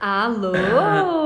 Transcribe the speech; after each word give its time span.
Alô! 0.00 0.52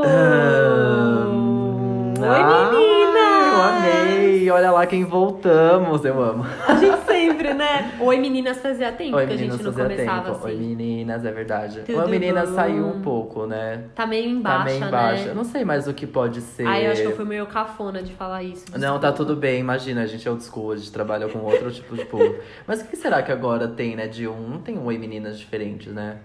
Ahn, 0.05 2.15
Oi, 2.19 2.27
ah, 2.27 2.71
menina! 2.73 3.55
Eu 3.55 3.63
amei! 3.63 4.51
Olha 4.51 4.73
lá 4.73 4.85
quem 4.85 5.05
voltamos, 5.05 6.05
eu 6.05 6.21
amo. 6.21 6.45
A 6.67 6.75
gente 6.75 7.05
sempre, 7.07 7.55
né? 7.55 7.93
Oi, 8.01 8.17
meninas, 8.19 8.59
fazia 8.59 8.91
tempo 8.91 9.17
Oi, 9.17 9.27
que 9.29 9.33
a 9.33 9.37
gente 9.37 9.53
meninas, 9.53 9.77
não 9.77 9.85
começava 9.85 10.23
tempo. 10.23 10.37
assim. 10.39 10.47
Oi, 10.47 10.57
meninas, 10.57 11.25
é 11.25 11.31
verdade. 11.31 11.83
Tudo 11.87 12.01
Oi, 12.01 12.11
meninas 12.11 12.49
bom? 12.51 12.57
saiu 12.57 12.87
um 12.89 13.01
pouco, 13.01 13.47
né? 13.47 13.85
Tá 13.95 14.07
meio 14.07 14.25
Tá 14.25 14.31
embaixo, 14.31 14.65
meio 14.65 14.85
embaixo. 14.89 15.25
né? 15.27 15.31
Eu 15.31 15.35
não 15.37 15.45
sei 15.45 15.65
mais 15.65 15.87
o 15.87 15.95
que 15.95 16.05
pode 16.07 16.41
ser. 16.41 16.67
Ai, 16.67 16.87
eu 16.89 16.93
acho 16.93 17.03
que 17.03 17.07
eu 17.09 17.15
fui 17.17 17.25
meio 17.25 17.47
cafona 17.47 18.03
de 18.03 18.13
falar 18.13 18.43
isso. 18.43 18.65
Não, 18.77 18.99
tá 18.99 19.13
tudo 19.13 19.37
bem, 19.37 19.61
imagina, 19.61 20.03
a 20.03 20.07
gente 20.07 20.27
é 20.27 20.31
old 20.33 20.43
school, 20.43 20.73
a 20.73 20.77
gente 20.77 20.91
trabalha 20.91 21.29
com 21.29 21.39
outro 21.39 21.71
tipo 21.75 21.95
de 21.97 22.05
público. 22.07 22.43
Mas 22.67 22.83
o 22.83 22.87
que 22.89 22.97
será 22.97 23.23
que 23.23 23.31
agora 23.31 23.69
tem, 23.69 23.95
né, 23.95 24.09
de 24.09 24.27
um... 24.27 24.49
Não 24.49 24.59
tem 24.59 24.77
um 24.77 24.87
Oi 24.87 24.99
Meninas 24.99 25.39
diferentes, 25.39 25.93
né? 25.93 26.17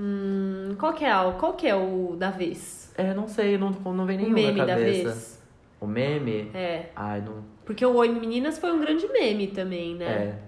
Hum, 0.00 0.76
qual 0.78 0.92
que 0.92 1.04
é 1.04 1.16
o, 1.18 1.32
qual 1.32 1.54
que 1.54 1.66
é 1.66 1.74
o 1.74 2.14
da 2.16 2.30
vez? 2.30 2.92
É, 2.96 3.12
não 3.12 3.26
sei, 3.26 3.58
não, 3.58 3.70
não 3.70 4.06
vem 4.06 4.16
O 4.18 4.20
nenhum 4.22 4.32
meme 4.34 4.58
na 4.58 4.64
da 4.64 4.74
cabeça. 4.76 5.02
vez? 5.08 5.42
O 5.80 5.86
meme? 5.86 6.50
É. 6.54 6.90
Ai, 6.94 7.20
não... 7.20 7.42
Porque 7.64 7.84
o 7.84 7.94
Oi 7.96 8.08
Meninas 8.08 8.58
foi 8.58 8.70
um 8.72 8.80
grande 8.80 9.06
meme 9.08 9.48
também, 9.48 9.94
né? 9.96 10.04
É. 10.06 10.38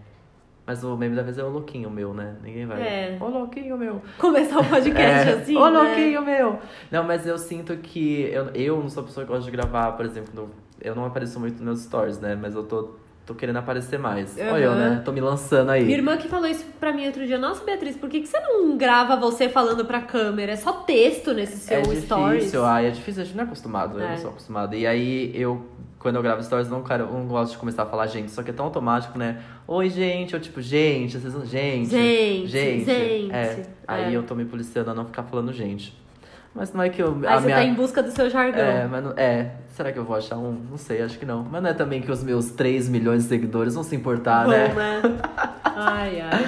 Mas 0.67 0.85
o 0.85 0.97
meme 0.97 1.17
da 1.17 1.23
vez 1.23 1.37
é 1.37 1.43
o 1.43 1.49
louquinho 1.49 1.91
meu, 1.91 2.15
né? 2.15 2.37
Ninguém 2.43 2.65
vai. 2.65 2.81
É. 2.81 3.19
Ô 3.21 3.27
louquinho 3.27 3.77
meu. 3.77 4.01
Começar 4.19 4.61
o 4.61 4.65
podcast 4.65 5.29
É. 5.31 5.33
assim, 5.35 5.57
Ô 5.57 5.69
né? 5.69 5.79
louquinho 5.81 6.23
meu. 6.25 6.59
Não, 6.91 7.03
mas 7.03 7.27
eu 7.27 7.37
sinto 7.37 7.77
que 7.79 8.23
eu, 8.33 8.51
eu 8.55 8.77
não 8.81 8.89
sou 8.89 9.03
a 9.03 9.07
pessoa 9.07 9.27
que 9.27 9.33
gosta 9.33 9.45
de 9.45 9.51
gravar, 9.51 9.93
por 9.93 10.07
exemplo, 10.07 10.31
no- 10.35 10.51
eu 10.81 10.95
não 10.95 11.05
apareço 11.05 11.39
muito 11.41 11.55
nos 11.55 11.63
meus 11.65 11.81
stories, 11.83 12.21
né? 12.21 12.37
Mas 12.41 12.55
eu 12.55 12.63
tô, 12.63 12.95
tô 13.31 13.35
querendo 13.37 13.59
aparecer 13.59 13.97
mais. 13.99 14.37
Olha 14.39 14.65
eu, 14.65 14.75
né? 14.75 15.03
Tô 15.05 15.13
me 15.13 15.21
lançando 15.21 15.71
aí. 15.71 15.85
Minha 15.85 15.99
irmã 15.99 16.17
que 16.17 16.27
falou 16.29 16.49
isso 16.49 16.65
pra 16.81 16.93
mim 16.93 17.07
outro 17.07 17.25
dia. 17.25 17.39
Nossa, 17.39 17.65
Beatriz, 17.65 17.97
por 17.97 18.09
que, 18.11 18.21
que 18.21 18.27
você 18.27 18.41
não 18.41 18.77
grava 18.77 19.15
você 19.17 19.49
falando 19.49 19.85
pra 19.85 20.01
câmera? 20.01 20.53
É 20.53 20.57
só 20.57 20.73
texto 20.73 21.33
nesse 21.33 21.59
seu 21.59 21.79
é 21.79 21.83
stories. 21.97 22.39
difícil, 22.41 22.65
ai, 22.65 22.87
é 22.89 22.91
difícil, 22.91 23.23
a 23.23 23.25
gente 23.25 23.37
não 23.37 23.45
é 23.45 23.47
acostumado, 23.47 23.99
eu 23.99 24.05
É. 24.05 24.11
não 24.11 24.17
sou 24.19 24.31
acostumado. 24.31 24.75
E 24.75 24.85
aí 24.85 25.31
eu, 25.35 25.65
quando 26.01 26.17
eu 26.17 26.23
gravo 26.23 26.43
stories, 26.43 26.69
não, 26.69 26.85
eu 26.89 26.99
não 27.07 27.27
gosto 27.29 27.53
de 27.53 27.59
começar 27.59 27.85
a 27.85 27.87
falar 27.87 28.09
gente, 28.09 28.33
só 28.33 28.43
que 28.43 28.51
é 28.51 28.53
tão 28.53 28.67
automático, 28.67 29.17
né? 29.17 29.41
Oi, 29.69 29.89
gente, 29.89 30.35
ou 30.35 30.41
tipo, 30.41 30.61
gente, 30.61 31.17
vocês. 31.17 31.49
Gente. 31.49 31.89
Gente, 31.91 32.49
gente. 32.49 32.85
gente. 32.85 33.33
É. 33.33 33.63
Aí 33.87 34.13
É. 34.13 34.17
eu 34.17 34.25
tô 34.25 34.35
me 34.35 34.45
policiando 34.45 34.91
a 34.91 34.95
não 34.95 35.05
ficar 35.05 35.23
falando 35.23 35.53
gente. 35.53 35.97
Mas 36.53 36.73
não 36.73 36.83
é 36.83 36.89
que 36.89 37.01
eu. 37.01 37.17
Aí 37.23 37.27
a 37.29 37.39
você 37.39 37.47
minha... 37.47 37.57
tá 37.59 37.65
em 37.65 37.75
busca 37.75 38.03
do 38.03 38.11
seu 38.11 38.29
jargão. 38.29 38.61
É, 38.61 38.85
mas 38.89 39.05
não, 39.05 39.13
é. 39.17 39.53
Será 39.81 39.93
que 39.93 39.99
eu 39.99 40.05
vou 40.05 40.15
achar 40.15 40.37
um? 40.37 40.61
Não 40.71 40.77
sei, 40.77 41.01
acho 41.01 41.19
que 41.19 41.25
não. 41.25 41.43
Mas 41.43 41.63
não 41.63 41.71
é 41.71 41.73
também 41.73 42.03
que 42.03 42.13
os 42.13 42.23
meus 42.23 42.51
3 42.51 42.87
milhões 42.91 43.23
de 43.23 43.31
seguidores 43.31 43.75
vão 43.75 43.83
se 43.83 43.97
importar, 43.97 44.45
Bom, 44.45 44.51
né? 44.51 44.69
né? 44.75 45.01
Ai, 45.65 46.21
ai. 46.21 46.47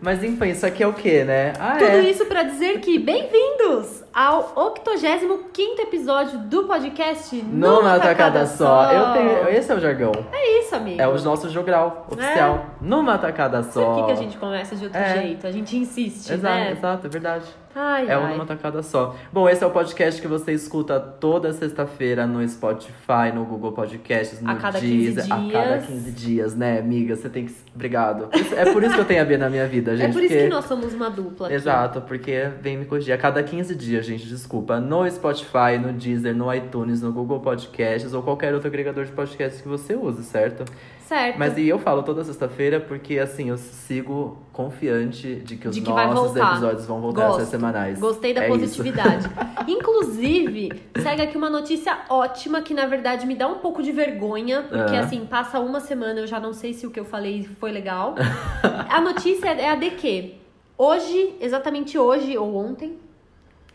Mas 0.00 0.22
enfim, 0.22 0.50
isso 0.50 0.64
aqui 0.64 0.84
é 0.84 0.86
o 0.86 0.92
quê, 0.92 1.24
né? 1.24 1.54
Ah, 1.58 1.72
Tudo 1.76 1.90
é. 1.90 2.00
isso 2.02 2.24
pra 2.26 2.44
dizer 2.44 2.78
que 2.78 2.96
bem-vindos 2.96 4.04
ao 4.18 4.52
85 4.56 5.80
episódio 5.80 6.40
do 6.40 6.64
podcast 6.64 7.36
Numa 7.36 8.00
tacada 8.00 8.44
só. 8.46 8.90
Eu 8.92 9.12
tenho. 9.12 9.48
Esse 9.56 9.70
é 9.70 9.76
o 9.76 9.78
jargão. 9.78 10.10
É 10.32 10.58
isso, 10.60 10.74
amigo. 10.74 11.00
É 11.00 11.06
o 11.06 11.16
nosso 11.22 11.48
jogral 11.48 12.04
oficial. 12.10 12.66
Numa 12.80 13.16
tacada 13.16 13.62
Sabe 13.62 13.74
só. 13.74 13.94
por 13.94 14.00
que, 14.00 14.06
que 14.06 14.12
a 14.18 14.22
gente 14.22 14.36
começa 14.36 14.74
de 14.74 14.86
outro 14.86 14.98
É. 14.98 15.22
jeito? 15.22 15.46
A 15.46 15.52
gente 15.52 15.76
insiste, 15.76 16.32
Exato, 16.32 16.52
né? 16.56 16.72
exato, 16.72 17.06
é 17.06 17.10
verdade. 17.10 17.44
Ai, 17.80 18.08
É 18.08 18.14
ai. 18.14 18.32
Numa 18.32 18.44
Tacada 18.44 18.82
Só. 18.82 19.14
Bom, 19.32 19.48
esse 19.48 19.62
é 19.62 19.66
o 19.66 19.70
podcast 19.70 20.20
que 20.20 20.26
você 20.26 20.52
escuta 20.52 20.98
toda 20.98 21.52
sexta-feira 21.52 22.26
no 22.26 22.46
Spotify, 22.48 23.30
no 23.32 23.44
Google 23.44 23.70
Podcasts, 23.70 24.40
no 24.40 24.50
A 24.50 24.56
cada 24.56 24.80
15 24.80 25.12
Deezer. 25.14 25.24
A 25.26 25.28
cada 25.52 25.76
dias. 25.76 25.86
15 25.86 26.10
dias, 26.10 26.54
né, 26.56 26.80
amiga? 26.80 27.14
Você 27.14 27.28
tem 27.28 27.46
que... 27.46 27.54
Obrigado. 27.72 28.30
É 28.56 28.72
por 28.72 28.82
isso 28.82 28.94
que 28.94 29.00
eu 29.00 29.04
tenho 29.04 29.22
a 29.22 29.24
B 29.24 29.36
na 29.36 29.48
minha 29.48 29.66
vida, 29.68 29.94
gente. 29.96 30.10
é 30.10 30.12
por 30.12 30.22
isso 30.22 30.28
porque... 30.32 30.44
que 30.48 30.48
nós 30.50 30.64
somos 30.64 30.92
uma 30.92 31.08
dupla 31.08 31.46
aqui. 31.46 31.54
Exato, 31.54 32.00
porque 32.00 32.48
vem 32.60 32.78
me 32.78 32.84
corrigir. 32.84 33.14
A 33.14 33.18
cada 33.18 33.42
15 33.44 33.74
dias, 33.76 34.04
gente, 34.08 34.26
desculpa. 34.26 34.80
No 34.80 35.08
Spotify, 35.10 35.78
no 35.80 35.92
Deezer, 35.92 36.34
no 36.34 36.52
iTunes, 36.52 37.00
no 37.02 37.12
Google 37.12 37.40
Podcasts 37.40 38.12
ou 38.14 38.22
qualquer 38.22 38.52
outro 38.54 38.68
agregador 38.68 39.04
de 39.04 39.12
podcasts 39.12 39.60
que 39.60 39.68
você 39.68 39.94
use, 39.94 40.22
certo? 40.24 40.64
Certo. 41.06 41.38
Mas 41.38 41.56
e 41.56 41.66
eu 41.66 41.78
falo 41.78 42.02
toda 42.02 42.22
sexta-feira 42.22 42.80
porque, 42.80 43.18
assim, 43.18 43.48
eu 43.48 43.56
sigo 43.56 44.36
confiante 44.52 45.36
de 45.36 45.56
que 45.56 45.66
os 45.68 45.74
De 45.74 45.80
que 45.80 45.88
nossos 45.88 46.36
episódios 46.36 46.84
vão 46.86 47.00
voltar 47.00 47.24
a 47.24 47.28
Gosto. 47.28 47.40
ser 47.40 47.46
semanais. 47.46 47.98
Gostei 47.98 48.34
da 48.34 48.44
É 48.44 48.48
positividade. 48.48 49.26
Inclusive, 49.66 50.70
segue 51.00 51.22
aqui 51.22 51.36
uma 51.36 51.48
notícia 51.48 51.96
ótima 52.10 52.60
que, 52.60 52.74
na 52.74 52.84
verdade, 52.86 53.26
me 53.26 53.34
dá 53.34 53.48
um 53.48 53.54
pouco 53.58 53.82
de 53.82 53.90
vergonha. 53.90 54.62
Porque, 54.68 54.96
Ah. 54.96 55.00
assim, 55.00 55.24
passa 55.24 55.58
uma 55.60 55.80
semana, 55.80 56.20
eu 56.20 56.26
já 56.26 56.38
não 56.38 56.52
sei 56.52 56.74
se 56.74 56.86
o 56.86 56.90
que 56.90 57.00
eu 57.00 57.04
falei 57.06 57.48
foi 57.58 57.72
legal. 57.72 58.14
a 58.90 59.00
notícia 59.00 59.48
é 59.48 59.70
a 59.70 59.76
de 59.76 59.90
que 59.92 60.34
hoje, 60.76 61.34
exatamente 61.40 61.96
hoje 61.98 62.36
ou 62.36 62.54
ontem. 62.54 62.98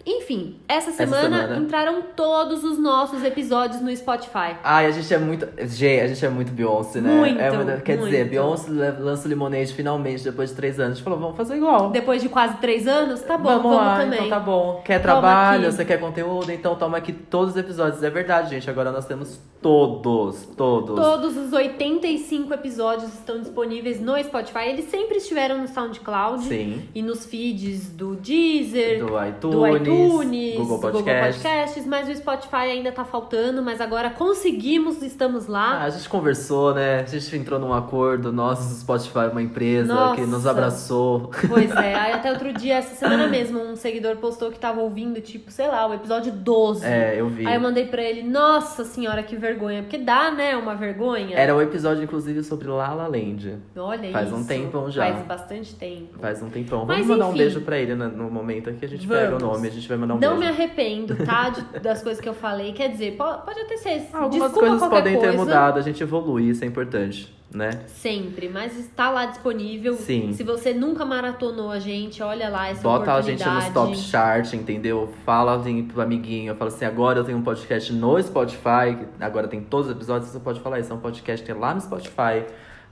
Enfim, 0.05 0.55
essa 0.67 0.91
semana, 0.91 1.41
semana. 1.43 1.57
entraram 1.61 2.01
todos 2.15 2.63
os 2.63 2.77
nossos 2.77 3.23
episódios 3.23 3.81
no 3.81 3.95
Spotify. 3.95 4.55
Ai, 4.63 4.85
a 4.87 4.91
gente 4.91 5.13
é 5.13 5.17
muito. 5.17 5.47
Gente, 5.65 6.01
a 6.01 6.07
gente 6.07 6.25
é 6.25 6.29
muito 6.29 6.51
Beyoncé, 6.51 6.99
né? 6.99 7.09
Muito, 7.13 7.39
É 7.39 7.51
muito- 7.51 7.81
Quer 7.83 7.97
dizer, 7.97 8.17
muito. 8.17 8.29
Beyoncé 8.31 8.69
le- 8.71 8.91
lança 8.99 9.25
o 9.25 9.29
Lemonade 9.29 9.73
finalmente, 9.73 10.23
depois 10.23 10.49
de 10.49 10.55
três 10.55 10.79
anos. 10.79 10.91
A 10.93 10.95
gente 10.95 11.03
falou, 11.03 11.19
vamos 11.19 11.37
fazer 11.37 11.55
igual. 11.55 11.89
Depois 11.91 12.21
de 12.21 12.27
quase 12.29 12.57
três 12.57 12.87
anos, 12.87 13.21
tá 13.21 13.37
bom, 13.37 13.59
vamos, 13.61 13.75
lá, 13.77 13.99
também. 13.99 14.19
então 14.19 14.29
tá 14.29 14.39
bom. 14.39 14.81
Quer 14.83 14.99
Toma 15.01 15.13
trabalho, 15.21 15.67
aqui. 15.67 15.75
você 15.75 15.85
quer 15.85 15.99
conteúdo, 15.99 16.51
então 16.51 16.75
toma 16.75 16.97
aqui 16.97 17.13
todos 17.13 17.51
os 17.51 17.57
episódios. 17.57 18.03
É 18.03 18.09
verdade, 18.09 18.49
gente. 18.49 18.69
Agora 18.69 18.91
nós 18.91 19.05
temos 19.05 19.39
todos, 19.61 20.45
todos. 20.57 20.95
Todos 20.99 21.37
os 21.37 21.53
85 21.53 22.53
episódios 22.53 23.13
estão 23.13 23.39
disponíveis 23.39 24.01
no 24.01 24.21
Spotify. 24.21 24.65
Eles 24.67 24.85
sempre 24.89 25.17
estiveram 25.17 25.57
no 25.59 25.67
SoundCloud 25.67 26.43
Sim. 26.43 26.81
e 26.93 27.01
nos 27.01 27.25
feeds 27.25 27.87
do 27.89 28.15
Deezer, 28.15 28.99
Do 29.05 29.25
iTunes, 29.25 29.39
do 29.55 29.67
iTunes, 29.67 29.92
Google 29.93 30.23
do 30.23 30.57
Google 30.57 30.79
Podcasts. 30.79 31.41
Podcasts, 31.43 31.85
mas 31.85 32.09
o 32.09 32.15
Spotify 32.15 32.55
ainda 32.55 32.91
tá 32.91 33.03
faltando, 33.05 33.61
mas 33.61 33.79
agora 33.81 34.09
conseguimos, 34.09 35.01
estamos 35.01 35.47
Ah, 35.49 35.51
lá. 35.51 35.83
a 35.83 35.89
gente 35.89 36.07
conversou, 36.09 36.73
né? 36.73 37.01
A 37.01 37.05
gente 37.05 37.35
entrou 37.35 37.59
num 37.59 37.73
acordo. 37.73 38.31
Nossa, 38.31 38.73
o 38.73 38.77
Spotify 38.79 39.19
é 39.19 39.27
uma 39.29 39.41
empresa 39.41 39.93
Nossa. 39.93 40.15
que 40.15 40.21
nos 40.27 40.45
abraçou. 40.47 41.31
Pois 41.47 41.71
é, 41.71 41.93
aí 41.95 42.13
até 42.13 42.31
outro 42.31 42.51
dia, 42.53 42.75
essa 42.75 42.95
semana 42.95 43.27
mesmo, 43.27 43.59
um 43.59 43.75
seguidor 43.75 44.15
postou 44.17 44.51
que 44.51 44.59
tava 44.59 44.81
ouvindo, 44.81 45.21
tipo, 45.21 45.51
sei 45.51 45.67
lá, 45.67 45.87
o 45.87 45.93
episódio 45.93 46.31
12. 46.31 46.85
É, 46.85 47.15
eu 47.19 47.27
vi. 47.29 47.45
Aí 47.47 47.55
eu 47.55 47.61
mandei 47.61 47.85
pra 47.85 48.01
ele, 48.01 48.23
nossa 48.23 48.83
senhora, 48.83 49.23
que 49.23 49.35
vergonha. 49.35 49.81
Porque 49.83 49.97
dá, 49.97 50.31
né, 50.31 50.55
uma 50.55 50.75
vergonha. 50.75 51.35
Era 51.37 51.55
um 51.55 51.61
episódio, 51.61 52.03
inclusive, 52.03 52.43
sobre 52.43 52.67
La 52.67 52.93
La 52.93 53.07
Land. 53.07 53.57
Olha 53.77 54.11
Faz 54.11 54.27
isso. 54.27 54.35
um 54.35 54.43
tempão 54.45 54.89
já. 54.89 55.03
Faz 55.13 55.25
bastante 55.25 55.75
tempo. 55.75 56.19
Faz 56.19 56.41
um 56.41 56.49
tempão. 56.49 56.85
Mas, 56.85 56.97
Vamos 56.99 57.07
mandar 57.11 57.25
um 57.25 57.29
enfim. 57.29 57.37
beijo 57.39 57.61
pra 57.61 57.77
ele 57.77 57.95
no, 57.95 58.07
no 58.09 58.29
momento 58.31 58.69
aqui. 58.69 58.85
A 58.85 58.87
gente 58.89 59.07
pega 59.07 59.35
o 59.35 59.39
Vamos. 59.39 59.43
nome, 59.43 59.67
a 59.67 59.71
gente 59.71 59.82
vai 59.89 59.97
mandar 59.97 60.16
um 60.16 60.19
Não 60.19 60.33
me 60.38 60.45
beijo. 60.45 60.53
arrependo, 60.53 61.16
tá? 61.25 61.49
de- 61.49 61.79
das 61.79 62.01
coisas 62.01 62.21
que 62.21 62.27
eu 62.29 62.33
falei. 62.33 62.73
Quer 62.73 62.89
dizer, 62.89 63.16
po- 63.17 63.38
pode 63.45 63.59
até 63.59 63.77
ser. 63.77 64.07
Algumas 64.13 64.31
desculpa 64.51 64.59
coisas 64.69 64.88
podem 64.89 65.13
ter 65.16 65.19
coisa, 65.27 65.38
mudado, 65.38 65.79
a 65.79 65.81
gente 65.81 66.01
evolui, 66.03 66.49
isso 66.49 66.63
é 66.63 66.67
importante, 66.67 67.33
né? 67.53 67.69
Sempre, 67.88 68.49
mas 68.49 68.77
está 68.77 69.09
lá 69.09 69.25
disponível. 69.25 69.94
Sim. 69.95 70.33
Se 70.33 70.44
você 70.44 70.73
nunca 70.73 71.05
maratonou 71.05 71.69
a 71.71 71.79
gente, 71.79 72.21
olha 72.23 72.49
lá 72.49 72.69
essa 72.69 72.81
Bota 72.81 73.13
a 73.13 73.21
gente 73.21 73.47
nos 73.47 73.69
top 73.69 73.95
chart, 73.97 74.53
entendeu? 74.53 75.09
Fala 75.25 75.55
assim 75.55 75.83
pro 75.83 76.01
amiguinho, 76.01 76.55
fala 76.55 76.69
assim, 76.69 76.85
agora 76.85 77.19
eu 77.19 77.23
tenho 77.23 77.38
um 77.38 77.44
podcast 77.44 77.91
no 77.94 78.21
Spotify, 78.21 78.97
agora 79.19 79.47
tem 79.47 79.61
todos 79.61 79.88
os 79.88 79.95
episódios, 79.95 80.29
você 80.31 80.39
pode 80.39 80.59
falar 80.59 80.79
isso, 80.79 80.91
é 80.91 80.95
um 80.95 81.00
podcast 81.00 81.45
que 81.45 81.51
é 81.51 81.55
lá 81.55 81.73
no 81.73 81.81
Spotify. 81.81 82.44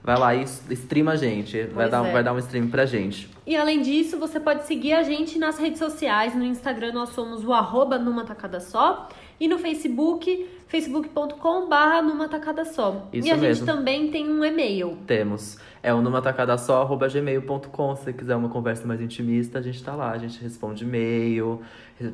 Vai 0.04 0.18
lá 0.18 0.34
e 0.34 0.42
streama 0.42 1.12
a 1.12 1.16
gente, 1.16 1.62
vai 1.64 1.88
dar, 1.88 2.04
é. 2.04 2.12
vai 2.12 2.24
dar 2.24 2.32
um 2.32 2.38
stream 2.38 2.68
pra 2.68 2.84
gente. 2.84 3.28
E 3.46 3.56
além 3.56 3.80
disso, 3.80 4.18
você 4.18 4.40
pode 4.40 4.66
seguir 4.66 4.94
a 4.94 5.02
gente 5.02 5.38
nas 5.38 5.58
redes 5.58 5.78
sociais. 5.78 6.34
No 6.34 6.44
Instagram 6.44 6.92
nós 6.92 7.10
somos 7.10 7.44
o 7.44 7.52
arroba 7.52 7.98
numa 7.98 8.24
tacada 8.24 8.58
só. 8.58 9.08
E 9.42 9.48
no 9.48 9.58
Facebook, 9.58 10.48
facebook.com 10.68 11.68
barra 11.68 12.00
numa 12.00 12.28
tacada 12.28 12.64
só. 12.64 13.08
Isso 13.12 13.26
e 13.26 13.30
a 13.32 13.34
gente 13.34 13.42
mesmo. 13.42 13.66
também 13.66 14.08
tem 14.08 14.30
um 14.30 14.44
e-mail. 14.44 14.96
Temos. 15.04 15.58
É 15.82 15.92
o 15.92 16.00
numatacadasó.gmail.com. 16.00 17.96
Se 17.96 18.04
você 18.04 18.12
quiser 18.12 18.36
uma 18.36 18.48
conversa 18.48 18.86
mais 18.86 19.00
intimista, 19.00 19.58
a 19.58 19.60
gente 19.60 19.82
tá 19.82 19.96
lá. 19.96 20.12
A 20.12 20.18
gente 20.18 20.40
responde 20.40 20.84
e-mail, 20.84 21.60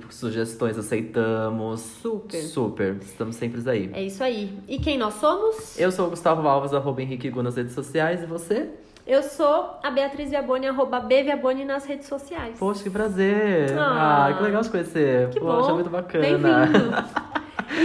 sugestões 0.08 0.78
aceitamos. 0.78 1.80
Super. 1.80 2.40
Super. 2.40 2.96
Estamos 3.02 3.36
sempre 3.36 3.60
aí. 3.68 3.90
É 3.92 4.02
isso 4.02 4.24
aí. 4.24 4.58
E 4.66 4.78
quem 4.78 4.96
nós 4.96 5.12
somos? 5.16 5.78
Eu 5.78 5.92
sou 5.92 6.06
o 6.06 6.10
Gustavo 6.10 6.48
Alves, 6.48 6.72
arroba 6.72 7.02
Henrique 7.02 7.28
Gu 7.28 7.42
nas 7.42 7.56
redes 7.56 7.74
sociais. 7.74 8.22
E 8.22 8.26
você? 8.26 8.70
Eu 9.08 9.22
sou 9.22 9.78
a 9.82 9.90
Beatriz 9.90 10.28
Viaboni, 10.28 10.66
arroba 10.68 11.00
Bviaboni 11.00 11.64
nas 11.64 11.86
redes 11.86 12.06
sociais. 12.06 12.58
Poxa, 12.58 12.82
que 12.82 12.90
prazer. 12.90 13.72
Ah, 13.78 14.26
Ah, 14.26 14.34
que 14.34 14.42
legal 14.42 14.60
te 14.62 14.68
conhecer. 14.68 15.30
que 15.30 15.40
Poxa, 15.40 15.68
bom. 15.68 15.74
muito 15.76 15.88
bacana. 15.88 16.22
Bem-vindo. 16.26 16.94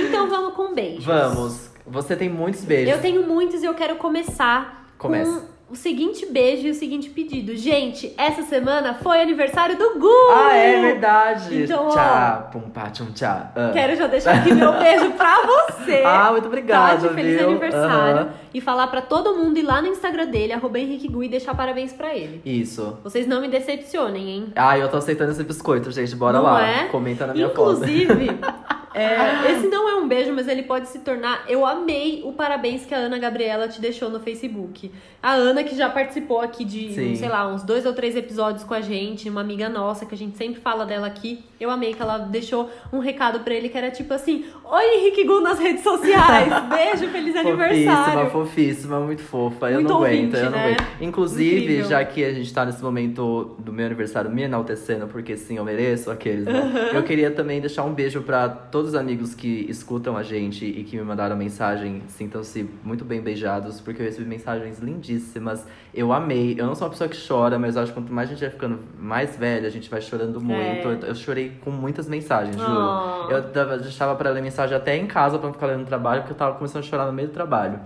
então 0.06 0.30
vamos 0.30 0.54
com 0.54 0.74
beijos. 0.76 1.06
Vamos. 1.06 1.70
Você 1.88 2.18
tem 2.18 2.28
muitos 2.30 2.66
beijos. 2.66 2.94
Eu 2.94 3.02
tenho 3.02 3.26
muitos 3.26 3.64
e 3.64 3.66
eu 3.66 3.74
quero 3.74 3.96
começar 3.96 4.86
Começa. 4.98 5.32
com 5.32 5.48
o 5.70 5.76
seguinte 5.76 6.26
beijo 6.28 6.68
e 6.68 6.70
o 6.72 6.74
seguinte 6.74 7.10
pedido. 7.10 7.56
Gente, 7.56 8.14
essa 8.18 8.44
semana 8.44 8.94
foi 8.96 9.22
aniversário 9.22 9.76
do 9.78 9.98
Gu! 10.00 10.08
Ah, 10.32 10.54
é 10.56 10.82
verdade. 10.82 11.64
Então, 11.64 11.88
ó. 11.88 11.90
tchau, 11.90 12.50
pum, 12.52 12.70
pá, 12.70 12.90
tchum, 12.92 13.12
tchá. 13.14 13.52
Ah. 13.56 13.72
Quero 13.74 13.96
já 13.96 14.06
deixar 14.08 14.36
aqui 14.36 14.54
meu 14.54 14.72
beijo 14.78 15.12
pra 15.14 15.36
você. 15.48 16.04
Ah, 16.06 16.30
muito 16.32 16.46
obrigado, 16.48 17.08
Tá, 17.08 17.14
feliz 17.16 17.40
viu? 17.40 17.50
aniversário. 17.50 18.30
E 18.54 18.62
falar 18.62 18.86
pra 18.88 19.02
todo 19.02 19.36
mundo 19.36 19.58
ir 19.58 19.64
lá 19.64 19.82
no 19.82 19.88
Instagram 19.88 20.28
dele, 20.28 20.54
arroba 20.54 20.78
Henrique 20.78 21.08
Gu, 21.08 21.24
e 21.24 21.30
deixar 21.30 21.56
parabéns 21.56 21.92
pra 21.92 22.14
ele. 22.16 22.40
Isso. 22.46 23.00
Vocês 23.04 23.26
não 23.26 23.42
me 23.42 23.48
decepcionem, 23.48 24.30
hein? 24.30 24.54
Ah, 24.56 24.78
eu 24.78 24.88
tô 24.90 24.98
aceitando 24.98 25.32
esse 25.32 25.44
biscoito, 25.44 25.90
gente. 25.92 26.16
Bora 26.16 26.38
Não 26.38 26.44
lá. 26.44 26.62
é? 26.68 26.84
Comenta 26.86 27.26
na 27.26 27.34
minha 27.34 27.50
foto. 27.50 27.72
Inclusive, 27.84 28.30
é, 28.94 29.52
esse 29.52 29.68
não 29.68 29.90
é 29.90 29.96
um 29.96 30.08
beijo, 30.08 30.32
mas 30.34 30.48
ele 30.48 30.64
pode 30.64 30.88
se 30.88 31.00
tornar. 31.00 31.44
Eu 31.48 31.66
amei 31.66 32.22
o 32.24 32.34
parabéns 32.34 32.86
que 32.86 32.94
a 32.94 32.98
Ana 32.98 33.18
Gabriela 33.18 33.68
te 33.68 33.80
deixou 33.82 34.10
no 34.10 34.20
Facebook. 34.20 34.92
A 35.22 35.34
Ana, 35.34 35.64
que 35.64 35.76
já 35.76 35.90
participou 35.90 36.42
aqui 36.42 36.66
de, 36.66 36.94
Sim. 36.94 37.16
sei 37.16 37.30
lá, 37.30 37.48
uns 37.48 37.64
dois 37.64 37.86
ou 37.86 37.94
três 37.94 38.16
episódios 38.16 38.64
com 38.64 38.74
a 38.74 38.82
gente, 38.82 39.30
uma 39.30 39.42
amiga 39.42 39.70
nossa, 39.70 40.06
que 40.06 40.14
a 40.14 40.18
gente 40.18 40.38
sempre 40.38 40.60
fala 40.60 40.86
dela 40.86 41.08
aqui. 41.08 41.44
Eu 41.60 41.70
amei 41.70 41.94
que 41.94 42.02
ela 42.02 42.18
deixou 42.18 42.70
um 42.92 43.00
recado 43.00 43.40
pra 43.40 43.54
ele 43.54 43.70
que 43.70 43.78
era 43.78 43.90
tipo 43.90 44.14
assim: 44.14 44.46
Oi, 44.66 44.84
Henrique 44.98 45.24
Gu 45.24 45.40
nas 45.40 45.60
redes 45.60 45.82
sociais. 45.84 46.50
Beijo, 46.70 47.08
feliz 47.12 47.34
Fofíssima, 47.34 47.40
aniversário. 47.40 48.30
fofíssima, 48.32 49.00
muito 49.00 49.22
fofa. 49.24 49.68
eu 49.70 49.76
Muito 49.76 49.88
não 49.90 49.98
aguento, 50.04 50.16
ouvinte, 50.18 50.38
eu 50.38 50.44
não 50.46 50.52
né? 50.52 50.66
aguento. 50.66 50.84
Inclusive, 51.02 51.62
Incrível. 51.64 51.86
já 51.90 52.04
que 52.04 52.24
a 52.24 52.34
gente 52.34 52.54
tá 52.54 52.66
nesse 52.66 52.84
momento 52.84 53.56
do 53.60 53.72
meu 53.72 53.86
aniversário 53.86 54.30
me 54.30 54.42
enaltecendo, 54.44 55.08
porque 55.08 55.38
sim, 55.38 55.58
eu 55.58 55.64
mereço 55.64 56.12
aqueles, 56.12 56.44
né? 56.46 56.90
Eu 56.94 57.04
queria 57.04 57.32
também 57.32 57.62
deixar 57.62 57.84
um 57.84 57.94
beijo 57.94 58.22
pra 58.24 58.50
todos 58.50 58.83
os 58.90 58.96
amigos 58.96 59.34
que 59.36 59.66
escutam 59.70 60.16
a 60.18 60.24
gente 60.24 60.66
e 60.66 60.84
que 60.84 60.96
me 60.98 61.04
mandaram 61.04 61.36
mensagem. 61.36 62.02
Sintam-se 62.08 62.70
muito 62.84 63.04
bem 63.06 63.22
beijados, 63.22 63.80
porque 63.82 64.02
eu 64.02 64.06
recebi 64.06 64.28
mensagens 64.28 64.80
lindíssimas. 64.80 65.66
Eu 65.94 66.12
amei. 66.14 66.56
Eu 66.58 66.66
não 66.66 66.76
sou 66.76 66.86
uma 66.86 66.92
pessoa 66.92 67.08
que 67.10 67.18
chora, 67.28 67.58
mas 67.60 67.76
eu 67.76 67.84
acho 67.84 67.92
que 67.94 68.00
quanto 68.00 68.12
mais 68.14 68.30
a 68.30 68.32
gente 68.34 68.42
vai 68.42 68.50
ficando 68.50 68.80
mais 69.00 69.36
velha, 69.36 69.68
a 69.68 69.72
gente 69.72 69.90
vai 69.90 70.02
chorando 70.02 70.40
muito. 70.42 70.60
É. 70.60 70.84
Eu, 70.86 71.00
eu 71.10 71.16
chorei 71.16 71.52
com 71.64 71.72
muitas 71.72 72.08
mensagens, 72.08 72.56
juro. 72.56 72.72
Oh. 72.72 73.32
Eu 73.32 73.44
tava- 73.52 73.76
estava 73.78 74.16
pra 74.16 74.30
ler 74.30 74.42
mensagem 74.42 74.76
até 74.76 74.96
em 74.98 75.06
casa 75.08 75.38
pra 75.38 75.48
não 75.48 75.54
ficar 75.54 75.68
lendo 75.68 75.80
no 75.82 75.86
trabalho, 75.86 76.22
porque 76.22 76.34
eu 76.34 76.38
tava 76.38 76.56
começando 76.56 76.84
a 76.84 76.86
chorar 76.88 77.06
no 77.06 77.14
meio 77.14 77.28
do 77.28 77.34
trabalho. 77.34 77.80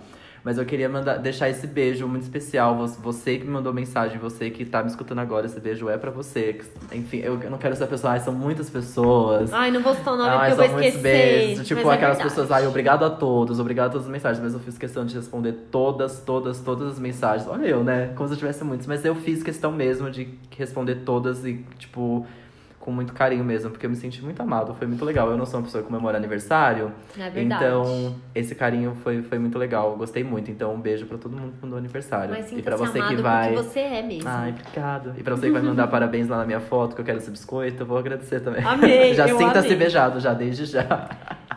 Mas 0.48 0.58
eu 0.58 0.64
queria 0.66 0.88
mandar, 0.88 1.18
deixar 1.18 1.50
esse 1.50 1.68
beijo 1.68 2.08
muito 2.08 2.24
especial. 2.24 2.74
Você- 3.04 3.38
que 3.38 3.44
me 3.44 3.52
mandou 3.52 3.74
mensagem, 3.74 4.18
você 4.18 4.50
que 4.50 4.64
tá 4.64 4.82
me 4.82 4.88
escutando 4.90 5.20
agora, 5.20 5.46
esse 5.46 5.60
beijo 5.60 5.90
é 5.90 5.98
pra 5.98 6.10
você. 6.10 6.58
Enfim, 6.94 7.18
eu 7.18 7.38
não 7.50 7.58
quero 7.58 7.76
ser 7.76 7.84
a 7.84 7.88
pessoa, 7.88 8.14
ai, 8.14 8.22
são 8.22 8.32
muitas 8.34 8.70
pessoas. 8.70 9.52
Ai, 9.52 9.72
não 9.72 9.82
vou 9.82 9.94
citar 9.94 10.14
o 10.14 10.18
nome 10.18 10.30
Ai, 10.30 10.52
porque 10.52 10.64
eu 10.64 10.70
vou 10.72 10.80
esquecer. 10.80 11.02
beijos. 11.02 11.68
Tipo, 11.68 11.80
é 11.82 11.84
aquelas 11.96 12.00
verdade. 12.18 12.24
pessoas, 12.30 12.50
ai, 12.50 12.66
obrigado 12.66 13.04
a 13.04 13.10
todos, 13.10 13.60
obrigado 13.60 13.88
a 13.88 13.90
todas 13.90 14.06
as 14.06 14.12
mensagens. 14.12 14.42
Mas 14.42 14.54
eu 14.54 14.62
fiz 14.62 14.78
questão 14.78 15.06
de 15.06 15.16
responder 15.18 15.52
todas, 15.70 16.22
todas, 16.22 16.62
todas 16.62 16.94
as 16.94 16.98
mensagens. 16.98 17.46
Olha 17.50 17.66
eu, 17.66 17.84
né? 17.84 18.14
Como 18.16 18.30
se 18.30 18.34
eu 18.36 18.38
tivesse 18.38 18.64
muitas. 18.64 18.88
Mas 18.88 19.04
eu 19.04 19.16
fiz 19.16 19.44
questão 19.44 19.70
mesmo 19.74 20.10
de 20.10 20.30
responder 20.58 20.96
todas 21.04 21.44
e, 21.46 21.62
tipo, 21.78 22.26
com 22.88 22.92
muito 22.94 23.12
carinho 23.12 23.44
mesmo, 23.44 23.70
porque 23.70 23.86
eu 23.86 23.90
me 23.90 23.98
senti 23.98 24.24
muito 24.24 24.42
amado. 24.42 24.74
Foi 24.74 24.88
muito 24.88 25.04
legal. 25.04 25.30
Eu 25.30 25.36
não 25.36 25.46
sou 25.46 25.60
uma 25.60 25.66
pessoa 25.66 25.84
que 25.84 25.90
comemora 25.90 26.16
aniversário. 26.16 26.94
É 27.20 27.30
verdade. 27.30 27.66
Então, 27.66 28.16
esse 28.34 28.56
carinho 28.56 28.96
foi, 29.04 29.22
foi 29.24 29.38
muito 29.38 29.60
legal. 29.60 29.94
Gostei 29.98 30.24
muito. 30.24 30.50
Então, 30.50 30.74
um 30.74 30.80
beijo 30.80 31.06
pra 31.06 31.18
todo 31.18 31.36
mundo 31.36 31.54
mandou 31.62 31.78
aniversário. 31.78 32.30
Mas 32.30 32.46
e 32.46 32.56
sinta-se 32.56 32.78
você 32.78 33.02
que 33.02 33.16
vai. 33.18 33.54
você 33.54 33.82
é 33.82 34.02
mesmo. 34.02 34.30
Ai, 34.30 34.52
obrigado. 34.52 35.14
E 35.18 35.22
pra 35.22 35.36
você 35.36 35.48
que 35.48 35.52
vai 35.52 35.62
mandar 35.62 35.88
parabéns 35.92 36.30
lá 36.30 36.38
na 36.38 36.46
minha 36.46 36.62
foto, 36.62 36.96
que 36.96 37.02
eu 37.02 37.06
quero 37.06 37.18
esse 37.18 37.30
biscoito, 37.30 37.84
eu 37.84 37.86
vou 37.86 37.98
agradecer 37.98 38.40
também. 38.40 38.64
Amei, 38.64 39.12
já 39.16 39.28
sinta-se 39.28 39.76
beijado, 39.76 40.22
já, 40.22 40.34
desde 40.34 40.64
já. 40.64 41.10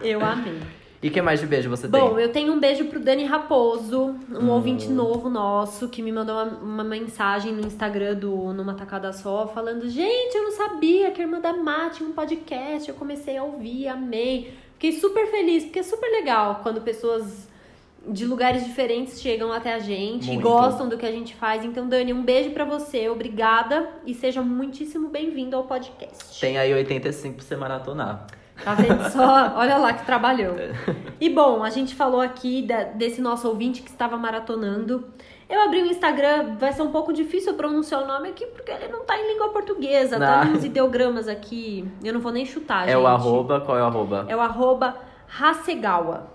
Eu 0.03 0.25
amei. 0.25 0.80
E 1.03 1.09
que 1.09 1.23
mais 1.23 1.41
de 1.41 1.47
beijo 1.47 1.71
você 1.71 1.89
Bom, 1.89 2.15
tem? 2.15 2.25
eu 2.25 2.31
tenho 2.31 2.53
um 2.53 2.61
beijo 2.61 2.85
pro 2.85 3.01
Dani 3.01 3.25
Raposo, 3.25 4.15
um 4.31 4.37
Hum. 4.45 4.51
ouvinte 4.51 4.87
novo 4.89 5.31
nosso, 5.31 5.89
que 5.89 6.03
me 6.03 6.13
mandou 6.13 6.35
uma, 6.35 6.45
uma 6.59 6.85
mensagem 6.85 7.53
no 7.53 7.67
Instagram 7.67 8.17
do 8.17 8.53
Numa 8.53 8.75
Tacada 8.75 9.11
Só, 9.13 9.47
falando: 9.49 9.89
Gente, 9.89 10.35
eu 10.37 10.43
não 10.43 10.53
sabia 10.53 11.11
que 11.11 11.21
a 11.23 11.25
irmã 11.25 11.41
da 11.41 11.55
Má 11.55 11.89
tinha 11.89 12.07
um 12.09 12.13
podcast. 12.13 12.87
Eu 12.89 12.95
comecei 12.97 13.39
a 13.39 13.43
ouvir, 13.43 13.89
amei. 13.89 14.53
Fiquei 14.75 14.93
super 14.93 15.27
feliz, 15.31 15.65
porque 15.65 15.79
é 15.79 15.83
super 15.83 16.09
legal 16.11 16.61
quando 16.63 16.81
pessoas 16.83 17.49
de 18.07 18.25
lugares 18.27 18.65
diferentes 18.65 19.21
chegam 19.21 19.53
até 19.53 19.75
a 19.75 19.79
gente 19.79 20.25
e 20.27 20.33
Muito. 20.33 20.43
gostam 20.43 20.89
do 20.89 20.97
que 20.99 21.05
a 21.05 21.13
gente 21.13 21.35
faz. 21.35 21.65
Então, 21.65 21.87
Dani, 21.89 22.13
um 22.15 22.23
beijo 22.23 22.51
pra 22.51 22.65
você, 22.65 23.09
obrigada 23.11 23.89
e 24.07 24.15
seja 24.15 24.41
muitíssimo 24.43 25.09
bem-vindo 25.09 25.55
ao 25.57 25.65
podcast. 25.65 26.41
Tem 26.41 26.57
aí 26.59 26.73
85 26.73 27.37
pra 27.37 27.45
você 27.45 27.57
maratonar. 27.57 28.27
Tá 28.65 28.75
vendo 28.75 29.09
só? 29.11 29.55
Olha 29.57 29.77
lá 29.79 29.93
que 29.93 30.05
trabalhou. 30.05 30.55
E 31.21 31.29
bom, 31.31 31.63
a 31.65 31.71
gente 31.71 31.95
falou 31.95 32.21
aqui 32.21 32.63
da- 32.63 32.85
desse 32.85 33.21
nosso 33.21 33.49
ouvinte 33.49 33.83
que 33.83 33.91
estava 33.91 34.17
maratonando. 34.17 35.05
Eu 35.49 35.63
abri 35.63 35.83
o 35.83 35.87
Instagram, 35.87 36.57
vai 36.59 36.73
ser 36.73 36.83
um 36.83 36.91
pouco 36.93 37.13
difícil 37.13 37.53
eu 37.53 37.57
pronunciar 37.57 38.03
o 38.03 38.07
nome 38.07 38.29
aqui 38.29 38.47
porque 38.47 38.71
ele 38.71 38.87
não 38.89 39.05
tá 39.05 39.19
em 39.19 39.33
língua 39.33 39.49
portuguesa, 39.49 40.19
tá 40.19 40.45
Não. 40.45 40.53
uns 40.55 40.65
ideogramas 40.65 41.27
aqui. 41.27 41.89
Eu 42.05 42.13
não 42.15 42.21
vou 42.21 42.31
nem 42.31 42.45
chutar, 42.47 42.85
é 42.89 42.93
gente. 42.93 43.01
o 43.03 43.07
arroba, 43.07 43.61
qual 43.61 43.77
é 43.77 43.83
o 43.83 43.87
arroba? 43.87 44.25
É 44.29 44.37
o 44.37 44.41
arroba 44.41 44.95
Hasegawa. 45.41 46.29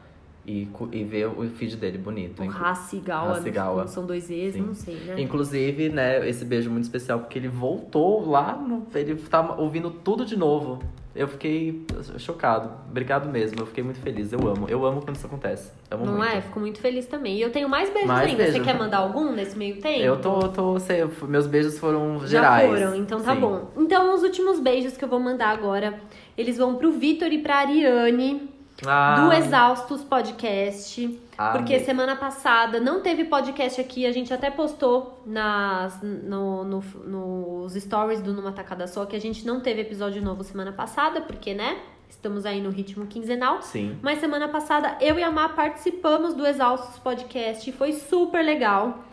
E, 0.47 0.69
e 0.93 1.03
vê 1.03 1.27
o 1.27 1.43
feed 1.51 1.77
dele 1.77 1.99
bonito. 1.99 2.41
O 2.41 2.49
Hasegawa, 2.49 3.33
Hasegawa. 3.33 3.81
não 3.81 3.89
são 3.89 4.07
dois 4.07 4.31
E's, 4.31 4.55
Sim. 4.55 4.61
não 4.61 4.75
sei, 4.75 4.95
né? 4.95 5.21
Inclusive, 5.21 5.89
né, 5.89 6.29
esse 6.29 6.45
beijo 6.45 6.71
muito 6.71 6.85
especial, 6.85 7.19
porque 7.19 7.37
ele 7.37 7.49
voltou 7.49 8.31
lá, 8.31 8.55
no, 8.55 8.87
ele 8.95 9.17
tá 9.17 9.55
ouvindo 9.57 9.91
tudo 9.91 10.25
de 10.25 10.37
novo. 10.37 10.79
Eu 11.17 11.27
fiquei 11.29 11.85
chocado. 12.19 12.71
Obrigado 12.91 13.29
mesmo, 13.29 13.61
eu 13.61 13.67
fiquei 13.67 13.83
muito 13.83 14.01
feliz. 14.01 14.33
Eu 14.33 14.41
amo. 14.47 14.67
Eu 14.69 14.85
amo 14.85 15.01
quando 15.03 15.17
isso 15.17 15.27
acontece. 15.27 15.73
Amo 15.91 16.05
Não 16.05 16.17
muito. 16.19 16.29
é? 16.31 16.41
Fico 16.43 16.61
muito 16.61 16.79
feliz 16.81 17.07
também. 17.07 17.37
E 17.37 17.43
eu 17.43 17.51
tenho 17.51 17.69
mais 17.69 17.89
beijos 17.91 18.09
Mais 18.09 18.29
ainda. 18.31 18.45
Você 18.45 18.51
beijo. 18.53 18.65
quer 18.65 18.79
mandar 18.79 18.99
algum 18.99 19.33
nesse 19.33 19.57
meio 19.57 19.81
tempo? 19.81 20.01
Eu 20.05 20.21
tô, 20.21 20.39
tô 20.49 20.79
sei, 20.79 21.05
meus 21.27 21.47
beijos 21.47 21.79
foram 21.79 22.21
Já 22.21 22.27
gerais. 22.27 22.71
foram, 22.71 22.95
então 22.97 23.21
tá 23.21 23.35
Sim. 23.35 23.41
bom. 23.41 23.71
Então, 23.77 24.15
os 24.15 24.23
últimos 24.23 24.61
beijos 24.61 24.97
que 24.97 25.05
eu 25.05 25.09
vou 25.09 25.19
mandar 25.19 25.49
agora, 25.49 25.99
eles 26.37 26.59
vão 26.59 26.75
pro 26.77 26.93
Vitor 26.93 27.33
e 27.33 27.39
pra 27.39 27.57
Ariane, 27.57 28.51
Ah, 28.85 29.15
do 29.27 29.33
Exaustos 29.33 30.03
Podcast. 30.05 31.21
amei. 31.39 31.59
Porque 31.59 31.81
semana 31.81 32.17
passada 32.17 32.79
não 32.81 33.01
teve 33.01 33.25
podcast 33.25 33.81
aqui, 33.81 34.05
a 34.05 34.13
gente 34.13 34.35
até 34.35 34.51
postou 34.51 35.23
nas, 35.25 36.01
no, 36.03 36.65
no- 36.65 36.83
nos 37.07 37.73
stories 37.75 38.21
do 38.21 38.33
Numa 38.35 38.53
Tacada 38.53 38.87
Só 38.87 39.07
que 39.07 39.17
a 39.17 39.21
gente 39.21 39.47
não 39.47 39.61
teve 39.61 39.81
episódio 39.81 40.21
novo 40.23 40.45
semana 40.45 40.73
passada, 40.73 41.21
porque, 41.23 41.55
né? 41.55 41.79
Estamos 42.09 42.45
aí 42.47 42.61
no 42.61 42.71
ritmo 42.71 43.07
quinzenal. 43.07 43.63
Sim. 43.63 43.99
Mas 44.03 44.21
semana 44.21 44.49
passada 44.49 44.97
eu 45.01 45.19
e 45.19 45.23
a 45.23 45.31
Má 45.31 45.49
participamos 45.49 46.35
do 46.35 46.47
Exaustos 46.47 46.99
Podcast 46.99 47.69
e 47.69 47.73
foi 47.73 47.93
super 47.93 48.45
legal. 48.45 49.05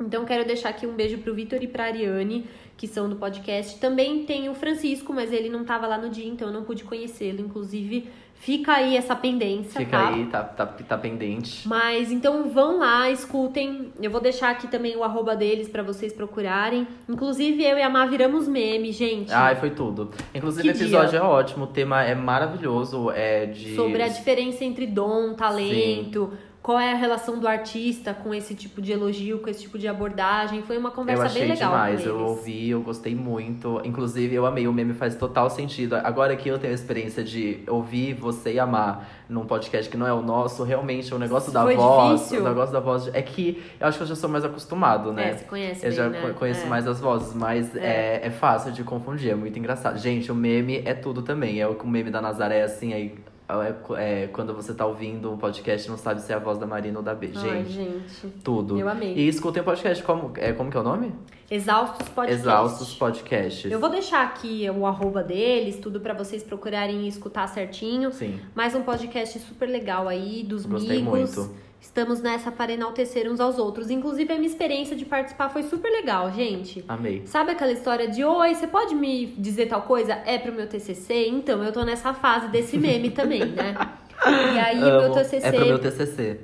Então 0.00 0.24
quero 0.24 0.46
deixar 0.46 0.68
aqui 0.68 0.86
um 0.86 0.94
beijo 0.94 1.18
pro 1.18 1.34
Vitor 1.34 1.60
e 1.62 1.66
pra 1.66 1.84
Ariane, 1.86 2.46
que 2.76 2.86
são 2.86 3.08
do 3.08 3.16
podcast. 3.16 3.78
Também 3.80 4.24
tem 4.24 4.48
o 4.48 4.54
Francisco, 4.54 5.12
mas 5.12 5.32
ele 5.32 5.48
não 5.48 5.64
tava 5.64 5.86
lá 5.88 5.98
no 5.98 6.08
dia, 6.08 6.26
então 6.28 6.48
eu 6.48 6.54
não 6.54 6.62
pude 6.62 6.84
conhecê-lo. 6.84 7.40
Inclusive, 7.40 8.08
fica 8.40 8.72
aí 8.72 8.96
essa 8.96 9.14
pendência, 9.14 9.80
Fica 9.80 9.98
tá? 9.98 10.08
aí, 10.08 10.26
tá, 10.26 10.42
tá, 10.42 10.66
tá 10.66 10.98
pendente. 10.98 11.66
Mas 11.68 12.10
então 12.10 12.48
vão 12.48 12.78
lá, 12.78 13.10
escutem. 13.10 13.92
Eu 14.00 14.10
vou 14.10 14.20
deixar 14.20 14.50
aqui 14.50 14.68
também 14.68 14.96
o 14.96 15.04
arroba 15.04 15.36
deles 15.36 15.68
pra 15.68 15.82
vocês 15.82 16.12
procurarem. 16.12 16.86
Inclusive, 17.08 17.62
eu 17.64 17.76
e 17.78 17.82
a 17.82 17.90
Má 17.90 18.06
viramos 18.06 18.48
meme, 18.48 18.92
gente. 18.92 19.32
Ai, 19.32 19.56
foi 19.56 19.70
tudo. 19.70 20.10
Inclusive, 20.34 20.68
o 20.68 20.70
episódio 20.70 21.10
dia. 21.10 21.18
é 21.18 21.22
ótimo, 21.22 21.64
o 21.64 21.68
tema 21.68 22.02
é 22.02 22.14
maravilhoso. 22.14 23.10
É 23.10 23.46
de. 23.46 23.74
Sobre 23.74 24.02
a 24.02 24.08
diferença 24.08 24.64
entre 24.64 24.86
dom, 24.86 25.34
talento, 25.34 26.32
qual 26.68 26.78
é 26.78 26.92
a 26.92 26.96
relação 26.96 27.38
do 27.38 27.48
artista 27.48 28.12
com 28.12 28.34
esse 28.34 28.54
tipo 28.54 28.82
de 28.82 28.92
elogio, 28.92 29.38
com 29.38 29.48
esse 29.48 29.62
tipo 29.62 29.78
de 29.78 29.88
abordagem. 29.88 30.60
Foi 30.60 30.76
uma 30.76 30.90
conversa 30.90 31.26
bem 31.30 31.48
legal. 31.48 31.70
demais, 31.70 32.04
eu 32.04 32.18
ouvi, 32.20 32.68
eu 32.68 32.82
gostei 32.82 33.14
muito. 33.14 33.80
Inclusive, 33.84 34.34
eu 34.34 34.44
amei, 34.44 34.68
o 34.68 34.72
meme 34.74 34.92
faz 34.92 35.14
total 35.14 35.48
sentido. 35.48 35.94
Agora 35.94 36.36
que 36.36 36.46
eu 36.46 36.58
tenho 36.58 36.70
a 36.70 36.74
experiência 36.74 37.24
de 37.24 37.60
ouvir 37.66 38.12
você 38.12 38.52
e 38.52 38.58
amar 38.60 39.08
num 39.30 39.46
podcast 39.46 39.90
que 39.90 39.96
não 39.96 40.06
é 40.06 40.12
o 40.12 40.20
nosso, 40.20 40.62
realmente 40.62 41.14
o 41.14 41.18
negócio 41.18 41.50
da 41.50 41.62
Foi 41.62 41.74
voz. 41.74 42.20
difícil? 42.20 42.42
O 42.42 42.44
negócio 42.50 42.72
da 42.74 42.80
voz 42.80 43.08
é 43.14 43.22
que 43.22 43.62
eu 43.80 43.86
acho 43.88 43.96
que 43.96 44.04
eu 44.04 44.08
já 44.08 44.14
sou 44.14 44.28
mais 44.28 44.44
acostumado, 44.44 45.10
né? 45.10 45.30
É, 45.30 45.32
você 45.38 45.44
conhece 45.46 45.86
Eu 45.86 45.88
bem, 45.88 45.96
já 45.96 46.08
né? 46.10 46.20
co- 46.20 46.34
conheço 46.38 46.66
É. 46.66 46.68
mais 46.68 46.86
as 46.86 47.00
vozes, 47.00 47.32
mas 47.32 47.74
é. 47.76 48.20
É, 48.24 48.30
fácil 48.30 48.72
de 48.72 48.84
confundir, 48.84 49.30
é 49.30 49.34
muito 49.34 49.58
engraçado. 49.58 49.96
Gente, 49.98 50.30
o 50.30 50.34
meme 50.34 50.82
é 50.84 50.92
tudo 50.92 51.22
também. 51.22 51.62
É 51.62 51.66
o 51.66 51.72
o 51.78 51.88
meme 51.88 52.10
da 52.10 52.20
Nazaré, 52.20 52.62
assim, 52.62 52.92
aí. 52.92 53.14
É, 53.48 54.22
é 54.22 54.26
quando 54.26 54.52
você 54.52 54.74
tá 54.74 54.84
ouvindo 54.84 55.32
um 55.32 55.38
podcast 55.38 55.88
não 55.88 55.96
sabe 55.96 56.20
se 56.20 56.30
é 56.32 56.36
a 56.36 56.38
voz 56.38 56.58
da 56.58 56.66
Marina 56.66 56.98
ou 56.98 57.02
da 57.04 57.14
B. 57.14 57.30
Ai, 57.34 57.64
Gente, 57.64 57.70
gente. 57.72 58.28
tudo. 58.44 58.78
Eu 58.78 58.88
amei. 58.88 59.14
E 59.14 59.26
escutem 59.26 59.62
o 59.62 59.64
podcast, 59.64 60.02
como, 60.04 60.32
é, 60.36 60.52
como 60.52 60.70
que 60.70 60.76
é 60.76 60.80
o 60.80 60.82
nome? 60.82 61.12
Exaustos 61.50 62.08
Podcast. 62.10 62.42
Exaustos 62.42 62.94
Podcasts. 62.94 63.72
Eu 63.72 63.80
vou 63.80 63.88
deixar 63.88 64.22
aqui 64.22 64.68
o 64.68 64.84
arroba 64.84 65.22
deles, 65.22 65.78
tudo 65.78 65.98
pra 65.98 66.12
vocês 66.12 66.42
procurarem 66.42 67.06
e 67.06 67.08
escutar 67.08 67.46
certinho. 67.48 68.12
Sim. 68.12 68.38
Mais 68.54 68.74
um 68.74 68.82
podcast 68.82 69.38
super 69.38 69.66
legal 69.66 70.06
aí, 70.08 70.42
dos 70.42 70.66
Gostei 70.66 70.98
amigos. 70.98 71.34
muito. 71.36 71.67
Estamos 71.80 72.20
nessa 72.20 72.50
para 72.50 72.72
enaltecer 72.72 73.30
uns 73.30 73.40
aos 73.40 73.58
outros. 73.58 73.90
Inclusive, 73.90 74.32
a 74.32 74.36
minha 74.36 74.48
experiência 74.48 74.96
de 74.96 75.04
participar 75.04 75.48
foi 75.48 75.62
super 75.62 75.90
legal, 75.90 76.30
gente. 76.32 76.84
Amei. 76.88 77.22
Sabe 77.24 77.52
aquela 77.52 77.72
história 77.72 78.08
de 78.08 78.24
oi, 78.24 78.54
você 78.54 78.66
pode 78.66 78.94
me 78.94 79.26
dizer 79.38 79.66
tal 79.66 79.82
coisa? 79.82 80.12
É 80.26 80.38
pro 80.38 80.52
meu 80.52 80.66
TCC? 80.66 81.28
Então, 81.28 81.62
eu 81.62 81.72
tô 81.72 81.84
nessa 81.84 82.12
fase 82.12 82.48
desse 82.48 82.76
meme 82.78 83.10
também, 83.10 83.44
né? 83.44 83.74
E 84.26 84.58
aí, 84.58 84.78
o 84.78 84.80
meu 84.80 85.00
Amo. 85.04 85.14
TCC. 85.14 85.46
É 85.46 85.52
pro 85.52 85.64
meu 85.66 85.78
TCC. 85.78 86.40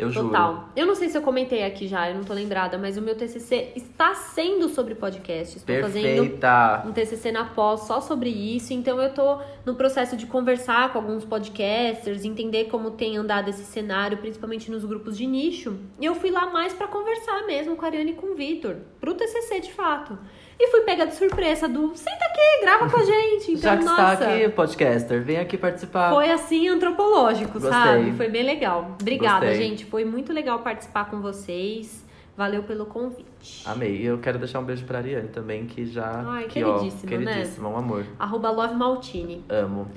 Eu 0.00 0.12
Total. 0.12 0.54
juro. 0.54 0.64
Eu 0.74 0.86
não 0.86 0.94
sei 0.94 1.08
se 1.08 1.18
eu 1.18 1.22
comentei 1.22 1.62
aqui 1.64 1.86
já, 1.86 2.08
eu 2.08 2.16
não 2.16 2.24
tô 2.24 2.32
lembrada, 2.32 2.78
mas 2.78 2.96
o 2.96 3.02
meu 3.02 3.14
TCC 3.14 3.72
está 3.76 4.14
sendo 4.14 4.68
sobre 4.68 4.94
podcast. 4.94 5.58
Estou 5.58 5.80
fazendo 5.80 6.22
Perfeita. 6.22 6.82
um 6.86 6.92
TCC 6.92 7.30
na 7.30 7.44
pós 7.44 7.80
só 7.82 8.00
sobre 8.00 8.30
isso, 8.30 8.72
então 8.72 9.00
eu 9.00 9.12
tô 9.12 9.38
no 9.66 9.74
processo 9.74 10.16
de 10.16 10.26
conversar 10.26 10.92
com 10.92 10.98
alguns 10.98 11.24
podcasters, 11.24 12.24
entender 12.24 12.64
como 12.64 12.92
tem 12.92 13.16
andado 13.16 13.50
esse 13.50 13.64
cenário, 13.64 14.18
principalmente 14.18 14.70
nos 14.70 14.84
grupos 14.84 15.16
de 15.16 15.26
nicho. 15.26 15.76
E 16.00 16.04
eu 16.04 16.14
fui 16.14 16.30
lá 16.30 16.46
mais 16.46 16.72
pra 16.72 16.88
conversar 16.88 17.46
mesmo 17.46 17.76
com 17.76 17.84
a 17.84 17.88
Ariane 17.88 18.12
e 18.12 18.14
com 18.14 18.32
o 18.32 18.34
Vitor, 18.34 18.76
pro 19.00 19.14
TCC 19.14 19.60
de 19.60 19.72
fato. 19.72 20.18
E 20.62 20.70
fui 20.70 20.82
pega 20.82 21.06
de 21.06 21.14
surpresa 21.14 21.66
do 21.66 21.96
senta 21.96 22.22
aqui, 22.26 22.60
grava 22.62 22.90
com 22.90 22.98
a 22.98 23.02
gente. 23.04 23.52
Então, 23.60 23.62
Já 23.62 23.76
que 23.78 23.84
nossa, 23.84 24.12
está 24.12 24.34
aqui, 24.34 24.48
podcaster, 24.50 25.22
vem 25.22 25.38
aqui 25.38 25.56
participar. 25.56 26.10
foi 26.12 26.30
assim 26.30 26.68
antropológico, 26.68 27.54
Gostei. 27.54 27.70
sabe? 27.70 28.12
Foi 28.12 28.28
bem 28.28 28.42
legal. 28.42 28.96
Obrigada, 29.00 29.46
Gostei. 29.46 29.62
gente. 29.68 29.84
Foi 29.86 30.04
muito 30.04 30.32
legal 30.32 30.58
participar 30.58 31.08
com 31.10 31.20
vocês. 31.20 32.04
Valeu 32.36 32.62
pelo 32.62 32.86
convite. 32.86 33.62
Amei. 33.66 33.96
E 33.96 34.06
eu 34.06 34.18
quero 34.18 34.38
deixar 34.38 34.60
um 34.60 34.64
beijo 34.64 34.84
pra 34.84 34.98
Ariane 34.98 35.28
também, 35.28 35.66
que 35.66 35.84
já. 35.86 36.22
Ai, 36.26 36.44
que, 36.44 36.62
ó, 36.62 36.78
queridíssima, 36.78 37.10
né? 37.10 37.18
queridíssima, 37.32 37.68
um 37.68 37.76
amor. 37.76 38.04
Arroba 38.18 38.50
Love 38.50 38.74
Maltini. 38.74 39.44
Amo. 39.48 39.88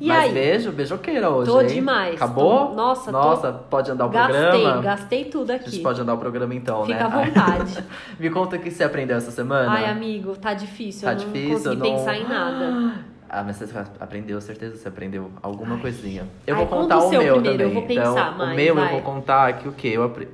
E 0.00 0.08
Mas 0.08 0.24
aí? 0.24 0.32
beijo, 0.32 0.72
beijoqueira 0.72 1.28
hoje. 1.28 1.50
Tô 1.50 1.60
hein? 1.60 1.66
demais. 1.66 2.14
Acabou? 2.14 2.68
Tô- 2.68 2.74
nossa, 2.74 3.04
tô- 3.12 3.18
Nossa, 3.18 3.52
pode 3.52 3.90
andar 3.90 4.06
o 4.06 4.08
Gastei, 4.08 4.40
programa? 4.40 4.82
gastei 4.82 5.24
tudo 5.26 5.50
A 5.50 5.56
aqui. 5.56 5.70
gente 5.70 5.82
pode 5.82 6.00
andar 6.00 6.14
o 6.14 6.18
programa 6.18 6.54
então, 6.54 6.86
Fica 6.86 6.98
né? 6.98 7.04
à 7.04 7.08
vontade. 7.08 7.84
Me 8.18 8.30
conta 8.30 8.56
o 8.56 8.58
que 8.58 8.70
você 8.70 8.82
aprendeu 8.82 9.18
essa 9.18 9.30
semana. 9.30 9.70
Ai, 9.70 9.84
amigo, 9.84 10.34
tá 10.36 10.54
difícil. 10.54 11.02
Tá 11.06 11.12
eu 11.12 11.18
não 11.18 11.24
difícil, 11.26 11.52
consegui 11.54 11.76
não- 11.76 11.96
pensar 11.98 12.16
em 12.16 12.26
nada. 12.28 12.94
Ah, 13.32 13.44
mas 13.44 13.58
você 13.58 13.66
aprendeu, 14.00 14.40
certeza 14.40 14.74
você 14.76 14.88
aprendeu 14.88 15.30
alguma 15.40 15.78
coisinha. 15.78 16.26
Eu 16.44 16.56
Ai, 16.56 16.60
vou 16.66 16.68
conta 16.80 16.96
contar 16.96 16.98
o 16.98 17.06
o, 17.06 17.10
meu 17.10 17.20
primeiro, 17.34 17.42
também. 17.58 17.66
eu 17.68 17.72
vou 17.74 17.82
pensar 17.86 18.00
então, 18.10 18.38
mais, 18.38 18.52
o 18.52 18.56
meu 18.56 18.66
eu 18.66 18.74
vai. 18.74 18.90
vou 18.90 19.02
contar 19.02 19.52
que 19.52 19.68
o 19.68 19.72
quê? 19.72 19.86
Eu 19.94 20.02
apre- 20.02 20.26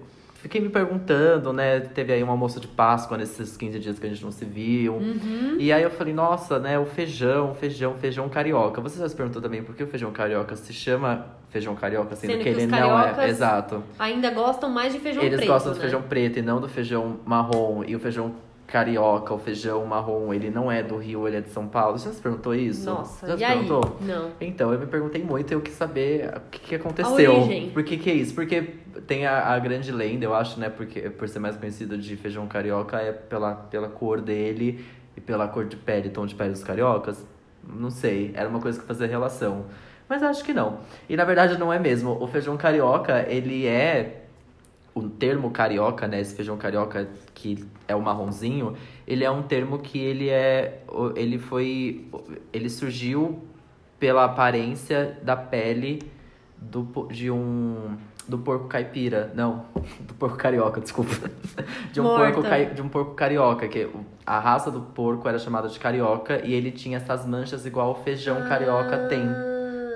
fiquei 0.46 0.60
me 0.60 0.68
perguntando, 0.68 1.52
né? 1.52 1.80
Teve 1.80 2.12
aí 2.12 2.22
um 2.22 2.30
almoço 2.30 2.60
de 2.60 2.68
Páscoa 2.68 3.18
nesses 3.18 3.56
15 3.56 3.78
dias 3.80 3.98
que 3.98 4.06
a 4.06 4.08
gente 4.08 4.24
não 4.24 4.30
se 4.30 4.44
viu. 4.44 4.94
Uhum. 4.94 5.56
E 5.58 5.72
aí 5.72 5.82
eu 5.82 5.90
falei, 5.90 6.14
nossa, 6.14 6.58
né? 6.58 6.78
O 6.78 6.86
feijão, 6.86 7.54
feijão, 7.54 7.94
feijão 7.94 8.28
carioca. 8.28 8.80
Você 8.80 9.00
já 9.00 9.08
se 9.08 9.16
perguntou 9.16 9.42
também 9.42 9.62
por 9.62 9.74
que 9.74 9.82
o 9.82 9.86
feijão 9.86 10.12
carioca 10.12 10.54
se 10.54 10.72
chama 10.72 11.26
feijão 11.50 11.74
carioca, 11.74 12.14
sendo, 12.14 12.32
Sendo 12.32 12.44
que, 12.44 12.52
que 12.52 12.60
ele 12.60 12.66
não 12.66 13.00
é. 13.00 13.28
Exato. 13.28 13.82
Ainda 13.98 14.30
gostam 14.30 14.70
mais 14.70 14.92
de 14.92 15.00
feijão 15.00 15.22
Eles 15.22 15.38
preto, 15.38 15.48
gostam 15.48 15.72
do 15.72 15.76
né? 15.76 15.82
feijão 15.82 16.02
preto 16.02 16.38
e 16.38 16.42
não 16.42 16.60
do 16.60 16.68
feijão 16.68 17.18
marrom. 17.24 17.82
E 17.84 17.96
o 17.96 17.98
feijão 17.98 18.34
carioca, 18.66 19.32
o 19.32 19.38
feijão 19.38 19.85
marrom, 19.87 20.35
ele 20.35 20.50
não 20.50 20.70
é 20.70 20.82
do 20.82 20.96
Rio, 20.96 21.26
ele 21.28 21.37
é 21.37 21.40
de 21.40 21.50
São 21.50 21.68
Paulo. 21.68 21.99
Você 21.99 22.08
já 22.08 22.14
se 22.14 22.20
perguntou 22.20 22.54
isso? 22.54 22.85
Nossa, 22.85 23.26
já 23.26 23.37
se 23.37 23.44
aí? 23.44 23.52
perguntou? 23.52 23.96
Não. 24.00 24.30
Então, 24.40 24.73
eu 24.73 24.78
me 24.78 24.87
perguntei 24.87 25.23
muito 25.23 25.52
e 25.52 25.54
eu 25.54 25.61
quis 25.61 25.75
saber 25.75 26.35
o 26.37 26.40
que, 26.50 26.58
que 26.58 26.75
aconteceu. 26.75 27.37
origem. 27.37 27.70
Por 27.70 27.85
que, 27.85 27.96
que 27.96 28.11
é 28.11 28.14
isso? 28.14 28.35
Porque 28.35 28.62
tem 29.06 29.26
a, 29.26 29.52
a 29.52 29.58
grande 29.58 29.92
lenda, 29.92 30.25
eu 30.25 30.35
acho, 30.35 30.58
né? 30.58 30.68
Porque 30.68 31.08
por 31.11 31.28
ser 31.28 31.38
mais 31.38 31.56
conhecido 31.56 31.96
de 31.96 32.16
feijão 32.16 32.46
carioca 32.46 32.99
é 32.99 33.12
pela, 33.12 33.54
pela 33.54 33.88
cor 33.88 34.20
dele 34.20 34.85
e 35.16 35.20
pela 35.20 35.46
cor 35.46 35.64
de 35.64 35.76
pele, 35.76 36.11
tom 36.11 36.26
de 36.26 36.35
pele 36.35 36.50
dos 36.50 36.64
cariocas. 36.64 37.25
Não 37.66 37.90
sei, 37.90 38.32
era 38.35 38.49
uma 38.49 38.61
coisa 38.61 38.80
que 38.80 38.87
fazia 38.87 39.06
relação. 39.06 39.66
Mas 40.08 40.23
acho 40.23 40.44
que 40.44 40.52
não. 40.52 40.80
E 41.08 41.16
na 41.16 41.25
verdade 41.25 41.58
não 41.58 41.73
é 41.73 41.78
mesmo. 41.78 42.16
O 42.20 42.26
feijão 42.26 42.56
carioca, 42.56 43.26
ele 43.28 43.66
é 43.66 44.25
o 44.96 45.10
termo 45.10 45.50
carioca, 45.50 46.08
né, 46.08 46.22
esse 46.22 46.34
feijão 46.34 46.56
carioca 46.56 47.06
que 47.34 47.62
é 47.86 47.94
o 47.94 48.00
marronzinho, 48.00 48.74
ele 49.06 49.24
é 49.24 49.30
um 49.30 49.42
termo 49.42 49.78
que 49.78 49.98
ele 49.98 50.30
é, 50.30 50.80
ele 51.14 51.38
foi, 51.38 52.08
ele 52.50 52.70
surgiu 52.70 53.44
pela 54.00 54.24
aparência 54.24 55.18
da 55.22 55.36
pele 55.36 55.98
do, 56.56 57.06
de 57.10 57.30
um, 57.30 57.94
do 58.26 58.38
porco 58.38 58.68
caipira, 58.68 59.30
não, 59.34 59.66
do 60.00 60.14
porco 60.14 60.38
carioca, 60.38 60.80
desculpa, 60.80 61.30
de 61.92 62.00
um 62.00 62.04
Morta. 62.04 62.40
porco, 62.40 62.74
de 62.74 62.80
um 62.80 62.88
porco 62.88 63.14
carioca, 63.14 63.68
que 63.68 63.90
a 64.24 64.40
raça 64.40 64.70
do 64.70 64.80
porco 64.80 65.28
era 65.28 65.38
chamada 65.38 65.68
de 65.68 65.78
carioca 65.78 66.40
e 66.42 66.54
ele 66.54 66.70
tinha 66.70 66.96
essas 66.96 67.26
manchas 67.26 67.66
igual 67.66 67.90
o 67.90 67.96
feijão 67.96 68.48
carioca 68.48 69.08
tem, 69.08 69.26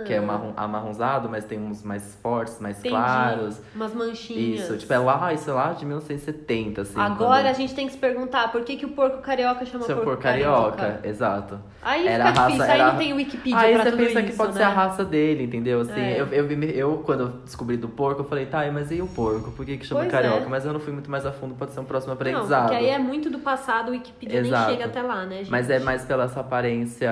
que 0.05 0.13
é 0.13 0.21
marrom, 0.21 0.53
amarronzado, 0.57 1.29
mas 1.29 1.45
tem 1.45 1.59
uns 1.59 1.83
mais 1.83 2.15
fortes, 2.23 2.59
mais 2.61 2.79
Entendi. 2.79 2.95
claros. 2.95 3.61
Umas 3.75 3.95
manchinhas. 3.95 4.61
Isso, 4.61 4.77
tipo, 4.79 4.93
é 4.93 4.99
lá, 4.99 5.33
isso 5.33 5.49
é 5.51 5.53
lá 5.53 5.73
de 5.73 5.85
1970, 5.85 6.83
assim. 6.83 7.01
Agora 7.01 7.41
a 7.41 7.43
quando... 7.45 7.57
gente 7.57 7.75
tem 7.75 7.87
que 7.87 7.93
se 7.93 7.99
perguntar 7.99 8.51
por 8.53 8.63
que, 8.63 8.77
que 8.77 8.87
o 8.87 8.91
porco 8.91 9.19
carioca 9.19 9.65
chama 9.67 9.85
Seu 9.85 9.97
porco 9.97 10.11
porco 10.11 10.23
carioca, 10.23 11.01
exato. 11.05 11.59
Aí 11.83 12.07
Era 12.07 12.27
fica 12.27 12.41
a 12.41 12.43
raça- 12.43 12.47
difícil, 12.53 12.73
era- 12.75 12.85
aí 12.87 12.93
não 12.93 12.99
tem 12.99 13.13
Wikipedia 13.15 13.59
Aí 13.59 13.75
pra 13.75 13.83
você 13.85 13.91
tudo 13.91 14.01
pensa 14.07 14.21
isso, 14.21 14.31
que 14.31 14.37
pode 14.37 14.53
né? 14.53 14.57
ser 14.59 14.63
a 14.65 14.69
raça 14.69 15.05
dele, 15.05 15.45
entendeu? 15.45 15.81
Assim, 15.81 16.01
É. 16.01 16.21
eu, 16.21 16.27
eu, 16.27 16.51
eu, 16.63 16.97
quando 17.05 17.21
eu 17.21 17.29
descobri 17.45 17.77
do 17.77 17.89
porco, 17.89 18.21
eu 18.21 18.25
falei, 18.25 18.47
tá, 18.47 18.71
mas 18.73 18.91
e 18.91 19.01
o 19.01 19.07
porco? 19.07 19.51
Por 19.53 19.65
que, 19.65 19.79
que 19.79 19.87
chama 19.87 20.01
Pois 20.01 20.13
carioca? 20.13 20.45
é. 20.45 20.49
Mas 20.49 20.65
eu 20.67 20.73
não 20.73 20.81
fui 20.81 20.93
muito 20.93 21.11
mais 21.11 21.25
a 21.25 21.33
fundo, 21.33 21.55
pode 21.55 21.73
ser 21.73 21.81
um 21.81 21.85
próximo 21.85 22.09
Não, 22.13 22.15
aprendizado. 22.21 22.63
porque 22.69 22.77
aí 22.77 22.89
é 22.91 22.99
muito 22.99 23.31
do 23.31 23.39
passado, 23.39 23.89
o 23.89 23.93
Wikipedia 23.93 24.41
Exato. 24.41 24.67
nem 24.69 24.77
chega 24.77 24.87
até 24.91 25.03
lá, 25.03 25.25
né, 25.25 25.39
gente? 25.39 25.51
Mas 25.51 25.71
é 25.71 25.79
mais 25.79 26.05
pela 26.05 26.25
essa 26.25 26.41
aparência, 26.41 27.11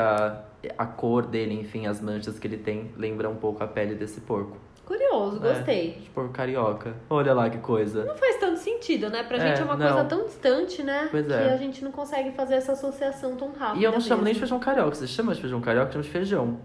a 0.76 0.86
cor 0.86 1.26
dele, 1.26 1.54
enfim, 1.54 1.86
as 1.86 2.00
manchas 2.00 2.38
que 2.38 2.46
ele 2.46 2.56
tem, 2.58 2.90
lembra 2.96 3.28
um 3.28 3.36
pouco 3.36 3.62
a 3.62 3.66
pele 3.66 3.94
desse 3.94 4.20
porco. 4.20 4.56
Curioso, 4.84 5.36
É. 5.44 5.52
gostei. 5.54 5.90
De 6.00 6.08
porco 6.10 6.32
carioca. 6.32 6.94
Olha 7.10 7.34
lá 7.34 7.50
que 7.50 7.58
coisa. 7.58 8.04
Não 8.06 8.14
faz 8.16 8.36
tanto 8.38 8.58
sentido, 8.58 9.10
né? 9.10 9.22
Pra 9.22 9.36
É, 9.36 9.40
gente 9.40 9.60
é 9.60 9.64
uma 9.64 9.76
não. 9.76 9.86
coisa 9.86 10.04
tão 10.08 10.24
distante, 10.24 10.82
né? 10.82 11.08
Pois 11.10 11.26
que 11.26 11.32
é. 11.32 11.52
a 11.52 11.56
gente 11.58 11.84
não 11.84 11.92
consegue 11.92 12.32
fazer 12.32 12.54
essa 12.54 12.72
associação 12.72 13.36
tão 13.36 13.52
rápida. 13.52 13.78
E 13.80 13.84
eu 13.84 13.92
não 13.92 14.00
chamo 14.00 14.22
nem 14.22 14.32
de 14.32 14.40
mesmo. 14.40 14.48
feijão 14.56 14.58
carioca. 14.58 14.94
Você 14.94 15.06
chama 15.06 15.34
de 15.34 15.40
feijão 15.42 15.60
carioca, 15.60 15.88
eu 15.88 15.92
chamo 15.92 16.04
de 16.04 16.10
feijão. 16.10 16.58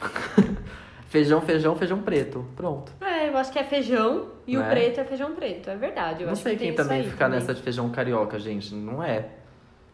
feijão, 1.08 1.40
feijão, 1.40 1.76
feijão 1.76 2.00
preto. 2.00 2.44
Pronto. 2.56 2.92
É, 3.00 3.28
eu 3.28 3.36
acho 3.36 3.52
que 3.52 3.58
é 3.58 3.64
feijão 3.64 4.28
e 4.46 4.56
o 4.56 4.60
Né? 4.60 4.70
preto 4.70 5.00
é 5.00 5.04
feijão 5.04 5.32
preto. 5.34 5.68
É 5.70 5.76
verdade. 5.76 6.22
Eu 6.22 6.26
não 6.26 6.32
acho 6.32 6.42
sei 6.42 6.56
que 6.56 6.64
quem 6.64 6.74
também 6.74 7.00
aí 7.00 7.04
fica 7.10 7.24
também. 7.24 7.38
nessa 7.40 7.54
de 7.54 7.62
feijão 7.62 7.88
carioca, 7.90 8.38
gente. 8.38 8.74
Não 8.74 9.02
é. 9.02 9.28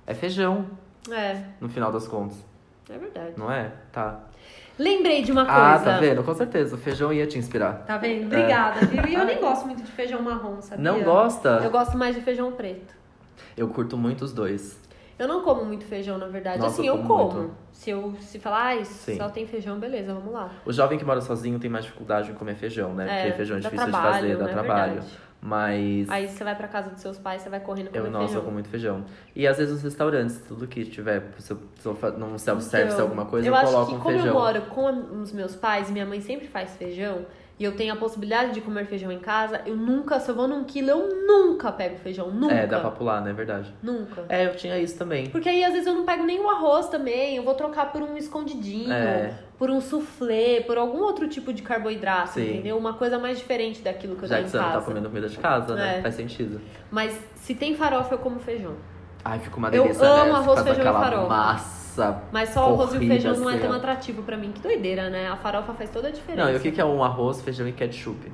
É 0.06 0.14
feijão, 0.14 0.66
É, 1.10 1.40
no 1.60 1.68
final 1.68 1.90
das 1.90 2.06
contas. 2.06 2.36
É 2.88 2.98
verdade. 2.98 3.32
Não 3.36 3.50
é? 3.50 3.72
Tá. 3.92 4.20
Lembrei 4.78 5.22
de 5.22 5.32
uma 5.32 5.44
coisa. 5.44 5.74
Ah, 5.74 5.78
tá 5.78 5.98
vendo? 5.98 6.22
Com 6.22 6.34
certeza. 6.34 6.76
O 6.76 6.78
feijão 6.78 7.12
ia 7.12 7.26
te 7.26 7.38
inspirar. 7.38 7.84
Tá 7.86 7.96
vendo? 7.96 8.26
Obrigada, 8.26 8.84
viu? 8.86 9.04
E 9.06 9.14
eu 9.14 9.24
nem 9.24 9.38
gosto 9.40 9.66
muito 9.66 9.82
de 9.82 9.90
feijão 9.90 10.20
marrom, 10.20 10.60
sabia? 10.60 10.84
Não 10.84 11.02
gosta? 11.02 11.60
Eu 11.64 11.70
gosto 11.70 11.96
mais 11.96 12.14
de 12.14 12.20
feijão 12.20 12.52
preto. 12.52 12.94
Eu 13.56 13.68
curto 13.68 13.96
muito 13.96 14.24
os 14.24 14.32
dois. 14.32 14.78
Eu 15.18 15.26
não 15.26 15.42
como 15.42 15.64
muito 15.64 15.86
feijão, 15.86 16.18
na 16.18 16.26
verdade. 16.26 16.58
Nossa, 16.58 16.74
assim, 16.74 16.86
eu 16.86 16.96
eu 16.96 17.02
como 17.04 17.28
como. 17.28 17.38
muito. 17.38 17.54
Se 17.72 17.90
eu 17.90 18.14
se 18.20 18.38
falar, 18.38 18.76
ah, 18.76 18.84
só 18.84 19.30
tem 19.30 19.46
feijão, 19.46 19.78
beleza, 19.78 20.12
vamos 20.12 20.32
lá. 20.32 20.50
O 20.64 20.72
jovem 20.72 20.98
que 20.98 21.04
mora 21.06 21.22
sozinho 21.22 21.58
tem 21.58 21.70
mais 21.70 21.86
dificuldade 21.86 22.30
em 22.30 22.34
comer 22.34 22.54
feijão, 22.54 22.92
né? 22.94 23.22
Porque 23.22 23.36
feijão 23.36 23.56
é 23.56 23.60
difícil 23.60 23.86
trabalho, 23.86 24.12
de 24.12 24.20
fazer, 24.20 24.36
dá 24.36 24.44
né? 24.44 24.52
trabalho. 24.52 24.92
Verdade. 24.92 25.18
Mas 25.40 26.08
Aí 26.08 26.28
você 26.28 26.42
vai 26.42 26.54
pra 26.56 26.66
casa 26.66 26.90
dos 26.90 27.00
seus 27.00 27.18
pais, 27.18 27.42
você 27.42 27.48
vai 27.48 27.60
correndo 27.60 27.88
comer 27.88 27.98
eu, 28.06 28.10
nossa, 28.10 28.24
eu 28.24 28.26
feijão. 28.28 28.42
como 28.42 28.54
muito 28.54 28.68
feijão. 28.68 29.04
E 29.34 29.46
às 29.46 29.58
vezes 29.58 29.74
os 29.76 29.82
restaurantes, 29.82 30.38
tudo 30.48 30.66
que 30.66 30.84
tiver, 30.84 31.22
se 31.38 31.52
eu, 31.52 31.58
se 31.78 31.86
eu 31.86 31.96
num 32.18 32.36
self-service 32.38 32.94
Então, 32.94 33.04
alguma 33.06 33.26
coisa, 33.26 33.46
eu 33.46 33.52
eu, 33.52 33.56
acho 33.56 33.70
coloco 33.72 33.90
que 33.90 33.96
um 33.96 34.00
como 34.00 34.10
feijão. 34.18 34.26
eu 34.28 34.34
moro 34.34 34.62
com 34.62 35.20
os 35.22 35.32
meus 35.32 35.54
pais, 35.54 35.90
minha 35.90 36.06
mãe 36.06 36.20
sempre 36.20 36.48
faz 36.48 36.74
feijão, 36.76 37.26
e 37.58 37.64
eu 37.64 37.72
tenho 37.74 37.92
a 37.94 37.96
possibilidade 37.96 38.52
de 38.52 38.60
comer 38.60 38.84
feijão 38.86 39.10
em 39.10 39.18
casa, 39.18 39.62
eu 39.64 39.74
nunca, 39.76 40.20
se 40.20 40.28
eu 40.30 40.34
vou 40.34 40.46
num 40.46 40.64
quilo, 40.64 40.90
eu 40.90 41.26
nunca 41.26 41.72
pego 41.72 41.96
feijão. 41.98 42.30
Nunca. 42.30 42.54
É, 42.54 42.66
dá 42.66 42.80
pra 42.80 42.90
pular, 42.90 43.22
né? 43.22 43.30
É 43.30 43.32
verdade. 43.32 43.72
Nunca. 43.82 44.24
É, 44.28 44.46
eu 44.46 44.54
tinha 44.56 44.78
isso 44.78 44.98
também. 44.98 45.28
Porque 45.30 45.48
aí 45.48 45.64
às 45.64 45.72
vezes 45.72 45.86
eu 45.86 45.94
não 45.94 46.04
pego 46.04 46.22
nem 46.24 46.38
o 46.38 46.50
arroz 46.50 46.88
também, 46.88 47.36
eu 47.36 47.42
vou 47.42 47.54
trocar 47.54 47.90
por 47.92 48.02
um 48.02 48.16
escondidinho, 48.16 48.92
É. 48.92 49.32
por 49.58 49.70
um 49.70 49.80
soufflé, 49.80 50.60
por 50.60 50.76
algum 50.76 50.98
outro 51.02 51.26
tipo 51.28 51.52
de 51.52 51.62
carboidrato, 51.62 52.32
Sim. 52.34 52.50
entendeu? 52.50 52.76
Uma 52.76 52.92
coisa 52.92 53.18
mais 53.18 53.38
diferente 53.38 53.80
daquilo 53.80 54.16
que 54.16 54.24
eu 54.24 54.28
Já 54.28 54.36
tenho 54.36 54.48
que 54.48 54.48
em 54.48 54.50
você 54.52 54.58
não 54.58 54.64
casa. 54.72 54.78
tá 54.80 54.84
comendo 54.84 55.08
comida 55.08 55.28
de 55.28 55.38
casa, 55.38 55.74
né? 55.74 55.98
É. 55.98 56.02
Faz 56.02 56.14
sentido. 56.14 56.60
Mas 56.90 57.18
se 57.36 57.54
tem 57.54 57.74
farofa, 57.74 58.14
eu 58.14 58.18
como 58.18 58.38
feijão. 58.38 58.74
Ai, 59.24 59.38
fica 59.38 59.56
uma 59.56 59.68
Eu 59.68 59.82
delícia, 59.84 60.06
amo 60.06 60.24
né? 60.26 60.30
arroz, 60.38 60.60
Faz 60.60 60.76
feijão 60.76 60.92
e 60.92 61.02
farofa. 61.02 61.26
massa. 61.28 61.85
Mas 62.32 62.50
só 62.50 62.70
o 62.70 62.74
arroz 62.74 62.94
e 62.94 62.98
o 62.98 63.00
feijão 63.00 63.36
não 63.36 63.48
é 63.50 63.54
assim, 63.54 63.62
tão 63.62 63.72
ó. 63.72 63.76
atrativo 63.76 64.22
pra 64.22 64.36
mim. 64.36 64.52
Que 64.52 64.60
doideira, 64.60 65.08
né? 65.10 65.28
A 65.28 65.36
farofa 65.36 65.72
faz 65.74 65.90
toda 65.90 66.08
a 66.08 66.10
diferença. 66.10 66.44
Não, 66.44 66.52
e 66.52 66.56
o 66.56 66.60
que 66.60 66.70
que 66.72 66.80
é 66.80 66.84
um 66.84 67.02
arroz, 67.02 67.40
feijão 67.40 67.66
e 67.66 67.72
ketchup? 67.72 68.30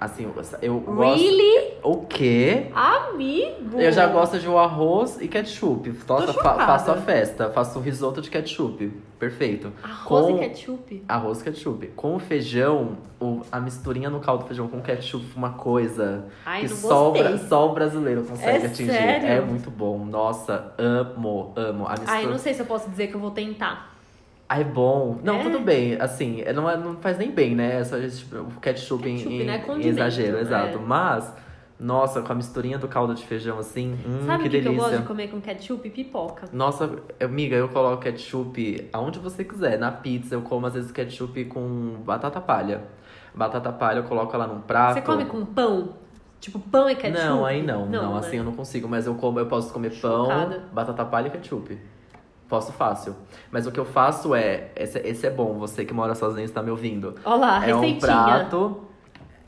Assim, 0.00 0.22
eu- 0.62 0.80
gosto... 0.80 1.18
Really? 1.20 1.74
O 1.82 1.98
quê? 2.06 2.68
Amigo! 2.74 3.78
Eu 3.78 3.92
já 3.92 4.06
gosto 4.06 4.38
de 4.38 4.48
um 4.48 4.56
arroz 4.58 5.20
e 5.20 5.28
ketchup. 5.28 5.94
Nossa, 6.08 6.32
fa- 6.32 6.54
faço 6.54 6.90
a 6.90 6.96
festa. 6.96 7.50
Faço 7.50 7.78
um 7.78 7.82
risoto 7.82 8.22
de 8.22 8.30
ketchup. 8.30 8.90
Perfeito. 9.18 9.70
Arroz 9.82 10.26
Com- 10.26 10.36
e 10.36 10.38
ketchup. 10.38 11.04
Arroz 11.06 11.40
e 11.42 11.44
ketchup. 11.44 11.86
Com 11.88 12.16
o 12.16 12.18
feijão, 12.18 12.96
o- 13.20 13.42
a 13.52 13.60
misturinha 13.60 14.08
no 14.08 14.20
caldo 14.20 14.44
do 14.44 14.46
feijão 14.46 14.68
com 14.68 14.80
ketchup, 14.80 15.24
uma 15.36 15.50
coisa 15.50 16.24
Ai, 16.46 16.62
que 16.62 16.68
só 16.68 17.10
bra- 17.10 17.36
só 17.36 17.68
o 17.70 17.74
brasileiro 17.74 18.22
consegue 18.22 18.64
É 18.64 18.66
atingir. 18.68 18.90
sério? 18.92 19.26
É 19.28 19.40
muito 19.42 19.70
bom. 19.70 20.02
Nossa, 20.06 20.72
amo, 20.78 21.52
amo. 21.56 21.86
A 21.86 21.90
mistura. 21.90 22.10
Ai, 22.12 22.26
não 22.26 22.38
sei 22.38 22.54
se 22.54 22.60
eu 22.60 22.66
posso 22.66 22.88
dizer 22.88 23.08
que 23.08 23.14
eu 23.14 23.20
vou 23.20 23.32
tentar. 23.32 23.90
Ah, 24.52 24.58
é 24.60 24.64
bom. 24.64 25.16
Não, 25.22 25.36
É? 25.36 25.42
tudo 25.44 25.60
bem. 25.60 25.94
Assim, 26.00 26.40
é- 26.44 26.52
não, 26.52 26.68
é- 26.68 26.76
não 26.76 26.96
faz 26.96 27.16
nem 27.16 27.30
bem, 27.30 27.54
né? 27.54 27.78
É 27.78 27.84
só 27.84 27.96
tipo, 28.00 28.36
o 28.36 28.60
ketchup, 28.60 29.08
em- 29.08 29.14
Ketchup, 29.16 29.32
em, 29.34 29.44
né? 29.46 29.56
em 29.58 29.60
Condimento, 29.60 29.88
exagero, 29.88 30.38
é. 30.38 30.40
exato. 30.40 30.80
Mas, 30.80 31.32
nossa, 31.78 32.20
com 32.20 32.32
a 32.32 32.34
misturinha 32.34 32.76
do 32.76 32.88
caldo 32.88 33.14
de 33.14 33.24
feijão, 33.24 33.60
assim, 33.60 33.96
hum, 34.04 34.26
Sabe 34.26 34.42
que 34.42 34.48
o 34.48 34.50
que, 34.50 34.60
que 34.60 34.66
eu 34.66 34.72
delícia. 34.72 34.88
gosto 34.90 35.02
de 35.02 35.06
comer 35.06 35.28
com 35.28 35.40
ketchup? 35.40 35.88
Pipoca. 35.90 36.48
Nossa, 36.52 36.90
amiga, 37.22 37.54
eu 37.54 37.68
coloco 37.68 38.02
ketchup 38.02 38.88
aonde 38.92 39.20
você 39.20 39.44
quiser. 39.44 39.78
Na 39.78 39.92
pizza 39.92 40.34
eu 40.34 40.42
como 40.42 40.66
às 40.66 40.74
vezes 40.74 40.90
ketchup 40.90 41.44
com 41.44 42.02
batata 42.04 42.40
palha. 42.40 42.82
Batata 43.32 43.70
palha 43.72 43.98
eu 43.98 44.02
coloco 44.04 44.34
ela 44.34 44.48
num 44.48 44.60
prato. 44.62 44.94
Você 44.94 45.02
come 45.02 45.26
com 45.26 45.44
pão? 45.44 45.90
Tipo, 46.40 46.58
pão 46.58 46.90
e 46.90 46.96
ketchup? 46.96 47.24
Não, 47.24 47.46
aí 47.46 47.62
não. 47.62 47.86
Não, 47.86 48.14
né? 48.14 48.18
assim 48.18 48.38
eu 48.38 48.44
não 48.44 48.52
consigo. 48.52 48.88
Mas 48.88 49.06
eu 49.06 49.14
como, 49.14 49.38
eu 49.38 49.46
posso 49.46 49.72
comer 49.72 49.92
pão, 50.00 50.26
batata 50.72 51.04
palha 51.04 51.28
e 51.28 51.30
ketchup. 51.30 51.78
Posso 52.50 52.72
fácil. 52.72 53.14
Mas 53.50 53.66
o 53.66 53.72
que 53.72 53.80
eu 53.80 53.84
faço 53.86 54.34
é. 54.34 54.72
Esse, 54.76 54.98
esse 54.98 55.26
é 55.26 55.30
bom, 55.30 55.54
você 55.54 55.84
que 55.84 55.94
mora 55.94 56.14
sozinho 56.14 56.44
está 56.44 56.62
me 56.62 56.70
ouvindo. 56.70 57.14
Olha 57.24 57.36
lá, 57.36 57.66
é 57.66 57.74
um 57.74 57.80
receitinha. 57.80 58.00
prato. 58.00 58.86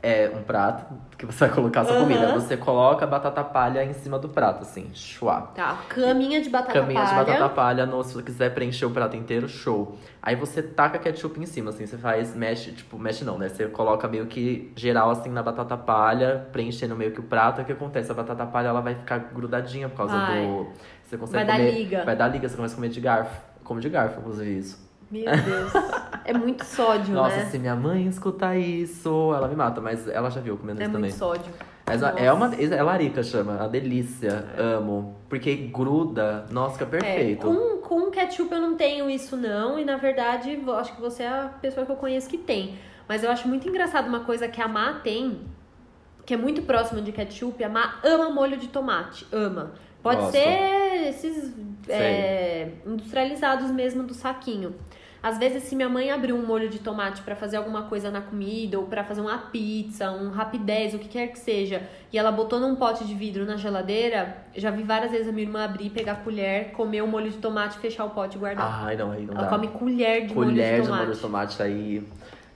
É 0.05 0.29
um 0.35 0.43
prato 0.43 0.85
que 1.17 1.25
você 1.25 1.45
vai 1.45 1.55
colocar 1.55 1.79
a 1.81 1.85
sua 1.85 1.95
Aham. 1.95 2.03
comida. 2.03 2.33
Você 2.33 2.57
coloca 2.57 3.05
a 3.05 3.07
batata 3.07 3.41
palha 3.41 3.85
em 3.85 3.93
cima 3.93 4.19
do 4.19 4.27
prato, 4.27 4.63
assim. 4.63 4.89
Chua. 4.93 5.43
Tá, 5.55 5.77
caminha 5.87 6.41
de 6.41 6.49
batata 6.49 6.73
Caminha 6.73 7.05
de 7.05 7.09
palha. 7.11 7.23
batata 7.23 7.49
palha, 7.49 7.85
no, 7.85 8.03
se 8.03 8.13
você 8.15 8.21
quiser 8.21 8.53
preencher 8.53 8.85
o 8.85 8.89
prato 8.91 9.15
inteiro, 9.15 9.47
show. 9.47 9.95
Aí 10.21 10.35
você 10.35 10.61
taca 10.61 10.99
ketchup 10.99 11.39
em 11.39 11.45
cima, 11.45 11.69
assim, 11.69 11.85
você 11.85 11.97
faz, 11.97 12.35
mexe, 12.35 12.73
tipo, 12.73 12.99
mexe 12.99 13.23
não, 13.23 13.37
né? 13.37 13.47
Você 13.47 13.65
coloca 13.67 14.05
meio 14.09 14.25
que 14.25 14.73
geral, 14.75 15.09
assim, 15.09 15.29
na 15.29 15.41
batata 15.41 15.77
palha, 15.77 16.47
preenchendo 16.51 16.97
meio 16.97 17.11
que 17.13 17.21
o 17.21 17.23
prato. 17.23 17.61
O 17.61 17.65
que 17.65 17.71
acontece? 17.71 18.11
A 18.11 18.13
batata 18.13 18.45
palha, 18.45 18.67
ela 18.67 18.81
vai 18.81 18.95
ficar 18.95 19.19
grudadinha 19.33 19.87
por 19.87 19.95
causa 19.95 20.17
Vai. 20.17 20.45
do... 20.45 20.67
Você 21.13 21.17
consegue 21.19 21.45
Vai 21.45 21.45
dar 21.45 21.57
comer... 21.63 21.71
liga. 21.77 22.03
Vai 22.05 22.15
dar 22.15 22.27
liga, 22.27 22.49
você 22.49 22.55
começa 22.55 22.73
a 22.73 22.75
comer 22.75 22.89
de 22.89 22.99
garfo. 22.99 23.41
Como 23.63 23.79
de 23.79 23.87
garfo, 23.89 24.19
inclusive, 24.19 24.57
isso. 24.57 24.91
Meu 25.11 25.25
Deus. 25.25 25.71
é 26.25 26.33
muito 26.33 26.65
sódio, 26.65 27.13
Nossa, 27.13 27.35
né? 27.35 27.45
se 27.45 27.59
minha 27.59 27.75
mãe 27.75 28.07
escutar 28.07 28.57
isso, 28.57 29.31
ela 29.35 29.47
me 29.47 29.55
mata. 29.55 29.79
Mas 29.79 30.07
ela 30.07 30.31
já 30.31 30.41
viu 30.41 30.57
comendo 30.57 30.81
É 30.81 30.85
isso 30.85 30.91
muito 30.91 31.03
também. 31.03 31.17
sódio. 31.17 31.53
Mas 31.85 32.01
Nossa. 32.01 32.17
é 32.19 32.33
uma... 32.33 32.55
É 32.55 32.81
larica, 32.81 33.21
chama. 33.21 33.61
A 33.63 33.67
delícia. 33.67 34.43
Amo. 34.57 35.15
Porque 35.29 35.55
gruda. 35.55 36.45
Nossa, 36.49 36.79
fica 36.79 36.97
É, 36.97 36.99
perfeito. 36.99 37.45
com, 37.45 37.77
com 37.77 38.09
ketchup 38.09 38.51
eu 38.51 38.61
não 38.61 38.75
tenho 38.75 39.07
isso, 39.07 39.37
não. 39.37 39.77
E 39.77 39.85
na 39.85 39.97
verdade, 39.97 40.59
acho 40.79 40.95
que 40.95 41.01
você 41.01 41.21
é 41.23 41.27
a 41.29 41.49
pessoa 41.61 41.85
que 41.85 41.91
eu 41.91 41.95
conheço 41.97 42.27
que 42.27 42.37
tem. 42.39 42.75
Mas 43.07 43.23
eu 43.23 43.29
acho 43.29 43.47
muito 43.47 43.69
engraçado 43.69 44.07
uma 44.07 44.21
coisa 44.21 44.47
que 44.47 44.59
a 44.61 44.67
Má 44.67 44.93
tem, 45.03 45.41
que 46.25 46.33
é 46.33 46.37
muito 46.37 46.63
próxima 46.63 47.01
de 47.01 47.11
ketchup. 47.11 47.63
A 47.63 47.69
Má 47.69 47.99
ama 48.03 48.31
molho 48.31 48.57
de 48.57 48.67
tomate. 48.69 49.27
Ama. 49.31 49.73
Pode 50.01 50.19
Gosto. 50.21 50.31
ser 50.31 50.82
esses 51.09 51.53
é, 51.89 52.69
industrializados 52.85 53.69
mesmo 53.71 54.03
do 54.03 54.13
saquinho. 54.13 54.75
Às 55.21 55.37
vezes, 55.37 55.63
se 55.63 55.73
minha 55.73 55.87
mãe 55.87 56.11
abrir 56.11 56.33
um 56.33 56.45
molho 56.45 56.67
de 56.67 56.79
tomate 56.79 57.21
pra 57.21 57.33
fazer 57.33 57.55
alguma 57.55 57.83
coisa 57.83 58.11
na 58.11 58.19
comida, 58.19 58.77
ou 58.77 58.87
pra 58.87 59.05
fazer 59.05 59.21
uma 59.21 59.37
pizza, 59.37 60.11
um 60.11 60.29
rapidez, 60.29 60.93
o 60.93 60.99
que 60.99 61.07
quer 61.07 61.27
que 61.27 61.39
seja, 61.39 61.81
e 62.11 62.17
ela 62.17 62.29
botou 62.29 62.59
num 62.59 62.75
pote 62.75 63.05
de 63.05 63.13
vidro 63.13 63.45
na 63.45 63.55
geladeira, 63.55 64.35
já 64.53 64.69
vi 64.69 64.83
várias 64.83 65.11
vezes 65.11 65.29
a 65.29 65.31
minha 65.31 65.45
irmã 65.47 65.63
abrir, 65.63 65.91
pegar 65.91 66.11
a 66.11 66.15
colher, 66.15 66.71
comer 66.73 67.01
o 67.03 67.07
molho 67.07 67.31
de 67.31 67.37
tomate, 67.37 67.77
fechar 67.77 68.03
o 68.03 68.09
pote 68.09 68.35
e 68.35 68.39
guardar. 68.39 68.83
Ai, 68.85 68.97
não, 68.97 69.11
aí 69.11 69.25
não 69.25 69.33
ela 69.33 69.43
dá. 69.43 69.49
come 69.49 69.69
colher 69.69 70.25
de 70.27 70.33
Colher 70.33 70.51
molho 70.51 70.55
de 70.55 70.81
de 70.81 70.81
tomate. 70.87 71.03
molho 71.05 71.15
de 71.15 71.21
tomate 71.21 71.63
aí. 71.63 72.03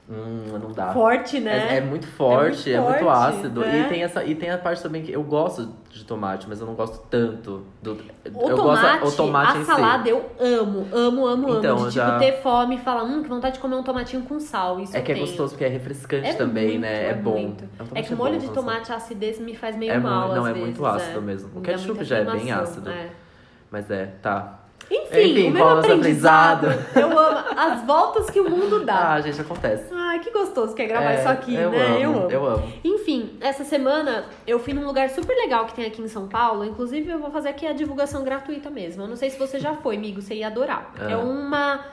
Hum, 0.10 0.58
não 0.62 0.72
dá. 0.72 0.93
Forte, 0.93 1.38
né? 1.41 1.74
É, 1.74 1.78
é 1.78 1.82
muito 1.82 2.08
forte, 2.08 2.72
é 2.72 2.80
muito, 2.80 3.00
forte, 3.00 3.10
ácido. 3.36 3.60
né? 3.60 3.82
E, 3.82 3.89
tem 3.89 4.04
essa, 4.04 4.24
e 4.24 4.36
tem 4.36 4.50
a 4.50 4.58
parte 4.58 4.82
também 4.82 5.04
que 5.04 5.12
eu 5.12 5.22
gosto 5.22 5.74
de 5.89 6.06
tomate, 6.06 6.48
mas 6.48 6.62
eu 6.62 6.65
não 6.65 6.76
gosto 6.76 7.00
tanto. 7.10 7.65
Do, 7.82 7.98
O 8.34 8.50
eu 8.50 8.56
tomate, 8.56 9.00
gosto 9.02 9.13
o 9.22 9.26
tomate 9.26 9.58
a 9.58 9.60
em 9.60 9.65
salada 9.65 10.04
si. 10.04 10.10
eu 10.10 10.26
amo, 10.39 10.88
amo, 10.93 11.28
amo, 11.28 11.50
Então, 11.58 11.78
amo. 11.80 11.89
De 11.89 11.96
já- 11.96 12.06
tipo 12.06 12.20
ter 12.20 12.41
fome 12.41 12.76
e 12.76 12.80
falar, 12.80 13.04
hum, 13.04 13.22
que 13.22 13.28
vontade 13.28 13.56
de 13.56 13.60
comer 13.60 13.76
um 13.76 13.84
tomatinho 13.84 14.24
com 14.24 14.39
sal. 14.39 14.80
Isso 14.80 14.96
É 14.96 15.02
que 15.02 15.12
é 15.12 15.15
gostoso, 15.15 15.52
porque 15.54 15.65
é 15.65 15.67
refrescante 15.67 16.30
É 16.30 16.34
também, 16.36 16.67
muito, 16.70 16.82
né? 16.82 17.10
É, 17.10 17.13
bom. 17.13 17.32
muito. 17.41 17.63
É, 17.65 17.67
um 17.67 17.86
É 17.86 17.88
tomate 17.89 18.08
que 18.08 18.13
o 18.13 18.17
molho 18.17 18.34
bom, 18.34 18.39
de 18.39 18.50
tomate, 18.52 18.93
a 18.93 18.96
acidez 18.96 19.39
me 19.41 19.56
faz 19.58 19.76
meio 19.76 19.91
É 19.91 20.00
mal, 20.00 20.22
muito- 20.30 20.36
não, 20.36 20.48
é 20.48 20.54
vezes, 20.54 20.67
muito 20.67 20.86
ácido 20.86 21.22
mesmo. 21.22 21.52
O 21.54 21.62
ketchup 21.62 22.02
já 22.06 22.20
é 22.20 22.24
bem 22.24 22.50
ácido. 22.50 22.89
é. 22.89 23.10
Mas 23.70 23.91
é, 23.91 24.06
tá. 24.22 24.60
Enfim, 24.89 25.32
Enfim, 25.32 25.48
o 25.50 25.52
meu 25.52 25.67
aprendizado, 25.80 26.67
aprendizado. 26.70 26.98
eu 26.98 27.20
amo 27.20 27.38
as 27.58 27.82
voltas 27.86 28.30
que 28.30 28.39
o 28.39 28.50
mundo 28.50 28.86
dá. 28.86 29.15
Ah, 29.15 29.20
gente, 29.20 29.41
acontece. 29.41 29.93
Ai, 30.08 30.20
que 30.20 30.32
gostoso 30.32 30.74
que 30.74 30.82
é 30.82 30.86
gravar 30.86 31.12
É, 31.12 31.20
isso 31.20 31.28
aqui, 31.28 31.54
eu 31.54 31.70
né? 31.70 31.86
Amo, 31.86 31.98
eu 32.00 32.15
amo. 32.15 32.32
Eu 32.32 32.46
amo. 32.46 32.74
Enfim, 32.84 33.38
essa 33.41 33.63
semana 33.65 34.26
eu 34.46 34.58
fui 34.58 34.74
num 34.74 34.86
lugar 34.86 35.10
super 35.10 35.36
legal 35.36 35.65
que 35.65 35.74
tem 35.74 35.86
aqui 35.86 36.02
em 36.02 36.08
São 36.08 36.28
Paulo. 36.28 36.63
Inclusive, 36.63 37.12
eu 37.12 37.20
vou 37.20 37.30
fazer 37.30 37.50
aqui 37.50 37.67
a 37.67 37.74
divulgação 37.74 38.24
gratuita 38.24 38.70
mesmo. 38.70 39.04
Eu 39.04 39.08
não 39.08 39.15
sei 39.17 39.30
se 39.30 39.38
você 39.38 39.60
já 39.60 39.74
foi, 39.76 39.98
amigo, 39.98 40.22
você 40.22 40.36
ia 40.36 40.48
adorar. 40.48 40.93
Ah. 40.98 41.12
É 41.12 41.17
uma. 41.17 41.86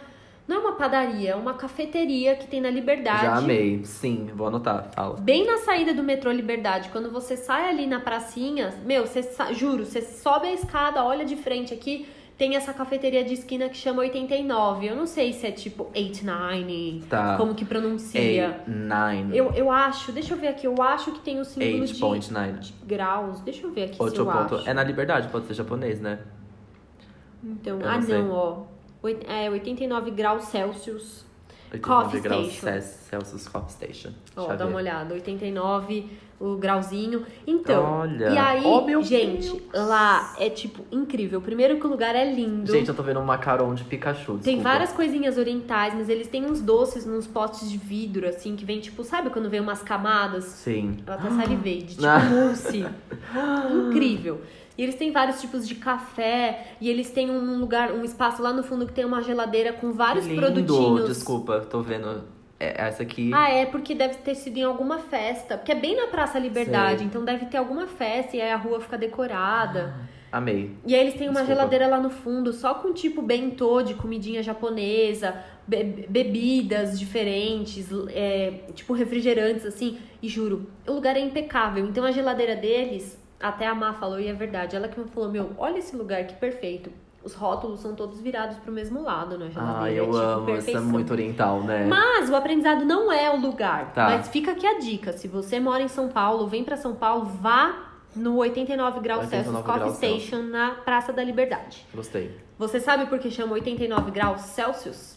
Não 0.47 0.57
é 0.57 0.59
uma 0.61 0.73
padaria, 0.73 1.31
é 1.31 1.35
uma 1.35 1.55
cafeteria 1.55 2.37
que 2.37 2.47
tem 2.47 2.61
na 2.61 2.69
Liberdade. 2.69 3.23
Já 3.23 3.37
amei. 3.37 3.83
Sim, 3.85 4.31
vou 4.35 4.47
anotar. 4.47 4.91
Fala. 4.95 5.17
Bem 5.19 5.47
na 5.47 5.57
saída 5.59 5.95
do 5.95 6.03
metrô 6.03 6.31
Liberdade, 6.31 6.91
quando 6.91 7.11
você 7.11 7.35
sai 7.35 7.71
ali 7.71 7.87
na 7.87 7.99
pracinha, 7.99 8.75
meu, 8.85 9.07
você 9.07 9.23
juro, 9.53 9.87
você 9.87 10.03
sobe 10.03 10.49
a 10.49 10.53
escada, 10.53 11.03
olha 11.03 11.25
de 11.25 11.35
frente 11.35 11.73
aqui, 11.73 12.07
tem 12.37 12.57
essa 12.57 12.73
cafeteria 12.75 13.23
de 13.25 13.35
esquina 13.35 13.69
que 13.69 13.77
chama 13.77 14.01
89. 14.03 14.87
Eu 14.89 14.97
não 14.97 15.07
sei 15.07 15.33
se 15.33 15.47
é 15.47 15.53
tipo 15.53 15.85
89, 15.95 17.03
Tá. 17.09 17.37
como 17.37 17.55
que 17.55 17.65
pronuncia. 17.65 18.21
Eight, 18.21 18.71
nine. 18.71 19.37
Eu, 19.37 19.53
eu 19.53 19.71
acho, 19.71 20.11
deixa 20.13 20.35
eu 20.35 20.39
ver 20.39 20.49
aqui, 20.49 20.67
eu 20.67 20.81
acho 20.83 21.13
que 21.13 21.21
tem 21.21 21.39
o 21.41 21.45
símbolo 21.45 21.85
de, 21.87 21.95
8.9. 21.95 22.59
de 22.59 22.73
graus. 22.85 23.41
Deixa 23.41 23.65
eu 23.67 23.71
ver 23.73 23.85
aqui 23.85 23.97
se 23.97 24.03
Oito 24.03 24.21
eu 24.21 24.27
ponto. 24.27 24.57
acho. 24.57 24.69
É 24.69 24.75
na 24.75 24.83
liberdade, 24.83 25.29
pode 25.29 25.47
ser 25.47 25.55
japonês, 25.55 26.01
né? 26.01 26.19
Então, 27.43 27.79
Eu 27.81 27.89
ah 27.89 27.99
não 27.99 28.09
não, 28.09 28.31
ó. 28.33 28.63
É 29.29 29.51
89 29.51 30.11
graus 30.11 30.45
Celsius. 30.45 31.25
89 31.75 32.05
Coffee 32.05 32.21
graus 32.21 32.53
Celsius 32.85 33.49
Coffee 33.49 33.73
Station. 33.73 34.11
Ó, 34.37 34.55
dá 34.55 34.67
uma 34.67 34.77
olhada, 34.77 35.15
89 35.15 36.07
o 36.41 36.57
grauzinho. 36.57 37.25
Então, 37.47 38.01
Olha. 38.01 38.29
e 38.31 38.37
aí, 38.37 38.63
Oh, 38.65 38.81
meu 38.83 39.03
gente, 39.03 39.49
Deus. 39.51 39.63
lá 39.73 40.35
é 40.39 40.51
tipo 40.51 40.85
incrível. 40.91 41.41
Primeiro 41.41 41.79
que 41.79 41.87
o 41.87 41.89
lugar 41.91 42.15
é 42.17 42.31
lindo. 42.35 42.71
Gente, 42.73 42.89
eu 42.89 42.95
tô 42.95 43.03
vendo 43.05 43.21
um 43.21 43.25
macaron 43.25 43.73
de 43.75 43.85
Pikachu. 43.85 44.33
Tem 44.33 44.57
desculpa. 44.57 44.63
várias 44.65 44.93
coisinhas 44.93 45.39
orientais, 45.39 45.95
mas 45.95 46.09
eles 46.09 46.27
têm 46.27 46.45
uns 46.45 46.61
doces 46.61 47.07
nos 47.07 47.27
potes 47.27 47.71
de 47.71 47.79
vidro, 47.79 48.29
assim, 48.29 48.57
que 48.57 48.65
vem 48.65 48.81
tipo, 48.81 49.05
sabe 49.05 49.31
quando 49.31 49.49
vem 49.49 49.61
umas 49.61 49.83
camadas? 49.83 50.45
Sim. 50.45 50.99
Eu 51.07 51.13
até 51.15 51.31
salivei, 51.31 51.79
de 51.83 51.95
tipo 51.95 52.05
Ah. 52.07 52.19
mousse. 52.19 52.85
Incrível. 53.89 54.41
E 54.77 54.83
eles 54.83 54.95
têm 54.97 55.13
vários 55.13 55.41
tipos 55.41 55.67
de 55.69 55.77
café, 55.77 56.69
e 56.81 56.91
eles 56.91 57.11
têm 57.11 57.31
um 57.31 57.59
lugar, 57.59 57.93
um 57.93 58.03
espaço 58.05 58.43
lá 58.43 58.53
no 58.53 58.63
fundo 58.63 58.87
que 58.87 58.93
tem 58.93 59.05
uma 59.05 59.23
geladeira 59.23 59.73
com 59.73 59.93
vários 59.93 60.27
lindo. 60.27 60.41
produtinhos. 60.41 61.09
Desculpa, 61.09 61.61
tô 61.61 61.81
vendo. 61.81 62.25
É, 62.59 62.87
essa 62.87 63.03
aqui. 63.03 63.31
Ah, 63.35 63.51
é, 63.51 63.67
porque 63.67 63.95
deve 63.95 64.15
ter 64.17 64.35
sido 64.35 64.57
em 64.59 64.63
alguma 64.63 64.99
festa. 64.99 65.57
Porque 65.59 65.73
é 65.73 65.75
bem 65.75 65.97
na 65.97 66.07
Praça 66.07 66.39
Liberdade, 66.39 66.99
Sei. 66.99 67.07
então 67.07 67.25
deve 67.25 67.47
ter 67.47 67.57
alguma 67.57 67.87
festa 67.87 68.37
e 68.37 68.41
aí 68.41 68.51
a 68.51 68.57
rua 68.57 68.81
fica 68.81 68.97
decorada. 68.97 69.95
Amei. 70.31 70.73
E 70.85 70.95
aí 70.95 71.01
eles 71.01 71.15
têm 71.15 71.29
uma 71.29 71.41
Desculpa. 71.41 71.55
geladeira 71.61 71.87
lá 71.87 72.01
no 72.01 72.11
fundo, 72.11 72.53
só 72.53 72.75
com 72.75 72.93
tipo 72.93 73.23
bentô 73.23 73.83
de 73.83 73.95
comidinha 73.95 74.43
japonesa, 74.43 75.37
be- 75.67 76.07
bebidas 76.09 76.99
diferentes, 76.99 77.89
é, 78.09 78.63
tipo 78.75 78.93
refrigerantes, 78.95 79.65
assim. 79.65 79.99
E 80.21 80.29
juro, 80.29 80.67
o 80.89 80.93
lugar 80.93 81.17
é 81.17 81.21
impecável. 81.21 81.87
Então 81.87 82.05
a 82.05 82.11
geladeira 82.11 82.57
deles, 82.57 83.17
até 83.41 83.67
a 83.67 83.75
Má 83.75 83.95
falou, 83.95 84.19
e 84.21 84.29
é 84.29 84.33
verdade, 84.33 84.77
ela 84.77 84.89
que 84.89 84.99
me 84.99 85.09
falou, 85.09 85.31
meu, 85.31 85.53
olha 85.59 85.79
esse 85.79 85.97
lugar, 85.97 86.27
que 86.27 86.35
perfeito. 86.35 86.91
Os 87.23 87.35
rótulos 87.35 87.81
são 87.81 87.95
todos 87.95 88.21
virados 88.21 88.59
pro 88.59 88.71
mesmo 88.71 89.03
lado 89.03 89.39
na 89.39 89.49
geladeira. 89.49 89.83
Ah, 89.83 89.91
é 89.91 89.99
eu 89.99 90.05
tipo 90.05 90.17
amo. 90.17 90.57
Isso 90.59 90.77
é 90.77 90.81
muito 90.81 91.11
oriental, 91.11 91.63
né? 91.63 91.87
Mas 91.87 92.29
o 92.29 92.37
aprendizado 92.37 92.85
não 92.85 93.11
é 93.11 93.31
o 93.31 93.41
lugar. 93.41 93.95
Tá. 93.95 94.11
Mas 94.11 94.29
fica 94.29 94.51
aqui 94.51 94.67
a 94.67 94.79
dica. 94.79 95.11
Se 95.15 95.27
você 95.27 95.59
mora 95.59 95.83
em 95.83 95.89
São 95.89 96.09
Paulo, 96.09 96.47
vem 96.47 96.63
pra 96.63 96.77
São 96.77 96.95
Paulo, 96.95 97.25
vá 97.25 97.93
no 98.15 98.37
89 98.37 99.01
graus 99.01 99.23
89 99.23 99.45
Celsius 99.45 99.65
Coffee 99.65 99.81
graus 99.81 99.97
Celsius. 99.97 100.23
Station 100.23 100.43
na 100.51 100.71
Praça 100.73 101.15
da 101.15 101.25
Liberdade. 101.25 101.87
Gostei. 101.95 102.39
Você 102.59 102.79
sabe 102.79 103.07
por 103.07 103.19
que 103.19 103.31
chama 103.31 103.55
89 103.55 104.11
graus 104.11 104.43
Celsius? 104.43 105.17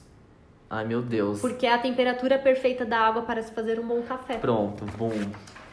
Ai, 0.69 0.85
meu 0.85 1.01
Deus. 1.01 1.41
Porque 1.41 1.65
é 1.65 1.73
a 1.73 1.77
temperatura 1.77 2.39
perfeita 2.39 2.85
da 2.85 2.99
água 2.99 3.21
para 3.23 3.41
se 3.41 3.51
fazer 3.51 3.79
um 3.79 3.87
bom 3.87 4.01
café. 4.01 4.37
Pronto, 4.37 4.85
bom. 4.97 5.11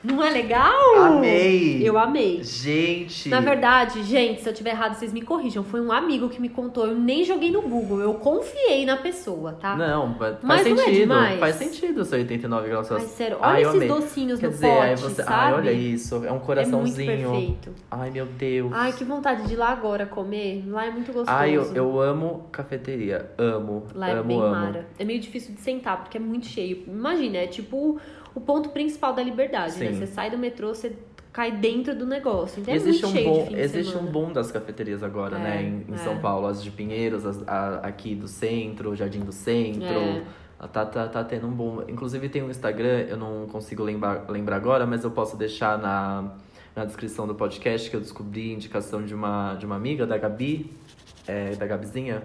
Não 0.04 0.22
é 0.22 0.28
legal? 0.30 0.96
Amei! 0.98 1.80
Eu 1.82 1.96
amei. 1.98 2.42
Gente! 2.42 3.28
Na 3.30 3.40
verdade, 3.40 4.02
gente, 4.02 4.42
se 4.42 4.48
eu 4.48 4.52
tiver 4.52 4.70
errado, 4.70 4.94
vocês 4.94 5.12
me 5.12 5.22
corrijam. 5.22 5.64
Foi 5.64 5.80
um 5.80 5.90
amigo 5.90 6.28
que 6.28 6.40
me 6.40 6.48
contou. 6.50 6.86
Eu 6.86 6.94
nem 6.94 7.24
joguei 7.24 7.50
no 7.50 7.62
Google. 7.62 8.00
Eu 8.00 8.14
confiei 8.14 8.84
na 8.84 8.98
pessoa, 8.98 9.52
tá? 9.54 9.74
Não, 9.76 10.14
faz 10.16 10.36
Mas 10.42 10.66
não 10.66 10.74
é 10.74 10.84
sentido. 10.84 11.14
faz 11.38 11.54
sentido 11.56 12.04
seu 12.04 12.18
89 12.18 12.68
graus 12.68 12.90
Ai, 12.92 12.98
Celsius. 12.98 13.16
sério. 13.16 13.38
Ai, 13.40 13.52
Olha 13.54 13.62
eu 13.62 13.68
esses 13.70 13.82
amei. 13.82 13.88
docinhos 13.88 14.40
Quer 14.40 14.46
no 14.46 14.52
dizer, 14.52 14.66
pote, 14.76 15.00
você. 15.02 15.22
sabe? 15.22 15.32
Ai, 15.36 15.52
olha 15.54 15.72
isso. 15.72 16.14
É 16.16 16.18
um 16.18 16.24
É 16.24 16.30
muito 16.32 16.44
coraçãozinho. 16.44 17.30
perfeito. 17.30 17.74
Ai, 17.90 18.10
meu 18.10 18.26
Deus. 18.26 18.72
Ai, 18.74 18.92
que 18.92 19.04
vontade 19.04 19.46
de 19.46 19.54
ir 19.54 19.56
lá 19.56 19.70
agora 19.70 20.04
comer. 20.04 20.64
Lá 20.68 20.84
é 20.86 20.90
muito 20.90 21.12
gostoso. 21.12 21.30
Ai, 21.30 21.56
eu, 21.56 21.64
eu 21.74 22.00
amo 22.00 22.46
cafeteria. 22.52 23.30
Amo. 23.38 23.84
Lá 23.94 24.10
é 24.10 24.12
amo, 24.12 24.24
bem 24.24 24.38
amo. 24.40 24.50
mara. 24.50 24.86
É 24.98 25.04
meio 25.04 25.18
difícil 25.20 25.54
de 25.54 25.60
sentar, 25.62 26.02
porque 26.02 26.18
é 26.18 26.20
muito 26.20 26.46
cheio. 26.46 26.84
Imagina, 26.86 27.38
é 27.38 27.46
tipo 27.46 27.98
o 28.34 28.40
ponto 28.40 28.70
principal 28.70 29.12
da 29.12 29.22
liberdade, 29.22 29.78
né? 29.78 29.92
Sim. 29.92 29.98
Você 29.98 30.06
sai 30.06 30.30
do 30.30 30.38
metrô, 30.38 30.74
você 30.74 30.96
cai 31.32 31.50
dentro 31.52 31.94
do 31.96 32.06
negócio. 32.06 32.60
Então 32.60 32.72
é 32.72 32.76
existe 32.76 33.04
um 33.04 33.12
bom, 33.12 33.48
existe 33.50 33.96
um 33.96 34.06
boom 34.06 34.32
das 34.32 34.52
cafeterias 34.52 35.02
agora, 35.02 35.36
É, 35.36 35.40
né? 35.42 35.62
Em, 35.62 35.90
em 35.90 35.94
é. 35.94 35.98
São 35.98 36.18
Paulo, 36.18 36.46
as 36.46 36.62
de 36.62 36.70
Pinheiros, 36.70 37.26
as, 37.26 37.42
a- 37.48 37.80
aqui 37.82 38.14
do 38.14 38.28
centro, 38.28 38.94
Jardim 38.94 39.20
do 39.20 39.32
Centro. 39.32 39.86
É. 39.86 40.22
Tá, 40.72 40.86
tá, 40.86 41.06
tá 41.08 41.22
tendo 41.24 41.46
um 41.46 41.50
boom. 41.50 41.82
Inclusive 41.88 42.28
tem 42.28 42.42
um 42.42 42.48
Instagram, 42.48 43.00
eu 43.08 43.16
não 43.18 43.46
consigo 43.46 43.82
lembrar, 43.82 44.24
lembrar 44.30 44.56
agora, 44.56 44.86
mas 44.86 45.04
eu 45.04 45.10
posso 45.10 45.36
deixar 45.36 45.76
na, 45.76 46.32
na 46.74 46.84
descrição 46.86 47.26
do 47.26 47.34
podcast 47.34 47.90
que 47.90 47.96
eu 47.96 48.00
descobri 48.00 48.52
indicação 48.52 49.04
de 49.04 49.14
uma, 49.14 49.56
de 49.56 49.66
uma 49.66 49.76
amiga, 49.76 50.06
da 50.06 50.16
Gabi, 50.16 50.72
é, 51.26 51.50
da 51.56 51.66
Gabizinha, 51.66 52.22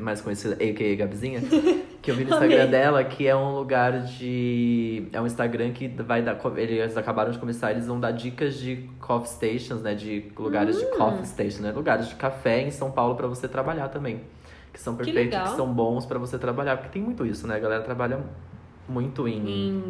mais 0.00 0.20
conhecida, 0.20 0.54
a.k.a. 0.54 0.96
Gabizinha, 0.96 1.40
que 2.02 2.10
eu 2.10 2.14
vi 2.14 2.24
no 2.24 2.30
Instagram 2.30 2.66
dela, 2.66 3.02
que 3.04 3.26
é 3.26 3.34
um 3.34 3.54
lugar 3.54 4.00
de... 4.02 5.08
É 5.12 5.20
um 5.20 5.26
Instagram 5.26 5.72
que 5.72 5.88
vai 5.88 6.20
dar... 6.22 6.38
Eles 6.56 6.96
acabaram 6.96 7.30
de 7.30 7.38
começar, 7.38 7.70
eles 7.70 7.86
vão 7.86 7.98
dar 7.98 8.10
dicas 8.12 8.54
de 8.58 8.88
coffee 9.00 9.28
stations, 9.30 9.82
né? 9.82 9.94
De 9.94 10.30
lugares 10.38 10.76
Hum. 10.76 10.80
de 10.80 10.96
coffee 10.96 11.26
station, 11.26 11.62
né? 11.62 11.72
Lugares 11.72 12.08
de 12.08 12.14
café 12.16 12.60
em 12.62 12.70
São 12.70 12.90
Paulo 12.90 13.14
pra 13.14 13.26
você 13.26 13.48
trabalhar 13.48 13.88
também. 13.88 14.20
Que 14.72 14.80
são 14.80 14.94
Que 14.96 15.04
perfeitos, 15.04 15.30
que, 15.34 15.38
legal. 15.40 15.56
são 15.56 15.72
bons 15.72 16.04
pra 16.06 16.18
você 16.18 16.38
trabalhar. 16.38 16.76
Porque 16.76 16.90
tem 16.92 17.02
muito 17.02 17.24
isso, 17.26 17.46
né? 17.46 17.56
A 17.56 17.58
galera 17.58 17.82
trabalha 17.82 18.20
muito 18.88 19.26
em... 19.26 19.48
Em, 19.48 19.84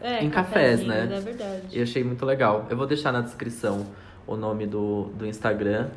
é, 0.00 0.24
Em 0.24 0.30
cafés, 0.30 0.84
né? 0.86 1.08
É 1.12 1.20
verdade. 1.20 1.78
E 1.78 1.82
achei 1.82 2.02
muito 2.04 2.24
legal. 2.24 2.66
Eu 2.70 2.76
vou 2.76 2.86
deixar 2.86 3.12
na 3.12 3.20
descrição 3.20 3.86
o 4.26 4.36
nome 4.36 4.66
do, 4.66 5.04
do 5.16 5.26
Instagram 5.26 5.88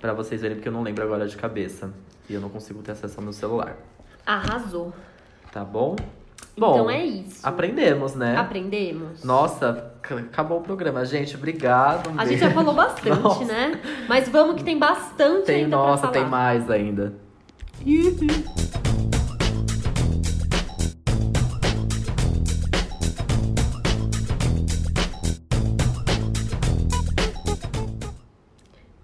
pra 0.00 0.12
vocês 0.12 0.40
verem, 0.40 0.56
porque 0.56 0.68
eu 0.68 0.72
não 0.72 0.82
lembro 0.82 1.04
agora 1.04 1.26
de 1.26 1.36
cabeça. 1.36 1.92
E 2.30 2.34
eu 2.34 2.40
não 2.40 2.48
consigo 2.48 2.80
ter 2.80 2.92
acesso 2.92 3.16
ao 3.18 3.24
meu 3.24 3.32
celular. 3.32 3.76
Arrasou. 4.24 4.92
Tá 5.50 5.64
bom? 5.64 5.96
Bom, 6.56 6.74
então 6.74 6.88
é 6.90 7.04
isso. 7.04 7.40
aprendemos, 7.44 8.14
né? 8.14 8.36
Aprendemos. 8.36 9.24
Nossa, 9.24 9.92
acabou 10.00 10.58
o 10.58 10.62
programa. 10.62 11.04
Gente, 11.04 11.34
obrigado. 11.34 12.08
um 12.08 12.12
A 12.20 12.24
gente 12.24 12.38
beijo. 12.38 12.44
já 12.44 12.50
falou 12.52 12.72
bastante, 12.72 13.20
Nossa. 13.20 13.44
né? 13.44 13.80
Mas 14.08 14.28
vamos 14.28 14.54
que 14.54 14.62
tem 14.62 14.78
bastante 14.78 15.46
Tem, 15.46 15.64
ainda 15.64 15.76
nossa, 15.76 16.06
tem 16.06 16.24
mais 16.24 16.70
ainda. 16.70 17.14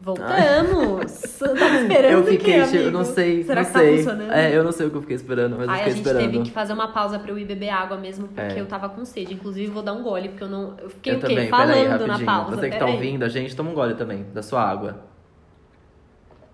Voltamos! 0.01 0.46
Esperando 2.37 2.59
eu 2.59 2.63
o 2.63 2.67
quê, 2.67 2.67
fiquei, 2.67 2.81
amigo? 2.83 2.99
não 2.99 3.05
sei, 3.05 3.43
Será 3.45 3.61
não 3.63 3.67
que 3.69 3.73
tá 3.73 3.79
sei. 3.81 3.97
funcionando? 3.99 4.33
É, 4.33 4.57
eu 4.57 4.65
não 4.65 4.73
sei 4.73 4.87
o 4.87 4.91
que 4.91 4.97
eu 4.97 5.01
fiquei 5.03 5.17
esperando, 5.17 5.57
mas 5.59 5.67
eu 5.67 5.71
Aí 5.71 5.75
a 5.75 5.79
fiquei 5.79 5.93
gente 5.95 6.07
esperando. 6.07 6.31
teve 6.33 6.43
que 6.45 6.51
fazer 6.51 6.73
uma 6.73 6.89
pausa 6.89 7.19
pra 7.19 7.31
eu 7.31 7.39
ir 7.39 7.45
beber 7.45 7.69
água 7.71 7.97
mesmo, 7.97 8.29
porque 8.29 8.59
É. 8.59 8.61
eu 8.61 8.67
tava 8.67 8.89
com 8.89 9.05
sede. 9.05 9.35
Inclusive, 9.35 9.71
vou 9.71 9.83
dar 9.83 9.93
um 9.93 10.03
gole, 10.03 10.29
porque 10.29 10.45
eu 10.45 10.49
não. 10.49 10.75
Eu 10.81 10.91
fiquei 10.91 11.13
eu 11.15 11.19
o 11.19 11.21
quê? 11.21 11.27
também, 11.29 11.49
Falando 11.49 11.99
peraí, 11.99 12.07
na 12.09 12.19
pausa. 12.21 12.57
Você 12.57 12.71
que 12.71 12.77
tá 12.79 12.87
ouvindo 12.87 13.23
a 13.25 13.29
gente, 13.29 13.55
toma 13.57 13.71
um 13.71 13.75
gole 13.75 13.95
também, 13.95 14.25
da 14.35 14.43
sua 14.43 14.63
água. 14.63 14.97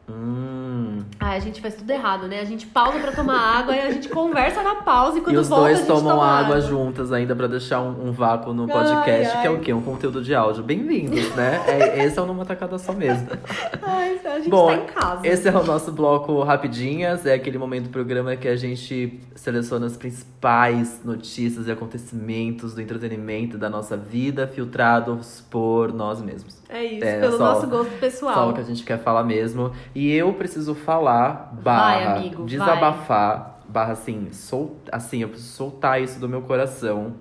Hum. 0.08 0.98
Ai, 1.20 1.36
a 1.36 1.40
gente 1.40 1.60
faz 1.60 1.74
tudo 1.76 1.88
errado, 1.90 2.26
né? 2.26 2.40
A 2.40 2.44
gente 2.44 2.66
pausa 2.66 2.98
pra 2.98 3.12
tomar 3.12 3.58
água 3.58 3.74
e 3.74 3.80
a 3.80 3.90
gente 3.90 4.08
conversa 4.08 4.62
na 4.62 4.76
pausa 4.76 5.18
e 5.18 5.20
quando 5.20 5.36
e 5.36 5.38
os 5.38 5.48
volta 5.48 5.64
a 5.64 5.68
dois 5.68 5.78
gente 5.78 5.86
tomam 5.86 6.16
toma 6.16 6.26
água 6.26 6.60
juntas 6.60 7.12
ainda 7.12 7.36
pra 7.36 7.46
deixar 7.46 7.80
um, 7.80 8.08
um 8.08 8.12
vácuo 8.12 8.52
no 8.52 8.66
podcast, 8.66 9.36
Ai, 9.36 9.42
que 9.42 9.46
é 9.46 9.50
ai. 9.50 9.56
o 9.56 9.60
quê? 9.60 9.72
Um 9.72 9.82
conteúdo 9.82 10.22
de 10.22 10.34
áudio. 10.34 10.64
Bem-vindos, 10.64 11.34
né? 11.36 11.62
É, 11.68 12.04
esse 12.04 12.18
é 12.18 12.22
o 12.22 12.26
Numa 12.26 12.44
Tacada 12.44 12.76
Só 12.78 12.92
mesmo. 12.92 13.28
Ai, 13.80 14.20
a 14.24 14.38
gente 14.38 14.50
Bom, 14.50 14.66
tá 14.66 14.74
em 14.74 14.86
casa. 14.86 15.26
Esse 15.26 15.48
é 15.48 15.52
o 15.56 15.64
nosso 15.64 15.92
bloco 15.92 16.42
Rapidinhas, 16.42 17.24
é 17.24 17.34
aquele 17.34 17.56
momento 17.56 17.84
do 17.84 17.90
programa 17.90 18.34
que 18.34 18.48
a 18.48 18.56
gente 18.56 19.20
seleciona 19.36 19.86
as 19.86 19.96
principais 19.96 21.00
notícias 21.04 21.68
e 21.68 21.70
acontecimentos 21.70 22.74
do 22.74 22.80
entretenimento 22.80 23.56
da 23.56 23.70
nossa 23.70 23.96
vida, 23.96 24.48
filtrados 24.48 25.44
por 25.48 25.92
nós 25.92 26.20
mesmos. 26.20 26.61
É 26.72 26.84
isso, 26.84 27.04
É, 27.04 27.20
pelo 27.20 27.36
só- 27.36 27.44
nosso 27.54 27.66
gosto 27.68 27.98
pessoal. 27.98 28.34
Só 28.34 28.50
o 28.50 28.54
que 28.54 28.60
a 28.60 28.64
gente 28.64 28.82
quer 28.84 28.98
falar 28.98 29.24
mesmo. 29.24 29.72
E 29.94 30.10
eu 30.12 30.32
preciso 30.34 30.74
falar, 30.74 31.52
barra, 31.62 32.16
amigo, 32.16 32.44
desabafar, 32.44 33.60
barra 33.68 33.92
assim, 33.92 34.28
sol, 34.32 34.76
assim, 34.90 35.22
eu 35.22 35.28
preciso 35.28 35.52
soltar 35.52 36.00
isso 36.00 36.18
do 36.18 36.28
meu 36.28 36.42
coração. 36.42 37.14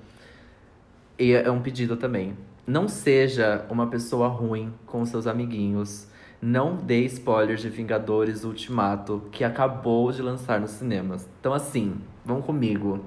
E 1.19 1.33
é 1.33 1.51
um 1.51 1.61
pedido 1.61 1.95
também. 1.95 2.35
Não 2.65 2.87
seja 2.87 3.65
uma 3.69 3.87
pessoa 3.87 4.27
ruim 4.27 4.73
com 4.85 5.05
seus 5.05 5.27
amiguinhos. 5.27 6.07
Não 6.41 6.75
dê 6.75 7.01
spoilers 7.05 7.61
de 7.61 7.69
Vingadores 7.69 8.43
Ultimato, 8.43 9.23
que 9.31 9.43
acabou 9.43 10.11
de 10.11 10.21
lançar 10.21 10.59
nos 10.59 10.71
cinemas. 10.71 11.27
Então, 11.39 11.53
assim, 11.53 11.95
vão 12.25 12.41
comigo. 12.41 13.03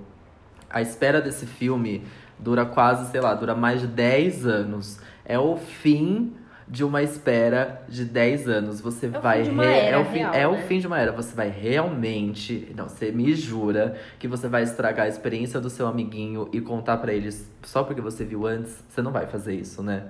A 0.70 0.80
espera 0.82 1.20
desse 1.20 1.46
filme 1.46 2.04
dura 2.38 2.64
quase, 2.64 3.10
sei 3.10 3.20
lá, 3.20 3.34
dura 3.34 3.54
mais 3.54 3.80
de 3.80 3.86
10 3.88 4.46
anos. 4.46 5.00
É 5.24 5.38
o 5.38 5.56
fim 5.56 6.32
de 6.66 6.82
uma 6.82 7.02
espera 7.02 7.82
de 7.88 8.04
10 8.04 8.48
anos. 8.48 8.80
Você 8.80 9.06
o 9.08 9.20
vai 9.20 9.42
re- 9.42 9.88
é 9.90 9.98
o 9.98 10.04
fim, 10.04 10.18
real, 10.18 10.34
é 10.34 10.48
o 10.48 10.52
né? 10.52 10.62
fim 10.62 10.78
de 10.78 10.86
uma 10.86 10.98
era. 10.98 11.12
Você 11.12 11.34
vai 11.34 11.48
realmente, 11.50 12.72
não, 12.76 12.88
você 12.88 13.10
me 13.12 13.34
jura 13.34 13.96
que 14.18 14.26
você 14.26 14.48
vai 14.48 14.62
estragar 14.62 15.06
a 15.06 15.08
experiência 15.08 15.60
do 15.60 15.68
seu 15.68 15.86
amiguinho 15.86 16.48
e 16.52 16.60
contar 16.60 16.96
pra 16.98 17.12
eles 17.12 17.50
só 17.62 17.82
porque 17.84 18.00
você 18.00 18.24
viu 18.24 18.46
antes? 18.46 18.82
Você 18.88 19.02
não 19.02 19.12
vai 19.12 19.26
fazer 19.26 19.54
isso, 19.54 19.82
né? 19.82 20.04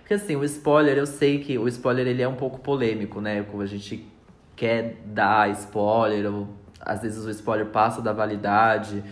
Porque 0.00 0.14
assim, 0.14 0.34
o 0.34 0.42
spoiler, 0.44 0.98
eu 0.98 1.06
sei 1.06 1.38
que 1.38 1.56
o 1.56 1.68
spoiler 1.68 2.06
ele 2.06 2.22
é 2.22 2.28
um 2.28 2.34
pouco 2.34 2.58
polêmico, 2.58 3.20
né? 3.20 3.44
Como 3.48 3.62
a 3.62 3.66
gente 3.66 4.04
quer 4.56 5.00
dar 5.06 5.48
spoiler, 5.50 6.32
ou 6.32 6.48
às 6.80 7.02
vezes 7.02 7.24
o 7.24 7.30
spoiler 7.30 7.66
passa 7.66 8.02
da 8.02 8.12
validade. 8.12 9.02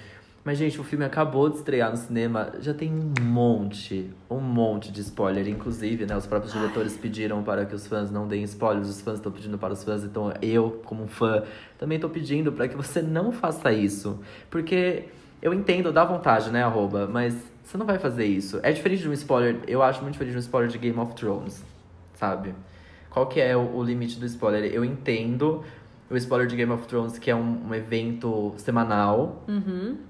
Mas, 0.48 0.56
gente, 0.56 0.80
o 0.80 0.82
filme 0.82 1.04
acabou 1.04 1.50
de 1.50 1.56
estrear 1.56 1.90
no 1.90 1.96
cinema, 1.98 2.52
já 2.58 2.72
tem 2.72 2.90
um 2.90 3.22
monte, 3.22 4.08
um 4.30 4.40
monte 4.40 4.90
de 4.90 5.02
spoiler. 5.02 5.46
Inclusive, 5.46 6.06
né, 6.06 6.16
os 6.16 6.26
próprios 6.26 6.54
diretores 6.54 6.96
pediram 6.96 7.42
para 7.42 7.66
que 7.66 7.74
os 7.74 7.86
fãs 7.86 8.10
não 8.10 8.26
deem 8.26 8.44
spoilers, 8.44 8.88
os 8.88 9.02
fãs 9.02 9.16
estão 9.16 9.30
pedindo 9.30 9.58
para 9.58 9.74
os 9.74 9.84
fãs, 9.84 10.04
então 10.04 10.32
eu, 10.40 10.80
como 10.86 11.06
fã, 11.06 11.42
também 11.76 11.96
estou 11.96 12.08
pedindo 12.08 12.50
para 12.50 12.66
que 12.66 12.74
você 12.74 13.02
não 13.02 13.30
faça 13.30 13.70
isso. 13.70 14.20
Porque 14.48 15.10
eu 15.42 15.52
entendo, 15.52 15.92
dá 15.92 16.02
vontade, 16.02 16.48
né, 16.48 16.62
arroba, 16.62 17.06
mas 17.06 17.36
você 17.62 17.76
não 17.76 17.84
vai 17.84 17.98
fazer 17.98 18.24
isso. 18.24 18.58
É 18.62 18.72
diferente 18.72 19.02
de 19.02 19.08
um 19.10 19.12
spoiler, 19.12 19.60
eu 19.66 19.82
acho 19.82 20.00
muito 20.00 20.14
diferente 20.14 20.32
de 20.32 20.38
um 20.38 20.40
spoiler 20.40 20.70
de 20.70 20.78
Game 20.78 20.98
of 20.98 21.14
Thrones, 21.14 21.62
sabe? 22.14 22.54
Qual 23.10 23.26
que 23.26 23.38
é 23.38 23.54
o, 23.54 23.76
o 23.76 23.84
limite 23.84 24.18
do 24.18 24.24
spoiler? 24.24 24.72
Eu 24.72 24.82
entendo 24.82 25.62
o 26.10 26.16
spoiler 26.16 26.48
de 26.48 26.56
Game 26.56 26.72
of 26.72 26.86
Thrones, 26.86 27.18
que 27.18 27.30
é 27.30 27.36
um, 27.36 27.68
um 27.68 27.74
evento 27.74 28.54
semanal, 28.56 29.44
Uhum. 29.46 30.07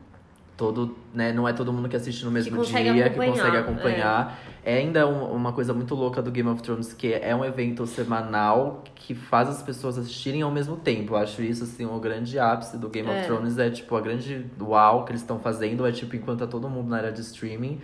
Todo, 0.59 0.97
né, 1.15 1.33
não 1.33 1.49
é 1.49 1.53
todo 1.53 1.73
mundo 1.73 1.89
que 1.89 1.95
assiste 1.97 2.25
no 2.25 2.33
mesmo 2.33 2.57
consegue 2.57 2.93
dia, 2.93 3.09
que 3.09 3.17
consegue 3.17 3.57
acompanhar. 3.57 4.39
É, 4.65 4.79
ainda 4.79 5.07
um- 5.07 5.33
uma 5.33 5.53
coisa 5.53 5.73
muito 5.73 5.95
louca 5.95 6.21
do 6.21 6.33
Game 6.33 6.49
of 6.51 6.61
Thrones, 6.61 6.93
que 6.93 7.15
é 7.15 7.35
um 7.35 7.45
evento 7.45 7.87
semanal 7.87 8.83
que 8.95 9.15
faz 9.15 9.49
as 9.49 9.63
pessoas 9.63 9.97
assistirem 9.97 10.43
ao 10.43 10.51
mesmo 10.51 10.77
tempo. 10.77 11.15
Eu 11.15 11.19
acho 11.19 11.41
isso, 11.43 11.63
assim, 11.63 11.87
o 11.87 11.99
grande 12.01 12.39
ápice 12.41 12.77
do 12.77 12.89
Game 12.89 13.09
É. 13.09 13.19
of 13.21 13.27
Thrones. 13.27 13.57
É, 13.57 13.71
tipo, 13.71 13.95
a 13.97 14.01
grande 14.01 14.47
uau 14.61 15.05
que 15.05 15.13
eles 15.13 15.21
estão 15.23 15.39
fazendo. 15.39 15.87
É, 15.87 15.93
tipo, 15.93 16.17
enquanto 16.17 16.41
tá 16.41 16.47
todo 16.49 16.69
mundo 16.69 16.89
na 16.89 16.99
era 16.99 17.13
de 17.13 17.21
streaming, 17.21 17.81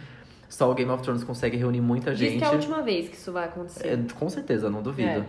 só 0.49 0.69
o 0.71 0.75
Game 0.75 0.91
of 0.91 1.01
Thrones 1.03 1.23
consegue 1.23 1.57
reunir 1.57 1.81
muita 1.81 2.11
Diz 2.11 2.19
gente. 2.29 2.39
que 2.39 2.45
é 2.45 2.49
a 2.49 2.51
última 2.51 2.83
vez 2.83 3.09
que 3.09 3.15
isso 3.15 3.31
vai 3.33 3.45
acontecer. 3.45 3.87
É, 3.87 3.99
com 4.19 4.29
certeza, 4.29 4.69
não 4.69 4.83
duvido. 4.83 5.09
É. 5.09 5.25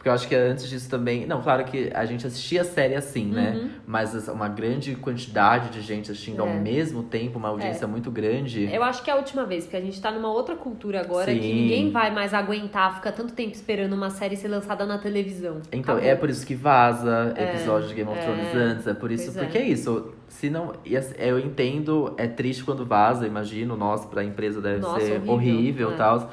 Porque 0.00 0.08
eu 0.08 0.14
acho 0.14 0.26
que 0.26 0.34
antes 0.34 0.66
disso 0.66 0.88
também. 0.88 1.26
Não, 1.26 1.42
claro 1.42 1.62
que 1.62 1.90
a 1.92 2.06
gente 2.06 2.26
assistia 2.26 2.62
a 2.62 2.64
série 2.64 2.94
assim, 2.94 3.26
né? 3.26 3.52
Uhum. 3.54 3.70
Mas 3.86 4.14
essa- 4.14 4.32
uma 4.32 4.48
grande 4.48 4.94
quantidade 4.96 5.68
de 5.68 5.82
gente 5.82 6.10
assistindo 6.10 6.38
É. 6.38 6.40
ao 6.40 6.48
mesmo 6.58 7.02
tempo, 7.02 7.38
uma 7.38 7.48
audiência 7.50 7.86
muito 7.86 8.10
grande. 8.10 8.64
Eu 8.72 8.82
acho 8.82 9.02
que 9.04 9.10
é 9.10 9.12
a 9.12 9.16
última 9.16 9.44
vez, 9.44 9.64
porque 9.64 9.76
a 9.76 9.80
gente 9.82 10.00
tá 10.00 10.10
numa 10.10 10.32
outra 10.32 10.56
cultura 10.56 11.02
agora 11.02 11.30
que 11.30 11.42
Sim. 11.42 11.54
ninguém 11.54 11.90
vai 11.90 12.10
mais 12.10 12.32
aguentar 12.32 12.94
ficar 12.96 13.12
tanto 13.12 13.34
tempo 13.34 13.52
esperando 13.52 13.92
uma 13.92 14.08
série 14.08 14.36
ser 14.36 14.48
lançada 14.48 14.86
na 14.86 14.96
televisão. 14.96 15.58
Então, 15.70 15.96
Acabou. 15.96 16.10
é 16.10 16.14
por 16.16 16.30
isso 16.30 16.46
que 16.46 16.54
vaza 16.54 17.34
episódio 17.36 17.88
de 17.88 17.94
Game 17.94 18.08
of 18.10 18.18
é. 18.18 18.22
Thrones 18.24 18.54
antes. 18.54 18.86
É 18.86 18.94
por 18.94 19.12
isso. 19.12 19.24
Pois 19.26 19.36
é. 19.36 19.40
Porque 19.42 19.58
é 19.58 19.66
isso. 19.68 20.14
Se 20.28 20.48
não. 20.48 20.72
e 20.82 20.96
assim, 20.96 21.14
Eu 21.18 21.38
entendo, 21.38 22.14
é 22.16 22.26
triste 22.26 22.64
quando 22.64 22.86
vaza, 22.86 23.26
imagino. 23.26 23.76
Nossa, 23.76 24.08
pra 24.08 24.24
empresa 24.24 24.62
deve 24.62 24.80
Nossa, 24.80 25.00
ser 25.04 25.12
horrível, 25.16 25.32
horrível 25.34 25.90
é. 25.90 25.94
e 25.94 25.96
tal. 25.96 26.30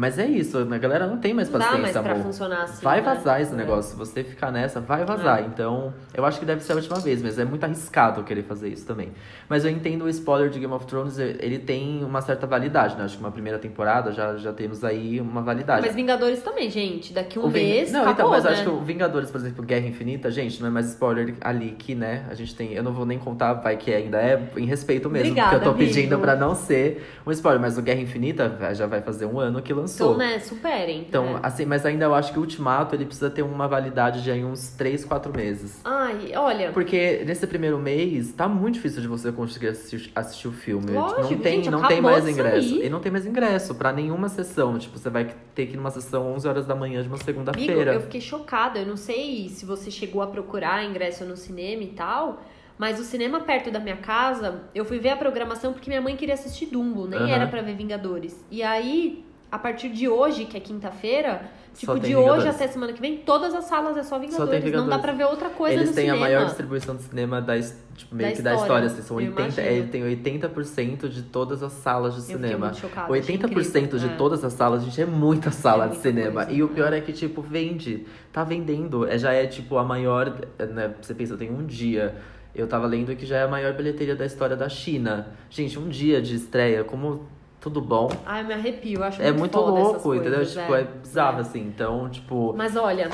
Mas 0.00 0.18
é 0.18 0.24
isso, 0.26 0.56
a 0.56 0.78
galera 0.78 1.06
não 1.06 1.18
tem 1.18 1.34
mais 1.34 1.50
Não 1.50 1.58
dá 1.58 1.66
paciência, 1.66 1.82
mais 1.92 1.98
pra 2.06 2.12
amor. 2.14 2.24
funcionar 2.24 2.62
assim. 2.62 2.82
Vai 2.82 3.02
né? 3.02 3.14
vazar 3.14 3.38
esse 3.42 3.52
É. 3.52 3.56
negócio. 3.56 3.90
Se 3.90 3.96
você 3.98 4.24
ficar 4.24 4.50
nessa, 4.50 4.80
vai 4.80 5.04
vazar. 5.04 5.40
É. 5.40 5.42
Então, 5.42 5.92
eu 6.14 6.24
acho 6.24 6.38
que 6.40 6.46
deve 6.46 6.62
ser 6.62 6.72
a 6.72 6.76
última 6.76 6.98
vez, 7.00 7.22
mas 7.22 7.38
é 7.38 7.44
muito 7.44 7.62
arriscado 7.64 8.22
querer 8.24 8.42
fazer 8.44 8.70
isso 8.70 8.86
também. 8.86 9.12
Mas 9.46 9.62
eu 9.66 9.70
entendo 9.70 10.04
o 10.04 10.08
spoiler 10.08 10.48
de 10.48 10.58
Game 10.58 10.72
of 10.72 10.86
Thrones, 10.86 11.18
ele 11.18 11.58
tem 11.58 12.02
uma 12.02 12.22
certa 12.22 12.46
validade, 12.46 12.96
né? 12.96 13.04
Acho 13.04 13.18
que 13.18 13.22
uma 13.22 13.30
primeira 13.30 13.58
temporada 13.58 14.10
já, 14.10 14.38
já 14.38 14.54
temos 14.54 14.82
aí 14.82 15.20
uma 15.20 15.42
validade. 15.42 15.82
Mas 15.84 15.94
Vingadores 15.94 16.40
também, 16.42 16.70
gente. 16.70 17.12
Daqui 17.12 17.38
um 17.38 17.50
Ving- 17.50 17.52
mês, 17.66 17.92
Não, 17.92 18.00
acabou, 18.08 18.14
então, 18.14 18.30
mas 18.30 18.44
né? 18.44 18.50
acho 18.52 18.62
que 18.62 18.70
o 18.70 18.80
Vingadores, 18.80 19.30
por 19.30 19.38
exemplo, 19.38 19.62
Guerra 19.62 19.86
Infinita, 19.86 20.30
gente, 20.30 20.62
não 20.62 20.68
é 20.68 20.70
mais 20.70 20.86
spoiler 20.88 21.34
ali 21.42 21.72
que, 21.78 21.94
né? 21.94 22.24
A 22.30 22.34
gente 22.34 22.54
tem. 22.54 22.72
Eu 22.72 22.82
não 22.82 22.94
vou 22.94 23.04
nem 23.04 23.18
contar, 23.18 23.52
vai 23.52 23.76
que 23.76 23.92
ainda 23.92 24.16
é 24.16 24.42
em 24.56 24.64
respeito 24.64 25.10
mesmo. 25.10 25.28
Obrigada, 25.32 25.50
porque 25.58 25.68
eu 25.68 25.72
tô 25.72 25.78
pedindo 25.78 26.18
pra 26.18 26.34
não 26.36 26.54
ser 26.54 27.06
um 27.26 27.30
spoiler. 27.32 27.60
Mas 27.60 27.76
o 27.76 27.82
Guerra 27.82 28.00
Infinita 28.00 28.56
já 28.72 28.86
vai 28.86 29.02
fazer 29.02 29.26
um 29.26 29.38
ano 29.38 29.60
que 29.60 29.74
lançou. 29.74 29.89
Então, 29.94 30.16
né, 30.16 30.38
superem. 30.38 31.00
Então, 31.08 31.34
né? 31.34 31.40
assim, 31.42 31.64
mas 31.64 31.84
ainda 31.86 32.04
eu 32.04 32.14
acho 32.14 32.32
que 32.32 32.38
o 32.38 32.42
Ultimato 32.42 32.94
ele 32.94 33.04
precisa 33.04 33.30
ter 33.30 33.42
uma 33.42 33.66
validade 33.68 34.22
de 34.22 34.30
aí 34.30 34.44
uns 34.44 34.70
3, 34.70 35.04
4 35.04 35.32
meses. 35.36 35.80
Ai, 35.84 36.32
olha. 36.36 36.72
Porque 36.72 37.22
nesse 37.26 37.46
primeiro 37.46 37.78
mês 37.78 38.32
tá 38.32 38.48
muito 38.48 38.74
difícil 38.74 39.00
de 39.02 39.08
você 39.08 39.30
conseguir 39.32 39.68
assistir, 39.68 40.10
assistir 40.14 40.48
o 40.48 40.52
filme. 40.52 40.92
Lógico, 40.92 41.20
não 41.20 41.38
tem, 41.38 41.56
gente, 41.56 41.70
não 41.70 41.86
tem 41.86 42.00
mais 42.00 42.28
ingresso. 42.28 42.68
sair. 42.68 42.86
E 42.86 42.88
não 42.88 43.00
tem 43.00 43.10
mais 43.12 43.26
ingresso 43.26 43.74
pra 43.74 43.92
nenhuma 43.92 44.28
sessão. 44.28 44.78
Tipo, 44.78 44.98
você 44.98 45.10
vai 45.10 45.34
ter 45.54 45.66
que 45.66 45.74
ir 45.74 45.76
numa 45.76 45.90
sessão 45.90 46.32
11 46.34 46.48
horas 46.48 46.66
da 46.66 46.74
manhã 46.74 47.02
de 47.02 47.08
uma 47.08 47.18
segunda-feira. 47.18 47.94
eu 47.94 48.00
fiquei 48.02 48.20
chocada. 48.20 48.78
Eu 48.78 48.86
não 48.86 48.96
sei 48.96 49.48
se 49.48 49.64
você 49.64 49.90
chegou 49.90 50.22
a 50.22 50.26
procurar 50.26 50.84
ingresso 50.84 51.24
no 51.24 51.36
cinema 51.36 51.82
e 51.82 51.88
tal. 51.88 52.42
Mas 52.78 52.98
o 52.98 53.04
cinema 53.04 53.40
perto 53.40 53.70
da 53.70 53.78
minha 53.78 53.98
casa, 53.98 54.62
eu 54.74 54.86
fui 54.86 54.98
ver 54.98 55.10
a 55.10 55.16
programação 55.16 55.70
porque 55.70 55.90
minha 55.90 56.00
mãe 56.00 56.16
queria 56.16 56.32
assistir 56.32 56.64
Dumbo, 56.64 57.06
nem 57.06 57.20
Aham. 57.20 57.28
era 57.28 57.46
pra 57.46 57.60
ver 57.60 57.74
Vingadores. 57.76 58.42
E 58.50 58.62
aí, 58.62 59.22
a 59.50 59.58
partir 59.58 59.88
de 59.88 60.08
hoje, 60.08 60.44
que 60.44 60.56
é 60.56 60.60
quinta-feira, 60.60 61.42
Só 61.74 61.94
tipo, 61.94 62.06
de 62.06 62.14
hoje 62.14 62.24
Vingadores. 62.26 62.54
até 62.54 62.68
semana 62.68 62.92
que 62.92 63.00
vem, 63.00 63.18
todas 63.18 63.52
as 63.54 63.64
salas 63.64 63.96
é 63.96 64.02
só 64.02 64.18
Vingadores. 64.18 64.38
Não 64.52 64.60
dá 64.60 64.64
Vingadores. 64.96 65.00
pra 65.02 65.12
ver 65.12 65.24
outra 65.24 65.48
coisa 65.50 65.74
Eles 65.74 65.88
no 65.90 65.94
têm 65.94 66.04
cinema. 66.06 66.18
a 66.18 66.28
maior 66.28 66.44
distribuição 66.46 66.96
de 66.96 67.02
cinema 67.02 67.40
da, 67.40 67.54
tipo, 67.60 68.14
meio 68.14 68.30
Da 68.30 68.36
que 68.36 68.42
da 68.42 68.54
história, 68.54 68.60
história. 68.60 68.86
Assim, 68.86 69.02
são 69.02 69.20
eu 69.20 69.28
80, 69.30 69.60
imagino. 69.60 69.84
é, 69.84 69.88
tem 69.88 70.02
80% 70.02 71.08
de 71.08 71.22
todas 71.22 71.62
as 71.62 71.72
salas 71.72 72.14
de 72.14 72.20
Eu 72.20 72.38
cinema. 72.38 72.66
muito 72.66 72.78
chocada. 72.80 73.12
achei 73.12 73.36
80% 73.38 73.76
incrível. 73.84 73.98
de 73.98 74.06
É. 74.06 74.16
todas 74.16 74.44
as 74.44 74.52
salas, 74.52 74.82
gente, 74.84 75.00
é 75.00 75.06
muita 75.06 75.50
sala 75.50 75.84
É 75.84 75.88
de 75.88 75.94
muita 75.94 76.08
cinema. 76.08 76.44
coisa. 76.44 76.52
E 76.58 76.62
o 76.62 76.68
pior 76.68 76.92
é 76.92 77.00
que, 77.00 77.12
tipo, 77.12 77.40
vende. 77.42 78.06
Tá 78.32 78.44
vendendo. 78.44 79.06
É, 79.06 79.18
já 79.18 79.32
é, 79.32 79.46
tipo, 79.46 79.76
a 79.78 79.84
maior. 79.84 80.32
Né, 80.58 80.94
você 81.00 81.14
pensa, 81.14 81.36
tem 81.36 81.50
um 81.50 81.64
dia. 81.66 82.14
Eu 82.54 82.66
tava 82.66 82.86
lendo 82.86 83.14
que 83.14 83.24
já 83.24 83.36
é 83.38 83.42
a 83.44 83.48
maior 83.48 83.72
bilheteria 83.74 84.16
da 84.16 84.26
história 84.26 84.56
da 84.56 84.68
China. 84.68 85.28
Gente, 85.48 85.78
um 85.78 85.88
dia 85.88 86.20
de 86.20 86.34
estreia, 86.34 86.82
como 86.82 87.26
tudo 87.60 87.80
bom. 87.80 88.10
Ai, 88.24 88.42
me 88.42 88.54
arrepio. 88.54 89.00
Eu 89.00 89.04
acho 89.04 89.20
É 89.22 89.30
muito 89.32 89.58
essas 89.58 89.70
louco, 89.70 90.14
entendeu? 90.14 90.32
coisas, 90.38 90.54
Tipo, 90.54 90.74
é 90.74 90.84
bizarro, 90.84 91.40
assim. 91.40 91.60
Então, 91.60 92.08
tipo. 92.08 92.54
Mas 92.56 92.74
olha, 92.76 93.08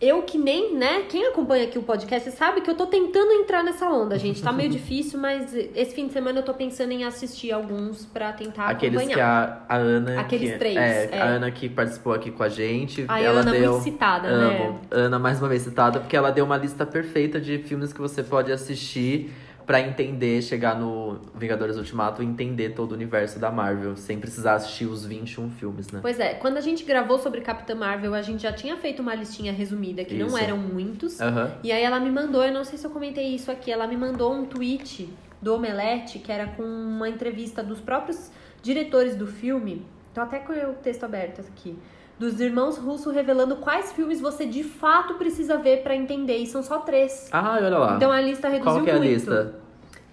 eu 0.00 0.22
que 0.24 0.36
nem, 0.36 0.74
né? 0.76 1.02
Quem 1.08 1.24
acompanha 1.26 1.64
aqui 1.64 1.78
o 1.78 1.82
podcast 1.82 2.30
sabe 2.32 2.60
que 2.60 2.68
eu 2.68 2.74
tô 2.74 2.86
tentando 2.86 3.32
entrar 3.32 3.62
nessa 3.64 3.88
onda, 3.88 4.18
gente. 4.18 4.42
Tá 4.42 4.52
meio 4.52 4.68
difícil, 4.70 5.18
mas 5.18 5.54
esse 5.54 5.94
fim 5.94 6.06
de 6.06 6.12
semana 6.12 6.40
eu 6.40 6.42
tô 6.42 6.52
pensando 6.52 6.92
em 6.92 7.04
assistir 7.04 7.50
alguns 7.52 8.04
pra 8.04 8.32
tentar 8.32 8.66
Aqueles 8.68 8.98
acompanhar. 8.98 9.16
que 9.66 9.72
a, 9.72 9.74
a 9.74 9.78
Ana. 9.78 10.20
Aqueles 10.20 10.52
que, 10.52 10.58
três, 10.58 10.76
É, 10.76 11.08
é. 11.12 11.20
a 11.22 11.24
Ana 11.24 11.50
que 11.50 11.68
participou 11.68 12.12
aqui 12.12 12.30
com 12.30 12.42
a 12.42 12.48
gente. 12.48 13.04
A 13.08 13.20
ela 13.20 13.40
Ana 13.40 13.52
deu. 13.52 13.70
muito 13.72 13.84
citada, 13.84 14.28
Amo. 14.28 14.48
né? 14.72 14.78
Ana, 14.90 15.18
mais 15.18 15.38
uma 15.40 15.48
vez 15.48 15.62
citada, 15.62 15.98
porque 16.00 16.16
ela 16.16 16.30
deu 16.30 16.44
uma 16.44 16.56
lista 16.58 16.84
perfeita 16.84 17.40
de 17.40 17.58
filmes 17.58 17.92
que 17.92 18.00
você 18.00 18.22
pode 18.22 18.52
assistir 18.52 19.32
pra 19.66 19.80
entender, 19.80 20.40
chegar 20.42 20.78
no 20.78 21.18
Vingadores 21.34 21.76
Ultimato 21.76 22.22
e 22.22 22.26
entender 22.26 22.70
todo 22.70 22.92
o 22.92 22.94
universo 22.94 23.40
da 23.40 23.50
Marvel, 23.50 23.96
sem 23.96 24.18
precisar 24.18 24.54
assistir 24.54 24.86
os 24.86 25.04
21 25.04 25.50
filmes, 25.50 25.90
né? 25.90 25.98
Pois 26.00 26.20
é, 26.20 26.34
quando 26.34 26.56
a 26.56 26.60
gente 26.60 26.84
gravou 26.84 27.18
sobre 27.18 27.40
Capitã 27.40 27.74
Marvel, 27.74 28.14
a 28.14 28.22
gente 28.22 28.44
já 28.44 28.52
tinha 28.52 28.76
feito 28.76 29.02
uma 29.02 29.14
listinha 29.14 29.52
resumida, 29.52 30.04
que 30.04 30.14
não 30.14 30.28
Isso. 30.28 30.38
eram 30.38 30.56
muitos. 30.56 31.20
Aham. 31.20 31.52
E 31.64 31.72
aí 31.72 31.82
ela 31.82 31.98
me 31.98 32.10
mandou, 32.10 32.44
eu 32.44 32.52
não 32.52 32.62
sei 32.62 32.78
se 32.78 32.86
eu 32.86 32.90
comentei 32.90 33.34
isso 33.34 33.50
aqui, 33.50 33.72
ela 33.72 33.88
me 33.88 33.96
mandou 33.96 34.32
um 34.32 34.46
tweet 34.46 35.08
do 35.42 35.54
Omelete, 35.54 36.20
que 36.20 36.30
era 36.30 36.46
com 36.46 36.62
uma 36.62 37.08
entrevista 37.08 37.62
dos 37.62 37.80
próprios 37.80 38.30
diretores 38.62 39.16
do 39.16 39.26
filme. 39.26 39.84
Tô 40.14 40.20
até 40.20 40.38
com 40.38 40.52
o 40.52 40.74
texto 40.74 41.04
aberto 41.04 41.40
aqui. 41.40 41.76
Dos 42.18 42.40
irmãos 42.40 42.78
Russo 42.78 43.10
revelando 43.10 43.56
quais 43.56 43.92
filmes 43.92 44.20
você 44.20 44.46
de 44.46 44.64
fato 44.64 45.14
precisa 45.14 45.58
ver 45.58 45.82
pra 45.82 45.94
entender. 45.94 46.38
E 46.38 46.46
são 46.46 46.62
só 46.62 46.78
três. 46.78 47.28
Ah, 47.30 47.58
olha 47.62 47.76
lá. 47.78 47.96
Então 47.96 48.10
a 48.10 48.20
lista 48.20 48.48
reduziu 48.48 48.72
Qual 48.72 48.84
que 48.84 48.90
é 48.90 48.94
a 48.94 48.96
muito. 48.96 49.10
lista? 49.10 49.54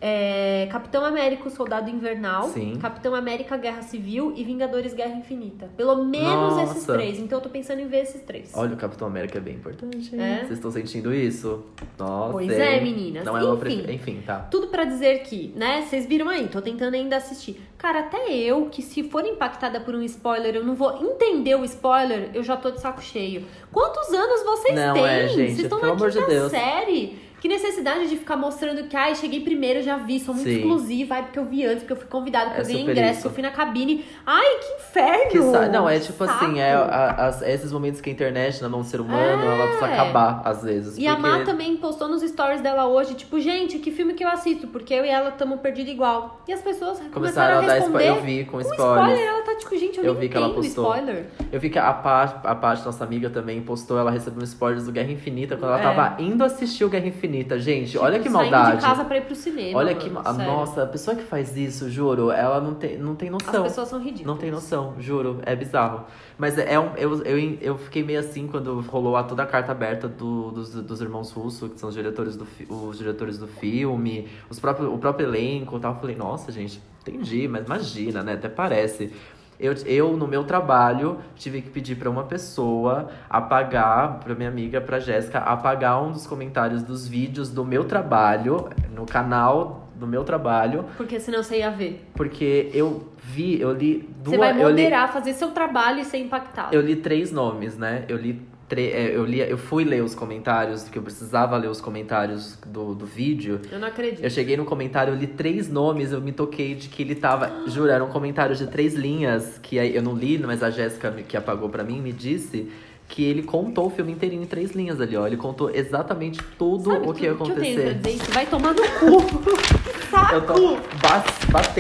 É, 0.06 0.68
Capitão 0.70 1.06
América, 1.06 1.48
o 1.48 1.50
Soldado 1.50 1.89
Invernal, 1.89 2.50
Sim. 2.50 2.76
Capitão 2.76 3.16
América, 3.16 3.56
Guerra 3.56 3.82
Civil 3.84 4.34
e 4.36 4.44
Vingadores 4.44 4.94
Guerra 4.94 5.16
Infinita. 5.16 5.70
Pelo 5.78 6.04
menos 6.04 6.58
Nossa. 6.58 6.74
esses 6.74 6.86
três. 6.86 7.20
Então 7.20 7.38
eu 7.38 7.42
tô 7.42 7.50
pensando 7.50 7.80
em 7.80 7.88
ver 7.88 8.02
esses 8.02 8.22
três. 8.22 8.52
Olha, 8.54 8.74
o 8.74 8.78
Capitão 8.78 9.08
América 9.08 9.38
é 9.38 9.42
bem 9.42 9.56
importante. 9.56 10.13
É? 10.20 10.39
Vocês 10.39 10.52
estão 10.60 10.72
sentindo 10.72 11.13
isso? 11.13 11.63
Nossa. 11.98 12.34
Pois 12.34 12.52
é, 12.52 12.82
meninas. 12.82 13.24
Não 13.24 13.38
é 13.38 13.44
Enfim. 13.46 13.86
Enfim, 13.94 14.24
tá. 14.26 14.39
Tudo 14.52 14.68
pra 14.68 14.84
dizer 14.84 15.20
que, 15.24 15.54
né? 15.56 15.86
Vocês 15.88 16.06
viram 16.06 16.28
aí, 16.28 16.50
tô 16.50 16.62
tentando 16.62 16.96
ainda 16.96 17.16
assistir. 17.16 17.62
Cara, 17.78 18.00
até 18.02 18.30
eu, 18.30 18.66
que 18.66 18.82
se 18.82 19.04
for 19.04 19.26
impactada 19.26 19.80
por 19.80 19.96
um 19.96 20.02
spoiler, 20.04 20.54
eu 20.56 20.66
não 20.66 20.76
vou 20.76 21.02
entender 21.02 21.56
o 21.56 21.63
spoiler, 21.63 22.30
eu 22.34 22.44
já 22.44 22.58
tô 22.58 22.72
de 22.72 22.82
saco 22.82 23.02
cheio. 23.02 23.46
Quantos 23.72 24.10
anos 24.13 24.44
vocês 24.44 24.76
Não, 24.76 24.94
têm? 24.96 25.06
é, 25.06 25.28
gente, 25.30 25.38
Vocês 25.54 25.60
estão 25.60 25.80
na 25.80 25.92
amor 25.92 26.10
de 26.10 26.18
quinta 26.20 26.30
Deus. 26.30 26.52
série. 26.52 27.20
Que 27.43 27.49
necessidade 27.49 28.08
de 28.08 28.15
ficar 28.15 28.38
mostrando 28.38 28.86
que, 28.88 28.95
ai, 28.95 29.15
cheguei 29.15 29.41
primeiro, 29.41 29.82
já 29.84 29.97
vi, 29.97 30.17
sou 30.17 30.34
muito 30.34 30.47
Sim. 30.47 30.60
exclusiva, 30.60 31.15
ai, 31.15 31.23
porque 31.23 31.38
eu 31.38 31.43
vi 31.43 31.65
antes, 31.65 31.79
porque 31.79 31.91
eu 31.91 31.97
fui 31.97 32.08
convidada, 32.08 32.51
porque 32.51 32.62
É 32.62 32.63
eu 32.63 32.67
ganhei 32.67 32.84
ingresso, 32.84 33.19
isso. 33.19 33.27
eu 33.27 33.32
fui 33.34 33.43
na 33.43 33.51
cabine. 33.51 34.06
Ai, 34.25 34.60
que 34.60 34.73
inferno! 34.82 35.29
Que 35.29 35.41
sa- 35.51 35.67
Não, 35.67 35.89
é 35.89 35.99
tipo 35.99 36.25
saco. 36.25 36.45
assim, 36.45 36.60
é, 36.62 36.71
a- 36.73 37.34
é 37.41 37.53
esses 37.53 37.73
momentos 37.73 37.99
que 37.99 38.10
a 38.10 38.13
internet, 38.13 38.62
na 38.62 38.69
mão 38.69 38.79
do 38.79 38.88
ser 38.88 39.01
humano, 39.01 39.43
ela 39.43 39.65
precisa 39.67 39.88
É. 39.89 39.93
acabar, 39.93 40.41
às 40.45 40.63
vezes. 40.63 40.97
E 40.97 41.06
a 41.06 41.17
porque... 41.17 41.27
Má 41.29 41.43
também 41.43 41.75
postou 41.75 42.08
nos 42.08 42.21
stories 42.21 42.62
dela 42.62 42.88
hoje, 42.88 43.13
tipo, 43.13 43.38
gente, 43.41 43.77
que 43.77 43.91
filme 43.91 44.13
que 44.13 44.23
eu 44.23 44.29
assisto? 44.29 44.67
Porque 44.67 44.93
eu 44.93 45.03
e 45.03 45.10
ela 45.10 45.27
estamos 45.27 45.60
perdidos 45.60 45.91
igual. 45.91 46.39
E 46.47 46.53
as 46.53 46.62
pessoas 46.62 46.97
começaram, 46.99 47.12
Começaram 47.13 47.58
a 47.58 47.62
dar 47.62 47.73
responder. 47.73 48.03
spoiler. 48.06 48.17
Eu 48.19 48.23
vi 48.23 48.45
com 48.45 48.51
com 48.53 48.62
spoilers. 48.62 49.10
spoiler, 49.10 49.27
ela 49.27 49.41
tá 49.41 49.56
tipo, 49.56 49.77
gente, 49.77 49.97
eu, 49.97 50.06
Eu 50.06 50.13
nem 50.13 50.21
vi 50.21 50.29
que 50.29 50.38
ela 50.38 50.49
postou. 50.53 50.86
spoiler. 50.95 51.25
Eu 51.51 51.60
vi 51.60 51.69
que 51.69 51.77
a 51.77 51.91
Paty, 51.91 52.36
a 52.47 52.56
Paty, 52.56 52.86
nossa 52.86 53.03
amiga, 53.03 53.29
também 53.29 53.62
postou, 53.62 53.99
ela 53.99 54.12
recebeu 54.12 54.39
um 54.39 54.45
spoilers 54.45 54.86
do 54.86 54.93
Guerra 54.93 55.12
Infinita 55.12 55.58
quando 55.58 55.71
ela 55.73 55.79
É. 55.82 55.84
tava 55.84 56.21
indo 56.21 56.41
assistir 56.41 56.86
o 56.86 56.89
Guerra 56.89 57.08
Infinita. 57.08 57.33
Gente, 57.60 57.91
Tipo, 57.91 58.04
olha 58.04 58.19
que 58.19 58.30
maldade. 58.30 58.78
de 58.78 58.84
casa 58.84 59.04
pra 59.06 59.17
ir 59.17 59.22
pro 59.26 59.36
cinema. 59.36 59.78
Olha 59.80 59.91
mano, 59.93 60.00
que. 60.04 60.10
ma- 60.10 60.24
sério. 60.34 60.52
Nossa, 60.52 60.84
a 60.84 60.86
pessoa 60.88 61.15
que 61.17 61.24
faz 61.24 61.56
isso, 61.58 61.89
juro, 61.89 62.30
ela 62.32 62.62
não 62.62 62.74
tem, 62.76 62.98
não 62.98 63.15
tem 63.15 63.30
As 63.30 63.34
noção. 63.46 63.63
pessoas 63.63 63.88
são 63.88 64.00
ridículas. 64.00 64.28
Não 64.28 64.38
tem 64.38 64.52
noção, 64.52 64.93
juro, 65.00 65.39
é 65.46 65.56
bizarro. 65.56 66.06
Mas 66.38 66.58
é 66.58 66.80
um, 66.80 66.96
eu, 66.96 67.24
eu, 67.24 67.58
eu 67.62 67.78
fiquei 67.78 68.04
meio 68.04 68.19
assim 68.19 68.48
quando 68.48 68.80
rolou 68.82 69.15
a, 69.15 69.24
toda 69.24 69.43
a 69.43 69.46
carta 69.46 69.72
aberta 69.72 70.08
do- 70.08 70.52
dos, 70.52 70.72
dos 70.74 71.02
irmãos 71.02 71.32
Russo, 71.32 71.69
que 71.69 71.80
são 71.80 71.89
os 71.89 71.96
diretores 71.96 72.36
do, 72.36 72.46
os 72.69 72.98
diretores 72.98 73.38
do 73.38 73.48
filme, 73.48 74.28
os 74.50 74.60
próprios, 74.60 74.91
o 74.93 74.98
próprio 74.98 75.28
elenco 75.28 75.78
e 75.78 75.80
tal. 75.80 75.93
Eu 75.93 76.00
falei, 76.00 76.15
nossa, 76.15 76.52
gente, 76.52 76.82
entendi, 77.02 77.48
mas 77.48 77.65
imagina, 77.65 78.22
né? 78.24 78.34
Até 78.34 78.50
parece. 78.50 79.12
Eu, 79.60 79.74
eu, 79.86 80.18
no 80.18 80.28
meu 80.28 80.44
trabalho, 80.44 81.20
tive 81.36 81.62
que 81.62 81.70
pedir 81.70 81.96
pra 81.96 82.10
uma 82.10 82.24
pessoa 82.24 83.10
apagar, 83.30 84.20
pra 84.20 84.34
minha 84.36 84.50
amiga, 84.50 84.82
pra 84.82 85.00
Jéssica, 85.00 85.39
apagar 85.39 86.02
um 86.04 86.12
dos 86.12 86.26
comentários 86.28 86.84
dos 86.84 87.08
vídeos 87.08 87.50
do 87.50 87.63
meu 87.63 87.84
trabalho, 87.86 88.70
no 88.94 89.06
canal 89.06 89.88
do 89.96 90.08
meu 90.08 90.24
trabalho, 90.24 90.86
Porque 90.98 91.20
senão 91.20 91.42
você 91.44 91.60
ia 91.60 91.70
ver. 91.70 92.04
porque 92.16 92.70
eu 92.74 93.08
vi, 93.24 93.62
eu 93.62 93.72
li 93.72 94.10
duas. 94.18 94.36
Você 94.36 94.38
vai 94.38 94.50
eu 94.52 94.70
li, 94.70 94.84
moderar, 94.84 95.13
fazer 95.13 95.34
seu 95.34 95.52
trabalho 95.52 96.00
e 96.00 96.06
ser 96.06 96.18
impactado. 96.18 96.76
eu 96.76 96.82
li 96.82 96.96
três 96.96 97.32
nomes, 97.32 97.78
né? 97.78 98.04
Eu 98.10 98.18
li. 98.18 98.42
É, 98.71 99.15
Eu, 99.15 99.26
li, 99.26 99.39
eu 99.39 99.58
fui 99.58 99.84
ler 99.84 100.04
os 100.04 100.15
comentários, 100.15 100.84
que 100.84 100.97
eu 100.97 101.04
precisava 101.04 101.58
ler 101.58 101.69
os 101.69 101.82
comentários 101.82 102.58
do, 102.65 102.95
do 102.95 103.06
vídeo. 103.06 103.62
Eu 103.71 103.80
não 103.80 103.88
acredito. 103.88 104.23
Eu 104.23 104.30
cheguei 104.30 104.58
no 104.58 104.65
comentário, 104.65 105.13
eu 105.13 105.17
li 105.17 105.28
três 105.28 105.69
nomes, 105.69 106.12
eu 106.12 106.21
me 106.21 106.32
toquei 106.32 106.76
de 106.76 106.89
que 106.89 107.04
ele 107.04 107.15
tava. 107.15 107.67
Juro, 107.67 107.89
era 107.89 108.04
um 108.04 108.10
comentário 108.10 108.56
de 108.56 108.67
três 108.67 108.93
linhas, 108.93 109.60
que 109.62 109.76
eu 109.78 110.02
não 110.02 110.15
li, 110.15 110.38
mas 110.38 110.63
a 110.63 110.69
Jéssica, 110.69 111.12
que 111.28 111.38
apagou 111.38 111.69
pra 111.69 111.84
mim, 111.84 112.02
me 112.02 112.12
disse 112.12 112.71
que 113.08 113.24
ele 113.24 113.44
contou 113.44 113.88
o 113.88 113.89
filme 113.89 114.12
inteirinho 114.12 114.44
em 114.44 114.46
três 114.46 114.72
linhas 114.72 115.00
ali, 115.00 115.16
ó. 115.16 115.28
Ele 115.28 115.38
contou 115.38 115.70
exatamente 115.70 116.42
tudo 116.58 116.92
Sabe 116.92 117.08
o 117.08 117.13
que 117.13 117.26
ia 117.26 117.32
acontecer. 117.34 118.00
Que 118.02 118.10
eu? 118.10 118.34
Vai 118.34 118.46
tomar 118.46 118.74
no 118.74 118.82
cu. 118.82 119.44
Saco! 120.10 120.36
Eu 120.36 120.42
tô 120.46 120.78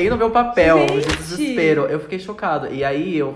no 0.09 0.17
meu 0.17 0.31
papel 0.31 0.85
de 0.85 1.01
Gente! 1.01 1.17
desespero. 1.17 1.81
Eu 1.83 1.99
fiquei 1.99 2.19
chocado. 2.19 2.67
E 2.73 2.83
aí 2.83 3.17
eu, 3.17 3.35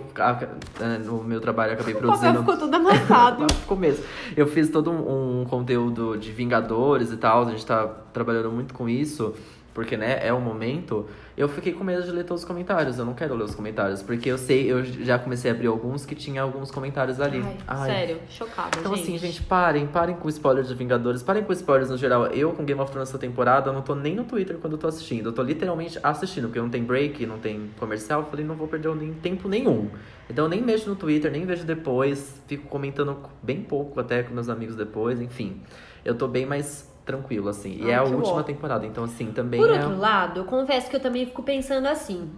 no 1.05 1.23
meu 1.23 1.39
trabalho, 1.39 1.71
eu 1.71 1.73
acabei 1.75 1.93
O 1.93 1.97
produzindo. 1.97 2.39
ficou 2.39 2.57
todo 2.57 2.73
amassado. 2.73 3.47
Ficou 3.61 3.77
mesmo. 3.77 4.03
Eu 4.35 4.47
fiz 4.47 4.69
todo 4.69 4.91
um, 4.91 5.41
um 5.41 5.45
conteúdo 5.45 6.17
de 6.17 6.31
Vingadores 6.31 7.11
e 7.11 7.17
tal. 7.17 7.43
A 7.43 7.49
gente 7.51 7.65
tá 7.65 7.87
trabalhando 8.13 8.51
muito 8.51 8.73
com 8.73 8.87
isso. 8.87 9.33
Porque, 9.77 9.95
né, 9.95 10.17
é 10.25 10.33
o 10.33 10.41
momento. 10.41 11.05
Eu 11.37 11.47
fiquei 11.47 11.71
com 11.71 11.83
medo 11.83 12.01
de 12.01 12.09
ler 12.09 12.23
todos 12.23 12.41
os 12.41 12.47
comentários. 12.47 12.97
Eu 12.97 13.05
não 13.05 13.13
quero 13.13 13.35
ler 13.35 13.43
os 13.43 13.53
comentários. 13.53 14.01
Porque 14.01 14.27
eu 14.27 14.35
sei, 14.35 14.71
eu 14.71 14.83
já 14.83 15.19
comecei 15.19 15.51
a 15.51 15.53
abrir 15.53 15.67
alguns 15.67 16.03
que 16.03 16.15
tinha 16.15 16.41
alguns 16.41 16.71
comentários 16.71 17.21
ali. 17.21 17.43
Ai, 17.45 17.57
Ai, 17.67 17.91
sério, 17.91 18.19
chocada, 18.27 18.79
então, 18.79 18.95
gente. 18.95 19.03
assim, 19.03 19.17
gente, 19.19 19.43
parem, 19.43 19.85
parem 19.85 20.15
com 20.15 20.27
spoilers 20.29 20.67
de 20.67 20.73
Vingadores, 20.73 21.21
parem 21.21 21.43
com 21.43 21.53
spoilers 21.53 21.91
no 21.91 21.97
geral. 21.97 22.25
Eu, 22.25 22.53
com 22.53 22.65
Game 22.65 22.81
of 22.81 22.91
Thrones 22.91 23.09
essa 23.09 23.19
temporada, 23.19 23.69
eu 23.69 23.73
não 23.73 23.83
tô 23.83 23.93
nem 23.93 24.15
no 24.15 24.23
Twitter 24.23 24.57
quando 24.57 24.73
eu 24.73 24.79
tô 24.79 24.87
assistindo. 24.87 25.29
Eu 25.29 25.33
tô 25.33 25.43
literalmente 25.43 25.99
assistindo, 26.01 26.47
porque 26.47 26.59
não 26.59 26.71
tem 26.71 26.83
break, 26.83 27.23
não 27.27 27.37
tem 27.37 27.69
comercial. 27.79 28.21
Eu 28.21 28.25
falei, 28.25 28.43
não 28.43 28.55
vou 28.55 28.67
perder 28.67 28.95
nem 28.95 29.13
tempo 29.13 29.47
nenhum. 29.47 29.91
Então, 30.27 30.45
eu 30.45 30.49
nem 30.49 30.59
mexo 30.59 30.89
no 30.89 30.95
Twitter, 30.95 31.31
nem 31.31 31.45
vejo 31.45 31.63
depois. 31.65 32.41
Fico 32.47 32.67
comentando 32.67 33.15
bem 33.43 33.61
pouco 33.61 33.99
até 33.99 34.23
com 34.23 34.33
meus 34.33 34.49
amigos 34.49 34.75
depois, 34.75 35.21
enfim. 35.21 35.61
Eu 36.03 36.15
tô 36.15 36.27
bem 36.27 36.47
mais 36.47 36.96
tranquilo, 37.07 37.49
assim. 37.49 37.77
E 37.79 37.85
Ai, 37.85 37.91
é 37.91 37.95
a 37.95 38.03
última 38.03 38.35
bom. 38.35 38.43
temporada, 38.43 38.85
então, 38.85 39.03
assim, 39.05 39.31
também 39.31 39.59
Por 39.59 39.69
é. 39.69 39.73
outro 39.73 39.97
lado, 39.97 40.41
eu 40.41 40.45
confesso 40.45 40.89
que 40.89 40.95
eu 40.95 40.99
também 40.99 41.25
fico 41.25 41.41
pensando 41.41 41.87
assim. 41.87 42.29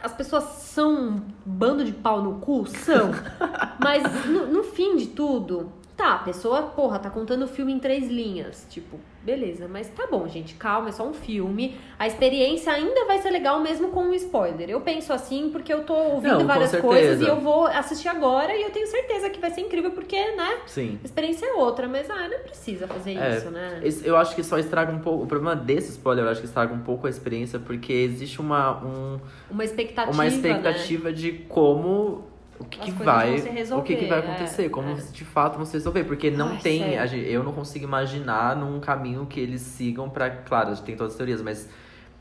As 0.00 0.12
pessoas 0.12 0.44
são 0.44 0.92
um 0.92 1.20
bando 1.44 1.84
de 1.84 1.92
pau 1.92 2.22
no 2.22 2.34
cu? 2.40 2.66
São. 2.66 3.10
Mas 3.82 4.02
no, 4.26 4.46
no 4.46 4.62
fim 4.64 4.96
de 4.96 5.06
tudo, 5.06 5.72
tá, 5.96 6.14
a 6.14 6.18
pessoa, 6.18 6.62
porra, 6.62 6.98
tá 6.98 7.10
contando 7.10 7.44
o 7.44 7.48
filme 7.48 7.72
em 7.72 7.78
três 7.78 8.08
linhas. 8.08 8.66
Tipo, 8.68 8.98
beleza, 9.22 9.68
mas 9.68 9.88
tá 9.88 10.06
bom, 10.10 10.26
gente, 10.26 10.54
calma, 10.54 10.88
é 10.88 10.92
só 10.92 11.06
um 11.06 11.12
filme. 11.12 11.76
A 11.98 12.06
experiência 12.06 12.72
ainda 12.72 13.04
vai 13.04 13.18
ser 13.18 13.30
legal 13.30 13.60
mesmo 13.60 13.88
com 13.88 14.04
um 14.04 14.14
spoiler. 14.14 14.68
Eu 14.68 14.80
penso 14.80 15.12
assim 15.12 15.50
porque 15.50 15.72
eu 15.72 15.84
tô 15.84 15.94
ouvindo 15.94 16.38
Não, 16.38 16.46
várias 16.46 16.74
coisas 16.76 17.20
e 17.20 17.24
eu 17.24 17.40
vou 17.40 17.66
assistir 17.66 18.08
agora 18.08 18.54
e 18.56 18.62
eu 18.62 18.70
tenho 18.70 18.86
certeza 18.86 19.30
que 19.30 19.40
vai 19.40 19.50
ser 19.50 19.60
incrível 19.60 19.90
porque, 19.92 20.16
né? 20.32 20.60
Sim. 20.66 20.98
A 21.02 21.06
experiência 21.06 21.46
é 21.46 21.52
outra, 21.52 21.86
mas 21.86 22.10
ah, 22.10 22.28
não 22.28 22.40
precisa 22.40 22.86
fazer 22.88 23.16
É, 23.16 23.36
isso, 23.36 23.50
né? 23.50 23.80
Eu 24.04 24.16
acho 24.16 24.34
que 24.34 24.42
só 24.42 24.58
estraga 24.58 24.90
um 24.92 24.98
pouco. 24.98 25.24
O 25.24 25.26
problema 25.26 25.54
desse 25.54 25.90
spoiler, 25.90 26.24
eu 26.24 26.30
acho 26.30 26.40
que 26.40 26.46
estraga 26.46 26.74
um 26.74 26.80
pouco 26.80 27.06
a 27.06 27.10
experiência, 27.10 27.58
porque 27.58 27.92
existe 27.92 28.40
uma, 28.40 28.82
um, 28.84 29.20
Uma 29.50 29.64
expectativa. 29.64 30.12
uma 30.12 30.24
né? 30.24 30.30
expectativa 30.30 31.12
de 31.12 31.32
como. 31.48 32.31
O 32.62 32.68
que, 32.68 32.78
que 32.80 32.90
vai. 32.92 33.38
se 33.38 33.48
resolver, 33.48 33.82
o 33.82 33.84
que, 33.84 33.96
que 33.96 34.06
vai 34.06 34.18
é, 34.18 34.22
acontecer, 34.22 34.68
como 34.68 34.90
é. 34.90 34.94
de 34.94 35.24
fato 35.24 35.56
vão 35.56 35.64
se 35.66 35.72
resolver. 35.74 36.04
Porque 36.04 36.30
não 36.30 36.50
Ai, 36.50 36.58
tem. 36.58 36.98
a 36.98 37.06
gente- 37.06 37.30
eu 37.30 37.42
não 37.42 37.52
consigo 37.52 37.84
imaginar 37.84 38.56
num 38.56 38.80
caminho 38.80 39.26
que 39.26 39.38
eles 39.40 39.60
sigam 39.62 40.08
pra. 40.08 40.30
Claro, 40.30 40.70
a 40.70 40.74
gente 40.74 40.84
tem 40.84 40.96
todas 40.96 41.12
as 41.12 41.16
teorias, 41.16 41.42
mas. 41.42 41.68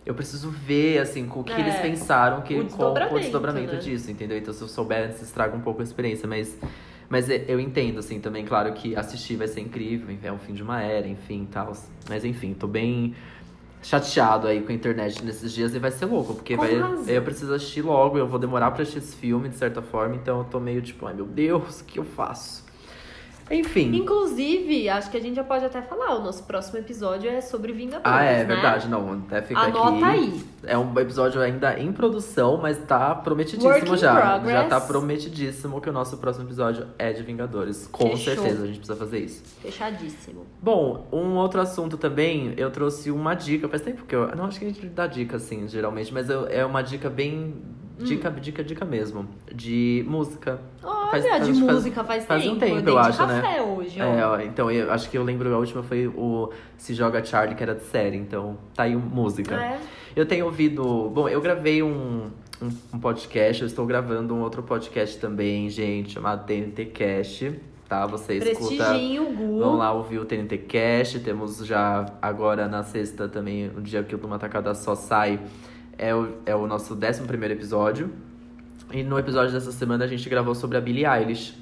Eu 0.03 0.15
preciso 0.15 0.49
ver, 0.49 0.97
assim, 0.97 1.27
com 1.27 1.41
o 1.41 1.43
que 1.43 1.53
É, 1.53 1.59
eles 1.59 1.75
pensaram 1.75 2.41
que, 2.41 2.55
o 2.55 2.65
com, 2.65 2.83
o 3.15 3.19
desdobramento 3.19 3.73
né? 3.73 3.79
disso, 3.79 4.09
entendeu? 4.09 4.35
Então, 4.35 4.51
se 4.51 4.59
eu 4.59 4.67
souber 4.67 5.05
antes, 5.07 5.21
estraga 5.21 5.55
um 5.55 5.61
pouco 5.61 5.81
a 5.81 5.83
experiência, 5.83 6.27
mas. 6.27 6.57
Mas 7.07 7.29
é- 7.29 7.43
eu 7.47 7.59
entendo, 7.59 7.99
assim, 7.99 8.19
também, 8.21 8.45
claro, 8.45 8.71
que 8.73 8.95
assistir 8.95 9.35
vai 9.35 9.47
ser 9.47 9.59
incrível, 9.59 10.15
é 10.23 10.31
o 10.31 10.37
fim 10.37 10.53
de 10.53 10.63
uma 10.63 10.81
era, 10.81 11.07
enfim, 11.07 11.45
tal. 11.51 11.73
Mas 12.09 12.23
enfim, 12.23 12.53
tô 12.53 12.67
bem 12.67 13.13
chateado 13.81 14.47
aí 14.47 14.61
com 14.61 14.71
a 14.71 14.75
internet 14.75 15.23
nesses 15.23 15.51
dias 15.51 15.73
e 15.73 15.79
vai 15.79 15.91
ser 15.91 16.05
louco, 16.05 16.35
porque 16.35 16.55
Com 16.55 16.61
vai, 16.63 16.75
razão. 16.79 17.05
eu 17.07 17.21
preciso 17.23 17.53
assistir 17.53 17.81
logo, 17.81 18.17
eu 18.17 18.27
vou 18.27 18.39
demorar 18.39 18.71
pra 18.71 18.83
assistir 18.83 18.99
esse 18.99 19.15
filme, 19.15 19.49
de 19.49 19.55
certa 19.55 19.81
forma, 19.81 20.15
então 20.15 20.39
eu 20.39 20.43
tô 20.45 20.59
meio 20.59 20.81
tipo, 20.81 21.05
ai 21.07 21.13
meu 21.13 21.25
Deus, 21.25 21.81
o 21.81 21.85
que 21.85 21.97
eu 21.99 22.03
faço? 22.05 22.60
Enfim. 23.51 23.93
Inclusive, 23.95 24.87
acho 24.89 25.11
que 25.11 25.17
a 25.17 25.19
gente 25.21 25.35
já 25.35 25.43
pode 25.43 25.65
até 25.65 25.81
falar, 25.81 26.15
o 26.15 26.23
nosso 26.23 26.43
próximo 26.43 26.77
episódio 26.79 27.29
é 27.29 27.41
sobre 27.41 27.73
Vingadores, 27.73 28.03
Ah, 28.05 28.23
é 28.23 28.37
né? 28.39 28.45
verdade, 28.45 28.87
não, 28.87 29.13
até 29.13 29.41
fica 29.41 29.59
Anota 29.59 29.89
aqui. 29.89 30.03
aí. 30.05 30.43
É 30.63 30.77
um 30.77 30.97
episódio 30.99 31.41
ainda 31.41 31.77
em 31.79 31.91
produção, 31.91 32.57
mas 32.57 32.77
tá 32.77 33.13
prometidíssimo 33.15 33.97
já. 33.97 34.13
progress. 34.15 34.51
Já 34.53 34.67
tá 34.67 34.79
prometidíssimo 34.79 35.81
que 35.81 35.89
o 35.89 35.93
nosso 35.93 36.17
próximo 36.17 36.45
episódio 36.45 36.87
é 36.97 37.11
de 37.11 37.23
Vingadores. 37.23 37.87
Com 37.91 38.11
Fechou. 38.15 38.35
certeza, 38.35 38.63
a 38.63 38.67
gente 38.67 38.77
precisa 38.77 38.95
fazer 38.97 39.19
isso. 39.19 39.43
Fechadíssimo. 39.61 40.45
Bom, 40.61 41.07
um 41.11 41.35
outro 41.35 41.59
assunto 41.61 41.97
também, 41.97 42.53
eu 42.57 42.69
trouxe 42.71 43.11
uma 43.11 43.33
dica. 43.33 43.67
Faz 43.67 43.81
tempo 43.81 44.05
que 44.05 44.15
eu. 44.15 44.27
Não, 44.35 44.45
acho 44.45 44.59
que 44.59 44.65
a 44.65 44.67
gente 44.69 44.85
dá 44.87 45.07
dica, 45.07 45.37
assim, 45.37 45.67
geralmente, 45.67 46.13
mas 46.13 46.29
eu- 46.29 46.47
é 46.47 46.63
uma 46.65 46.81
dica 46.81 47.09
bem. 47.09 47.55
Dica, 48.05 48.29
dica, 48.31 48.63
dica 48.63 48.85
mesmo. 48.85 49.27
De 49.53 50.03
música. 50.07 50.59
Olha, 50.83 51.09
Faz- 51.11 51.23
de 51.23 51.29
faz- 51.29 51.59
música 51.59 52.03
faz, 52.03 52.25
faz 52.25 52.43
um 52.45 52.49
tempo. 52.57 52.59
tempo, 52.59 52.75
eu 52.77 52.81
dei 52.81 52.93
eu 52.93 53.01
de 53.01 53.07
acho, 53.07 53.25
né? 53.27 53.41
café 53.41 53.61
hoje, 53.61 54.01
ó. 54.01 54.03
É, 54.03 54.25
ó, 54.27 54.39
então 54.39 54.71
eu 54.71 54.91
acho 54.91 55.09
que 55.09 55.17
eu 55.17 55.23
lembro, 55.23 55.53
a 55.53 55.57
última 55.57 55.83
foi 55.83 56.07
o 56.07 56.49
Se 56.77 56.93
Joga 56.93 57.23
Charlie, 57.23 57.55
que 57.55 57.63
era 57.63 57.75
de 57.75 57.83
série, 57.83 58.17
então 58.17 58.57
tá 58.75 58.83
aí 58.83 58.95
um- 58.95 58.99
música. 58.99 59.55
É. 59.55 59.79
Eu 60.15 60.25
tenho 60.25 60.45
ouvido. 60.45 61.09
Bom, 61.13 61.27
eu 61.29 61.39
gravei 61.41 61.81
um, 61.83 62.29
um, 62.61 62.69
um 62.93 62.99
podcast, 62.99 63.61
eu 63.61 63.67
estou 63.67 63.85
gravando 63.85 64.33
um 64.33 64.41
outro 64.41 64.61
podcast 64.63 65.17
também, 65.19 65.69
gente, 65.69 66.11
chamado 66.13 66.45
TNT 66.45 66.85
Cast. 66.85 67.59
Tá? 67.87 68.05
Você 68.05 68.35
escuta. 68.35 68.57
Prestigiem 68.85 69.19
o 69.19 69.25
Gu. 69.33 69.59
Vão 69.59 69.75
lá 69.75 69.91
ouvir 69.91 70.17
o 70.19 70.23
TNT 70.23 70.57
Cast. 70.59 71.19
Temos 71.19 71.57
já 71.65 72.05
agora 72.21 72.65
na 72.65 72.83
sexta 72.83 73.27
também, 73.27 73.67
o 73.75 73.81
dia 73.81 74.01
que 74.01 74.15
o 74.15 74.17
Numa 74.17 74.39
Tacada 74.39 74.73
só 74.73 74.95
sai, 74.95 75.41
é 76.01 76.15
o, 76.15 76.33
é 76.47 76.55
o 76.55 76.65
nosso 76.65 76.95
11 76.95 77.21
primeiro 77.27 77.53
episódio. 77.53 78.11
E 78.91 79.03
no 79.03 79.17
episódio 79.19 79.53
dessa 79.53 79.71
semana 79.71 80.03
a 80.03 80.07
gente 80.07 80.27
gravou 80.27 80.55
sobre 80.55 80.75
a 80.75 80.81
Billie 80.81 81.05
Eilish, 81.05 81.55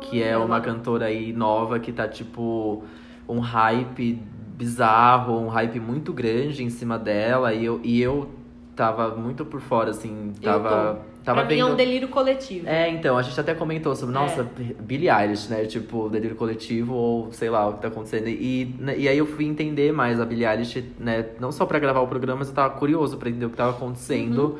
que 0.00 0.20
é 0.20 0.36
uma 0.36 0.60
cantora 0.60 1.06
aí 1.06 1.32
nova 1.32 1.78
que 1.78 1.92
tá 1.92 2.08
tipo 2.08 2.82
um 3.28 3.38
hype 3.38 4.20
bizarro, 4.58 5.38
um 5.38 5.48
hype 5.48 5.78
muito 5.78 6.12
grande 6.12 6.64
em 6.64 6.68
cima 6.68 6.98
dela. 6.98 7.54
E 7.54 7.64
eu, 7.64 7.80
e 7.84 8.02
eu 8.02 8.28
tava 8.74 9.14
muito 9.14 9.44
por 9.44 9.60
fora, 9.60 9.90
assim, 9.90 10.32
tava. 10.42 11.00
Tava 11.24 11.40
pra 11.44 11.48
mim 11.54 11.60
é 11.60 11.64
um 11.64 11.74
delírio 11.74 12.08
coletivo. 12.08 12.68
É, 12.68 12.88
então, 12.90 13.16
a 13.16 13.22
gente 13.22 13.38
até 13.40 13.54
comentou 13.54 13.96
sobre, 13.96 14.14
É. 14.14 14.18
nossa, 14.18 14.46
Billie 14.80 15.08
Eilish, 15.08 15.48
né? 15.48 15.64
Tipo, 15.64 16.08
delírio 16.10 16.36
coletivo 16.36 16.92
ou 16.94 17.32
sei 17.32 17.48
lá 17.48 17.66
o 17.68 17.74
que 17.74 17.82
tá 17.82 17.88
acontecendo. 17.88 18.28
E, 18.28 18.74
né, 18.78 18.94
e 18.98 19.08
aí 19.08 19.16
eu 19.16 19.24
fui 19.26 19.46
entender 19.46 19.90
mais 19.92 20.20
a 20.20 20.24
Billie 20.26 20.44
Eilish, 20.46 20.84
né? 20.98 21.24
Não 21.40 21.50
só 21.50 21.64
pra 21.64 21.78
gravar 21.78 22.00
o 22.00 22.06
programa, 22.06 22.40
mas 22.40 22.48
eu 22.48 22.54
tava 22.54 22.74
curioso 22.74 23.16
pra 23.16 23.28
entender 23.30 23.46
o 23.46 23.50
que 23.50 23.56
tava 23.56 23.70
acontecendo 23.70 24.38
Uhum. 24.44 24.58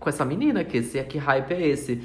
com 0.00 0.08
essa 0.08 0.24
menina, 0.24 0.64
que, 0.64 0.78
esse, 0.78 1.00
que 1.04 1.16
hype 1.16 1.52
é 1.52 1.66
esse. 1.68 2.02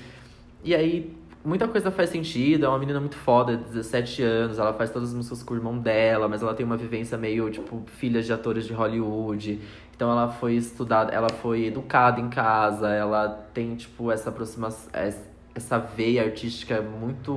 E 0.64 0.76
aí, 0.76 1.12
muita 1.44 1.68
coisa 1.68 1.90
faz 1.92 2.10
sentido, 2.10 2.66
é 2.66 2.70
uma 2.70 2.78
menina 2.80 3.00
muito 3.00 3.16
foda, 3.16 3.56
17 3.58 4.22
anos, 4.24 4.60
ela 4.60 4.74
faz 4.74 4.90
todas 4.92 5.10
as 5.10 5.16
músicas 5.16 5.42
com 5.44 5.54
o 5.54 5.58
irmão 5.58 5.78
dela, 5.78 6.28
mas 6.28 6.42
ela 6.44 6.54
tem 6.54 6.66
uma 6.66 6.76
vivência 6.78 7.18
meio, 7.18 7.50
tipo, 7.50 7.84
filha 7.98 8.22
de 8.22 8.32
atores 8.34 8.66
de 8.66 8.74
Hollywood. 8.74 9.60
Então 9.96 10.12
ela 10.12 10.30
foi 10.30 10.56
estudada, 10.56 11.12
ela 11.12 11.30
foi 11.30 11.66
educada 11.66 12.20
em 12.20 12.30
casa, 12.30 12.90
ela 12.90 13.30
tem, 13.54 13.76
tipo, 13.76 14.12
essa 14.12 14.30
aproximação, 14.30 14.92
essa 15.54 15.80
veia 15.80 16.24
artística 16.24 16.82
muito, 16.82 17.34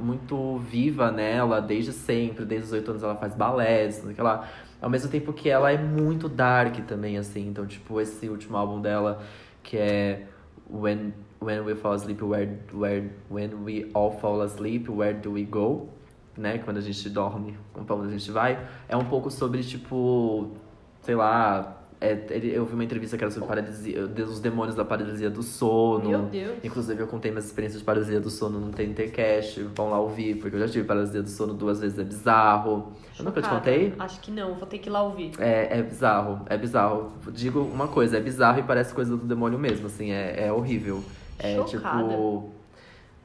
muito 0.00 0.58
viva 0.58 1.12
nela, 1.12 1.60
desde 1.60 1.92
sempre, 1.92 2.44
desde 2.44 2.66
os 2.66 2.72
oito 2.72 2.90
anos 2.90 3.02
ela 3.02 3.16
faz 3.16 3.34
balés, 3.34 4.04
aquela... 4.08 4.48
Ao 4.82 4.88
mesmo 4.88 5.10
tempo 5.10 5.30
que 5.34 5.50
ela 5.50 5.70
é 5.70 5.76
muito 5.76 6.26
dark 6.26 6.74
também, 6.86 7.18
assim. 7.18 7.46
Então, 7.46 7.66
tipo, 7.66 8.00
esse 8.00 8.30
último 8.30 8.56
álbum 8.56 8.80
dela, 8.80 9.22
que 9.62 9.76
é 9.76 10.26
When, 10.70 11.12
When 11.38 11.60
We 11.60 11.74
Fall 11.74 11.92
Asleep, 11.92 12.24
Where, 12.24 12.58
Where, 12.72 13.10
When 13.30 13.54
We 13.56 13.90
All 13.92 14.10
Fall 14.10 14.40
Asleep, 14.40 14.90
Where 14.90 15.18
Do 15.18 15.32
We 15.32 15.42
Go? 15.42 15.90
Né? 16.34 16.56
Quando 16.64 16.78
a 16.78 16.80
gente 16.80 17.10
dorme, 17.10 17.58
onde 17.74 18.06
a 18.06 18.10
gente 18.10 18.30
vai. 18.30 18.58
É 18.88 18.96
um 18.96 19.04
pouco 19.04 19.30
sobre, 19.30 19.62
tipo, 19.62 20.56
sei 21.02 21.14
lá... 21.14 21.76
é, 22.00 22.18
ele- 22.30 22.52
eu 22.54 22.64
vi 22.64 22.74
uma 22.74 22.84
entrevista 22.84 23.16
que 23.18 23.22
era 23.24 23.30
sobre 23.30 23.46
paralisia, 23.48 24.04
os 24.04 24.40
demônios 24.40 24.74
da 24.74 24.84
paralisia 24.84 25.28
do 25.28 25.42
sono. 25.42 26.08
Meu 26.08 26.22
Deus. 26.22 26.58
Inclusive, 26.64 27.00
eu 27.02 27.06
contei 27.06 27.30
minhas 27.30 27.46
experiências 27.46 27.80
de 27.80 27.84
paralisia 27.84 28.18
do 28.20 28.30
sono 28.30 28.58
no 28.58 28.72
TNT 28.72 29.08
Cash. 29.08 29.58
Vão 29.74 29.90
lá 29.90 30.00
ouvir, 30.00 30.36
porque 30.36 30.56
eu 30.56 30.60
já 30.60 30.68
tive 30.68 30.86
paralisia 30.86 31.22
do 31.22 31.28
sono 31.28 31.52
duas 31.54 31.80
vezes, 31.80 31.98
é 31.98 32.04
bizarro. 32.04 32.92
Eu 33.18 33.24
nunca 33.26 33.40
te 33.40 33.44
Chocada. 33.44 33.56
contei? 33.56 33.94
Acho 33.98 34.20
que 34.20 34.30
não, 34.30 34.54
vou 34.54 34.66
ter 34.66 34.78
que 34.78 34.88
ir 34.88 34.92
lá 34.92 35.02
ouvir. 35.02 35.32
É, 35.38 35.78
é 35.78 35.82
bizarro, 35.82 36.40
é 36.46 36.56
bizarro. 36.56 37.12
Digo 37.32 37.60
uma 37.60 37.86
coisa, 37.88 38.16
é 38.16 38.20
bizarro 38.20 38.60
e 38.60 38.62
parece 38.62 38.94
coisa 38.94 39.16
do 39.16 39.26
demônio 39.26 39.58
mesmo, 39.58 39.86
assim, 39.86 40.10
é, 40.10 40.46
é 40.46 40.52
horrível. 40.52 41.02
É 41.38 41.54
Chocada. 41.56 41.98
tipo. 42.02 42.50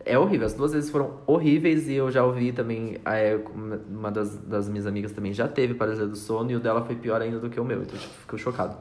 É 0.06 0.20
horrível, 0.20 0.46
as 0.46 0.54
duas 0.54 0.72
vezes 0.74 0.90
foram 0.92 1.16
horríveis 1.26 1.90
e 1.90 1.96
eu 1.96 2.12
já 2.12 2.24
ouvi 2.24 2.52
também. 2.52 2.98
é, 3.06 3.40
uma 3.90 4.12
das, 4.12 4.38
das 4.38 4.70
minhas 4.70 4.86
amigas 4.86 5.12
também 5.12 5.34
já 5.34 5.48
teve 5.48 5.74
paralisia 5.74 6.06
do 6.06 6.16
sono 6.16 6.52
e 6.52 6.56
o 6.56 6.60
dela 6.60 6.84
foi 6.86 6.96
pior 6.96 7.22
ainda 7.22 7.40
do 7.40 7.50
que 7.50 7.60
o 7.60 7.66
meu, 7.66 7.82
então 7.82 7.98
tipo, 7.98 8.14
fico 8.14 8.38
chocado. 8.38 8.76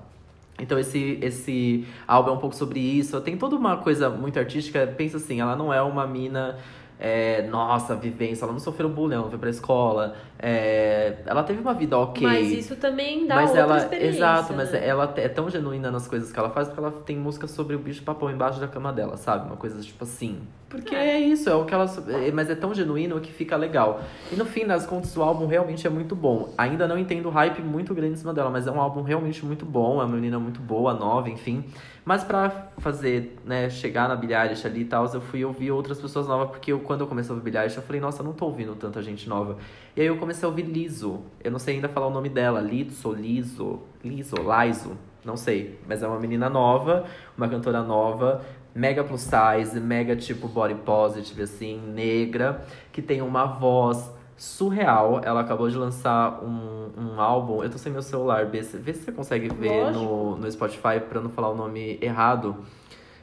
Então 0.61 0.79
esse, 0.79 1.19
esse 1.23 1.87
álbum 2.07 2.31
é 2.31 2.33
um 2.35 2.39
pouco 2.39 2.55
sobre 2.55 2.79
isso. 2.79 3.21
Tem 3.23 3.37
toda 3.37 3.57
uma 3.57 3.79
coisa 3.79 4.09
muito 4.11 4.39
artística. 4.39 4.87
Pensa 4.87 5.17
assim, 5.17 5.41
ela 5.41 5.57
não 5.57 5.73
é 5.73 5.83
uma 5.83 6.07
mina. 6.07 6.59
é, 7.01 7.43
nossa, 7.49 7.97
vivência, 7.97 8.45
ela 8.45 8.53
não 8.53 8.61
sofreu 8.61 8.89
bullying, 8.89 9.15
ela 9.15 9.23
não 9.25 9.31
foi 9.31 9.39
pra 9.39 9.51
escola. 9.51 10.15
é, 10.39 11.23
ela 11.27 11.43
teve 11.43 11.61
uma 11.61 11.75
vida 11.75 11.99
ok. 11.99 12.25
Mas 12.27 12.53
isso 12.53 12.77
também 12.77 13.27
dá 13.27 13.35
Mas 13.35 13.51
outra 13.51 13.63
ela, 13.63 13.79
experiência. 13.79 14.17
exato, 14.19 14.55
mas 14.55 14.71
né? 14.73 14.87
ela 14.87 15.13
é 15.17 15.29
tão 15.29 15.51
genuína 15.51 15.91
nas 15.91 16.07
coisas 16.07 16.31
que 16.31 16.39
ela 16.39 16.51
faz 16.51 16.69
porque 16.69 16.81
ela 16.81 16.93
tem 16.93 17.17
música 17.17 17.47
sobre 17.49 17.75
o 17.75 17.79
bicho 17.81 18.03
papão 18.05 18.31
embaixo 18.31 18.61
da 18.61 18.69
cama 18.69 18.93
dela, 18.93 19.17
sabe? 19.17 19.47
Uma 19.47 19.57
coisa 19.57 19.81
tipo 19.83 20.05
assim, 20.05 20.41
Porque 20.75 20.95
é. 20.95 21.17
é 21.17 21.21
isso, 21.21 21.49
é 21.49 21.55
o 21.55 21.65
que 21.65 21.75
ela. 21.75 21.87
é- 22.09 22.31
Mas 22.33 22.51
é 22.51 22.55
tão 22.55 22.75
genuíno 22.75 23.21
que 23.21 23.33
fica 23.33 23.57
legal. 23.57 24.01
E 24.33 24.37
no 24.37 24.45
fim 24.45 24.67
das 24.67 24.87
contas, 24.87 25.17
o 25.17 25.23
álbum 25.23 25.47
realmente 25.47 25.87
é 25.87 25.91
muito 25.91 26.15
bom. 26.17 26.53
Ainda 26.59 26.87
não 26.89 26.99
entendo 26.99 27.27
o 27.27 27.31
hype 27.31 27.63
muito 27.63 27.95
grande 27.95 28.15
em 28.15 28.17
cima 28.17 28.35
dela, 28.35 28.51
mas 28.51 28.67
é 28.67 28.71
um 28.71 28.81
álbum 28.81 29.03
realmente 29.03 29.45
muito 29.45 29.65
bom. 29.65 30.01
É 30.01 30.05
uma 30.05 30.15
menina 30.15 30.39
muito 30.39 30.61
boa, 30.61 30.95
nova, 30.95 31.31
enfim. 31.31 31.65
Mas 32.05 32.23
pra 32.23 32.51
fazer, 32.79 33.39
né, 33.47 33.71
chegar 33.71 34.09
na 34.09 34.15
Billie 34.17 34.37
Eilish 34.37 34.67
ali 34.67 34.83
e 34.83 34.85
tal, 34.85 35.07
eu 35.13 35.21
fui 35.23 35.43
ouvir 35.43 35.71
outras 35.71 35.99
pessoas 35.99 36.27
novas, 36.29 36.51
porque 36.51 36.71
eu, 36.71 36.81
quando 36.81 37.01
eu 37.01 37.07
comecei 37.07 37.33
a 37.33 37.35
ouvir 37.35 37.51
Billie 37.51 37.75
eu 37.75 37.83
falei, 37.83 38.01
nossa, 38.01 38.21
eu 38.21 38.27
não 38.27 38.35
tô 38.35 38.45
ouvindo 38.45 38.75
tanta 38.75 39.01
gente 39.01 39.27
nova. 39.27 39.57
E 39.97 40.03
aí 40.03 40.07
eu 40.07 40.19
comecei 40.19 40.45
a 40.45 40.49
ouvir 40.49 40.63
Liso. 40.65 41.21
Eu 41.43 41.51
não 41.51 41.59
sei 41.59 41.77
ainda 41.77 41.89
falar 41.89 42.09
o 42.09 42.11
nome 42.11 42.29
dela. 42.29 42.61
Liso, 42.61 43.13
Liso, 43.13 43.81
Liso, 44.05 44.37
Liso. 44.37 44.99
Não 45.25 45.37
sei. 45.37 45.79
Mas 45.89 46.03
é 46.03 46.07
uma 46.07 46.21
menina 46.21 46.51
nova, 46.51 47.05
uma 47.39 47.49
cantora 47.49 47.83
nova, 47.83 48.45
mega 48.75 49.05
plus 49.05 49.22
size, 49.22 49.79
mega 49.79 50.16
tipo 50.16 50.49
body 50.49 50.75
positive, 50.75 51.43
assim, 51.43 51.81
negra, 51.81 52.64
que 52.93 53.01
tem 53.01 53.22
uma 53.22 53.45
voz 53.45 54.11
surreal. 54.37 55.20
Ela 55.22 55.41
acabou 55.41 55.68
de 55.68 55.77
lançar 55.77 56.43
um, 56.43 56.91
um 56.97 57.20
álbum. 57.20 57.62
Eu 57.62 57.70
tô 57.70 57.79
sem 57.79 57.93
meu 57.93 58.03
celular, 58.03 58.47
vê 58.47 58.62
se, 58.62 58.77
vê 58.77 58.93
se 58.93 59.05
você 59.05 59.12
consegue 59.12 59.49
ver 59.49 59.93
no, 59.93 60.37
no 60.37 60.51
Spotify 60.51 61.01
pra 61.09 61.20
não 61.20 61.31
falar 61.31 61.51
o 61.51 61.57
nome 61.57 61.99
errado. 62.03 62.57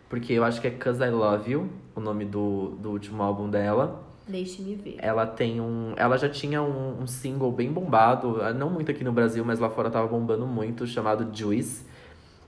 Porque 0.10 0.34
eu 0.34 0.44
acho 0.44 0.60
que 0.60 0.68
é 0.68 0.72
Cause 0.72 1.02
I 1.04 1.10
Love 1.10 1.52
You, 1.52 1.70
o 1.96 2.02
nome 2.02 2.26
do, 2.26 2.76
do 2.80 2.92
último 2.92 3.22
álbum 3.24 3.50
dela. 3.50 4.04
Deixe-me 4.28 4.76
ver. 4.76 4.96
Ela 5.00 5.26
tem 5.26 5.60
um. 5.60 5.94
Ela 5.98 6.18
já 6.18 6.30
tinha 6.30 6.62
um, 6.62 7.02
um, 7.02 7.08
single 7.08 7.52
bem 7.52 7.72
bombado, 7.72 8.38
não 8.54 8.70
muito 8.70 8.92
aqui 8.92 9.04
no 9.04 9.12
Brasil, 9.12 9.44
mas 9.44 9.60
lá 9.60 9.70
fora 9.70 9.90
tava 9.90 10.08
bombando 10.08 10.46
muito, 10.46 10.86
chamado 10.86 11.28
Juice. 11.36 11.86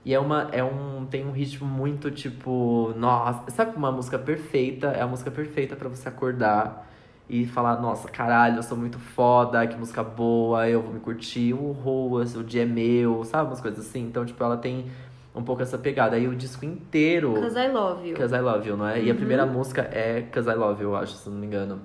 E 0.04 0.12
é 0.12 0.18
uma. 0.20 0.48
É 0.52 0.62
um. 0.62 1.06
Tem 1.06 1.26
um 1.26 1.32
ritmo 1.32 1.66
muito 1.66 2.10
tipo. 2.10 2.92
Nossa, 2.96 3.50
sabe 3.50 3.76
uma 3.76 3.90
música 3.90 4.18
perfeita? 4.18 4.88
É 4.88 5.02
a 5.02 5.06
música 5.06 5.30
perfeita 5.30 5.74
para 5.76 5.88
você 5.88 6.08
acordar 6.08 6.86
e 7.28 7.46
falar, 7.46 7.80
nossa, 7.80 8.08
caralho, 8.08 8.56
eu 8.56 8.62
sou 8.62 8.76
muito 8.76 8.98
foda, 8.98 9.66
que 9.66 9.76
música 9.76 10.02
boa, 10.02 10.68
eu 10.68 10.82
vou 10.82 10.92
me 10.92 11.00
curtir, 11.00 11.54
uhul, 11.54 12.16
o 12.16 12.44
dia 12.44 12.64
é 12.64 12.66
meu, 12.66 13.24
sabe? 13.24 13.48
Umas 13.48 13.62
coisas 13.62 13.86
assim. 13.86 14.02
Então, 14.02 14.26
tipo, 14.26 14.42
ela 14.44 14.58
tem 14.58 14.90
um 15.34 15.42
pouco 15.42 15.62
essa 15.62 15.78
pegada. 15.78 16.16
Aí 16.16 16.28
o 16.28 16.34
disco 16.34 16.64
inteiro. 16.64 17.34
Cause 17.34 17.58
I 17.58 17.68
Love 17.68 18.08
You. 18.08 18.16
Cause 18.16 18.34
I 18.34 18.40
Love 18.40 18.68
You, 18.68 18.76
não 18.76 18.86
é? 18.86 18.98
Uhum. 18.98 19.04
E 19.04 19.08
a 19.08 19.12
uhum. 19.12 19.16
primeira 19.16 19.46
música 19.46 19.88
é 19.90 20.22
Cause 20.30 20.48
I 20.48 20.54
Love 20.54 20.82
You, 20.82 20.90
eu 20.90 20.96
acho, 20.96 21.14
se 21.14 21.28
não 21.28 21.36
me 21.36 21.46
engano. 21.46 21.80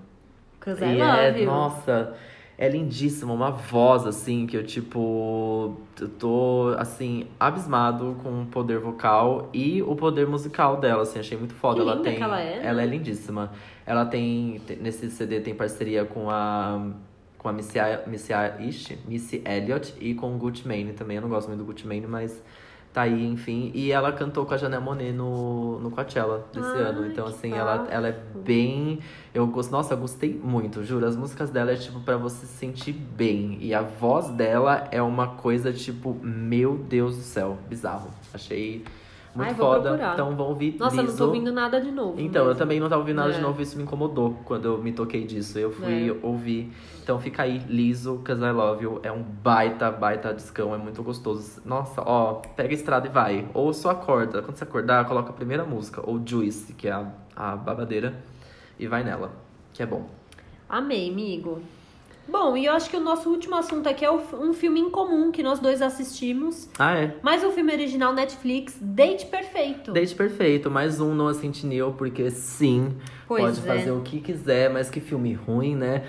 Cause 0.59 0.83
I 0.83 0.97
Love 0.97 1.19
é, 1.19 1.39
You. 1.39 1.45
Nossa, 1.45 2.13
é 2.61 2.67
lindíssima, 2.67 3.31
uma 3.31 3.51
voz, 3.51 4.05
assim, 4.05 4.45
que 4.45 4.57
eu, 4.57 4.65
tipo, 4.65 5.77
eu 5.97 6.09
tô, 6.09 6.75
assim, 6.77 7.25
abismado 7.39 8.17
com 8.21 8.41
o 8.41 8.45
poder 8.47 8.79
vocal 8.79 9.47
e 9.53 9.81
o 9.81 9.95
poder 9.95 10.27
musical 10.27 10.75
dela, 10.75 11.03
assim, 11.03 11.19
achei 11.19 11.37
muito 11.37 11.53
foda. 11.53 11.75
Que 11.75 11.81
ela 11.89 12.01
tem. 12.01 12.15
Que 12.17 12.21
ela 12.21 12.41
é. 12.41 12.59
Ela 12.61 12.81
é 12.83 12.85
lindíssima. 12.85 13.53
Ela 13.85 14.05
tem, 14.05 14.61
nesse 14.81 15.09
CD 15.09 15.39
tem 15.39 15.55
parceria 15.55 16.03
com 16.03 16.29
a 16.29 16.85
com 17.37 17.47
a 17.47 17.53
Missy, 17.53 17.79
Missy, 18.05 18.33
Missy 19.07 19.41
Elliott 19.45 19.93
e 19.97 20.13
com 20.13 20.35
o 20.35 20.37
Gucci 20.37 20.67
Mane 20.67 20.91
também. 20.91 21.15
Eu 21.15 21.21
não 21.21 21.29
gosto 21.29 21.47
muito 21.47 21.59
do 21.61 21.65
Gucci 21.65 21.87
Mane, 21.87 22.05
mas 22.05 22.43
tá 22.93 23.03
aí, 23.03 23.25
enfim. 23.25 23.71
E 23.73 23.91
ela 23.91 24.11
cantou 24.11 24.45
com 24.45 24.53
a 24.53 24.57
Janelle 24.57 24.83
Monet 24.83 25.11
no, 25.11 25.79
no 25.79 25.91
Coachella 25.91 26.45
desse 26.53 26.67
Ai, 26.67 26.81
ano. 26.81 27.05
Então, 27.05 27.27
assim, 27.27 27.53
ela, 27.53 27.87
ela 27.89 28.07
é 28.07 28.19
bem. 28.43 28.99
Eu 29.33 29.45
gosto, 29.47 29.71
nossa, 29.71 29.93
eu 29.93 29.97
gostei 29.97 30.33
muito, 30.33 30.83
juro. 30.83 31.05
As 31.05 31.15
músicas 31.15 31.49
dela 31.49 31.71
é 31.71 31.75
tipo 31.75 31.99
para 31.99 32.17
você 32.17 32.45
se 32.45 32.57
sentir 32.57 32.93
bem. 32.93 33.57
E 33.61 33.73
a 33.73 33.81
voz 33.81 34.29
dela 34.29 34.87
é 34.91 35.01
uma 35.01 35.27
coisa 35.27 35.71
tipo, 35.71 36.17
meu 36.23 36.77
Deus 36.77 37.17
do 37.17 37.23
céu, 37.23 37.57
bizarro. 37.69 38.09
Achei 38.33 38.83
muito 39.39 39.51
Ai, 39.51 39.55
foda. 39.55 39.89
Procurar. 39.89 40.13
Então 40.13 40.35
vão 40.35 40.47
ouvir. 40.49 40.75
Nossa, 40.77 41.01
Liso. 41.01 41.07
não 41.07 41.17
tô 41.17 41.25
ouvindo 41.25 41.51
nada 41.51 41.79
de 41.79 41.91
novo. 41.91 42.19
Então, 42.19 42.45
mesmo. 42.45 42.51
eu 42.51 42.55
também 42.55 42.79
não 42.79 42.89
tava 42.89 43.01
ouvindo 43.01 43.15
nada 43.15 43.29
é. 43.29 43.33
de 43.33 43.41
novo, 43.41 43.61
isso 43.61 43.77
me 43.77 43.83
incomodou 43.83 44.37
quando 44.43 44.65
eu 44.65 44.77
me 44.77 44.91
toquei 44.91 45.25
disso. 45.25 45.57
Eu 45.57 45.71
fui 45.71 46.09
é. 46.09 46.15
ouvir. 46.21 46.71
Então 47.01 47.17
fica 47.19 47.43
aí, 47.43 47.59
Liso, 47.67 48.21
Cause 48.23 48.41
I 48.41 48.51
Love 48.51 48.83
You. 48.83 48.99
É 49.01 49.11
um 49.11 49.23
baita, 49.23 49.89
baita 49.89 50.33
discão, 50.33 50.75
é 50.75 50.77
muito 50.77 51.01
gostoso. 51.01 51.61
Nossa, 51.65 52.01
ó, 52.01 52.33
pega 52.55 52.69
a 52.69 52.73
estrada 52.73 53.07
e 53.07 53.09
vai. 53.09 53.47
Ou 53.53 53.73
só 53.73 53.91
acorda. 53.91 54.41
Quando 54.41 54.57
você 54.57 54.63
acordar, 54.63 55.05
coloca 55.05 55.29
a 55.29 55.33
primeira 55.33 55.63
música, 55.63 56.01
ou 56.05 56.21
Juice, 56.23 56.73
que 56.73 56.87
é 56.87 56.91
a, 56.91 57.11
a 57.35 57.55
babadeira, 57.55 58.13
e 58.77 58.87
vai 58.87 59.03
nela, 59.03 59.31
que 59.73 59.81
é 59.81 59.85
bom. 59.85 60.07
Amei, 60.67 61.09
amigo. 61.09 61.61
Bom, 62.31 62.55
e 62.55 62.65
eu 62.65 62.73
acho 62.73 62.89
que 62.89 62.95
o 62.95 62.99
nosso 62.99 63.29
último 63.29 63.55
assunto 63.55 63.89
aqui 63.89 64.05
é 64.05 64.11
um 64.11 64.53
filme 64.53 64.79
em 64.79 64.89
comum 64.89 65.31
que 65.31 65.41
nós 65.41 65.59
dois 65.59 65.81
assistimos. 65.81 66.69
Ah, 66.77 66.95
é? 66.95 67.15
Mais 67.23 67.43
um 67.43 67.51
filme 67.51 67.73
original 67.73 68.13
Netflix, 68.13 68.77
Date 68.79 69.25
Perfeito. 69.25 69.91
Date 69.91 70.13
Perfeito, 70.13 70.69
mais 70.69 71.01
um 71.01 71.15
Noah 71.15 71.33
Centineo, 71.33 71.93
porque 71.97 72.29
sim, 72.29 72.95
pois 73.27 73.43
pode 73.43 73.59
é. 73.59 73.77
fazer 73.77 73.91
o 73.91 74.01
que 74.01 74.21
quiser, 74.21 74.69
mas 74.69 74.91
que 74.91 74.99
filme 74.99 75.33
ruim, 75.33 75.75
né? 75.75 76.03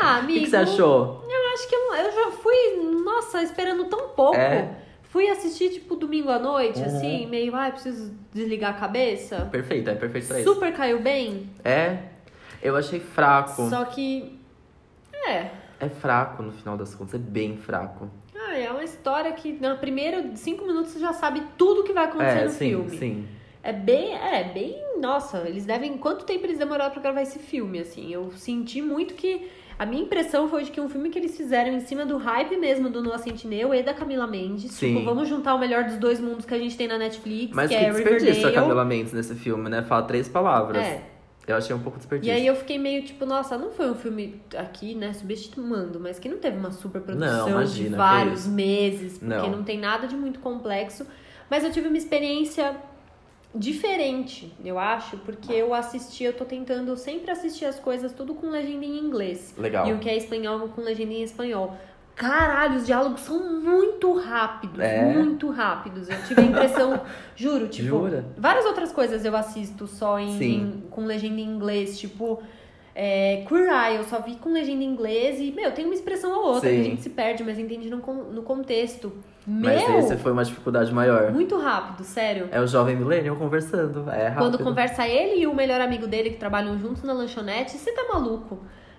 Ah, 0.00 0.18
amigo. 0.18 0.28
O 0.38 0.40
que, 0.40 0.40
que, 0.44 0.50
você 0.50 0.56
achou? 0.56 1.24
Eu 1.28 1.54
acho 1.54 1.68
que 1.68 1.74
eu, 1.74 1.94
eu 1.94 2.12
já 2.12 2.30
fui, 2.30 3.02
nossa, 3.04 3.42
esperando 3.42 3.84
tão 3.86 4.10
pouco. 4.10 4.36
É? 4.36 4.76
Fui 5.02 5.28
assistir, 5.28 5.70
tipo, 5.70 5.96
domingo 5.96 6.30
à 6.30 6.38
noite, 6.38 6.78
uhum. 6.78 6.86
assim, 6.86 7.26
meio, 7.26 7.54
ai, 7.56 7.72
preciso 7.72 8.14
desligar 8.32 8.70
a 8.70 8.78
cabeça. 8.78 9.48
Perfeito, 9.50 9.90
é 9.90 9.94
perfeito 9.94 10.28
pra 10.28 10.40
isso. 10.40 10.52
Super 10.52 10.72
caiu 10.72 11.00
bem. 11.00 11.50
É, 11.64 11.98
eu 12.62 12.76
achei 12.76 13.00
fraco. 13.00 13.68
Só 13.68 13.84
que 13.86 14.37
é. 15.30 15.52
É 15.80 15.88
fraco 15.88 16.42
no 16.42 16.52
final 16.52 16.76
das 16.76 16.94
contas, 16.94 17.14
é 17.14 17.18
bem 17.18 17.56
fraco. 17.56 18.08
Ah, 18.34 18.56
é 18.56 18.70
uma 18.70 18.82
história 18.82 19.30
que 19.32 19.52
na 19.60 19.76
primeira 19.76 20.34
cinco 20.34 20.66
minutos 20.66 20.92
você 20.92 20.98
já 20.98 21.12
sabe 21.12 21.42
tudo 21.56 21.84
que 21.84 21.92
vai 21.92 22.06
acontecer 22.06 22.38
é, 22.38 22.44
no 22.44 22.50
sim, 22.50 22.68
filme. 22.68 22.98
Sim. 22.98 23.28
É 23.62 23.72
bem, 23.72 24.14
é 24.14 24.44
bem, 24.44 24.76
nossa, 25.00 25.48
eles 25.48 25.66
devem 25.66 25.98
quanto 25.98 26.24
tempo 26.24 26.46
eles 26.46 26.58
demoraram 26.58 26.90
para 26.90 27.02
gravar 27.02 27.22
esse 27.22 27.38
filme 27.38 27.80
assim? 27.80 28.12
Eu 28.12 28.32
senti 28.32 28.80
muito 28.80 29.14
que 29.14 29.48
a 29.78 29.86
minha 29.86 30.02
impressão 30.02 30.48
foi 30.48 30.64
de 30.64 30.72
que 30.72 30.80
um 30.80 30.88
filme 30.88 31.08
que 31.08 31.18
eles 31.18 31.36
fizeram 31.36 31.72
em 31.72 31.80
cima 31.80 32.04
do 32.04 32.16
hype 32.16 32.56
mesmo 32.56 32.90
do 32.90 33.00
Noah 33.00 33.18
Centineo 33.18 33.72
e 33.72 33.82
da 33.82 33.94
Camila 33.94 34.26
Mendes. 34.26 34.72
Sim. 34.72 34.94
Tipo, 34.94 35.04
vamos 35.04 35.28
juntar 35.28 35.54
o 35.54 35.58
melhor 35.58 35.84
dos 35.84 35.96
dois 35.98 36.18
mundos 36.18 36.44
que 36.44 36.52
a 36.52 36.58
gente 36.58 36.76
tem 36.76 36.88
na 36.88 36.98
Netflix, 36.98 37.54
Mas 37.54 37.70
que, 37.70 37.76
que 37.76 37.84
é 37.84 37.90
desperdício 37.90 38.48
a 38.48 38.52
Camila 38.52 38.84
Mendes 38.84 39.12
nesse 39.12 39.36
filme, 39.36 39.68
né? 39.68 39.82
Fala 39.82 40.02
três 40.02 40.28
palavras. 40.28 40.82
É. 40.82 41.02
Eu 41.48 41.56
achei 41.56 41.74
um 41.74 41.80
pouco 41.80 41.96
desperdício. 41.96 42.32
E 42.32 42.36
aí 42.36 42.46
eu 42.46 42.54
fiquei 42.54 42.78
meio 42.78 43.02
tipo, 43.02 43.24
nossa, 43.24 43.56
não 43.56 43.70
foi 43.70 43.90
um 43.90 43.94
filme 43.94 44.40
aqui, 44.56 44.94
né, 44.94 45.14
subestimando, 45.14 45.98
mas 45.98 46.18
que 46.18 46.28
não 46.28 46.38
teve 46.38 46.58
uma 46.58 46.70
super 46.70 47.00
produção 47.00 47.48
não, 47.48 47.48
imagina, 47.48 47.88
de 47.88 47.96
vários 47.96 48.46
meses, 48.46 49.18
porque 49.18 49.34
não. 49.34 49.50
não 49.50 49.64
tem 49.64 49.78
nada 49.78 50.06
de 50.06 50.14
muito 50.14 50.40
complexo. 50.40 51.06
Mas 51.50 51.64
eu 51.64 51.72
tive 51.72 51.88
uma 51.88 51.96
experiência 51.96 52.76
diferente, 53.54 54.52
eu 54.62 54.78
acho, 54.78 55.16
porque 55.18 55.52
eu 55.52 55.72
assisti, 55.72 56.24
eu 56.24 56.34
tô 56.34 56.44
tentando 56.44 56.94
sempre 56.96 57.30
assistir 57.30 57.64
as 57.64 57.80
coisas 57.80 58.12
tudo 58.12 58.34
com 58.34 58.50
legenda 58.50 58.84
em 58.84 58.98
inglês. 58.98 59.54
Legal. 59.56 59.88
E 59.88 59.92
o 59.94 59.98
que 59.98 60.08
é 60.08 60.16
espanhol 60.16 60.68
com 60.68 60.82
legenda 60.82 61.14
em 61.14 61.22
espanhol. 61.22 61.76
Caralho, 62.18 62.76
os 62.76 62.84
diálogos 62.84 63.20
são 63.20 63.38
muito 63.60 64.12
rápidos, 64.12 64.80
é. 64.80 65.04
muito 65.04 65.48
rápidos. 65.50 66.08
Eu 66.08 66.16
tive 66.26 66.40
a 66.40 66.44
impressão, 66.44 67.00
juro, 67.34 67.68
tipo, 67.68 67.88
Jura? 67.88 68.24
várias 68.36 68.66
outras 68.66 68.92
coisas 68.92 69.24
eu 69.24 69.36
assisto 69.36 69.86
só 69.86 70.18
em, 70.18 70.42
em 70.42 70.82
com 70.90 71.06
legenda 71.06 71.40
em 71.40 71.44
inglês, 71.44 71.98
tipo 71.98 72.42
é, 73.00 73.44
Queer 73.46 73.70
Eye, 73.72 73.96
eu 73.98 74.02
só 74.02 74.20
vi 74.20 74.34
com 74.34 74.52
legenda 74.52 74.82
em 74.82 74.86
inglês 74.88 75.38
e, 75.38 75.52
meu, 75.52 75.70
tem 75.70 75.84
uma 75.84 75.94
expressão 75.94 76.32
ou 76.32 76.54
outra 76.54 76.68
Sim. 76.68 76.74
que 76.74 76.80
a 76.80 76.84
gente 76.84 77.02
se 77.02 77.10
perde, 77.10 77.44
mas 77.44 77.56
entende 77.56 77.88
no, 77.88 77.98
no 77.98 78.42
contexto. 78.42 79.12
Mas 79.46 79.88
meu, 79.88 80.00
esse 80.00 80.16
foi 80.16 80.32
uma 80.32 80.44
dificuldade 80.44 80.92
maior. 80.92 81.30
Muito 81.30 81.56
rápido, 81.56 82.02
sério. 82.02 82.48
É 82.50 82.60
o 82.60 82.66
jovem 82.66 82.96
millennial 82.96 83.36
conversando, 83.36 84.10
é 84.10 84.26
rápido. 84.26 84.50
Quando 84.50 84.64
conversa 84.64 85.06
ele 85.06 85.42
e 85.42 85.46
o 85.46 85.54
melhor 85.54 85.80
amigo 85.80 86.08
dele 86.08 86.30
que 86.30 86.38
trabalham 86.38 86.76
juntos 86.76 87.04
na 87.04 87.12
lanchonete, 87.12 87.78
você 87.78 87.92
tá 87.92 88.04
maluco. 88.12 88.58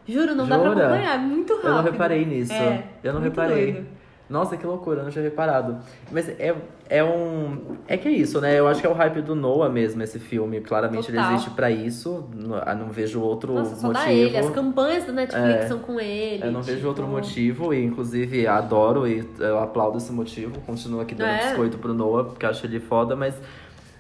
Juro, 0.10 0.36
não 0.36 0.45
Jura? 0.45 0.57
dá 0.57 0.72
pra 0.72 0.72
acompanhar, 0.72 1.16
é 1.16 1.18
muito 1.18 1.53
rápido. 1.53 1.68
Eu 1.68 1.76
não 1.76 1.84
reparei 1.84 2.26
nisso. 2.26 2.53
É, 2.53 2.84
eu 3.03 3.14
não 3.14 3.22
reparei. 3.22 3.74
Doido. 3.74 3.99
Nossa, 4.30 4.55
que 4.55 4.66
loucura, 4.66 4.99
eu 4.99 5.05
não 5.05 5.12
tinha 5.12 5.24
reparado. 5.24 5.80
Mas 6.12 6.30
é, 6.30 6.55
é 6.88 7.03
um. 7.03 7.78
É 7.88 7.97
que 7.97 8.07
é 8.07 8.12
isso, 8.12 8.39
né? 8.39 8.60
Eu 8.60 8.68
acho 8.68 8.80
que 8.80 8.86
é 8.86 8.89
o 8.89 8.93
hype 8.93 9.22
do 9.22 9.34
Noah 9.34 9.70
mesmo, 9.70 10.03
esse 10.03 10.20
filme. 10.20 10.62
Claramente 10.62 11.07
Total. 11.07 11.26
ele 11.26 11.34
existe 11.34 11.49
para 11.49 11.72
isso. 11.72 12.30
Não, 12.36 12.60
não 12.76 12.91
vejo 12.91 13.20
outro 13.22 13.53
Nossa, 13.53 13.76
só 13.76 13.88
motivo. 13.88 14.05
Dá 14.05 14.14
ele. 14.14 14.38
As 14.38 14.49
campanhas 14.51 15.03
da 15.05 15.14
Netflix 15.14 15.66
é, 15.66 15.68
são 15.68 15.80
com 15.80 15.99
ele. 15.99 16.43
Eu 16.43 16.51
não 16.51 16.62
tipo... 16.62 16.74
vejo 16.74 16.88
outro 16.88 17.07
motivo. 17.07 17.74
E 17.74 17.84
inclusive 17.84 18.45
adoro 18.45 19.07
e 19.07 19.28
eu 19.39 19.57
aplaudo 19.57 19.97
esse 19.97 20.12
motivo. 20.12 20.62
Continuo 20.62 21.01
aqui 21.01 21.16
dando 21.16 21.32
é. 21.32 21.47
biscoito 21.47 21.80
pro 21.80 21.91
Noah, 21.91 22.26
porque 22.30 22.45
acho 22.45 22.68
ele 22.68 22.80
foda, 22.80 23.16
mas. 23.16 23.34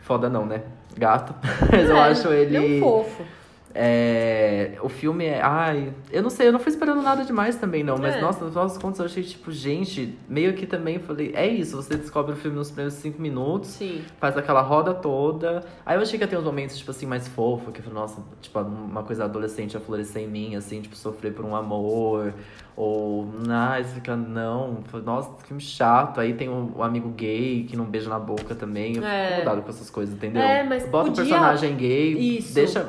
Foda 0.01 0.29
não, 0.29 0.45
né? 0.45 0.61
Gato. 0.95 1.33
mas 1.71 1.89
eu 1.89 1.97
é, 1.97 2.01
acho 2.01 2.27
ele. 2.27 2.55
É 2.55 2.61
um 2.61 2.79
fofo. 2.79 3.23
É, 3.73 4.77
o 4.81 4.89
filme 4.89 5.25
é. 5.25 5.41
Ai, 5.41 5.93
eu 6.11 6.23
não 6.23 6.29
sei, 6.29 6.47
eu 6.47 6.51
não 6.51 6.59
fui 6.59 6.71
esperando 6.71 7.01
nada 7.01 7.23
demais 7.23 7.55
também, 7.55 7.83
não. 7.83 7.97
Mas, 7.97 8.15
É. 8.15 8.21
nossa, 8.21 8.43
nos 8.45 8.55
nossos 8.55 8.77
contos 8.77 8.99
eu 8.99 9.05
achei, 9.05 9.23
tipo, 9.23 9.51
gente, 9.51 10.17
meio 10.27 10.53
que 10.53 10.65
também 10.65 10.99
falei, 10.99 11.31
é 11.35 11.47
isso, 11.47 11.75
você 11.75 11.95
descobre 11.95 12.33
o 12.33 12.35
filme 12.35 12.57
nos 12.57 12.69
primeiros 12.69 12.95
cinco 12.95 13.21
minutos, 13.21 13.69
Sim. 13.69 14.01
faz 14.19 14.35
aquela 14.37 14.61
roda 14.61 14.93
toda. 14.93 15.63
Aí 15.85 15.95
eu 15.97 16.01
achei 16.01 16.17
que 16.17 16.23
ia 16.23 16.27
ter 16.27 16.37
uns 16.37 16.43
momentos, 16.43 16.77
tipo 16.77 16.89
assim, 16.91 17.05
mais 17.05 17.27
fofo, 17.27 17.71
que 17.71 17.79
eu 17.79 17.83
falei, 17.83 17.99
nossa, 17.99 18.21
tipo, 18.41 18.59
uma 18.59 19.03
coisa 19.03 19.25
adolescente 19.25 19.77
a 19.77 19.79
florescer 19.79 20.23
em 20.23 20.27
mim, 20.27 20.55
assim, 20.55 20.81
tipo, 20.81 20.95
sofrer 20.95 21.33
por 21.33 21.45
um 21.45 21.55
amor. 21.55 22.33
Ou, 22.75 23.27
ai, 23.49 23.83
você 23.83 23.95
fica, 23.95 24.15
não, 24.15 24.77
nossa, 25.03 25.29
que 25.41 25.47
filme 25.47 25.61
chato. 25.61 26.21
Aí 26.21 26.33
tem 26.33 26.47
o, 26.47 26.71
o 26.77 26.81
amigo 26.83 27.09
gay 27.09 27.65
que 27.69 27.75
não 27.75 27.83
beija 27.83 28.09
na 28.09 28.17
boca 28.17 28.55
também. 28.55 28.89
Eu 28.95 29.01
fico 29.01 29.05
É. 29.05 29.27
incomodado 29.33 29.61
com 29.63 29.69
essas 29.69 29.89
coisas, 29.89 30.15
entendeu? 30.15 30.41
É, 30.41 30.63
mas 30.63 30.83
Bota 30.87 31.09
podia- 31.09 31.23
um 31.23 31.27
personagem 31.27 31.75
gay, 31.75 32.13
Isso. 32.37 32.53
deixa. 32.55 32.87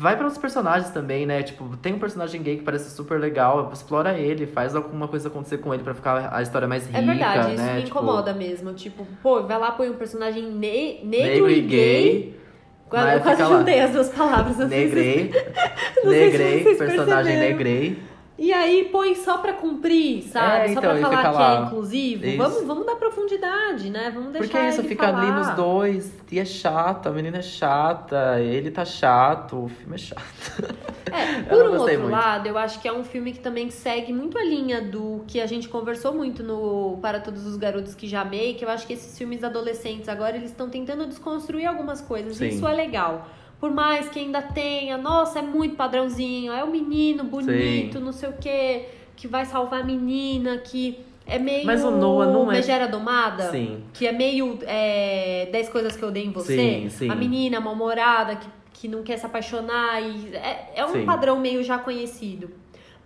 Vai 0.00 0.14
para 0.14 0.26
outros 0.26 0.40
personagens 0.40 0.90
também, 0.90 1.26
né? 1.26 1.42
Tipo, 1.42 1.76
tem 1.76 1.92
um 1.92 1.98
personagem 1.98 2.40
gay 2.40 2.56
que 2.58 2.62
parece 2.62 2.88
super 2.94 3.18
legal, 3.18 3.68
explora 3.72 4.16
ele, 4.16 4.46
faz 4.46 4.76
alguma 4.76 5.08
coisa 5.08 5.26
acontecer 5.26 5.58
com 5.58 5.74
ele 5.74 5.82
pra 5.82 5.92
ficar 5.92 6.32
a 6.32 6.40
história 6.40 6.68
mais 6.68 6.86
rica, 6.86 6.98
É 6.98 7.02
verdade, 7.02 7.54
isso 7.54 7.62
né? 7.64 7.74
me 7.74 7.82
Tipo, 7.82 7.98
incomoda 7.98 8.32
mesmo. 8.32 8.72
Tipo, 8.74 9.04
pô, 9.20 9.42
vai 9.42 9.58
lá, 9.58 9.72
põe 9.72 9.90
um 9.90 9.94
personagem 9.94 10.44
ne- 10.52 11.00
negro, 11.04 11.50
e 11.50 11.58
e 11.58 11.62
gay. 11.62 12.40
Quase- 12.88 13.14
Eu 13.16 13.20
quase 13.20 13.42
lá. 13.42 13.58
juntei 13.58 13.80
as 13.80 13.90
duas 13.90 14.08
palavras. 14.08 14.56
se- 14.56 14.64
Negrei. 14.66 15.32
Se 16.00 16.06
negrei, 16.06 16.62
vocês 16.62 16.78
personagem 16.78 17.32
perceberam. 17.38 17.48
negrei. 17.58 17.98
E 18.38 18.52
aí 18.52 18.88
põe 18.92 19.16
só 19.16 19.38
pra 19.38 19.52
cumprir, 19.52 20.22
sabe? 20.22 20.66
É, 20.70 20.74
só 20.74 20.78
então, 20.78 20.82
pra 20.82 20.98
e 20.98 21.02
falar 21.02 21.30
que 21.32 21.38
lá. 21.38 21.54
é 21.56 21.66
inclusivo. 21.66 22.24
Isso. 22.24 22.38
Vamos, 22.38 22.64
vamos 22.64 22.86
dar 22.86 22.94
profundidade, 22.94 23.90
né? 23.90 24.12
Vamos 24.14 24.32
deixar 24.32 24.48
Porque 24.48 24.68
isso 24.68 24.84
fica 24.84 25.08
ali 25.08 25.32
nos 25.32 25.50
dois. 25.56 26.12
E 26.30 26.38
é 26.38 26.44
chato, 26.44 27.08
a 27.08 27.10
menina 27.10 27.38
é 27.38 27.42
chata, 27.42 28.38
ele 28.40 28.70
tá 28.70 28.84
chato, 28.84 29.64
o 29.64 29.68
filme 29.68 29.96
é 29.96 29.98
chato. 29.98 30.78
É, 31.10 31.40
por 31.44 31.64
um 31.64 31.78
outro 31.78 32.00
muito. 32.00 32.10
lado, 32.10 32.46
eu 32.46 32.58
acho 32.58 32.82
que 32.82 32.86
é 32.86 32.92
um 32.92 33.02
filme 33.02 33.32
que 33.32 33.40
também 33.40 33.70
segue 33.70 34.12
muito 34.12 34.36
a 34.36 34.44
linha 34.44 34.82
do 34.82 35.24
que 35.26 35.40
a 35.40 35.46
gente 35.46 35.66
conversou 35.66 36.12
muito 36.12 36.42
no 36.42 36.98
Para 37.00 37.18
Todos 37.18 37.46
os 37.46 37.56
Garotos 37.56 37.94
que 37.94 38.06
Já 38.06 38.20
Amei, 38.20 38.52
que 38.52 38.62
eu 38.62 38.68
acho 38.68 38.86
que 38.86 38.92
esses 38.92 39.16
filmes 39.16 39.42
adolescentes 39.42 40.06
agora 40.06 40.36
eles 40.36 40.50
estão 40.50 40.68
tentando 40.68 41.06
desconstruir 41.06 41.64
algumas 41.64 42.02
coisas. 42.02 42.36
Sim. 42.36 42.44
E 42.44 42.48
isso 42.48 42.68
é 42.68 42.74
legal. 42.74 43.26
Por 43.60 43.70
mais 43.72 44.08
que 44.08 44.20
ainda 44.20 44.40
tenha, 44.40 44.96
nossa, 44.96 45.40
é 45.40 45.42
muito 45.42 45.74
padrãozinho, 45.74 46.52
é 46.52 46.62
o 46.62 46.70
menino 46.70 47.24
bonito, 47.24 47.98
não 47.98 48.12
sei 48.12 48.28
o 48.28 48.34
quê, 48.34 48.86
que 49.16 49.26
vai 49.26 49.44
salvar 49.44 49.80
a 49.80 49.84
menina, 49.84 50.58
que 50.58 50.98
é 51.26 51.38
meio 51.38 51.66
Mas 51.66 51.82
o 51.84 51.90
Noah 51.90 52.30
não 52.32 52.50
é- 52.50 52.54
Megera 52.56 52.86
Domada. 52.86 53.50
Sim. 53.50 53.82
Que 53.92 54.06
é 54.06 54.12
meio 54.12 54.58
é, 54.62 55.48
10 55.50 55.68
coisas 55.70 55.96
que 55.96 56.02
eu 56.02 56.10
dei 56.10 56.24
em 56.24 56.30
você. 56.30 56.56
Sim, 56.56 56.88
sim. 56.88 57.10
A 57.10 57.14
menina 57.16 57.60
mal-humorada 57.60 58.36
que, 58.36 58.48
que 58.72 58.88
não 58.88 59.02
quer 59.02 59.18
se 59.18 59.26
apaixonar. 59.26 60.00
E 60.00 60.34
é, 60.36 60.72
é 60.76 60.86
um 60.86 60.92
Sim. 60.92 61.04
padrão 61.04 61.38
meio 61.40 61.62
já 61.62 61.78
conhecido. 61.78 62.48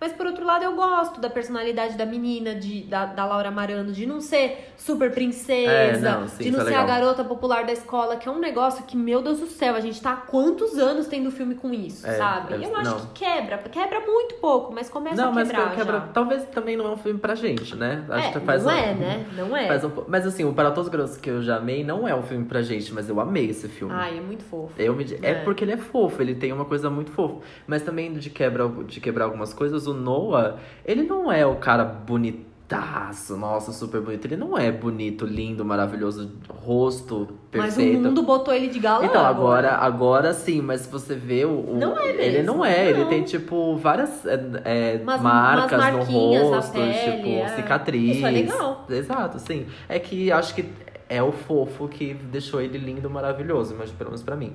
Mas 0.03 0.11
por 0.11 0.25
outro 0.25 0.45
lado, 0.45 0.65
eu 0.65 0.73
gosto 0.75 1.21
da 1.21 1.29
personalidade 1.29 1.95
da 1.97 2.05
menina, 2.05 2.53
de, 2.53 2.81
da, 2.81 3.05
da 3.05 3.25
Laura 3.25 3.49
Marano, 3.49 3.93
de 3.93 4.05
não 4.05 4.19
ser 4.19 4.73
super 4.75 5.09
princesa, 5.13 5.71
É, 5.71 5.97
não, 5.97 6.27
sim, 6.27 6.43
de 6.43 6.51
não 6.51 6.59
é 6.59 6.65
ser 6.65 6.73
a 6.73 6.83
garota 6.83 7.23
popular 7.23 7.63
da 7.65 7.71
escola, 7.71 8.17
que 8.17 8.27
é 8.27 8.31
um 8.31 8.37
negócio 8.37 8.83
que, 8.83 8.97
meu 8.97 9.21
Deus 9.21 9.39
do 9.39 9.45
céu, 9.47 9.75
a 9.75 9.79
gente 9.79 10.01
tá 10.01 10.11
há 10.11 10.15
quantos 10.17 10.77
anos 10.77 11.07
tendo 11.07 11.31
filme 11.31 11.55
com 11.55 11.73
isso, 11.73 12.05
É, 12.05 12.17
sabe? 12.17 12.49
deve- 12.49 12.65
Eu 12.65 12.75
acho 12.75 12.89
não. 12.91 12.99
que 12.99 13.23
quebra, 13.23 13.57
quebra 13.59 14.01
muito 14.01 14.35
pouco, 14.41 14.73
mas 14.73 14.89
começa 14.89 15.15
Não, 15.15 15.29
a 15.29 15.31
mas 15.31 15.47
quebrar 15.47 15.73
quebra. 15.73 15.93
já. 15.99 16.07
Talvez 16.07 16.43
também 16.49 16.75
não 16.75 16.85
é 16.85 16.89
um 16.89 16.97
filme 16.97 17.17
pra 17.17 17.33
gente, 17.33 17.73
né? 17.77 18.03
Acho 18.09 18.27
É, 18.27 18.31
que 18.33 18.39
faz 18.41 18.65
não 18.65 18.73
um- 18.73 18.75
é, 18.75 18.93
né? 18.93 19.25
Não 19.37 19.55
é. 19.55 19.63
um 19.85 20.03
mas 20.09 20.27
assim, 20.27 20.43
o 20.43 20.51
Para 20.53 20.69
Todos 20.71 20.87
os 20.87 20.91
Garotos 20.91 21.15
que 21.15 21.29
eu 21.29 21.41
já 21.41 21.55
amei 21.55 21.81
não 21.81 22.05
é 22.05 22.13
um 22.13 22.23
filme 22.23 22.43
pra 22.43 22.61
gente, 22.61 22.93
mas 22.93 23.07
eu 23.07 23.21
amei 23.21 23.49
esse 23.49 23.69
filme. 23.69 23.93
Ai, 23.95 24.17
é 24.17 24.21
muito 24.21 24.43
fofo. 24.43 24.73
Eu 24.77 24.93
me... 24.95 25.05
é. 25.21 25.31
É. 25.31 25.33
porque 25.43 25.63
ele 25.63 25.71
é 25.71 25.77
fofo, 25.77 26.21
ele 26.21 26.35
tem 26.35 26.51
uma 26.51 26.65
coisa 26.65 26.89
muito 26.89 27.09
fofa. 27.11 27.37
Mas 27.65 27.81
também 27.83 28.11
de, 28.13 28.29
quebra, 28.29 28.67
de 28.85 28.99
quebrar 28.99 29.25
algumas 29.25 29.53
coisas, 29.53 29.87
o 29.87 29.92
Noah, 29.93 30.57
ele 30.85 31.03
não 31.03 31.31
é 31.31 31.45
o 31.45 31.55
cara 31.55 31.83
bonitaço, 31.83 33.37
nossa, 33.37 33.71
super 33.71 34.01
bonito. 34.01 34.25
Ele 34.25 34.35
não 34.37 34.57
é 34.57 34.71
bonito, 34.71 35.25
lindo, 35.25 35.63
maravilhoso, 35.63 36.31
rosto 36.49 37.27
Mas 37.53 37.75
perfeito. 37.75 37.99
o 37.99 38.03
mundo 38.03 38.23
botou 38.23 38.53
ele 38.53 38.67
de 38.67 38.79
galã 38.79 39.05
Então, 39.05 39.23
agora, 39.25 39.71
agora 39.73 40.33
sim, 40.33 40.61
mas 40.61 40.81
se 40.81 40.89
você 40.91 41.13
vê 41.15 41.45
o. 41.45 41.49
o- 41.71 41.77
Não 41.79 41.97
é 41.99 42.09
Ele 42.09 42.37
mesmo, 42.39 42.53
não 42.57 42.65
é, 42.65 42.89
ele 42.89 42.99
não. 43.03 43.09
tem, 43.09 43.23
tipo, 43.23 43.75
várias 43.77 44.25
é, 44.25 44.39
é, 44.65 44.99
Umas- 45.03 45.21
marcas 45.21 45.79
umas 45.79 45.93
no 45.93 46.03
rosto, 46.03 46.71
pele, 46.71 46.93
tipo, 47.17 47.27
é. 47.29 47.47
cicatriz. 47.55 48.17
Isso 48.17 48.25
é 48.25 48.31
legal. 48.31 48.85
Exato, 48.89 49.39
sim. 49.39 49.65
É 49.87 49.99
que 49.99 50.31
acho 50.31 50.55
que 50.55 50.65
é 51.09 51.21
o 51.21 51.31
fofo 51.31 51.87
que 51.87 52.13
deixou 52.13 52.59
ele 52.61 52.77
lindo, 52.77 53.07
maravilhoso, 53.09 53.75
mas 53.77 53.91
pelo 53.91 54.09
menos 54.09 54.23
pra 54.23 54.35
mim. 54.35 54.53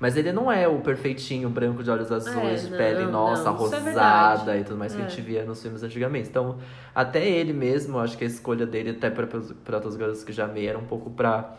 Mas 0.00 0.16
ele 0.16 0.32
não 0.32 0.50
é 0.50 0.66
o 0.66 0.80
perfeitinho, 0.80 1.50
branco 1.50 1.82
de 1.84 1.90
olhos 1.90 2.10
azuis, 2.10 2.64
É, 2.64 2.68
de 2.70 2.76
pele, 2.76 3.04
não, 3.04 3.12
nossa, 3.12 3.44
não, 3.44 3.54
é 3.54 3.58
rosada 3.58 3.84
verdade. 3.84 4.60
e 4.60 4.64
tudo 4.64 4.78
mais 4.78 4.94
que 4.94 5.02
a 5.02 5.04
É. 5.04 5.08
gente 5.08 5.20
via 5.20 5.44
nos 5.44 5.60
filmes 5.60 5.82
antigamente. 5.82 6.28
Então, 6.30 6.56
até 6.94 7.28
ele 7.28 7.52
mesmo, 7.52 7.98
acho 7.98 8.16
que 8.16 8.24
a 8.24 8.26
escolha 8.26 8.64
dele, 8.66 8.90
até 8.90 9.10
pra, 9.10 9.26
pra 9.26 9.76
outros 9.76 9.96
garotos 9.96 10.24
que 10.24 10.32
já 10.32 10.46
amei, 10.46 10.66
era 10.66 10.78
um 10.78 10.86
pouco 10.86 11.10
pra 11.10 11.54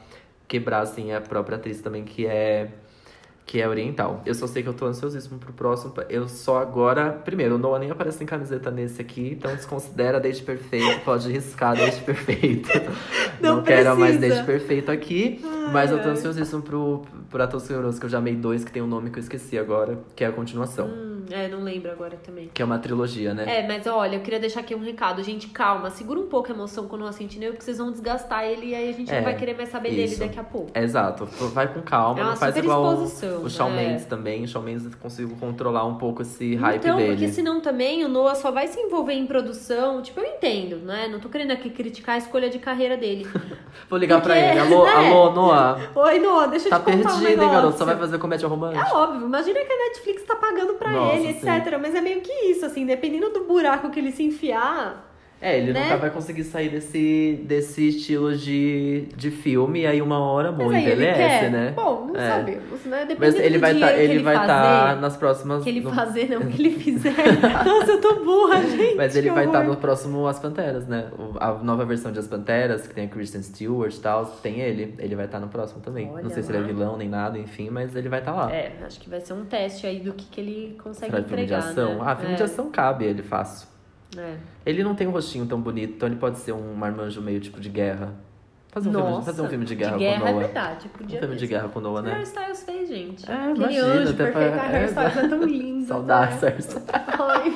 quebrar, 0.48 0.80
assim, 0.82 1.14
a 1.14 1.22
própria 1.22 1.56
atriz 1.58 1.82
também, 1.82 2.04
que 2.04 2.26
é 2.26 2.72
que 3.52 3.60
é 3.62 3.68
oriental. 3.68 4.22
Eu 4.26 4.34
só 4.34 4.48
sei 4.48 4.64
que 4.64 4.70
eu 4.70 4.74
tô 4.74 4.86
ansiosíssimo 4.86 5.38
pro 5.38 5.52
próximo. 5.52 5.94
Eu 6.08 6.26
só 6.30 6.60
agora. 6.60 7.12
Primeiro, 7.12 7.56
o 7.56 7.58
Noah 7.58 7.80
nem 7.82 7.92
aparece 7.92 8.24
em 8.24 8.26
camiseta 8.26 8.72
nesse 8.72 9.02
aqui, 9.02 9.32
então 9.38 9.54
desconsidera 9.54 10.22
Date 10.22 10.42
Perfeito, 10.42 11.02
pode 11.04 11.30
riscar 11.30 11.76
Date 11.76 12.02
Perfeito. 12.02 12.70
Não 13.42 13.58
Não, 13.58 13.64
quero 13.64 13.98
mais. 14.00 14.18
Date 14.18 14.46
Perfeito 14.46 14.90
aqui. 14.90 15.42
mas 15.74 15.92
eu 15.92 15.98
tô 15.98 16.06
ai. 16.06 16.12
ansiosíssimo 16.12 16.62
pro, 16.62 17.02
pro 17.30 17.44
Atos 17.44 17.68
Furiosos, 17.68 18.00
que 18.00 18.06
eu 18.06 18.10
já 18.10 18.20
amei 18.20 18.38
dois, 18.38 18.64
que 18.64 18.72
tem 18.72 18.82
um 18.82 18.88
nome 18.88 19.10
que 19.10 19.20
eu 19.20 19.22
esqueci 19.22 19.60
agora, 19.60 20.00
que 20.16 20.24
é 20.24 20.28
a 20.28 20.32
continuação. 20.32 20.88
Hum, 20.88 21.26
é, 21.30 21.50
não 21.50 21.62
lembro 21.62 21.92
agora 21.92 22.16
também. 22.24 22.50
Que 22.54 22.62
é 22.62 22.66
uma 22.66 22.80
trilogia, 22.80 23.34
né? 23.34 23.60
É, 23.60 23.68
mas 23.68 23.86
olha, 23.86 24.16
eu 24.16 24.22
queria 24.22 24.40
deixar 24.40 24.62
aqui 24.62 24.74
um 24.74 24.80
recado. 24.82 25.22
Gente, 25.24 25.48
calma, 25.50 25.90
segura 25.90 26.20
um 26.22 26.28
pouco 26.28 26.50
a 26.50 26.56
emoção 26.56 26.88
quando 26.88 27.04
o 27.04 27.12
Sentinel, 27.12 27.52
porque 27.52 27.66
vocês 27.66 27.80
vão 27.80 27.92
desgastar 27.92 28.46
ele 28.46 28.68
e 28.68 28.76
aí 28.76 28.90
a 28.90 28.94
gente 28.94 29.12
É, 29.12 29.18
não 29.18 29.24
vai 29.26 29.36
querer 29.36 29.58
mais 29.58 29.68
saber 29.70 29.90
dele 29.90 30.04
isso. 30.04 30.20
daqui 30.20 30.40
a 30.40 30.44
pouco. 30.44 30.72
Exato. 30.74 31.26
Vai 31.54 31.68
com 31.74 31.82
calma, 31.82 32.20
É 32.20 32.24
uma 32.24 32.30
não 32.32 32.38
faz 32.38 32.56
igual 32.56 32.94
exposição, 32.94 33.41
o 33.46 33.50
Shawn 33.50 33.72
é. 33.72 33.76
Mendes 33.88 34.06
também. 34.06 34.44
O 34.44 34.48
Shawn 34.48 34.62
Mendes 34.64 34.86
eu 34.86 34.92
consigo 35.00 35.36
controlar 35.38 35.86
um 35.86 35.96
pouco 35.96 36.22
esse 36.22 36.56
hype 36.56 36.78
então, 36.80 36.98
dele. 36.98 37.12
porque 37.12 37.28
senão 37.30 37.60
também 37.62 38.04
o 38.06 38.08
Noah 38.08 38.36
só 38.36 38.52
vai 38.52 38.68
se 38.68 38.80
envolver 38.80 39.14
em 39.14 39.26
produção. 39.26 40.02
Tipo, 40.02 40.20
eu 40.22 40.26
entendo, 40.26 40.78
né? 40.78 41.08
Não 41.08 41.20
tô 41.20 41.30
querendo 41.30 41.52
aqui 41.52 41.70
criticar 41.70 42.16
a 42.16 42.18
escolha 42.18 42.50
de 42.50 42.60
carreira 42.60 42.96
dele. 42.98 43.28
Vou 43.90 44.00
ligar 44.00 44.22
pra 44.22 44.34
Porque, 44.36 44.50
ele. 44.50 44.60
Alô, 44.60 44.86
né? 44.86 44.92
alô, 44.94 45.32
Noah. 45.32 45.80
Oi, 45.96 46.20
Noah, 46.20 46.48
deixa 46.48 46.68
eu 46.68 46.70
Tá 46.72 46.80
te 46.80 46.84
contar 46.86 46.98
um 46.98 47.02
perdido, 47.02 47.20
negócio. 47.28 47.44
hein, 47.44 47.52
garoto? 47.52 47.78
Só 47.78 47.86
vai 47.86 47.98
fazer 47.98 48.18
comédia 48.18 48.48
romântica. 48.48 48.88
É 48.88 48.94
óbvio, 48.94 49.26
imagina 49.26 49.60
que 49.60 49.72
a 49.74 49.78
Netflix 49.78 50.24
tá 50.24 50.36
pagando 50.36 50.74
pra 50.76 50.92
Nossa, 50.92 51.16
ele, 51.18 51.30
etc. 51.30 51.78
Mas 51.82 51.96
é 51.96 52.02
meio 52.02 52.22
que 52.22 52.32
isso, 52.50 52.66
assim, 52.66 52.86
dependendo 52.86 53.30
do 53.32 53.44
buraco 53.46 53.90
que 53.90 54.00
ele 54.00 54.12
se 54.12 54.24
enfiar. 54.24 55.11
É, 55.42 55.58
ele 55.58 55.74
né? 55.74 55.82
nunca 55.84 55.98
vai 55.98 56.10
conseguir 56.12 56.44
sair 56.44 56.70
desse, 56.70 57.40
desse 57.44 57.88
estilo 57.90 58.38
de, 58.38 59.08
de 59.18 59.32
filme, 59.32 59.82
e 59.82 59.88
aí 59.88 60.00
uma 60.02 60.20
hora, 60.20 60.52
bom, 60.52 60.72
ele 60.72 60.82
envelhece, 60.82 61.50
né? 61.50 61.74
Bom, 61.76 62.06
não 62.14 62.16
É. 62.16 62.30
sabemos, 62.30 62.86
né? 62.86 63.06
Dependendo 63.08 63.20
Mas 63.20 63.36
ele 63.36 63.56
do 63.58 63.60
vai 63.62 63.80
tá, 63.80 63.88
que 63.88 64.00
ele 64.00 64.20
vai 64.20 64.36
fazer, 64.36 64.46
estar 64.52 65.02
nas 65.02 65.18
próximas. 65.18 65.64
Que 65.64 65.70
ele 65.70 65.82
no- 65.82 65.94
fazer, 65.94 66.30
não, 66.30 66.42
que 66.52 66.62
ele 66.62 66.72
fizer. 66.80 67.14
Nossa, 67.66 67.92
eu 67.94 68.00
tô 68.02 68.24
burra, 68.24 68.62
gente. 68.62 68.96
Mas 68.96 69.16
ele 69.16 69.32
vai 69.32 69.46
estar 69.46 69.60
horror. 69.62 69.72
no 69.74 69.78
próximo 69.78 70.28
As 70.28 70.38
Panteras, 70.40 70.86
né? 70.88 71.08
A 71.40 71.54
nova 71.54 71.86
versão 71.86 72.12
de 72.12 72.20
As 72.20 72.28
Panteras, 72.28 72.86
que 72.86 72.94
tem 72.94 73.06
a 73.06 73.08
Kristen 73.08 73.42
Stewart 73.42 73.96
e 73.96 74.00
tal, 74.00 74.26
tem 74.26 74.60
ele. 74.60 74.94
Ele 75.00 75.16
vai 75.16 75.26
estar 75.26 75.40
no 75.40 75.48
próximo 75.48 75.82
também. 75.82 76.08
Olha 76.12 76.22
Não 76.24 76.30
sei 76.30 76.44
se 76.44 76.52
ele 76.52 76.60
é 76.60 76.62
lá. 76.62 76.68
vilão 76.68 76.98
nem 76.98 77.10
nada, 77.10 77.40
enfim, 77.40 77.70
mas 77.72 77.96
ele 77.96 78.10
vai 78.10 78.20
estar 78.20 78.34
lá. 78.34 78.54
É, 78.54 78.74
acho 78.86 79.00
que 79.00 79.10
vai 79.10 79.20
ser 79.20 79.34
um 79.34 79.44
teste 79.46 79.88
aí 79.88 80.00
do 80.00 80.14
que, 80.14 80.26
que 80.26 80.40
ele 80.40 80.78
consegue 80.84 81.12
Será 81.12 81.24
filme 81.24 81.46
de 81.46 81.52
entregar, 81.54 81.70
ação? 81.72 81.96
né? 81.96 82.02
Ah, 82.06 82.16
filme 82.16 82.34
é, 82.34 82.38
de 82.38 82.44
ação 82.44 82.70
cabe 82.70 83.06
ele 83.06 83.24
fácil. 83.24 83.71
É. 84.18 84.36
Ele 84.66 84.84
não 84.84 84.94
tem 84.96 85.08
um 85.08 85.12
rostinho 85.12 85.46
tão 85.46 85.60
bonito, 85.62 85.94
então 85.96 86.08
ele 86.10 86.18
pode 86.18 86.40
ser 86.40 86.52
um 86.52 86.74
marmanjo 86.74 87.22
meio 87.22 87.40
tipo 87.40 87.60
de 87.60 87.70
guerra. 87.70 88.14
Fazer 88.74 88.88
um, 88.88 88.94
filme, 88.94 89.10
Nossa, 89.10 89.26
fazer 89.26 89.42
um 89.42 89.50
filme 89.50 89.66
de 89.66 89.76
guerra, 89.76 89.92
de 89.94 90.00
guerra 90.00 90.20
com 90.20 90.24
o 90.24 90.28
é 90.28 90.32
Noah. 90.32 90.44
verdade, 90.46 90.86
um 90.88 90.98
podia 90.98 91.20
filme 91.20 91.36
de 91.36 91.42
mesmo. 91.42 91.48
guerra 91.58 91.68
com 91.74 91.80
Noah, 91.82 92.02
né? 92.04 92.12
Harry 92.12 92.24
Styles 92.24 92.64
fez, 92.64 92.88
gente. 92.90 93.30
É, 93.30 93.34
Aquele 93.34 93.56
imagina, 93.58 93.86
anjo 93.86 94.14
até 94.14 94.24
perfeito. 94.24 94.52
pra- 94.54 94.62
A 94.62 94.68
Harry 94.68 94.84
é, 94.84 94.88
Styles 94.88 95.18
é 95.18 95.28
tão 95.28 95.44
lindo. 95.44 95.88
Saudades, 95.88 96.42
né? 96.42 96.48
Arthur. 96.48 96.82
Ai, 97.20 97.54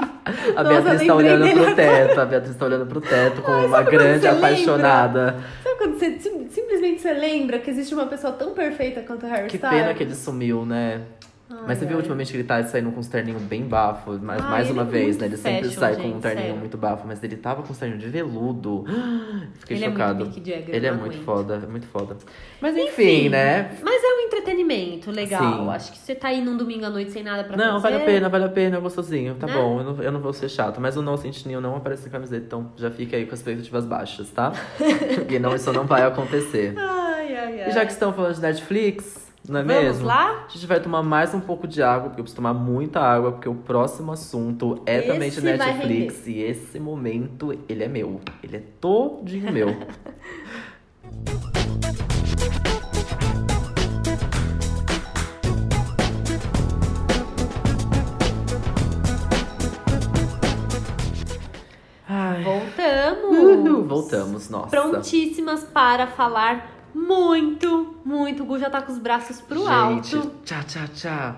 A 0.58 0.64
Beatriz 0.66 1.08
tá 1.08 1.16
olhando 1.16 1.42
pro 1.54 1.62
agora. 1.62 1.76
teto, 1.76 2.20
a 2.20 2.26
Beatriz 2.26 2.56
tá 2.58 2.66
olhando 2.66 2.86
pro 2.86 3.00
teto 3.02 3.42
com 3.44 3.52
uma 3.66 3.82
grande 3.82 4.20
você 4.20 4.32
lembra? 4.32 4.48
apaixonada. 4.48 5.36
Sabe 5.64 5.76
quando 5.78 5.98
você 6.00 6.20
sim- 6.20 6.48
simplesmente 6.50 7.02
você 7.02 7.14
lembra 7.14 7.60
que 7.60 7.70
existe 7.70 7.94
uma 7.94 8.08
pessoa 8.08 8.34
tão 8.34 8.54
perfeita 8.54 9.00
quanto 9.02 9.26
o 9.26 9.30
Harry 9.30 9.48
Que 9.48 9.56
Styles? 9.56 9.80
pena 9.84 9.94
que 9.94 10.04
ele 10.04 10.16
sumiu, 10.16 10.66
né? 10.66 11.02
Ai, 11.48 11.58
Mas 11.68 11.78
você 11.78 11.86
viu 11.86 11.94
ai. 11.96 11.98
ultimamente 11.98 12.32
que 12.32 12.38
ele 12.38 12.44
tá 12.44 12.64
saindo 12.64 12.92
com 12.92 13.00
uns 13.00 13.08
terninhos 13.08 13.42
bem 13.44 13.64
bafo, 13.68 14.18
mas 14.22 14.42
Ah, 14.42 14.50
mais 14.50 14.70
uma 14.72 14.82
é 14.82 14.86
vez, 14.86 15.18
né? 15.18 15.28
Ele 15.28 15.38
sempre 15.38 15.64
fashion, 15.66 15.80
sai 15.80 15.96
com 15.96 16.02
um 16.02 16.04
gente, 16.14 16.22
terninho 16.22 16.46
sério. 16.48 16.60
muito 16.60 16.78
bafo, 16.78 17.06
mas 17.08 17.24
ele 17.24 17.36
tava 17.36 17.62
com 17.62 17.72
um 17.72 17.76
terninho 17.76 18.00
de 18.00 18.08
veludo. 18.10 18.84
Fiquei 19.60 19.78
Ele 19.78 19.86
é 19.86 19.88
muito 19.90 20.00
chocado. 20.00 20.26
Mick 20.26 20.38
Jagger, 20.40 20.76
ele 20.76 20.88
é 20.88 20.92
não 20.92 20.98
muito 21.00 21.14
aguento. 21.14 21.26
foda, 21.26 21.62
é 21.64 21.68
muito 21.68 21.88
foda. 21.88 22.18
Mas 22.60 22.76
enfim, 22.76 23.30
né? 23.30 23.78
Mas 23.84 24.04
é 24.04 24.08
um 24.08 24.20
entretenimento 24.26 25.12
legal. 25.12 25.64
Sim. 25.66 25.70
Acho 25.70 25.92
que 25.92 25.98
você 26.00 26.16
tá 26.16 26.30
aí 26.30 26.42
num 26.44 26.58
domingo 26.58 26.86
à 26.86 26.90
noite 26.90 27.12
sem 27.12 27.22
nada 27.24 27.44
pra 27.44 27.56
Não, 27.56 27.80
fazer. 27.80 27.84
vale 27.84 27.96
a 27.98 28.06
pena, 28.06 28.30
vale 28.30 28.44
a 28.46 28.50
pena, 28.50 28.78
é 28.78 28.80
gostosinho. 28.80 29.36
Tá 29.36 29.46
Né? 29.46 29.54
bom, 29.54 29.80
eu 29.80 29.84
não, 29.84 30.04
eu 30.04 30.12
não 30.12 30.20
vou 30.20 30.34
ser 30.34 30.50
chato. 30.50 30.82
Mas 30.82 30.98
o 30.98 31.02
No 31.04 31.16
Sentinel 31.16 31.62
não 31.62 31.76
aparece 31.76 32.08
em 32.08 32.12
camiseta, 32.12 32.44
então 32.44 32.72
já 32.76 32.90
fica 32.90 33.16
aí 33.18 33.26
com 33.28 33.34
as 33.34 33.40
expectativas 33.40 33.86
baixas, 33.86 34.32
tá? 34.32 34.52
Porque 35.16 35.38
não, 35.40 35.54
isso 35.56 35.72
não 35.72 35.86
vai 35.86 36.02
acontecer. 36.04 36.74
Ai, 36.76 37.36
ai, 37.38 37.62
ai. 37.62 37.70
E 37.70 37.72
já 37.72 37.86
que 37.86 37.92
estão 37.92 38.12
falando 38.14 38.34
de 38.34 38.42
Netflix, 38.42 39.25
Não 39.48 39.60
é 39.60 39.64
Vamos 39.64 39.84
mesmo? 39.84 40.06
lá? 40.06 40.46
A 40.48 40.52
gente 40.52 40.66
vai 40.66 40.80
tomar 40.80 41.04
mais 41.04 41.34
um 41.34 41.40
pouco 41.40 41.68
de 41.68 41.82
água, 41.84 42.10
porque 42.10 42.20
eu 42.20 42.24
preciso 42.24 42.38
tomar 42.38 42.54
muita 42.54 43.00
água, 43.00 43.32
porque 43.32 43.48
o 43.48 43.54
próximo 43.56 44.12
assunto 44.12 44.82
é 44.86 45.02
também 45.02 45.30
de 45.30 45.38
Esse 45.38 45.42
Netflix. 45.42 46.28
E 46.28 46.40
esse 46.40 46.80
momento, 46.80 47.58
ele 47.70 47.84
é 47.84 47.88
meu. 47.88 48.20
Ele 48.44 48.58
é 48.58 48.64
todinho 48.82 49.52
meu. 49.52 49.68
Voltamos! 62.44 63.38
Uhul, 63.38 63.84
voltamos, 63.84 64.50
nossa. 64.50 64.70
Prontíssimas 64.70 65.64
para 65.64 66.08
falar 66.08 66.75
muito, 66.96 67.96
muito. 68.06 68.44
O 68.44 68.46
Gu 68.46 68.58
já 68.60 68.70
tá 68.70 68.82
com 68.82 68.92
os 68.92 68.98
braços 68.98 69.42
pro 69.42 69.60
Gente, 69.60 70.16
alto. 70.16 70.32
tchá, 70.44 70.64
tchá, 70.66 70.88
tchá. 70.94 71.36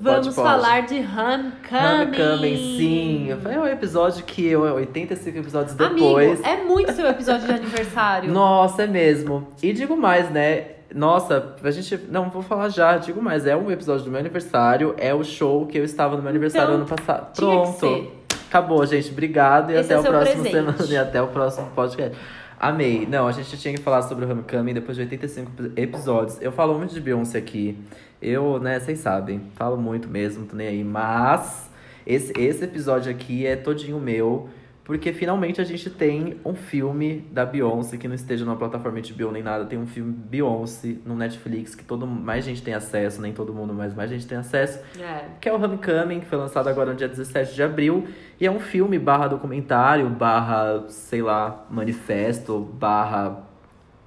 Vamos 0.00 0.26
Pode, 0.26 0.34
pode. 0.34 0.48
falar 0.48 0.80
de 0.82 0.94
Homecoming. 0.96 2.02
Homecoming, 2.02 2.56
sim. 2.76 3.28
É 3.30 3.58
um 3.60 3.66
episódio 3.66 4.24
que 4.24 4.44
eu, 4.44 4.62
85 4.62 5.38
episódios 5.38 5.80
Amigo, 5.80 5.94
depois. 5.94 6.42
é 6.42 6.64
muito 6.64 6.92
seu 6.92 7.06
episódio 7.06 7.46
de 7.46 7.52
aniversário. 7.52 8.28
Nossa, 8.34 8.82
é 8.82 8.86
mesmo. 8.88 9.46
E 9.62 9.72
digo 9.72 9.96
mais, 9.96 10.28
né? 10.30 10.66
Nossa, 10.92 11.54
a 11.62 11.70
gente. 11.70 11.96
Não, 12.10 12.28
vou 12.28 12.42
falar 12.42 12.70
já, 12.70 12.96
digo 12.98 13.22
mais. 13.22 13.46
É 13.46 13.56
um 13.56 13.70
episódio 13.70 14.04
do 14.04 14.10
meu 14.10 14.18
aniversário, 14.18 14.94
é 14.98 15.14
o 15.14 15.22
show 15.22 15.64
que 15.66 15.78
eu 15.78 15.84
estava 15.84 16.16
no 16.16 16.22
meu 16.22 16.30
aniversário 16.30 16.74
Então, 16.74 16.76
ano 16.76 16.86
passado. 16.86 17.32
Pronto. 17.36 18.10
Acabou, 18.48 18.84
gente. 18.86 19.10
Obrigado 19.10 19.70
e 19.70 19.74
Esse 19.76 19.92
até 19.92 19.94
é 19.94 19.98
o 19.98 20.12
próximo 20.12 20.42
presente. 20.42 20.50
semana 20.50 20.92
e 20.92 20.96
até 20.96 21.22
o 21.22 21.26
próximo 21.28 21.68
podcast. 21.74 22.16
Amei. 22.64 23.04
Não, 23.04 23.28
a 23.28 23.32
gente 23.32 23.58
tinha 23.58 23.74
que 23.74 23.82
falar 23.82 24.00
sobre 24.00 24.24
o 24.24 24.30
Homecoming 24.30 24.72
depois 24.72 24.96
de 24.96 25.02
85 25.02 25.72
episódios. 25.76 26.40
Eu 26.40 26.50
falo 26.50 26.78
muito 26.78 26.94
de 26.94 27.00
Beyoncé 27.02 27.36
aqui. 27.36 27.78
Eu, 28.22 28.58
né, 28.58 28.80
vocês 28.80 29.00
sabem, 29.00 29.42
falo 29.54 29.76
muito 29.76 30.08
mesmo, 30.08 30.46
tô 30.46 30.56
nem 30.56 30.68
aí. 30.68 30.82
Mas 30.82 31.68
esse, 32.06 32.32
esse 32.40 32.64
episódio 32.64 33.12
aqui 33.12 33.44
é 33.44 33.54
todinho 33.54 34.00
meu. 34.00 34.48
Porque 34.84 35.14
finalmente 35.14 35.62
a 35.62 35.64
gente 35.64 35.88
tem 35.88 36.38
um 36.44 36.54
filme 36.54 37.26
da 37.32 37.46
Beyoncé 37.46 37.96
que 37.96 38.06
não 38.06 38.14
esteja 38.14 38.44
numa 38.44 38.56
plataforma 38.56 39.00
HBO 39.00 39.30
nem 39.32 39.42
nada. 39.42 39.64
Tem 39.64 39.78
um 39.78 39.86
filme 39.86 40.12
Beyoncé 40.12 40.96
no 41.06 41.16
Netflix 41.16 41.74
que 41.74 41.82
todo 41.82 42.06
mais 42.06 42.44
gente 42.44 42.62
tem 42.62 42.74
acesso, 42.74 43.22
nem 43.22 43.32
todo 43.32 43.50
mundo, 43.54 43.72
mas 43.72 43.94
mais 43.94 44.10
gente 44.10 44.26
tem 44.26 44.36
acesso 44.36 44.78
É. 45.00 45.24
que 45.40 45.48
é 45.48 45.52
o 45.52 45.56
Homecoming, 45.56 46.20
que 46.20 46.26
foi 46.26 46.36
lançado 46.36 46.68
agora 46.68 46.90
no 46.90 46.96
dia 46.96 47.08
17 47.08 47.54
de 47.54 47.62
abril. 47.62 48.06
E 48.38 48.46
é 48.46 48.50
um 48.50 48.60
filme 48.60 48.98
barra 48.98 49.26
documentário, 49.26 50.06
barra, 50.10 50.84
sei 50.88 51.22
lá, 51.22 51.64
manifesto, 51.70 52.58
barra, 52.60 53.38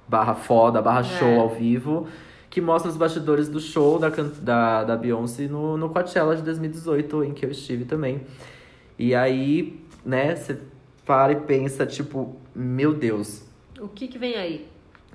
barra 0.06 0.36
foda, 0.36 0.80
barra 0.80 1.00
É. 1.00 1.02
show 1.02 1.40
ao 1.40 1.48
vivo. 1.48 2.06
Que 2.48 2.60
mostra 2.60 2.88
os 2.88 2.96
bastidores 2.96 3.48
do 3.48 3.58
show 3.60 3.98
da, 3.98 4.10
da, 4.40 4.84
da 4.84 4.96
Beyoncé 4.96 5.48
no, 5.48 5.76
no 5.76 5.88
Coachella 5.88 6.36
de 6.36 6.42
2018, 6.42 7.24
em 7.24 7.32
que 7.34 7.44
eu 7.44 7.50
estive 7.50 7.84
também. 7.84 8.20
E 8.96 9.12
aí, 9.14 9.84
né, 10.08 10.34
você 10.34 10.58
para 11.04 11.32
e 11.32 11.36
pensa, 11.36 11.84
tipo, 11.86 12.36
meu 12.54 12.94
Deus, 12.94 13.42
O 13.80 13.88
que 13.88 14.08
que 14.08 14.18
vem 14.18 14.34
aí? 14.36 14.66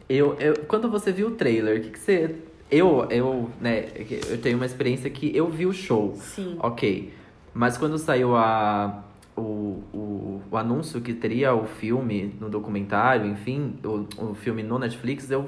eu, 0.07 0.35
eu, 0.39 0.53
quando 0.67 0.89
você 0.89 1.11
viu 1.11 1.27
o 1.27 1.31
trailer, 1.31 1.79
o 1.79 1.81
que, 1.81 1.89
que 1.89 1.99
você. 1.99 2.35
Eu, 2.71 3.05
eu, 3.09 3.49
né, 3.59 3.87
eu 4.29 4.39
tenho 4.41 4.55
uma 4.57 4.65
experiência 4.65 5.09
que 5.09 5.35
eu 5.35 5.47
vi 5.49 5.65
o 5.65 5.73
show. 5.73 6.13
Sim. 6.15 6.57
Ok. 6.59 7.11
Mas 7.53 7.77
quando 7.77 7.97
saiu 7.99 8.35
a, 8.35 9.03
o, 9.35 9.83
o, 9.93 10.41
o 10.49 10.57
anúncio 10.57 10.99
que 11.01 11.13
teria 11.13 11.53
o 11.53 11.65
filme 11.65 12.33
no 12.39 12.49
documentário, 12.49 13.27
enfim, 13.27 13.75
o, 13.83 14.29
o 14.31 14.33
filme 14.35 14.63
no 14.63 14.79
Netflix, 14.79 15.29
eu 15.29 15.47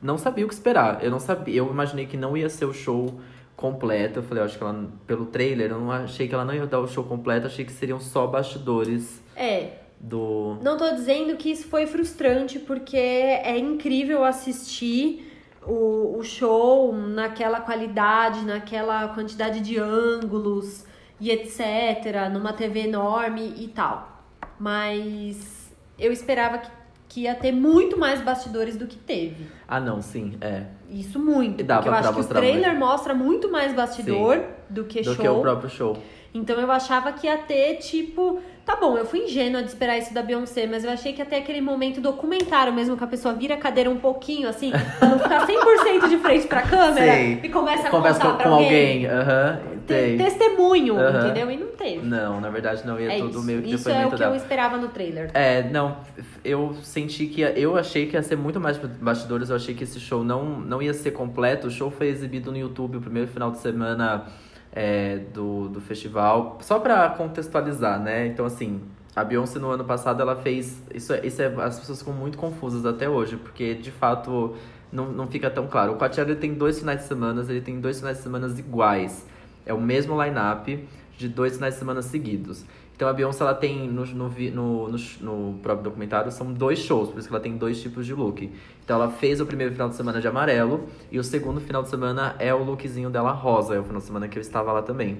não 0.00 0.16
sabia 0.16 0.44
o 0.44 0.48
que 0.48 0.54
esperar. 0.54 1.02
Eu 1.02 1.10
não 1.10 1.18
sabia. 1.18 1.56
Eu 1.56 1.68
imaginei 1.70 2.06
que 2.06 2.16
não 2.16 2.36
ia 2.36 2.48
ser 2.48 2.66
o 2.66 2.72
show 2.72 3.18
completo. 3.56 4.18
Eu 4.18 4.22
falei, 4.22 4.42
eu 4.42 4.46
acho 4.46 4.58
que 4.58 4.64
ela, 4.64 4.88
pelo 5.06 5.26
trailer, 5.26 5.70
eu 5.70 5.80
não 5.80 5.90
achei 5.90 6.26
que 6.28 6.34
ela 6.34 6.44
não 6.44 6.54
ia 6.54 6.66
dar 6.66 6.80
o 6.80 6.88
show 6.88 7.04
completo, 7.04 7.46
achei 7.46 7.64
que 7.64 7.72
seriam 7.72 8.00
só 8.00 8.26
bastidores 8.26 9.22
É, 9.36 9.70
do. 10.00 10.58
não 10.62 10.76
tô 10.76 10.90
dizendo 10.90 11.36
que 11.36 11.50
isso 11.50 11.66
foi 11.68 11.86
frustrante, 11.86 12.58
porque 12.58 12.96
é 12.96 13.56
incrível 13.58 14.24
assistir 14.24 15.30
o, 15.66 16.18
o 16.18 16.22
show 16.22 16.92
naquela 16.94 17.60
qualidade, 17.60 18.44
naquela 18.44 19.08
quantidade 19.08 19.60
de 19.60 19.78
ângulos 19.78 20.84
e 21.20 21.30
etc, 21.30 22.28
numa 22.32 22.52
TV 22.52 22.80
enorme 22.80 23.54
e 23.56 23.68
tal. 23.68 24.22
Mas 24.58 25.72
eu 25.98 26.12
esperava 26.12 26.58
que, 26.58 26.70
que 27.08 27.20
ia 27.22 27.34
ter 27.34 27.52
muito 27.52 27.98
mais 27.98 28.20
bastidores 28.20 28.76
do 28.76 28.86
que 28.86 28.96
teve. 28.96 29.46
Ah, 29.66 29.80
não, 29.80 30.02
sim, 30.02 30.36
é. 30.40 30.66
Isso 30.94 31.18
muito. 31.18 31.60
E 31.60 31.64
dava 31.64 31.82
porque 31.82 31.94
eu 31.94 31.98
acho 31.98 32.14
que 32.14 32.20
o 32.20 32.24
trailer 32.24 32.78
mostra 32.78 33.14
muito 33.14 33.50
mais 33.50 33.74
bastidor 33.74 34.40
do 34.70 34.84
que 34.84 35.02
Do 35.02 35.14
show. 35.14 35.16
que 35.16 35.28
o 35.28 35.40
próprio 35.40 35.68
show. 35.68 35.98
Então 36.34 36.58
eu 36.60 36.70
achava 36.70 37.12
que 37.12 37.26
ia 37.26 37.38
ter, 37.38 37.76
tipo. 37.76 38.40
Tá 38.66 38.76
bom, 38.76 38.96
eu 38.96 39.04
fui 39.04 39.20
ingênua 39.20 39.62
de 39.62 39.68
esperar 39.68 39.98
isso 39.98 40.14
da 40.14 40.22
Beyoncé, 40.22 40.66
mas 40.66 40.84
eu 40.84 40.90
achei 40.90 41.12
que 41.12 41.22
ter 41.22 41.36
aquele 41.36 41.60
momento 41.60 42.00
documentário 42.00 42.72
mesmo, 42.72 42.96
que 42.96 43.04
a 43.04 43.06
pessoa 43.06 43.34
vira 43.34 43.54
a 43.54 43.58
cadeira 43.58 43.90
um 43.90 43.98
pouquinho, 43.98 44.48
assim, 44.48 44.72
pra 44.98 45.06
não 45.10 45.18
ficar 45.18 45.46
100% 45.46 46.08
de 46.08 46.16
frente 46.16 46.46
pra 46.46 46.62
câmera 46.62 47.12
Sei. 47.12 47.40
e 47.42 47.48
começa 47.50 47.88
a 47.88 47.90
Conversa 47.90 48.20
contar 48.20 48.30
com, 48.32 48.36
pra 48.38 48.48
com 48.48 48.54
alguém. 48.54 49.06
alguém. 49.06 49.74
Te- 49.80 49.84
tem. 49.86 50.16
Testemunho, 50.16 50.98
Aham. 50.98 51.20
entendeu? 51.26 51.50
E 51.50 51.56
não 51.58 51.66
teve. 51.68 52.06
Não, 52.06 52.40
na 52.40 52.48
verdade 52.48 52.86
não 52.86 52.98
ia 52.98 53.12
é 53.12 53.18
tudo 53.18 53.30
isso. 53.32 53.42
meio 53.42 53.60
que 53.62 53.74
isso 53.74 53.90
é 53.90 54.06
o 54.06 54.08
que 54.08 54.14
eu 54.14 54.18
dela. 54.18 54.36
esperava 54.36 54.78
no 54.78 54.88
trailer. 54.88 55.30
É, 55.34 55.62
não, 55.70 55.98
eu 56.42 56.74
senti 56.82 57.26
que 57.26 57.42
ia- 57.42 57.52
eu 57.58 57.76
achei 57.76 58.06
que 58.06 58.16
ia 58.16 58.22
ser 58.22 58.36
muito 58.36 58.58
mais 58.58 58.78
bastidores, 58.78 59.50
eu 59.50 59.56
achei 59.56 59.74
que 59.74 59.84
esse 59.84 60.00
show 60.00 60.24
não, 60.24 60.42
não 60.58 60.80
ia 60.80 60.94
ser 60.94 61.10
completo. 61.10 61.66
O 61.66 61.70
show 61.70 61.90
foi 61.90 62.06
exibido 62.08 62.50
no 62.50 62.56
YouTube 62.56 62.96
o 62.96 63.00
primeiro 63.02 63.28
final 63.28 63.50
de 63.50 63.58
semana 63.58 64.24
é, 64.74 65.18
do, 65.32 65.68
do 65.68 65.80
festival, 65.80 66.58
só 66.60 66.80
pra 66.80 67.08
contextualizar, 67.10 68.00
né? 68.00 68.26
Então, 68.26 68.44
assim, 68.44 68.80
a 69.14 69.22
Beyoncé 69.22 69.58
no 69.60 69.70
ano 69.70 69.84
passado 69.84 70.20
ela 70.20 70.34
fez. 70.34 70.82
Isso, 70.92 71.12
é- 71.12 71.24
isso 71.24 71.40
é, 71.40 71.46
as 71.62 71.78
pessoas 71.78 72.00
ficam 72.00 72.12
muito 72.12 72.36
confusas 72.36 72.84
até 72.84 73.08
hoje, 73.08 73.36
porque 73.36 73.74
de 73.74 73.92
fato 73.92 74.56
não, 74.92 75.12
não 75.12 75.26
fica 75.28 75.48
tão 75.48 75.68
claro. 75.68 75.92
O 75.92 75.96
Coachella 75.96 76.30
ele 76.30 76.40
tem 76.40 76.52
dois 76.54 76.80
finais 76.80 77.00
de 77.02 77.06
semana, 77.06 77.44
ele 77.48 77.60
tem 77.60 77.80
dois 77.80 77.98
finais 77.98 78.16
de 78.16 78.22
semana 78.24 78.48
iguais. 78.58 79.24
É 79.64 79.72
o 79.72 79.80
mesmo 79.80 80.20
line-up 80.22 80.88
de 81.16 81.28
dois 81.28 81.54
finais 81.54 81.74
de 81.74 81.78
semana 81.78 82.02
seguidos. 82.02 82.64
Então 82.94 83.08
a 83.08 83.12
Beyoncé 83.12 83.42
ela 83.42 83.54
tem 83.54 83.88
no, 83.88 84.06
no, 84.06 84.28
no, 84.28 84.88
no, 85.20 85.58
próprio 85.58 85.84
documentário 85.84 86.30
são 86.30 86.52
dois 86.52 86.78
shows, 86.78 87.10
por 87.10 87.18
isso 87.18 87.26
que 87.28 87.34
ela 87.34 87.42
tem 87.42 87.56
dois 87.56 87.82
tipos 87.82 88.06
de 88.06 88.14
look. 88.14 88.48
Então 88.84 88.96
ela 88.96 89.10
fez 89.10 89.40
o 89.40 89.46
primeiro 89.46 89.72
final 89.72 89.88
de 89.88 89.96
semana 89.96 90.20
de 90.20 90.28
amarelo 90.28 90.88
e 91.10 91.18
o 91.18 91.24
segundo 91.24 91.60
final 91.60 91.82
de 91.82 91.88
semana 91.88 92.36
é 92.38 92.54
o 92.54 92.62
lookzinho 92.62 93.10
dela 93.10 93.32
rosa, 93.32 93.74
é 93.74 93.80
o 93.80 93.84
final 93.84 94.00
de 94.00 94.06
semana 94.06 94.28
que 94.28 94.38
eu 94.38 94.40
estava 94.40 94.70
lá 94.70 94.80
também. 94.80 95.18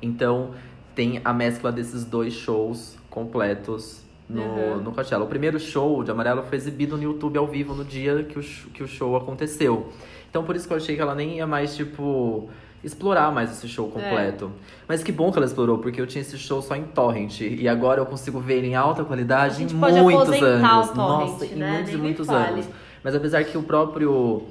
Então 0.00 0.52
tem 0.94 1.20
a 1.22 1.34
mescla 1.34 1.70
desses 1.70 2.06
dois 2.06 2.32
shows 2.32 2.96
completos 3.10 4.02
no, 4.28 4.42
Uhum. 4.42 4.82
no 4.82 4.92
Coachella. 4.92 5.24
O 5.24 5.28
primeiro 5.28 5.60
show 5.60 6.02
de 6.02 6.10
amarelo 6.10 6.42
foi 6.42 6.56
exibido 6.56 6.96
no 6.96 7.02
YouTube 7.02 7.36
ao 7.36 7.46
vivo 7.46 7.74
no 7.74 7.84
dia 7.84 8.24
que 8.24 8.38
o, 8.38 8.42
que 8.42 8.82
o 8.82 8.88
show 8.88 9.16
aconteceu. 9.16 9.92
Então 10.30 10.44
por 10.44 10.56
isso 10.56 10.66
que 10.66 10.72
eu 10.72 10.76
achei 10.76 10.96
que 10.96 11.02
ela 11.02 11.14
nem 11.14 11.36
ia 11.36 11.46
mais, 11.46 11.76
tipo, 11.76 12.48
explorar 12.84 13.32
mais 13.32 13.50
esse 13.50 13.66
show 13.68 13.88
completo. 13.90 14.50
Mas 14.86 15.02
que 15.02 15.10
bom 15.10 15.30
que 15.32 15.38
ela 15.38 15.46
explorou, 15.46 15.78
porque 15.78 16.00
eu 16.00 16.06
tinha 16.06 16.22
esse 16.22 16.36
show 16.38 16.60
só 16.62 16.76
em 16.76 16.84
torrent. 16.84 17.40
E 17.40 17.66
agora 17.68 18.00
eu 18.00 18.06
consigo 18.06 18.38
ver 18.40 18.58
ele 18.58 18.68
em 18.68 18.74
alta 18.74 19.04
qualidade 19.04 19.62
em 19.62 19.66
muitos 19.74 20.28
anos. 20.42 20.90
torrent, 20.90 20.96
Nossa, 20.96 21.46
em 21.46 21.54
né? 21.56 21.70
muitos 21.72 21.92
e 21.92 21.96
muitos 21.96 22.28
anos. 22.28 22.66
Mas 23.02 23.14
apesar 23.14 23.44
que 23.44 23.56
o 23.58 23.62
próprio. 23.62 24.44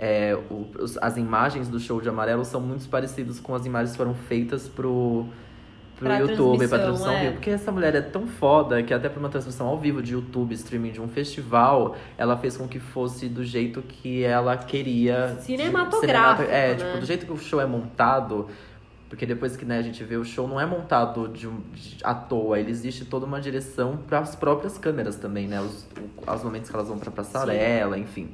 é, 0.00 0.38
o- 0.50 0.66
as 1.02 1.16
imagens 1.16 1.68
do 1.68 1.80
show 1.80 2.00
de 2.00 2.08
amarelo 2.08 2.44
são 2.44 2.60
muito 2.60 2.88
parecidas 2.88 3.40
com 3.40 3.52
as 3.54 3.66
imagens 3.66 3.90
que 3.92 3.96
foram 3.96 4.14
feitas 4.14 4.68
pro, 4.68 5.26
pro 5.98 6.06
Pra 6.08 6.18
YouTube, 6.18 6.68
pra 6.68 6.78
transmissão, 6.78 6.78
transmissão 6.78 7.10
ao 7.10 7.16
é. 7.16 7.20
vivo. 7.22 7.32
Porque 7.34 7.50
essa 7.50 7.72
mulher 7.72 7.94
é 7.94 8.00
tão 8.00 8.26
foda 8.26 8.82
que 8.82 8.94
até 8.94 9.08
pra 9.08 9.18
uma 9.18 9.28
transmissão 9.28 9.66
ao 9.66 9.78
vivo 9.78 10.02
de 10.02 10.12
YouTube, 10.14 10.54
streaming 10.54 10.92
de 10.92 11.00
um 11.00 11.08
festival, 11.08 11.96
ela 12.16 12.36
fez 12.36 12.56
com 12.56 12.66
que 12.68 12.78
fosse 12.78 13.28
do 13.28 13.44
jeito 13.44 13.82
que 13.82 14.22
ela 14.22 14.56
queria. 14.56 15.36
Cinematográfico, 15.40 16.42
Cinemata- 16.42 16.44
É, 16.44 16.68
né? 16.68 16.74
tipo, 16.76 16.98
do 17.00 17.06
jeito 17.06 17.26
que 17.26 17.32
o 17.32 17.36
show 17.38 17.60
é 17.60 17.66
montado. 17.66 18.48
Porque 19.08 19.24
depois 19.24 19.56
que 19.56 19.64
né, 19.64 19.78
a 19.78 19.82
gente 19.82 20.04
vê 20.04 20.16
o 20.16 20.24
show, 20.24 20.46
não 20.46 20.60
é 20.60 20.66
montado 20.66 21.28
de, 21.28 21.48
um- 21.48 21.60
de- 21.72 21.96
à 22.04 22.14
toa. 22.14 22.60
Ele 22.60 22.70
existe 22.70 23.06
toda 23.06 23.24
uma 23.24 23.40
direção 23.40 23.96
para 24.06 24.18
as 24.18 24.36
próprias 24.36 24.76
câmeras 24.76 25.16
também, 25.16 25.48
né? 25.48 25.60
Os, 25.62 25.88
os 26.26 26.44
momentos 26.44 26.68
que 26.68 26.76
elas 26.76 26.88
vão 26.88 26.98
pra 26.98 27.10
passarela, 27.10 27.96
enfim. 27.98 28.28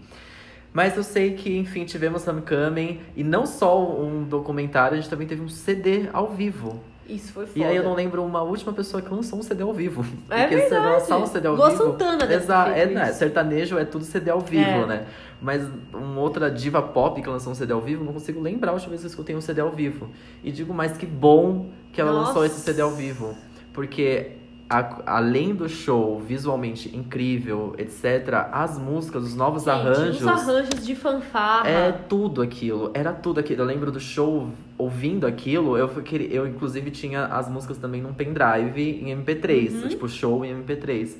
Mas 0.72 0.96
eu 0.96 1.04
sei 1.04 1.34
que, 1.34 1.56
enfim, 1.56 1.84
tivemos 1.84 2.26
Homecoming. 2.26 2.98
E 3.14 3.22
não 3.22 3.46
só 3.46 3.80
um 4.00 4.24
documentário, 4.24 4.98
a 4.98 5.00
gente 5.00 5.08
também 5.08 5.28
teve 5.28 5.40
um 5.42 5.48
CD 5.48 6.08
ao 6.12 6.26
vivo. 6.30 6.82
Isso 7.08 7.32
foi 7.32 7.46
foda. 7.46 7.58
E 7.58 7.64
aí 7.64 7.76
eu 7.76 7.82
não 7.82 7.94
lembro 7.94 8.24
uma 8.24 8.42
última 8.42 8.72
pessoa 8.72 9.02
que 9.02 9.12
lançou 9.12 9.38
um 9.38 9.42
CD 9.42 9.62
ao 9.62 9.72
vivo. 9.74 10.04
É 10.30 10.42
Porque 10.48 10.56
você 10.62 10.70
verdade. 10.70 10.92
lançar 10.92 11.18
um 11.18 11.26
CD 11.26 11.48
ao 11.48 11.54
Lua 11.54 11.70
vivo. 11.70 11.82
Santana 11.82 12.16
deve 12.26 12.34
Exato, 12.34 12.70
é, 12.70 12.86
né? 12.86 13.12
Sertanejo 13.12 13.78
é 13.78 13.84
tudo 13.84 14.04
CD 14.04 14.30
ao 14.30 14.40
vivo, 14.40 14.64
É. 14.64 14.86
né? 14.86 15.06
Mas 15.40 15.62
uma 15.92 16.20
outra 16.20 16.50
diva 16.50 16.80
pop 16.80 17.20
que 17.20 17.28
lançou 17.28 17.52
um 17.52 17.54
CD 17.54 17.72
ao 17.72 17.80
vivo, 17.80 18.02
não 18.04 18.12
consigo 18.14 18.40
lembrar 18.40 18.70
a 18.70 18.74
última 18.74 18.90
vez 18.90 19.02
que 19.02 19.06
eu 19.06 19.10
escutei 19.10 19.36
um 19.36 19.40
CD 19.40 19.60
ao 19.60 19.70
vivo. 19.70 20.08
E 20.42 20.50
digo 20.50 20.72
mais 20.72 20.96
que 20.96 21.04
bom 21.04 21.70
que 21.92 22.00
ela 22.00 22.12
Nossa. 22.12 22.28
lançou 22.28 22.44
esse 22.46 22.60
CD 22.60 22.80
ao 22.80 22.90
vivo. 22.92 23.34
Porque 23.72 24.32
a- 24.68 25.02
além 25.18 25.54
do 25.54 25.68
show 25.68 26.18
visualmente 26.20 26.94
incrível, 26.96 27.74
etc., 27.78 28.48
as 28.50 28.78
músicas, 28.78 29.22
os 29.24 29.34
novos 29.36 29.64
Gente, 29.64 29.70
arranjos. 29.72 30.20
Os 30.22 30.26
arranjos 30.26 30.86
de 30.86 30.94
fanfarra. 30.94 31.68
É 31.68 31.92
tudo 31.92 32.40
aquilo, 32.42 32.90
era 32.94 33.12
tudo 33.12 33.40
aquilo. 33.40 33.62
Eu 33.62 33.66
lembro 33.66 33.92
do 33.92 34.00
show 34.00 34.48
ouvindo 34.78 35.26
aquilo, 35.26 35.76
eu, 35.76 35.88
fui 35.88 36.02
querer- 36.02 36.32
eu 36.32 36.46
inclusive 36.46 36.90
tinha 36.90 37.26
as 37.26 37.48
músicas 37.48 37.78
também 37.78 38.00
num 38.02 38.12
pendrive 38.14 38.82
em 39.02 39.10
MP3, 39.12 39.74
Uhum. 39.82 39.88
tipo 39.88 40.08
show 40.08 40.44
em 40.44 40.50
MP3. 40.52 41.16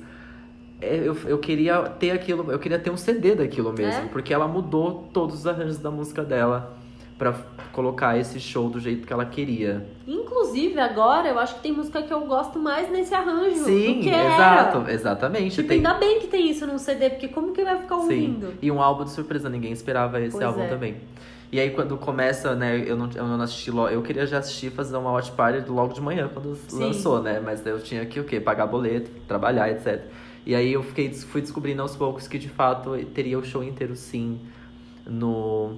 É, 0.81 0.97
Eu, 1.07 1.15
eu 1.25 1.37
queria 1.37 1.81
ter 1.83 2.11
aquilo, 2.11 2.51
eu 2.51 2.59
queria 2.59 2.77
ter 2.77 2.89
um 2.89 2.97
CD 2.97 3.33
daquilo 3.35 3.71
mesmo, 3.71 4.03
É? 4.03 4.07
porque 4.07 4.33
ela 4.33 4.47
mudou 4.47 5.09
todos 5.13 5.35
os 5.35 5.47
arranjos 5.47 5.77
da 5.77 5.89
música 5.89 6.21
dela 6.23 6.75
pra 7.17 7.33
colocar 7.75 8.17
esse 8.17 8.39
show 8.39 8.69
do 8.69 8.79
jeito 8.79 9.05
que 9.05 9.11
ela 9.11 9.25
queria. 9.25 9.85
Inclusive, 10.07 10.79
agora 10.79 11.27
eu 11.27 11.37
acho 11.37 11.55
que 11.55 11.61
tem 11.61 11.73
música 11.73 12.01
que 12.01 12.13
eu 12.13 12.21
gosto 12.21 12.57
mais 12.57 12.89
nesse 12.89 13.13
arranjo 13.13 13.65
Sim, 13.65 13.95
do 13.95 14.01
que 14.01 14.09
exato, 14.09 14.77
era. 14.77 14.93
exatamente. 14.93 15.55
Tipo, 15.55 15.67
tem... 15.67 15.77
ainda 15.77 15.93
bem 15.95 16.21
que 16.21 16.27
tem 16.27 16.49
isso 16.49 16.65
num 16.65 16.77
CD, 16.77 17.09
porque 17.09 17.27
como 17.27 17.51
que 17.51 17.65
vai 17.65 17.77
ficar 17.77 17.97
Sim. 17.97 18.01
ouvindo? 18.03 18.53
E 18.61 18.71
um 18.71 18.81
álbum 18.81 19.03
de 19.03 19.11
surpresa, 19.11 19.49
ninguém 19.49 19.73
esperava 19.73 20.21
esse 20.21 20.31
Pois 20.31 20.43
álbum 20.43 20.61
é. 20.61 20.67
também. 20.67 20.95
E 21.51 21.59
aí 21.59 21.71
quando 21.71 21.97
começa, 21.97 22.55
né, 22.55 22.81
eu 22.87 22.95
não, 22.95 23.09
eu 23.13 23.27
não 23.27 23.41
assisti 23.41 23.69
logo, 23.69 23.89
eu 23.89 24.01
queria 24.01 24.25
já 24.25 24.37
assistir 24.37 24.71
fazer 24.71 24.95
uma 24.95 25.11
watch 25.11 25.31
party 25.33 25.69
logo 25.69 25.93
de 25.93 26.01
manhã 26.01 26.29
quando 26.33 26.55
Sim. 26.55 26.79
lançou, 26.79 27.21
né? 27.21 27.41
Mas 27.43 27.65
eu 27.65 27.79
tinha 27.81 28.05
que 28.05 28.19
o 28.21 28.23
quê? 28.23 28.39
Pagar 28.39 28.67
boleto, 28.67 29.11
trabalhar, 29.27 29.69
etc. 29.69 30.01
E 30.45 30.55
aí 30.55 30.71
eu 30.71 30.81
fiquei, 30.81 31.13
fui 31.13 31.41
descobrindo 31.41 31.81
aos 31.81 31.95
poucos 31.95 32.25
que 32.25 32.39
de 32.39 32.49
fato 32.49 32.97
teria 33.13 33.37
o 33.37 33.43
show 33.43 33.63
inteiro 33.63 33.95
sim 33.95 34.39
no, 35.05 35.77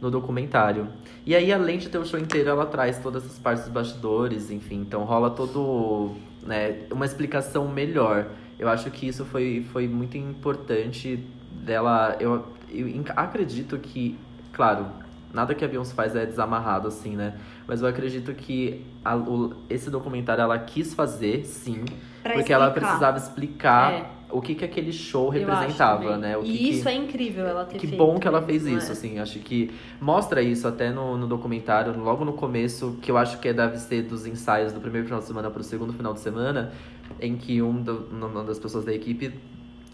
no 0.00 0.10
documentário. 0.10 0.88
E 1.26 1.34
aí, 1.34 1.52
além 1.52 1.78
de 1.78 1.88
ter 1.88 1.98
o 1.98 2.04
show 2.06 2.18
inteiro, 2.18 2.48
ela 2.50 2.66
traz 2.66 2.98
todas 2.98 3.24
essas 3.24 3.38
partes 3.38 3.64
dos 3.64 3.72
bastidores, 3.72 4.50
enfim. 4.50 4.76
Então 4.80 5.04
rola 5.04 5.30
todo, 5.30 6.12
né, 6.42 6.80
uma 6.90 7.04
explicação 7.04 7.68
melhor. 7.68 8.26
Eu 8.58 8.68
acho 8.68 8.90
que 8.90 9.06
isso 9.06 9.24
foi, 9.24 9.66
foi 9.72 9.86
muito 9.88 10.16
importante 10.16 11.24
dela. 11.50 12.16
Eu, 12.20 12.44
eu 12.70 12.86
acredito 13.16 13.78
que, 13.78 14.18
claro, 14.52 14.86
nada 15.32 15.54
que 15.54 15.64
a 15.64 15.68
Beyoncé 15.68 15.94
faz 15.94 16.14
é 16.16 16.26
desamarrado, 16.26 16.88
assim, 16.88 17.16
né? 17.16 17.34
Mas 17.66 17.82
eu 17.82 17.88
acredito 17.88 18.34
que 18.34 18.84
a- 19.04 19.16
o- 19.16 19.54
esse 19.68 19.90
documentário 19.90 20.42
ela 20.42 20.58
quis 20.58 20.92
fazer, 20.94 21.44
sim. 21.46 21.84
Pra 22.22 22.34
porque 22.34 22.52
ela 22.52 22.66
explicar. 22.66 22.86
precisava 22.88 23.16
explicar 23.18 23.92
É. 23.92 24.06
o 24.32 24.40
que, 24.40 24.54
que 24.54 24.64
aquele 24.64 24.92
show 24.92 25.28
representava, 25.28 26.16
né? 26.16 26.36
O 26.36 26.42
que 26.42 26.50
e 26.52 26.58
que- 26.58 26.70
isso 26.70 26.88
é 26.88 26.94
incrível 26.94 27.46
ela 27.46 27.64
ter 27.64 27.78
que 27.78 27.86
feito. 27.86 27.98
bom 27.98 28.18
que 28.18 28.26
ela 28.28 28.40
fez 28.42 28.62
mesmo, 28.64 28.78
isso, 28.78 28.88
é. 28.88 28.92
assim. 28.92 29.18
Acho 29.18 29.38
que 29.40 29.70
mostra 30.00 30.42
isso 30.42 30.66
até 30.68 30.90
no, 30.90 31.16
no 31.16 31.26
documentário, 31.26 31.98
logo 31.98 32.24
no 32.24 32.32
começo, 32.32 32.98
que 33.02 33.10
eu 33.10 33.16
acho 33.18 33.38
que 33.38 33.52
deve 33.52 33.78
ser 33.78 34.02
dos 34.02 34.26
ensaios 34.26 34.72
do 34.72 34.80
primeiro 34.80 35.06
final 35.06 35.20
de 35.20 35.26
semana 35.26 35.50
pro 35.50 35.62
segundo 35.62 35.92
final 35.92 36.12
de 36.14 36.20
semana, 36.20 36.72
em 37.20 37.36
que 37.36 37.60
um 37.60 37.82
do- 37.82 38.06
uma 38.10 38.44
das 38.44 38.58
pessoas 38.58 38.84
da 38.84 38.92
equipe 38.94 39.32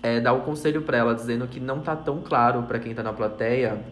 é, 0.03 0.21
dá 0.21 0.33
o 0.33 0.43
conselho 0.43 0.83
pra 0.83 0.99
ela, 0.99 1.15
dizendo 1.15 1.47
que 1.49 1.59
não 1.59 1.81
tá 1.81 1.97
tão 1.97 2.21
claro 2.21 2.63
pra 2.65 2.79
quem 2.79 2.95
tá 2.95 3.03
na 3.03 3.13
plateia 3.13 3.83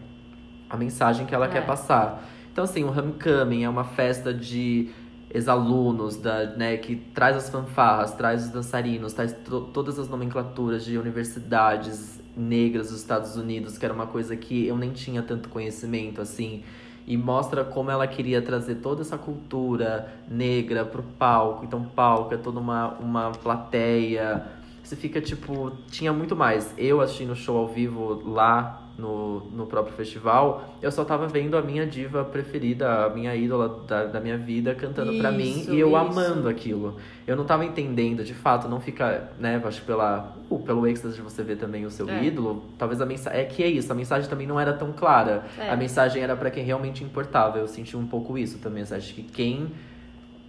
a 0.69 0.77
mensagem 0.77 1.25
que 1.25 1.35
ela 1.35 1.45
É. 1.45 1.49
quer 1.49 1.65
passar. 1.65 2.23
Então, 2.51 2.63
assim, 2.63 2.83
o 2.83 2.89
Homecoming 2.89 3.63
é 3.63 3.69
uma 3.69 3.83
festa 3.83 4.33
de 4.33 4.89
ex-alunos, 5.35 6.17
né, 6.55 6.77
que 6.77 6.95
traz 6.95 7.35
as 7.35 7.49
fanfarras, 7.49 8.13
traz 8.13 8.45
os 8.45 8.49
dançarinos, 8.51 9.11
traz 9.11 9.33
to- 9.33 9.69
todas 9.73 9.99
as 9.99 10.07
nomenclaturas 10.07 10.85
de 10.85 10.97
universidades 10.97 12.21
negras 12.37 12.89
dos 12.89 13.01
Estados 13.01 13.35
Unidos, 13.35 13.77
que 13.77 13.83
era 13.85 13.93
uma 13.93 14.07
coisa 14.07 14.35
que 14.37 14.65
eu 14.65 14.77
nem 14.77 14.91
tinha 14.91 15.21
tanto 15.21 15.49
conhecimento, 15.49 16.21
assim. 16.21 16.63
E 17.05 17.17
mostra 17.17 17.65
como 17.65 17.91
ela 17.91 18.07
queria 18.07 18.41
trazer 18.41 18.75
toda 18.75 19.01
essa 19.01 19.17
cultura 19.17 20.11
negra 20.27 20.85
pro 20.85 21.03
palco. 21.03 21.65
Então, 21.65 21.83
palco 21.83 22.33
é 22.33 22.37
toda 22.37 22.59
uma, 22.59 22.93
uma 22.93 23.31
plateia. 23.31 24.43
Você 24.81 24.95
fica, 24.95 25.21
tipo... 25.21 25.71
Tinha 25.91 26.11
muito 26.11 26.35
mais. 26.35 26.73
Eu 26.77 27.01
assistindo 27.01 27.33
o 27.33 27.35
show 27.35 27.57
ao 27.57 27.67
vivo 27.67 28.21
lá 28.25 28.84
no, 28.97 29.41
no 29.51 29.65
próprio 29.65 29.93
festival, 29.95 30.75
eu 30.81 30.91
só 30.91 31.03
tava 31.03 31.27
vendo 31.27 31.57
a 31.57 31.61
minha 31.61 31.85
diva 31.85 32.23
preferida, 32.23 33.05
a 33.05 33.09
minha 33.09 33.35
ídola 33.35 33.83
da, 33.87 34.05
da 34.05 34.19
minha 34.19 34.37
vida 34.37 34.73
cantando 34.73 35.17
pra 35.17 35.31
mim 35.31 35.65
e 35.69 35.79
eu 35.79 35.87
isso. 35.89 35.95
amando 35.97 36.47
aquilo. 36.47 36.95
Eu 37.27 37.35
não 37.35 37.43
tava 37.43 37.65
entendendo, 37.65 38.23
de 38.23 38.33
fato, 38.33 38.67
não 38.67 38.79
fica, 38.79 39.31
né, 39.39 39.61
acho 39.65 39.81
que 39.81 39.87
pela, 39.87 40.35
uh, 40.49 40.59
pelo 40.59 40.87
êxtase 40.87 41.15
de 41.15 41.21
você 41.21 41.43
ver 41.43 41.57
também 41.57 41.85
o 41.85 41.91
seu 41.91 42.07
É. 42.09 42.23
ídolo, 42.23 42.63
talvez 42.77 43.01
a 43.01 43.05
mensagem, 43.05 43.39
é 43.39 43.43
que 43.43 43.63
é 43.63 43.67
isso, 43.67 43.91
a 43.91 43.95
mensagem 43.95 44.29
também 44.29 44.47
não 44.47 44.59
era 44.59 44.73
tão 44.73 44.91
clara. 44.93 45.43
É. 45.57 45.69
A 45.69 45.75
mensagem 45.75 46.21
era 46.23 46.35
pra 46.35 46.49
quem 46.49 46.63
realmente 46.63 47.03
importava. 47.03 47.57
Eu 47.57 47.67
senti 47.67 47.97
um 47.97 48.05
pouco 48.07 48.37
isso 48.37 48.59
também, 48.59 48.83
acho 48.83 49.13
que 49.13 49.23
quem 49.23 49.67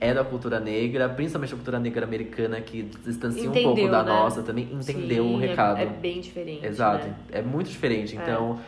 é 0.01 0.13
da 0.13 0.23
cultura 0.25 0.61
negra, 0.61 1.09
principalmente 1.09 1.53
a 1.53 1.57
cultura 1.57 1.79
negra 1.79 2.05
americana, 2.05 2.61
que 2.61 2.83
distancia 3.05 3.49
um 3.49 3.53
pouco 3.53 3.71
Entendeu, 3.71 3.91
da 3.91 4.03
né? 4.03 4.11
nossa 4.11 4.43
também, 4.43 4.65
entendeu 4.73 5.25
Sim, 5.25 5.37
o 5.37 5.43
é- 5.43 5.47
recado. 5.47 5.81
É, 5.81 5.87
bem 5.87 6.21
diferente. 6.21 6.67
Exato, 6.67 7.07
né? 7.07 7.15
é 7.33 7.43
muito 7.43 7.71
diferente. 7.71 8.15
Então, 8.15 8.59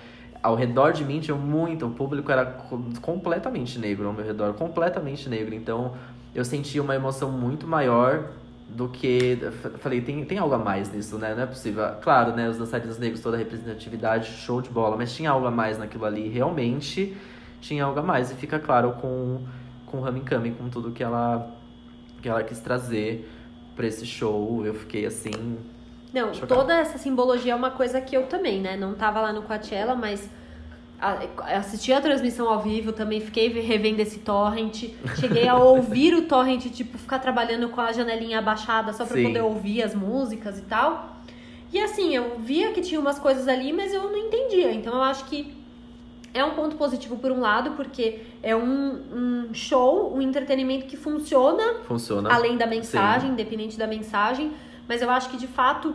ao 0.43 0.55
redor 0.55 0.93
de 0.93 1.05
mim 1.05 1.21
tinha 1.21 1.37
muito, 1.37 1.87
o 1.87 1.91
público 1.91 2.31
era 2.33 2.47
co- 2.47 2.81
completamente 3.03 3.79
negro 3.79 4.07
ao 4.07 4.13
meu 4.13 4.25
redor, 4.25 4.55
completamente 4.55 5.29
negro. 5.29 5.55
Então, 5.55 5.93
eu 6.35 6.45
senti 6.45 6.81
uma 6.81 6.95
emoção 6.95 7.31
muito 7.31 7.67
maior 7.67 8.31
do 8.69 8.89
que. 8.89 9.39
Falei, 9.79 10.01
tem, 10.01 10.25
tem 10.25 10.39
algo 10.39 10.55
a 10.55 10.59
mais 10.59 10.93
nisso, 10.93 11.19
né? 11.19 11.35
Não 11.35 11.43
é 11.43 11.47
possível. 11.47 11.85
Claro, 12.03 12.33
né? 12.35 12.49
Os 12.49 12.57
dançarinos 12.59 12.99
negros, 12.99 13.21
toda 13.23 13.37
a 13.37 13.39
representatividade, 13.39 14.31
show 14.31 14.61
de 14.63 14.71
bola, 14.71 14.97
mas 14.97 15.15
tinha 15.15 15.31
algo 15.31 15.47
a 15.47 15.51
mais 15.51 15.79
naquilo 15.79 16.05
ali. 16.05 16.29
Realmente 16.29 17.17
tinha 17.61 17.85
algo 17.85 17.99
a 17.99 18.03
mais. 18.03 18.31
E 18.31 18.35
fica 18.35 18.59
claro 18.59 18.93
com, 19.01 19.41
com 19.91 19.99
o 19.99 20.07
Homecoming, 20.07 20.55
com 20.55 20.69
tudo 20.69 20.93
que 20.93 21.03
ela, 21.03 21.51
que 22.23 22.29
ela 22.29 22.43
quis 22.43 22.61
trazer 22.61 23.29
pra 23.75 23.87
esse 23.87 24.07
show. 24.07 24.65
Eu 24.65 24.75
fiquei 24.75 25.07
assim. 25.07 25.59
Não, 26.13 26.33
Chocado. 26.33 26.55
toda 26.55 26.75
essa 26.75 26.99
simbologia 26.99 27.53
é 27.53 27.57
uma 27.57 27.71
coisa 27.71 28.01
que 28.01 28.17
eu 28.17 28.27
também, 28.27 28.61
né? 28.61 28.77
Não 28.77 28.95
tava 28.95 29.21
lá 29.21 29.33
no 29.33 29.43
Coachella, 29.43 29.95
mas 29.95 30.29
assisti 31.55 31.93
a 31.93 32.01
transmissão 32.01 32.49
ao 32.49 32.61
vivo, 32.61 32.93
também 32.93 33.21
fiquei 33.21 33.49
revendo 33.49 34.01
esse 34.01 34.19
torrent. 34.19 34.91
Cheguei 35.21 35.47
a 35.47 35.57
ouvir 35.57 36.15
o 36.15 36.23
torrent, 36.23 36.67
tipo, 36.71 36.99
ficar 36.99 37.21
trabalhando 37.21 37.69
com 37.69 37.81
a 37.81 37.93
janelinha 37.93 38.39
abaixada 38.39 38.93
só 38.93 39.05
pra 39.05 39.17
Sim. 39.17 39.25
poder 39.25 39.43
ouvir 39.43 39.83
as 39.83 39.95
músicas 39.95 40.59
e 40.59 40.63
tal. 40.63 41.17
E 41.73 41.79
assim, 41.79 42.17
eu 42.17 42.39
via 42.39 42.73
que 42.73 42.81
tinha 42.81 42.99
umas 42.99 43.19
coisas 43.19 43.47
ali, 43.47 43.73
mas 43.73 43.93
eu 43.93 44.05
não 44.05 44.17
entendia. 44.17 44.73
Então 44.73 44.95
eu 44.95 45.03
acho 45.03 45.27
que 45.27 45.55
é 46.35 46.45
um 46.45 46.51
ponto 46.55 46.77
positivo 46.77 47.17
por 47.17 47.31
um 47.31 47.41
lado, 47.41 47.73
porque 47.73 48.21
é 48.43 48.55
um, 48.55 49.49
um 49.51 49.55
show, 49.55 50.15
um 50.15 50.21
entretenimento 50.21 50.87
que 50.87 50.97
funciona 50.97 51.75
Funciona. 51.85 52.33
além 52.33 52.57
da 52.57 52.67
mensagem, 52.67 53.31
independente 53.31 53.79
da 53.79 53.87
mensagem, 53.87 54.53
mas 54.89 55.01
eu 55.03 55.11
acho 55.11 55.31
que 55.31 55.37
de 55.37 55.47
fato 55.47 55.95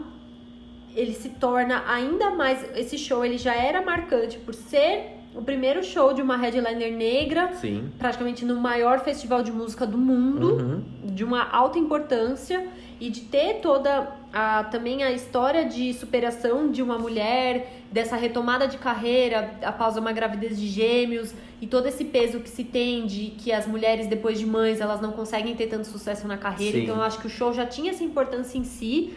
ele 0.95 1.13
se 1.13 1.29
torna 1.29 1.83
ainda 1.87 2.31
mais 2.31 2.63
esse 2.75 2.97
show 2.97 3.25
ele 3.25 3.37
já 3.37 3.55
era 3.55 3.81
marcante 3.81 4.37
por 4.37 4.53
ser 4.53 5.17
o 5.35 5.41
primeiro 5.41 5.83
show 5.83 6.13
de 6.13 6.21
uma 6.21 6.37
headliner 6.37 6.95
negra, 6.95 7.51
Sim. 7.53 7.89
praticamente 7.97 8.45
no 8.45 8.55
maior 8.59 8.99
festival 8.99 9.41
de 9.41 9.51
música 9.51 9.87
do 9.87 9.97
mundo, 9.97 10.53
Uhum. 10.57 10.83
de 11.05 11.23
uma 11.23 11.49
alta 11.49 11.79
importância 11.79 12.67
e 13.03 13.09
de 13.09 13.19
ter 13.19 13.55
toda 13.55 14.15
a, 14.31 14.63
também 14.63 15.03
a 15.03 15.11
história 15.11 15.65
de 15.65 15.93
superação 15.93 16.71
de 16.71 16.81
uma 16.81 16.97
mulher, 16.97 17.83
dessa 17.91 18.15
retomada 18.15 18.65
de 18.65 18.77
carreira 18.77 19.59
após 19.61 19.97
uma 19.97 20.13
gravidez 20.13 20.57
de 20.57 20.69
gêmeos 20.69 21.33
e 21.59 21.67
todo 21.67 21.85
esse 21.85 22.05
peso 22.05 22.39
que 22.39 22.49
se 22.49 22.63
tem 22.63 23.05
de 23.05 23.31
que 23.31 23.51
as 23.51 23.67
mulheres 23.67 24.07
depois 24.07 24.39
de 24.39 24.45
mães 24.45 24.79
elas 24.79 25.01
não 25.01 25.11
conseguem 25.11 25.53
ter 25.53 25.67
tanto 25.67 25.85
sucesso 25.85 26.25
na 26.29 26.37
carreira. 26.37 26.77
Sim. 26.77 26.83
Então 26.83 26.95
eu 26.95 27.01
acho 27.01 27.19
que 27.19 27.27
o 27.27 27.29
show 27.29 27.51
já 27.51 27.65
tinha 27.65 27.91
essa 27.91 28.05
importância 28.05 28.57
em 28.57 28.63
si, 28.63 29.13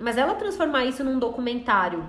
mas 0.00 0.16
ela 0.16 0.34
transformar 0.34 0.86
isso 0.86 1.04
num 1.04 1.18
documentário 1.18 2.06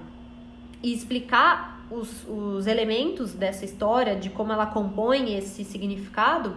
e 0.82 0.94
explicar 0.94 1.86
os, 1.92 2.26
os 2.26 2.68
elementos 2.68 3.34
dessa 3.34 3.66
história, 3.66 4.16
de 4.16 4.30
como 4.30 4.54
ela 4.54 4.66
compõe 4.66 5.38
esse 5.38 5.66
significado, 5.66 6.56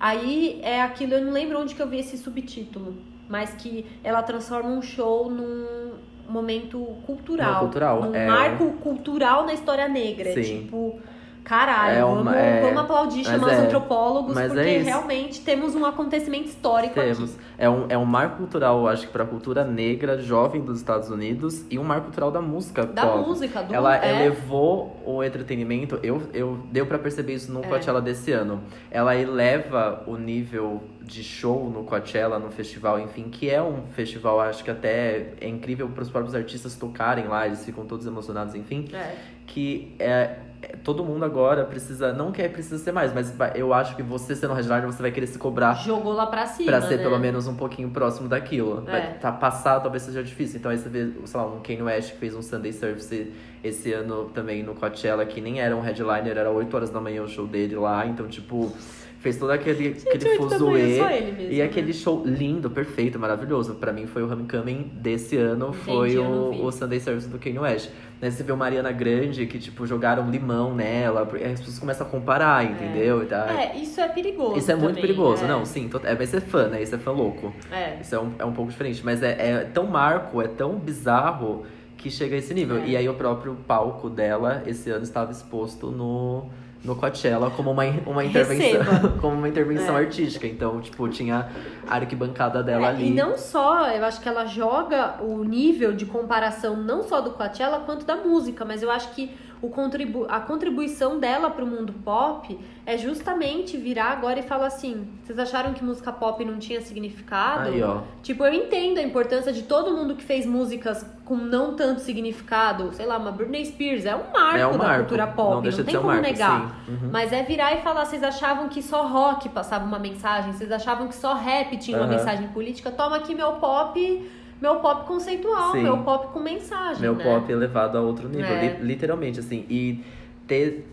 aí 0.00 0.58
é 0.64 0.82
aquilo, 0.82 1.14
eu 1.14 1.24
não 1.24 1.32
lembro 1.32 1.60
onde 1.60 1.76
que 1.76 1.80
eu 1.80 1.86
vi 1.86 2.00
esse 2.00 2.18
subtítulo, 2.18 3.08
mas 3.30 3.54
que 3.54 3.86
ela 4.02 4.22
transforma 4.24 4.68
um 4.68 4.82
show 4.82 5.30
num 5.30 5.92
momento 6.28 6.78
cultural. 7.06 7.52
Não, 7.52 7.60
cultural, 7.60 8.02
Um 8.02 8.14
é. 8.14 8.26
marco 8.26 8.72
cultural 8.82 9.46
na 9.46 9.54
história 9.54 9.86
negra. 9.86 10.34
Sim. 10.34 10.62
Tipo, 10.62 11.00
caralho, 11.44 11.98
É 11.98 12.04
uma- 12.04 12.14
vamos, 12.16 12.34
é- 12.34 12.60
vamos 12.62 12.78
aplaudir, 12.82 13.16
mas 13.18 13.26
chamar 13.26 13.46
os 13.46 13.52
é- 13.52 13.56
antropólogos, 13.66 14.36
é 14.36 14.46
porque 14.48 14.68
isso. 14.76 14.84
realmente 14.84 15.40
temos 15.40 15.74
um 15.74 15.84
acontecimento 15.84 16.46
histórico 16.46 16.94
Temos. 16.94 17.34
aqui. 17.34 17.44
É 17.58 17.68
um, 17.68 17.86
é 17.88 17.98
um 17.98 18.04
marco 18.04 18.36
cultural, 18.38 18.86
acho 18.88 19.06
que 19.06 19.12
pra 19.12 19.24
cultura 19.24 19.64
negra 19.64 20.18
jovem 20.18 20.60
dos 20.62 20.78
Estados 20.78 21.10
Unidos 21.10 21.64
e 21.70 21.78
um 21.78 21.84
marco 21.84 22.04
cultural 22.06 22.30
da 22.30 22.40
música 22.40 22.86
Da 22.86 23.06
pop. 23.06 23.28
música, 23.28 23.62
do 23.62 23.74
Ela 23.74 24.02
é, 24.04 24.24
elevou 24.26 24.96
o 25.04 25.22
entretenimento, 25.22 25.98
eu, 26.02 26.22
eu 26.32 26.58
deu 26.70 26.86
pra 26.86 26.98
perceber 26.98 27.34
isso 27.34 27.52
no 27.52 27.60
É. 27.60 27.66
Coachella 27.68 28.00
desse 28.00 28.32
ano. 28.32 28.62
Ela 28.90 29.14
eleva 29.16 30.02
o 30.06 30.16
nível 30.16 30.82
de 31.02 31.24
show 31.24 31.68
no 31.68 31.82
Coachella, 31.82 32.38
no 32.38 32.50
festival, 32.50 33.00
enfim, 33.00 33.24
que 33.30 33.50
é 33.50 33.60
um 33.60 33.82
festival, 33.92 34.40
acho 34.40 34.62
que 34.62 34.70
até 34.70 35.32
é 35.40 35.48
incrível 35.48 35.88
para 35.88 36.02
os 36.02 36.10
próprios 36.10 36.34
artistas 36.36 36.76
tocarem 36.76 37.26
lá, 37.26 37.46
eles 37.46 37.64
ficam 37.64 37.84
todos 37.84 38.06
emocionados, 38.06 38.54
enfim 38.54 38.88
é. 38.92 39.14
Que 39.52 39.94
é, 39.98 40.36
todo 40.84 41.04
mundo 41.04 41.24
agora 41.24 41.64
precisa, 41.64 42.12
não 42.12 42.30
quer 42.30 42.48
precisa 42.50 42.78
ser 42.78 42.92
mais, 42.92 43.12
mas 43.12 43.34
eu 43.54 43.74
acho 43.74 43.96
que 43.96 44.02
você 44.02 44.36
sendo 44.36 44.54
headliner, 44.54 44.86
você 44.86 45.02
vai 45.02 45.10
querer 45.10 45.26
se 45.26 45.38
cobrar 45.38 45.74
Jogou 45.74 46.12
lá 46.12 46.26
pra 46.26 46.46
cima. 46.46 46.70
pra 46.70 46.82
ser 46.82 46.98
né? 46.98 47.02
pelo 47.02 47.18
menos 47.18 47.46
um 47.48 47.54
pouquinho 47.56 47.90
próximo 47.90 48.28
daquilo. 48.28 48.84
É. 48.86 48.90
Vai 48.90 49.14
tá 49.14 49.32
passado, 49.32 49.82
talvez 49.82 50.04
seja 50.04 50.22
difícil. 50.22 50.58
Então 50.58 50.70
aí 50.70 50.78
você 50.78 50.88
vê, 50.88 51.10
sei 51.24 51.40
lá, 51.40 51.46
um 51.46 51.60
Kanye 51.60 51.82
West 51.82 52.12
que 52.12 52.18
fez 52.18 52.34
um 52.34 52.42
Sunday 52.42 52.72
Service 52.72 53.32
esse 53.62 53.92
ano 53.92 54.26
também 54.32 54.62
no 54.62 54.74
Coachella, 54.74 55.26
que 55.26 55.40
nem 55.40 55.60
era 55.60 55.76
um 55.76 55.80
headliner, 55.80 56.38
era 56.38 56.50
8 56.50 56.74
horas 56.74 56.90
da 56.90 57.00
manhã 57.00 57.22
o 57.22 57.28
show 57.28 57.46
dele 57.46 57.74
lá. 57.74 58.06
Então, 58.06 58.28
tipo, 58.28 58.72
fez 59.20 59.36
todo 59.36 59.50
aquele, 59.50 59.88
aquele 59.88 60.18
da 60.18 60.24
manhã, 60.28 60.36
fuzuê. 60.48 60.82
mesmo, 60.82 61.40
E 61.52 61.58
né? 61.58 61.62
aquele 61.64 61.92
show 61.92 62.22
lindo, 62.26 62.68
perfeito, 62.70 63.18
maravilhoso. 63.18 63.74
Pra 63.74 63.92
mim 63.92 64.06
foi 64.06 64.22
o 64.22 64.32
Homecoming 64.32 64.90
desse 64.94 65.36
ano, 65.36 65.68
Entendi, 65.68 65.84
foi 65.84 66.18
o, 66.18 66.64
o 66.64 66.72
Sunday 66.72 66.98
Service 66.98 67.28
do 67.28 67.38
Kanye 67.38 67.58
West. 67.58 67.90
Né, 68.20 68.30
você 68.30 68.42
vê 68.42 68.52
o 68.52 68.56
Mariana 68.56 68.92
Grande, 68.92 69.46
que, 69.46 69.58
tipo, 69.58 69.86
jogaram 69.86 70.28
limão 70.30 70.74
nela, 70.74 71.22
as 71.22 71.60
pessoas 71.60 71.78
começam 71.78 72.06
a 72.06 72.10
comparar, 72.10 72.64
entendeu? 72.64 73.22
E 73.22 73.26
tá- 73.26 73.46
É, 73.58 73.76
isso 73.78 73.98
é 74.00 74.08
perigoso. 74.08 74.58
Isso 74.58 74.70
é 74.70 74.74
muito 74.74 74.88
também, 74.96 75.02
perigoso, 75.02 75.44
é. 75.44 75.48
não, 75.48 75.64
sim. 75.64 75.88
to- 75.88 76.00
É, 76.04 76.14
vai 76.14 76.26
ser 76.26 76.40
fã, 76.42 76.68
né? 76.68 76.82
Isso 76.82 76.94
é 76.94 76.98
fã 76.98 77.12
louco. 77.12 77.52
É. 77.72 77.98
Isso 78.00 78.14
é 78.14 78.20
um, 78.20 78.32
é 78.38 78.44
um 78.44 78.52
pouco 78.52 78.70
diferente. 78.70 79.02
Mas 79.04 79.22
é, 79.22 79.36
é 79.38 79.58
tão 79.72 79.86
marco, 79.86 80.40
é 80.42 80.48
tão 80.48 80.76
bizarro 80.78 81.64
que 81.96 82.10
chega 82.10 82.34
a 82.34 82.38
esse 82.38 82.52
nível. 82.54 82.78
É. 82.78 82.86
E 82.88 82.96
aí 82.96 83.08
o 83.08 83.14
próprio 83.14 83.54
palco 83.66 84.08
dela, 84.10 84.62
esse 84.66 84.90
ano, 84.90 85.02
estava 85.02 85.30
exposto 85.32 85.90
no, 85.90 86.50
no 86.82 86.96
Coachella 86.96 87.50
como 87.50 87.70
uma, 87.70 87.84
uma 88.06 88.24
intervenção. 88.24 88.80
Como 89.20 89.36
uma 89.36 89.48
intervenção 89.48 89.96
É. 89.98 90.00
artística. 90.00 90.46
Então, 90.46 90.80
tipo, 90.80 91.06
tinha 91.08 91.48
a 91.86 91.96
arquibancada 91.96 92.62
dela 92.62 92.86
É, 92.86 92.90
ali. 92.90 93.08
E 93.08 93.10
não 93.14 93.36
só, 93.36 93.88
eu 93.90 94.02
acho 94.04 94.20
que 94.20 94.28
ela 94.28 94.46
joga 94.46 95.22
o 95.22 95.44
nível 95.44 95.92
de 95.92 96.06
comparação 96.06 96.76
não 96.76 97.02
só 97.02 97.20
do 97.20 97.32
Coachella 97.32 97.80
quanto 97.80 98.06
da 98.06 98.16
música, 98.16 98.64
mas 98.64 98.82
eu 98.82 98.90
acho 98.90 99.10
que 99.14 99.30
contribu 99.68 100.26
a 100.28 100.40
contribuição 100.40 101.18
dela 101.18 101.50
pro 101.50 101.66
mundo 101.66 101.92
pop 102.04 102.58
é 102.86 102.96
justamente 102.96 103.76
virar 103.76 104.06
agora 104.12 104.38
e 104.38 104.42
falar 104.42 104.68
assim: 104.68 105.06
vocês 105.22 105.38
acharam 105.38 105.74
que 105.74 105.84
música 105.84 106.10
pop 106.10 106.42
não 106.44 106.58
tinha 106.58 106.80
significado? 106.80 107.68
Aí, 107.68 107.82
ó. 107.82 107.98
Tipo, 108.22 108.44
eu 108.44 108.54
entendo 108.54 108.98
a 108.98 109.02
importância 109.02 109.52
de 109.52 109.62
todo 109.64 109.90
mundo 109.94 110.14
que 110.14 110.24
fez 110.24 110.46
músicas 110.46 111.04
com 111.24 111.36
não 111.36 111.76
tanto 111.76 112.00
significado, 112.00 112.92
sei 112.94 113.06
lá, 113.06 113.18
uma 113.18 113.30
Britney 113.30 113.64
Spears, 113.66 114.04
é 114.06 114.16
um 114.16 114.32
marco, 114.32 114.58
É 114.58 114.66
um 114.66 114.72
da 114.72 114.78
marco. 114.78 114.98
cultura 115.00 115.26
pop, 115.26 115.54
Não 115.68 115.76
não, 115.76 115.84
tem 115.84 115.94
como 115.94 116.06
marco, 116.08 116.22
negar. 116.22 116.62
Uhum. 116.88 117.10
Mas 117.12 117.32
é 117.32 117.42
virar 117.42 117.74
e 117.74 117.82
falar, 117.82 118.04
vocês 118.06 118.22
achavam 118.24 118.68
que 118.68 118.82
só 118.82 119.06
rock 119.06 119.48
passava 119.50 119.84
uma 119.84 119.98
mensagem, 119.98 120.52
vocês 120.52 120.72
achavam 120.72 121.06
que 121.06 121.14
só 121.14 121.34
rap 121.34 121.76
tinha 121.76 121.98
uma 121.98 122.06
Aham. 122.06 122.16
mensagem 122.16 122.48
política, 122.48 122.90
toma 122.90 123.16
aqui 123.16 123.34
meu 123.34 123.52
pop, 123.52 124.28
meu 124.60 124.76
pop 124.76 125.06
conceitual, 125.06 125.72
Sim. 125.72 125.82
meu 125.82 125.98
pop 125.98 126.32
com 126.32 126.40
mensagem, 126.40 127.02
Meu 127.02 127.14
né? 127.14 127.24
pop 127.24 127.50
elevado 127.50 127.96
a 127.96 128.00
outro 128.00 128.28
nível, 128.28 128.44
É. 128.46 128.76
li- 128.78 128.86
literalmente, 128.86 129.40
assim. 129.40 129.64
E 129.68 130.04
ter, 130.46 130.86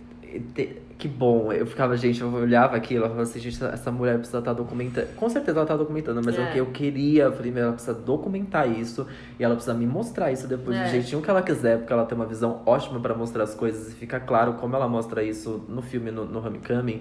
ter- 0.53 0.84
Que 0.97 1.07
bom, 1.07 1.53
eu 1.53 1.63
ficava, 1.68 1.95
gente, 1.95 2.22
eu 2.22 2.34
olhava 2.34 2.76
aquilo, 2.76 3.03
eu 3.03 3.09
falava 3.09 3.22
assim, 3.22 3.39
gente, 3.39 3.63
essa 3.63 3.91
mulher 3.91 4.15
precisa 4.18 4.39
estar 4.39 4.51
documentando. 4.53 5.05
Com 5.15 5.30
certeza 5.30 5.59
ela 5.59 5.68
tá 5.68 5.78
documentando, 5.78 6.20
mas 6.26 6.36
é. 6.36 6.41
É. 6.41 6.49
o 6.49 6.51
que 6.51 6.57
eu 6.57 6.65
queria, 6.68 7.26
eu 7.26 7.32
falei, 7.34 7.53
ela 7.55 7.74
precisa 7.74 7.93
documentar 7.93 8.68
isso 8.68 9.05
e 9.39 9.43
ela 9.43 9.53
precisa 9.53 9.76
me 9.76 9.86
mostrar 9.86 10.32
isso 10.32 10.47
depois 10.47 10.76
É. 10.76 10.86
do 10.86 10.89
jeitinho 10.89 11.22
que 11.22 11.30
ela 11.30 11.43
quiser, 11.43 11.78
porque 11.78 11.93
ela 11.93 12.03
tem 12.03 12.15
uma 12.18 12.26
visão 12.26 12.63
ótima 12.65 12.99
pra 12.99 13.13
mostrar 13.13 13.43
as 13.43 13.53
coisas 13.53 13.91
e 13.91 13.95
fica 13.95 14.20
claro 14.20 14.53
como 14.53 14.76
ela 14.76 14.88
mostra 14.88 15.22
isso 15.22 15.63
no 15.70 15.84
filme, 15.84 16.09
no, 16.09 16.26
no 16.26 16.39
Homecoming, 16.43 16.99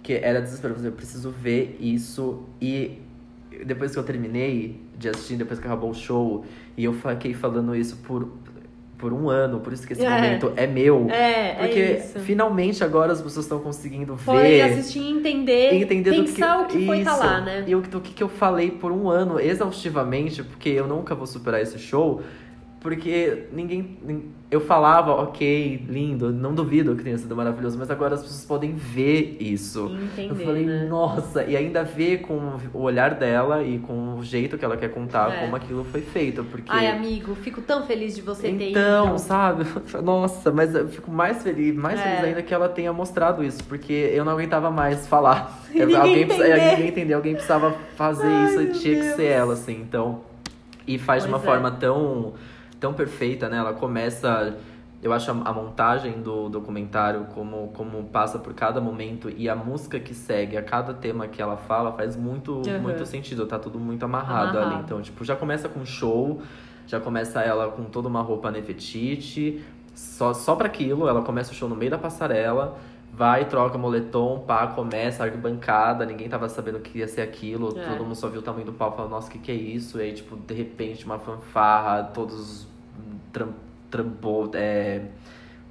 que 0.00 0.12
era 0.12 0.40
desesperado, 0.40 0.86
eu 0.86 0.92
preciso 0.92 1.32
ver 1.32 1.76
isso 1.80 2.44
e 2.60 3.02
depois 3.64 3.92
que 3.92 3.98
eu 3.98 4.02
terminei 4.04 4.80
de 4.98 5.08
assistir, 5.08 5.36
depois 5.36 5.58
que 5.60 5.66
acabou 5.66 5.90
o 5.90 5.94
show, 5.94 6.44
e 6.76 6.84
eu 6.84 6.92
fiquei 6.92 7.34
falando 7.34 7.74
isso 7.76 7.96
por, 7.98 8.28
por 8.98 9.12
um 9.12 9.28
ano, 9.28 9.60
por 9.60 9.72
isso 9.72 9.86
que 9.86 9.92
esse 9.92 10.04
É. 10.04 10.08
momento 10.10 10.52
é 10.56 10.66
meu. 10.66 11.08
É, 11.10 11.54
Porque 11.54 11.78
é 11.78 11.98
isso. 11.98 12.18
finalmente 12.20 12.82
agora 12.82 13.12
as 13.12 13.20
pessoas 13.20 13.44
estão 13.44 13.58
conseguindo 13.60 14.16
Foi 14.16 14.36
ver. 14.42 14.62
assistir 14.62 15.00
e 15.00 15.10
entender, 15.10 15.74
entender 15.74 16.12
do 16.12 16.24
que, 16.24 16.32
pensar 16.32 16.62
o 16.62 16.66
que 16.66 16.86
foi 16.86 16.98
isso, 17.00 17.04
tá 17.10 17.16
lá, 17.16 17.40
né? 17.40 17.64
E 17.66 17.74
o, 17.74 17.80
do 17.80 18.00
que, 18.00 18.12
que 18.14 18.22
eu 18.22 18.28
falei 18.28 18.70
por 18.70 18.90
um 18.92 19.08
ano, 19.10 19.38
exaustivamente, 19.40 20.42
porque 20.42 20.68
eu 20.70 20.86
nunca 20.86 21.14
vou 21.14 21.26
superar 21.26 21.60
esse 21.60 21.78
show. 21.78 22.22
Porque 22.84 23.44
ninguém. 23.50 23.96
nin- 24.04 24.30
Eu 24.50 24.60
falava, 24.60 25.10
ok, 25.14 25.84
lindo, 25.88 26.30
não 26.30 26.54
duvido 26.54 26.94
que 26.94 27.02
tenha 27.02 27.18
sido 27.18 27.34
maravilhoso, 27.34 27.76
mas 27.76 27.90
agora 27.90 28.14
as 28.14 28.22
pessoas 28.22 28.44
podem 28.44 28.72
ver 28.74 29.36
isso. 29.40 29.86
Entender, 30.00 30.30
Eu 30.30 30.36
falei, 30.36 30.64
né? 30.66 30.86
nossa, 30.88 31.42
e 31.44 31.56
ainda 31.56 31.82
ver 31.82 32.18
com 32.20 32.52
o 32.72 32.82
olhar 32.82 33.14
dela 33.14 33.64
e 33.64 33.78
com 33.80 34.16
o 34.18 34.22
jeito 34.22 34.56
que 34.56 34.64
ela 34.64 34.76
quer 34.76 34.90
contar 34.90 35.32
É. 35.32 35.40
como 35.40 35.56
aquilo 35.56 35.82
foi 35.82 36.02
feito. 36.02 36.44
Porque. 36.44 36.70
Ai, 36.70 36.86
amigo, 36.88 37.34
fico 37.34 37.62
tão 37.62 37.84
feliz 37.84 38.14
de 38.14 38.20
você 38.22 38.52
ter 38.52 38.70
Então, 38.70 39.16
sabe? 39.18 39.64
Nossa, 40.04 40.52
mas 40.52 40.72
eu 40.74 40.86
fico 40.88 41.10
mais 41.10 41.42
feliz, 41.42 41.74
mais 41.74 41.98
É. 41.98 42.02
feliz 42.04 42.24
ainda 42.24 42.42
que 42.42 42.52
ela 42.54 42.68
tenha 42.68 42.92
mostrado 42.92 43.42
isso, 43.42 43.64
porque 43.64 43.92
eu 44.14 44.24
não 44.26 44.32
aguentava 44.32 44.70
mais 44.70 45.08
falar. 45.08 45.58
Ninguém 45.74 45.96
alguém, 45.96 46.22
entender. 46.22 46.92
ninguém 46.92 47.12
alguém 47.14 47.32
precisava 47.32 47.72
fazer 47.96 48.26
Ai, 48.28 48.44
isso, 48.66 48.78
tinha 48.80 48.94
que 48.94 49.00
Deus. 49.02 49.16
ser 49.16 49.24
ela, 49.24 49.54
assim. 49.54 49.80
Então, 49.80 50.20
e 50.86 50.96
faz 50.98 51.22
de 51.24 51.28
uma 51.30 51.38
Pois 51.40 51.48
é. 51.48 51.52
forma 51.54 51.70
tão, 51.72 52.34
tão 52.84 52.92
perfeita, 52.92 53.48
né? 53.48 53.56
Ela 53.56 53.72
começa. 53.72 54.56
Eu 55.02 55.12
acho 55.12 55.30
a, 55.30 55.34
a 55.34 55.52
montagem 55.52 56.20
do 56.22 56.48
documentário, 56.48 57.26
como, 57.34 57.68
como 57.76 58.04
passa 58.04 58.38
por 58.38 58.52
cada 58.54 58.80
momento 58.80 59.30
e 59.34 59.48
a 59.48 59.54
música 59.56 59.98
que 60.00 60.14
segue, 60.14 60.56
a 60.56 60.62
cada 60.62 60.92
tema 60.94 61.26
que 61.28 61.40
ela 61.42 61.56
fala, 61.56 61.92
faz 61.92 62.16
muito, 62.16 62.52
Uhum. 62.66 62.80
muito 62.80 63.04
sentido. 63.06 63.46
Tá 63.46 63.58
tudo 63.58 63.78
muito 63.78 64.02
amarrado, 64.04 64.56
Amarrado. 64.58 64.74
ali. 64.74 64.82
Então, 64.84 65.00
tipo, 65.02 65.24
já 65.24 65.34
começa 65.36 65.68
com 65.68 65.84
show, 65.84 66.40
já 66.86 67.00
começa 67.00 67.40
ela 67.40 67.70
com 67.70 67.84
toda 67.84 68.08
uma 68.08 68.20
roupa 68.22 68.50
Nefertiti, 68.50 69.62
só, 69.94 70.32
só 70.34 70.54
pra 70.56 70.66
aquilo, 70.66 71.06
ela 71.08 71.22
começa 71.22 71.52
o 71.52 71.54
show 71.54 71.68
no 71.68 71.76
meio 71.76 71.90
da 71.90 71.98
passarela, 71.98 72.76
vai, 73.12 73.44
troca 73.44 73.76
moletom, 73.78 74.40
pá, 74.46 74.66
começa 74.68 75.22
arquibancada, 75.22 76.04
ninguém 76.06 76.28
tava 76.28 76.48
sabendo 76.48 76.80
que 76.80 76.98
ia 76.98 77.06
ser 77.08 77.20
aquilo, 77.20 77.78
É. 77.78 77.84
todo 77.90 78.02
mundo 78.04 78.14
só 78.16 78.28
viu 78.28 78.40
o 78.40 78.42
tamanho 78.42 78.64
do 78.66 78.72
palco 78.72 78.94
e 78.94 78.96
falou, 78.96 79.10
nossa, 79.10 79.28
o 79.28 79.30
que 79.30 79.38
que 79.38 79.52
é 79.52 79.54
isso? 79.54 79.98
E 79.98 80.02
aí, 80.02 80.12
tipo, 80.14 80.34
de 80.34 80.54
repente, 80.54 81.04
uma 81.04 81.18
fanfarra, 81.18 82.02
todos 82.04 82.66
tram, 83.34 83.48
trambo, 83.90 84.50
é... 84.54 85.02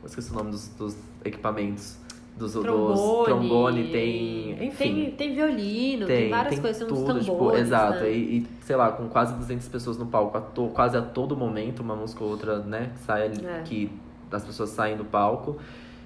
esqueci 0.06 0.32
o 0.32 0.36
nome 0.36 0.52
dos, 0.52 0.68
dos 0.70 0.96
equipamentos. 1.26 1.98
Dos, 2.38 2.54
dos 2.54 2.64
Trombone, 2.64 3.26
trombone, 3.26 3.92
tem. 3.92 4.66
Enfim. 4.66 4.94
Tem, 4.96 5.12
tem 5.12 5.36
violino, 5.36 6.08
tem, 6.08 6.32
várias 6.32 6.60
coisas, 6.60 6.80
tem 6.80 6.88
tudo, 6.88 7.20
tipo, 7.20 7.32
tambores. 7.32 7.62
exato. 7.62 8.00
né? 8.00 8.12
E, 8.12 8.38
e, 8.40 8.48
sei 8.64 8.76
lá, 8.76 8.92
com 8.92 9.08
quase 9.08 9.36
200 9.36 9.68
pessoas 9.68 9.98
no 10.00 10.08
palco, 10.08 10.36
a 10.36 10.42
to- 10.42 10.70
quase 10.74 10.98
a 10.98 11.02
todo 11.04 11.38
momento, 11.38 11.82
uma 11.82 11.96
música 11.96 12.24
ou 12.24 12.32
outra, 12.32 12.58
né, 12.58 12.90
que 12.96 13.00
sai 13.02 13.26
ali, 13.28 13.46
É. 13.46 13.62
que 13.64 13.92
as 14.32 14.44
pessoas 14.44 14.72
saem 14.72 14.98
do 14.98 15.06
palco. 15.06 15.58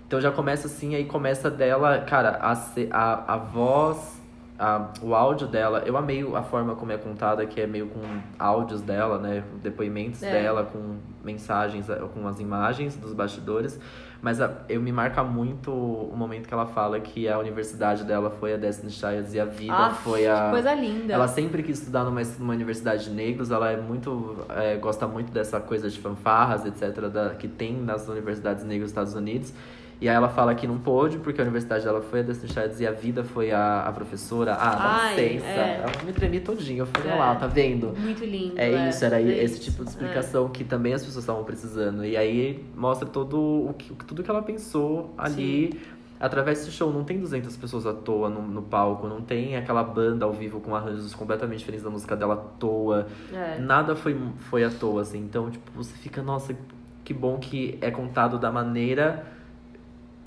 Então 0.06 0.20
já 0.20 0.30
começa 0.30 0.68
assim, 0.68 0.96
aí 0.96 1.06
começa 1.06 1.50
dela, 1.50 2.00
cara, 2.00 2.38
a, 2.42 2.52
a, 2.92 3.34
a 3.34 3.38
voz, 3.38 4.17
a, 4.60 4.90
o 5.02 5.14
áudio 5.14 5.48
dela. 5.48 5.84
Eu 5.86 5.96
amei 5.98 6.22
a 6.36 6.42
forma 6.44 6.76
como 6.76 6.92
é 6.92 6.98
contada, 6.98 7.46
que 7.46 7.60
é 7.62 7.68
meio 7.68 7.88
com 7.88 8.00
áudios 8.40 8.82
dela, 8.82 9.18
né, 9.20 9.44
depoimentos 9.62 10.24
É. 10.24 10.32
dela, 10.32 10.64
com 10.66 10.98
mensagens, 11.24 11.90
eh, 11.90 11.96
com 12.14 12.28
as 12.28 12.40
imagens 12.40 12.96
dos 12.96 13.14
bastidores. 13.14 13.80
Mas 14.20 14.42
a- 14.42 14.52
eu 14.68 14.82
me 14.82 14.92
marca 14.92 15.24
muito 15.24 15.72
o 15.72 16.12
momento 16.18 16.48
que 16.48 16.54
ela 16.54 16.66
fala 16.66 17.00
que 17.00 17.30
a 17.30 17.38
universidade 17.38 18.04
dela 18.04 18.32
foi 18.32 18.54
a 18.54 18.58
Destiny 18.58 18.92
Childs 18.92 19.34
e 19.36 19.40
a 19.40 19.46
vida 19.46 19.74
Aff, 19.76 20.04
foi 20.04 20.26
a. 20.28 20.46
Que 20.46 20.52
coisa 20.52 20.74
linda. 20.74 21.14
Ela 21.14 21.28
sempre 21.28 21.62
quis 21.62 21.78
estudar 21.80 22.04
numa, 22.04 22.22
numa 22.40 22.54
universidade 22.54 23.04
de 23.06 23.12
negros, 23.12 23.52
ela 23.52 23.70
é 23.72 23.78
muito. 23.78 24.36
é, 24.50 24.76
gosta 24.78 25.06
muito 25.08 25.32
dessa 25.32 25.60
coisa 25.60 25.88
de 25.88 26.00
fanfarras, 26.00 26.66
etc., 26.66 27.10
da, 27.10 27.30
que 27.36 27.48
tem 27.48 27.74
nas 27.80 28.08
universidades 28.08 28.64
negras 28.64 28.86
dos 28.86 28.92
Estados 28.92 29.14
Unidos. 29.14 29.54
E 30.00 30.08
aí 30.08 30.16
ela 30.16 30.30
fala 30.30 30.54
que 30.54 30.68
não 30.68 30.78
pôde, 30.78 31.18
porque 31.18 31.42
a 31.42 31.44
universidade 31.44 31.84
dela 31.84 32.02
foi 32.02 32.20
a 32.20 32.24
Destiny 32.24 32.54
Childs 32.54 32.80
e 32.80 32.86
a 32.86 32.92
vida 32.92 33.24
foi 33.24 33.52
a, 33.52 33.82
a 33.82 33.92
professora. 33.92 34.54
Ah, 34.54 34.76
dá 34.76 34.84
Ai, 35.02 35.16
licença. 35.16 35.46
é. 35.48 35.82
Ela 35.84 36.04
me 36.06 36.14
tremi 36.14 36.40
todinho. 36.40 36.80
Eu 36.84 36.86
falei, 36.86 37.12
É. 37.12 37.16
lá, 37.16 37.36
tá 37.36 37.48
vendo? 37.48 37.94
Muito 37.98 38.24
lindo. 38.24 38.54
É 38.60 38.90
isso, 38.90 39.04
era 39.04 39.20
é 39.20 39.44
esse 39.44 39.56
isso. 39.56 39.64
tipo 39.72 39.84
de 39.84 39.90
explicação 39.90 40.50
que 40.50 40.64
também 40.64 40.94
as 40.94 41.04
pessoas 41.04 41.24
estavam 41.24 41.44
precisando. 41.44 42.06
E 42.06 42.16
aí 42.16 42.64
mostra 42.76 43.10
todo 43.10 43.40
o 43.40 43.74
que, 43.76 43.92
tudo 44.06 44.22
que 44.22 44.30
ela 44.30 44.44
pensou 44.44 45.14
ali. 45.18 45.80
Através 46.20 46.60
desse 46.60 46.72
show, 46.72 46.92
não 46.92 47.04
tem 47.04 47.20
200 47.20 47.56
pessoas 47.58 47.86
à 47.86 47.94
toa 47.94 48.28
no, 48.28 48.42
no 48.42 48.62
palco, 48.64 49.08
não 49.08 49.22
tem 49.22 49.56
aquela 49.56 49.84
banda 49.84 50.26
ao 50.26 50.34
vivo 50.34 50.60
com 50.60 50.76
arranjos 50.76 51.14
completamente 51.14 51.60
diferentes 51.60 51.84
da 51.84 51.92
música 51.92 52.16
dela 52.16 52.34
à 52.34 52.38
toa. 52.38 53.08
É. 53.32 53.60
Nada 53.60 53.96
foi, 53.96 54.16
foi 54.50 54.64
à 54.64 54.70
toa, 54.72 55.02
assim. 55.04 55.20
Então, 55.20 55.50
tipo, 55.52 55.72
você 55.76 55.94
fica, 55.96 56.24
nossa, 56.24 56.56
que 57.04 57.14
bom 57.14 57.38
que 57.38 57.78
é 57.82 57.92
contado 57.92 58.40
da 58.40 58.52
maneira 58.52 59.26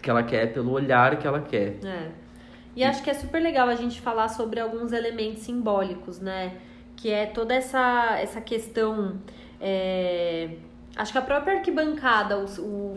que 0.02 0.08
ela 0.10 0.22
quer, 0.22 0.52
pelo 0.52 0.70
olhar 0.72 1.18
que 1.18 1.26
ela 1.26 1.40
quer. 1.40 1.78
É. 1.84 2.08
E 2.76 2.84
acho 2.84 3.02
que 3.02 3.10
é 3.10 3.14
super 3.14 3.40
legal 3.42 3.68
a 3.68 3.74
gente 3.74 4.00
falar 4.00 4.28
sobre 4.28 4.60
alguns 4.60 4.92
elementos 4.92 5.42
simbólicos, 5.42 6.20
né? 6.20 6.52
Que 6.96 7.10
é 7.10 7.26
toda 7.26 7.54
essa, 7.54 8.18
essa 8.20 8.40
questão. 8.40 9.16
é, 9.60 10.50
Acho 10.96 11.12
que 11.12 11.18
a 11.18 11.22
própria 11.22 11.54
arquibancada, 11.56 12.36
o, 12.38 12.44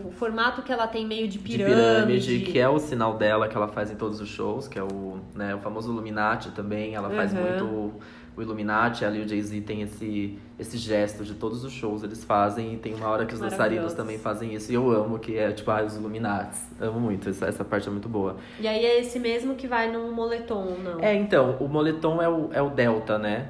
o 0.08 0.12
formato 0.18 0.62
que 0.62 0.72
ela 0.72 0.86
tem 0.86 1.06
meio 1.06 1.28
de 1.28 1.38
De 1.38 1.44
pirâmide. 1.44 1.76
pirâmide, 1.76 2.40
que 2.40 2.58
é 2.58 2.68
o 2.68 2.78
sinal 2.78 3.16
dela 3.16 3.46
que 3.48 3.56
ela 3.56 3.68
faz 3.68 3.90
em 3.90 3.94
todos 3.94 4.20
os 4.20 4.28
shows, 4.28 4.66
que 4.66 4.76
é 4.78 4.82
o, 4.82 5.18
né, 5.34 5.54
o 5.54 5.58
famoso 5.60 5.92
Illuminati 5.92 6.50
também. 6.50 6.94
Ela 6.96 7.08
faz 7.10 7.32
Uhum. 7.32 7.40
muito 7.40 7.92
o 8.36 8.42
Illuminati, 8.42 9.04
e 9.04 9.20
o 9.20 9.28
Jay-Z 9.28 9.60
tem 9.60 9.82
esse, 9.82 10.38
esse 10.58 10.76
gesto 10.76 11.24
de 11.24 11.34
todos 11.34 11.64
os 11.64 11.72
shows 11.72 12.02
eles 12.02 12.24
fazem. 12.24 12.74
E 12.74 12.76
tem 12.76 12.94
uma 12.94 13.08
hora 13.08 13.26
que 13.26 13.34
os 13.34 13.40
dançarinos 13.40 13.92
também 13.92 14.18
fazem 14.18 14.54
isso. 14.54 14.72
E 14.72 14.74
eu 14.74 14.90
amo, 14.90 15.18
que 15.18 15.36
é 15.36 15.52
tipo, 15.52 15.70
ah, 15.70 15.82
os 15.84 15.96
Illuminati. 15.96 16.58
Amo 16.80 16.98
muito, 16.98 17.28
essa, 17.28 17.46
essa 17.46 17.64
parte 17.64 17.88
é 17.88 17.90
muito 17.90 18.08
boa. 18.08 18.36
E 18.58 18.66
aí 18.66 18.84
é 18.84 19.00
esse 19.00 19.18
mesmo 19.18 19.54
que 19.54 19.66
vai 19.66 19.90
no 19.90 20.10
moletom, 20.12 20.76
não? 20.82 21.00
É, 21.00 21.14
então, 21.14 21.56
o 21.60 21.68
moletom 21.68 22.20
é 22.20 22.28
o, 22.28 22.50
é 22.52 22.62
o 22.62 22.70
Delta, 22.70 23.18
né? 23.18 23.48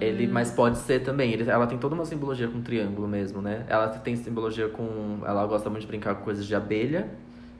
Ele, 0.00 0.26
mas 0.26 0.50
pode 0.50 0.78
ser 0.78 1.00
também. 1.00 1.32
Ele, 1.32 1.48
ela 1.48 1.66
tem 1.66 1.78
toda 1.78 1.94
uma 1.94 2.04
simbologia 2.04 2.48
com 2.48 2.60
triângulo 2.62 3.06
mesmo, 3.06 3.40
né? 3.42 3.64
Ela 3.68 3.88
tem 3.88 4.16
simbologia 4.16 4.68
com. 4.68 5.18
Ela 5.24 5.46
gosta 5.46 5.68
muito 5.68 5.82
de 5.82 5.86
brincar 5.86 6.14
com 6.14 6.24
coisas 6.24 6.46
de 6.46 6.54
abelha. 6.54 7.08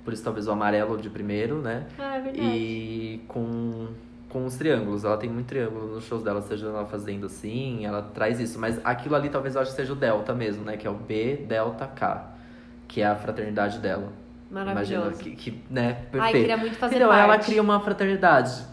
Por 0.04 0.12
isso 0.12 0.22
talvez 0.22 0.46
o 0.46 0.52
amarelo 0.52 0.98
de 0.98 1.08
primeiro, 1.08 1.56
né? 1.58 1.86
Ah, 1.98 2.16
é 2.16 2.20
verdade. 2.20 2.48
E 2.48 3.24
com, 3.26 3.88
com 4.34 4.44
os 4.44 4.56
triângulos. 4.56 5.04
Ela 5.04 5.16
tem 5.16 5.30
muito 5.30 5.46
triângulo 5.46 5.94
nos 5.94 6.04
shows 6.04 6.24
dela, 6.24 6.42
seja 6.42 6.66
ela 6.66 6.84
fazendo 6.84 7.26
assim, 7.26 7.86
ela 7.86 8.02
traz 8.02 8.40
isso. 8.40 8.58
Mas 8.58 8.80
aquilo 8.84 9.14
ali 9.14 9.28
talvez 9.28 9.54
eu 9.54 9.62
acho 9.62 9.70
que 9.70 9.76
seja 9.76 9.92
o 9.92 9.96
Delta 9.96 10.34
mesmo, 10.34 10.64
né? 10.64 10.76
Que 10.76 10.88
é 10.88 10.90
o 10.90 10.94
B 10.94 11.46
Delta 11.48 11.86
K. 11.86 12.34
Que 12.88 13.00
é 13.00 13.06
a 13.06 13.14
fraternidade 13.14 13.78
dela. 13.78 14.12
Maravilhoso. 14.50 14.92
Imagina 14.92 15.12
que, 15.12 15.36
que 15.36 15.62
né? 15.70 15.92
Perfeito. 16.10 16.24
Ai, 16.24 16.32
queria 16.32 16.56
muito 16.56 16.76
fazer 16.76 16.96
então, 16.96 17.08
parte. 17.08 17.22
ela 17.22 17.38
cria 17.38 17.62
uma 17.62 17.78
fraternidade. 17.78 18.64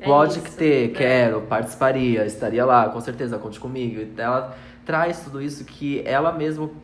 É 0.00 0.06
Pode 0.06 0.38
isso, 0.38 0.56
ter, 0.56 0.88
né? 0.88 0.94
quero, 0.94 1.42
participaria, 1.42 2.24
estaria 2.24 2.64
lá, 2.64 2.88
com 2.88 3.00
certeza, 3.00 3.38
conte 3.38 3.60
comigo. 3.60 4.02
Ela 4.16 4.56
traz 4.84 5.20
tudo 5.20 5.42
isso 5.42 5.62
que 5.66 6.02
ela 6.06 6.32
mesmo. 6.32 6.74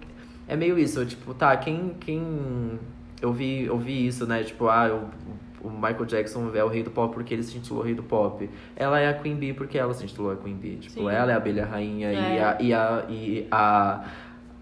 É 0.47 0.55
meio 0.55 0.79
isso, 0.79 1.05
tipo, 1.07 1.33
tá, 1.33 1.57
quem. 1.57 1.97
quem 1.99 2.79
eu, 3.23 3.33
vi, 3.33 3.65
eu 3.65 3.79
vi 3.79 4.07
isso, 4.07 4.27
né? 4.27 4.45
Tipo, 4.45 4.69
ah, 4.69 4.87
eu, 4.87 5.09
o 5.63 5.71
Michael 5.71 6.05
Jackson 6.05 6.51
é 6.55 6.63
o 6.63 6.69
rei 6.69 6.83
do 6.83 6.91
pop 6.91 7.13
porque 7.15 7.35
ele 7.35 7.43
se 7.43 7.57
intitulou 7.59 7.83
rei 7.83 7.95
do 7.95 8.03
pop. 8.03 8.49
Ela 8.77 9.01
é 9.01 9.09
a 9.09 9.15
Queen 9.15 9.37
Bee 9.37 9.53
porque 9.53 9.79
ela 9.79 9.93
se 9.95 10.05
intitulou 10.05 10.33
a 10.33 10.37
Queen 10.37 10.55
Bee. 10.57 10.77
Tipo, 10.77 11.01
Sim. 11.01 11.09
ela 11.11 11.31
é 11.33 11.35
a 11.35 11.37
abelha 11.39 11.65
rainha 11.67 12.13
e, 12.13 12.17
É. 12.17 12.45
a, 12.45 12.57
e, 12.61 12.73
a, 12.75 13.05
e 13.09 13.47
a, 13.51 14.05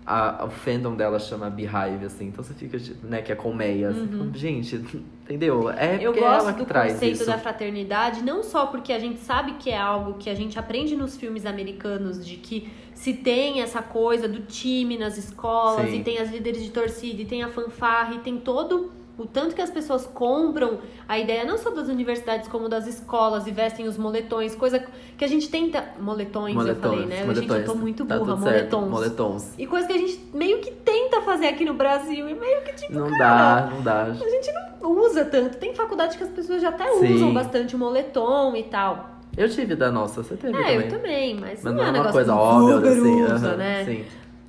a, 0.06 0.44
o 0.46 0.50
fandom 0.50 0.94
dela 0.94 1.18
chama 1.18 1.50
Beehive, 1.50 2.04
assim. 2.06 2.28
Então 2.28 2.42
você 2.44 2.54
fica, 2.54 2.78
né, 3.02 3.22
que 3.22 3.32
é 3.32 3.34
colmeia. 3.34 3.90
assim. 3.90 4.30
Gente, 4.34 4.76
entendeu? 5.24 5.68
É 5.70 5.96
Uhum. 5.96 6.00
Eu 6.00 6.12
porque 6.12 6.24
é 6.24 6.26
ela 6.28 6.36
gosto 6.38 6.52
que 6.54 6.60
do 6.60 6.66
traz 6.66 6.92
conceito 6.94 7.14
isso. 7.16 7.26
da 7.26 7.38
fraternidade, 7.38 8.22
não 8.22 8.42
só 8.42 8.66
porque 8.66 8.92
a 8.92 8.98
gente 8.98 9.18
sabe 9.20 9.54
que 9.54 9.68
é 9.70 9.78
algo 9.78 10.14
que 10.14 10.30
a 10.30 10.34
gente 10.34 10.58
aprende 10.58 10.94
nos 10.96 11.16
filmes 11.16 11.44
americanos, 11.44 12.24
de 12.24 12.36
que 12.36 12.68
se 12.94 13.12
tem 13.12 13.60
essa 13.60 13.82
coisa 13.82 14.26
do 14.28 14.40
time 14.42 14.96
nas 14.96 15.18
escolas, 15.18 15.90
Sim. 15.90 16.00
e 16.00 16.02
tem 16.04 16.18
as 16.18 16.30
líderes 16.30 16.62
de 16.62 16.70
torcida, 16.70 17.20
e 17.20 17.24
tem 17.26 17.42
a 17.42 17.48
fanfarra, 17.48 18.14
e 18.14 18.18
tem 18.20 18.38
todo 18.38 18.90
o 19.18 19.24
tanto 19.26 19.54
que 19.54 19.62
as 19.62 19.70
pessoas 19.70 20.06
compram 20.06 20.78
a 21.08 21.18
ideia 21.18 21.44
não 21.44 21.56
só 21.56 21.70
das 21.70 21.88
universidades 21.88 22.48
como 22.48 22.68
das 22.68 22.86
escolas 22.86 23.46
e 23.46 23.50
vestem 23.50 23.88
os 23.88 23.96
moletões, 23.96 24.54
coisa 24.54 24.84
que 25.16 25.24
a 25.24 25.28
gente 25.28 25.48
tenta. 25.48 25.82
Moletões, 25.98 26.54
eu 26.54 26.76
falei, 26.76 27.06
né? 27.06 27.34
Gente, 27.34 27.50
eu 27.50 27.64
tô 27.64 27.74
muito 27.74 28.04
Tá 28.04 28.18
burra, 28.18 28.36
certo. 28.38 28.76
moletons. 28.78 28.90
Moletons. 28.90 29.54
E 29.58 29.66
coisa 29.66 29.86
que 29.86 29.92
a 29.94 29.98
gente 29.98 30.20
meio 30.34 30.58
que 30.58 30.70
tenta 30.70 31.22
fazer 31.22 31.46
aqui 31.48 31.64
no 31.64 31.74
Brasil, 31.74 32.28
e 32.28 32.34
meio 32.34 32.62
que 32.62 32.72
tipo. 32.74 32.92
Não 32.92 33.08
cara, 33.18 33.62
dá, 33.62 33.70
não 33.70 33.82
dá. 33.82 34.02
a 34.02 34.12
gente 34.12 34.52
não 34.82 34.92
usa 35.00 35.24
tanto. 35.24 35.56
Tem 35.56 35.74
faculdade 35.74 36.18
que 36.18 36.24
as 36.24 36.30
pessoas 36.30 36.60
já 36.60 36.68
até 36.68 36.86
Sim. 36.92 37.14
usam 37.14 37.32
bastante 37.32 37.74
o 37.74 37.78
moletom 37.78 38.54
e 38.54 38.64
tal. 38.64 39.16
Eu 39.36 39.48
tive 39.50 39.74
da 39.74 39.90
nossa, 39.90 40.22
você 40.22 40.34
teve 40.36 40.56
É, 40.56 40.62
também. 40.62 40.76
eu 40.76 40.88
também, 40.88 41.34
mas, 41.34 41.62
Mas 41.62 41.74
não 41.74 41.82
é 41.82 41.84
um 41.86 41.88
uma 41.88 41.92
negócio 41.92 42.12
coisa 42.12 42.34
óbvia, 42.34 42.90
assim. 42.90 43.22
usa, 43.24 43.34
aham, 43.48 43.56
né? 43.56 43.84
Sim. 43.84 44.04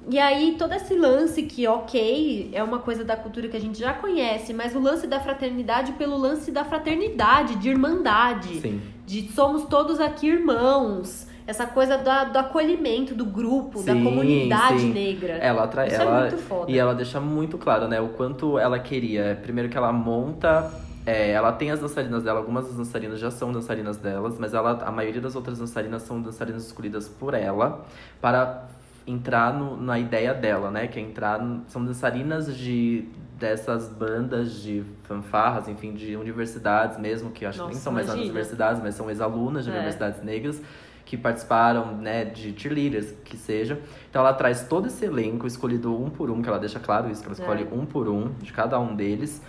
E 0.10 0.18
aí, 0.18 0.56
todo 0.58 0.72
esse 0.74 0.96
lance 0.96 1.44
que, 1.44 1.68
ok, 1.68 2.50
é 2.54 2.64
uma 2.64 2.80
coisa 2.80 3.04
da 3.04 3.18
cultura 3.18 3.48
que 3.50 3.58
a 3.58 3.60
gente 3.60 3.78
já 3.78 3.94
conhece, 3.94 4.54
mas 4.54 4.74
o 4.74 4.80
lance 4.80 5.06
da 5.06 5.20
fraternidade 5.20 5.92
pelo 5.94 6.16
lance 6.18 6.50
da 6.50 6.64
fraternidade, 6.64 7.56
de 7.58 7.70
irmandade, 7.70 8.62
Sim. 8.62 8.82
de 9.06 9.30
somos 9.34 9.64
todos 9.66 10.00
aqui 10.00 10.28
irmãos. 10.28 11.28
Essa 11.46 11.66
coisa 11.66 11.98
da- 11.98 12.26
do 12.26 12.38
acolhimento 12.40 13.14
do 13.16 13.26
grupo, 13.26 13.82
da 13.82 13.94
Sim, 13.94 14.04
comunidade 14.04 14.80
sim. 14.82 14.94
negra. 14.94 15.34
Ela 15.36 15.66
traz. 15.68 15.92
Isso 15.94 16.02
é 16.02 16.06
ela, 16.06 16.20
muito 16.22 16.38
foda. 16.38 16.72
E 16.72 16.78
ela 16.78 16.94
deixa 16.94 17.20
muito 17.22 17.58
claro, 17.58 17.88
né, 17.88 18.00
o 18.02 18.10
quanto 18.10 18.58
ela 18.60 18.78
queria. 18.80 19.38
Primeiro 19.42 19.70
que 19.70 19.78
ela 19.78 19.92
monta. 19.94 20.70
é, 21.06 21.32
ela 21.32 21.54
tem 21.54 21.72
as 21.72 21.80
dançarinas 21.80 22.22
dela, 22.24 22.40
algumas 22.40 22.66
das 22.66 22.76
dançarinas 22.76 23.18
já 23.18 23.32
são 23.32 23.54
dançarinas 23.54 23.96
delas, 23.96 24.38
mas 24.38 24.54
ela, 24.54 24.72
a 24.86 24.92
maioria 24.92 25.22
das 25.22 25.38
outras 25.38 25.58
dançarinas 25.58 26.02
são 26.02 26.22
dançarinas 26.22 26.66
escolhidas 26.66 27.08
por 27.08 27.34
ela 27.34 27.86
para 28.20 28.68
entrar 29.08 29.54
no- 29.54 29.78
na 29.78 29.98
ideia 29.98 30.34
dela, 30.34 30.70
né? 30.70 30.86
Que 30.88 31.00
é 31.00 31.02
entrar. 31.02 31.40
são 31.68 31.84
dançarinas 31.84 32.56
de 32.56 33.06
dessas 33.40 33.88
bandas 33.88 34.62
de 34.64 34.84
fanfarras, 35.04 35.68
enfim, 35.68 35.94
de 35.94 36.16
universidades 36.16 36.98
mesmo, 36.98 37.30
que 37.32 37.46
acho 37.46 37.60
que 37.60 37.64
nem 37.66 37.74
Nossa, 37.74 37.84
são 37.84 37.94
mais 37.94 38.12
universidades, 38.12 38.82
mas 38.82 38.96
são 38.96 39.10
ex-alunas 39.12 39.64
de 39.64 39.70
É. 39.70 39.74
universidades 39.76 40.24
negras 40.24 40.60
que 41.06 41.16
participaram, 41.16 41.96
né, 41.96 42.26
de 42.26 42.54
cheerleaders, 42.60 43.12
que 43.24 43.38
seja. 43.38 43.80
Então 44.10 44.22
ela 44.24 44.34
traz 44.34 44.68
todo 44.68 44.88
esse 44.88 45.06
elenco, 45.06 45.46
escolhido 45.46 45.96
um 45.96 46.10
por 46.10 46.32
um, 46.32 46.42
que 46.42 46.50
ela 46.50 46.58
deixa 46.60 46.80
claro 46.80 47.10
isso, 47.12 47.22
que 47.22 47.28
ela 47.28 47.38
escolhe 47.38 47.64
É. 47.64 47.76
um 47.76 47.86
por 47.86 48.10
um, 48.10 48.32
de 48.42 48.52
cada 48.52 48.78
um 48.80 48.96
deles. 48.96 49.42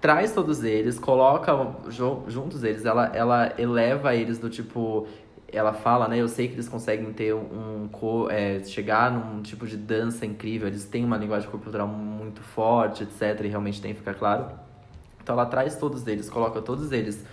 Traz 0.00 0.32
todos 0.32 0.64
eles, 0.64 0.98
coloca 0.98 1.52
ju- 1.88 2.22
juntos 2.28 2.64
eles, 2.64 2.86
ela, 2.86 3.06
ela 3.12 3.52
eleva 3.58 4.14
eles 4.14 4.38
do 4.38 4.48
tipo. 4.48 5.06
Ela 5.52 5.72
fala, 5.72 6.06
né? 6.08 6.18
Eu 6.20 6.28
sei 6.28 6.46
que 6.48 6.54
eles 6.54 6.68
conseguem 6.68 7.12
ter 7.12 7.34
um. 7.34 7.88
co- 7.90 8.28
é, 8.30 8.62
chegar 8.64 9.10
num 9.10 9.42
tipo 9.42 9.66
de 9.66 9.76
dança 9.76 10.24
incrível, 10.24 10.68
eles 10.68 10.84
têm 10.84 11.04
uma 11.04 11.16
linguagem 11.16 11.48
corporal 11.50 11.88
muito 11.88 12.40
forte, 12.42 13.02
etc. 13.02 13.44
E 13.44 13.48
realmente 13.48 13.80
tem 13.80 13.92
que 13.92 13.98
ficar 13.98 14.14
claro. 14.14 14.46
Então 15.22 15.34
ela 15.34 15.46
traz 15.46 15.76
todos 15.76 16.06
eles, 16.06 16.30
coloca 16.30 16.60
todos 16.62 16.92
eles 16.92 17.24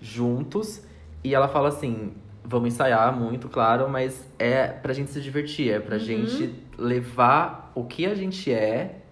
juntos 0.00 0.82
e 1.24 1.34
ela 1.34 1.48
fala 1.48 1.68
assim: 1.68 2.12
vamos 2.44 2.68
ensaiar 2.74 3.16
muito, 3.16 3.48
claro, 3.48 3.88
mas 3.88 4.26
é 4.38 4.66
pra 4.68 4.92
gente 4.92 5.10
se 5.10 5.20
divertir, 5.20 5.70
é 5.70 5.80
pra 5.80 5.98
gente 5.98 6.54
levar 6.78 7.72
o 7.74 7.84
que 7.84 8.06
a 8.06 8.14
gente 8.14 8.52
é 8.52 9.02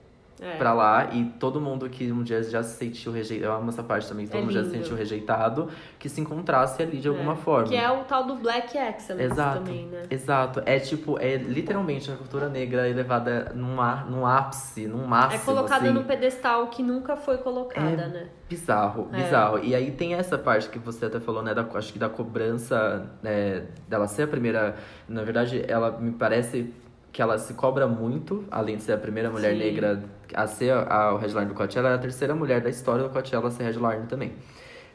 É. 0.44 0.56
pra 0.56 0.72
lá 0.74 1.08
e 1.12 1.24
todo 1.40 1.60
mundo 1.60 1.88
que 1.88 2.12
um 2.12 2.22
dia 2.22 2.42
já 2.42 2.62
se 2.62 2.76
sentiu 2.76 3.10
rejeitado, 3.12 3.50
eu 3.50 3.56
amo 3.56 3.70
essa 3.70 3.82
parte 3.82 4.06
também, 4.08 4.26
todo 4.26 4.38
É 4.38 4.40
mundo 4.42 4.52
já 4.52 4.62
se 4.62 4.70
sentiu 4.70 4.94
rejeitado, 4.96 5.68
que 5.98 6.08
se 6.08 6.20
encontrasse 6.20 6.82
ali 6.82 6.98
de 6.98 7.08
alguma 7.08 7.32
É. 7.32 7.36
forma. 7.36 7.68
Que 7.68 7.76
é 7.76 7.90
o 7.90 8.04
tal 8.04 8.24
do 8.24 8.34
Black 8.36 8.76
Excellence 8.76 9.32
Exato, 9.32 9.58
também, 9.58 9.86
né? 9.86 10.02
exato. 10.10 10.62
É 10.66 10.78
tipo, 10.78 11.18
é 11.18 11.36
literalmente 11.36 12.10
a 12.10 12.16
cultura 12.16 12.48
negra 12.48 12.88
elevada 12.88 13.52
num, 13.54 13.80
ar, 13.80 14.08
num 14.10 14.26
ápice, 14.26 14.86
num 14.86 15.06
máximo. 15.06 15.40
É 15.42 15.44
colocada 15.44 15.84
assim. 15.84 15.94
no 15.94 16.04
pedestal 16.04 16.66
que 16.66 16.82
nunca 16.82 17.16
foi 17.16 17.38
colocada, 17.38 18.06
né? 18.08 18.26
Bizarro, 18.48 19.08
É. 19.12 19.16
bizarro. 19.16 19.58
E 19.64 19.74
aí 19.74 19.90
tem 19.92 20.14
essa 20.14 20.36
parte 20.36 20.68
que 20.68 20.78
você 20.78 21.06
até 21.06 21.18
falou, 21.18 21.42
né? 21.42 21.54
Da, 21.54 21.64
acho 21.74 21.92
que 21.92 21.98
da 21.98 22.08
cobrança 22.08 23.06
né, 23.22 23.64
dela 23.88 24.06
ser 24.06 24.24
a 24.24 24.26
primeira. 24.26 24.74
Na 25.08 25.22
verdade, 25.22 25.64
ela 25.66 25.90
me 25.98 26.12
parece 26.12 26.72
que 27.12 27.22
ela 27.22 27.38
se 27.38 27.54
cobra 27.54 27.86
muito, 27.86 28.44
além 28.50 28.76
de 28.76 28.82
ser 28.82 28.92
a 28.92 28.98
primeira 28.98 29.30
mulher 29.30 29.52
Sim. 29.52 29.58
negra 29.58 30.02
a 30.32 30.46
ser 30.46 30.72
a, 30.72 31.12
o 31.14 31.18
headliner 31.18 31.48
do 31.48 31.54
Coachella, 31.54 31.90
é 31.90 31.94
a 31.94 31.98
terceira 31.98 32.34
mulher 32.34 32.60
da 32.60 32.70
história 32.70 33.02
do 33.02 33.10
Coachella 33.10 33.48
a 33.48 33.50
ser 33.50 33.64
headliner 33.64 34.06
também. 34.06 34.32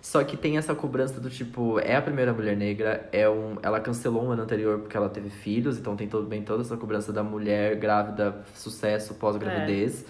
Só 0.02 0.24
que 0.24 0.38
tem 0.38 0.58
essa 0.58 0.74
cobrança 0.74 1.20
do 1.20 1.30
tipo, 1.30 1.78
é 1.80 1.96
a 1.96 2.02
primeira 2.02 2.32
mulher 2.32 2.56
negra, 2.56 3.10
é 3.12 3.30
um, 3.30 3.58
ela 3.62 3.82
cancelou 3.82 4.24
um 4.26 4.32
ano 4.32 4.44
anterior 4.44 4.80
porque 4.80 4.96
ela 4.96 5.10
teve 5.10 5.30
filhos, 5.30 5.78
então 5.78 5.96
tem 5.96 6.08
todo, 6.08 6.26
bem 6.26 6.42
toda 6.42 6.62
essa 6.62 6.78
cobrança 6.78 7.12
da 7.12 7.22
mulher 7.22 7.76
grávida, 7.76 8.38
sucesso 8.54 9.16
pós-gravidez. 9.16 10.06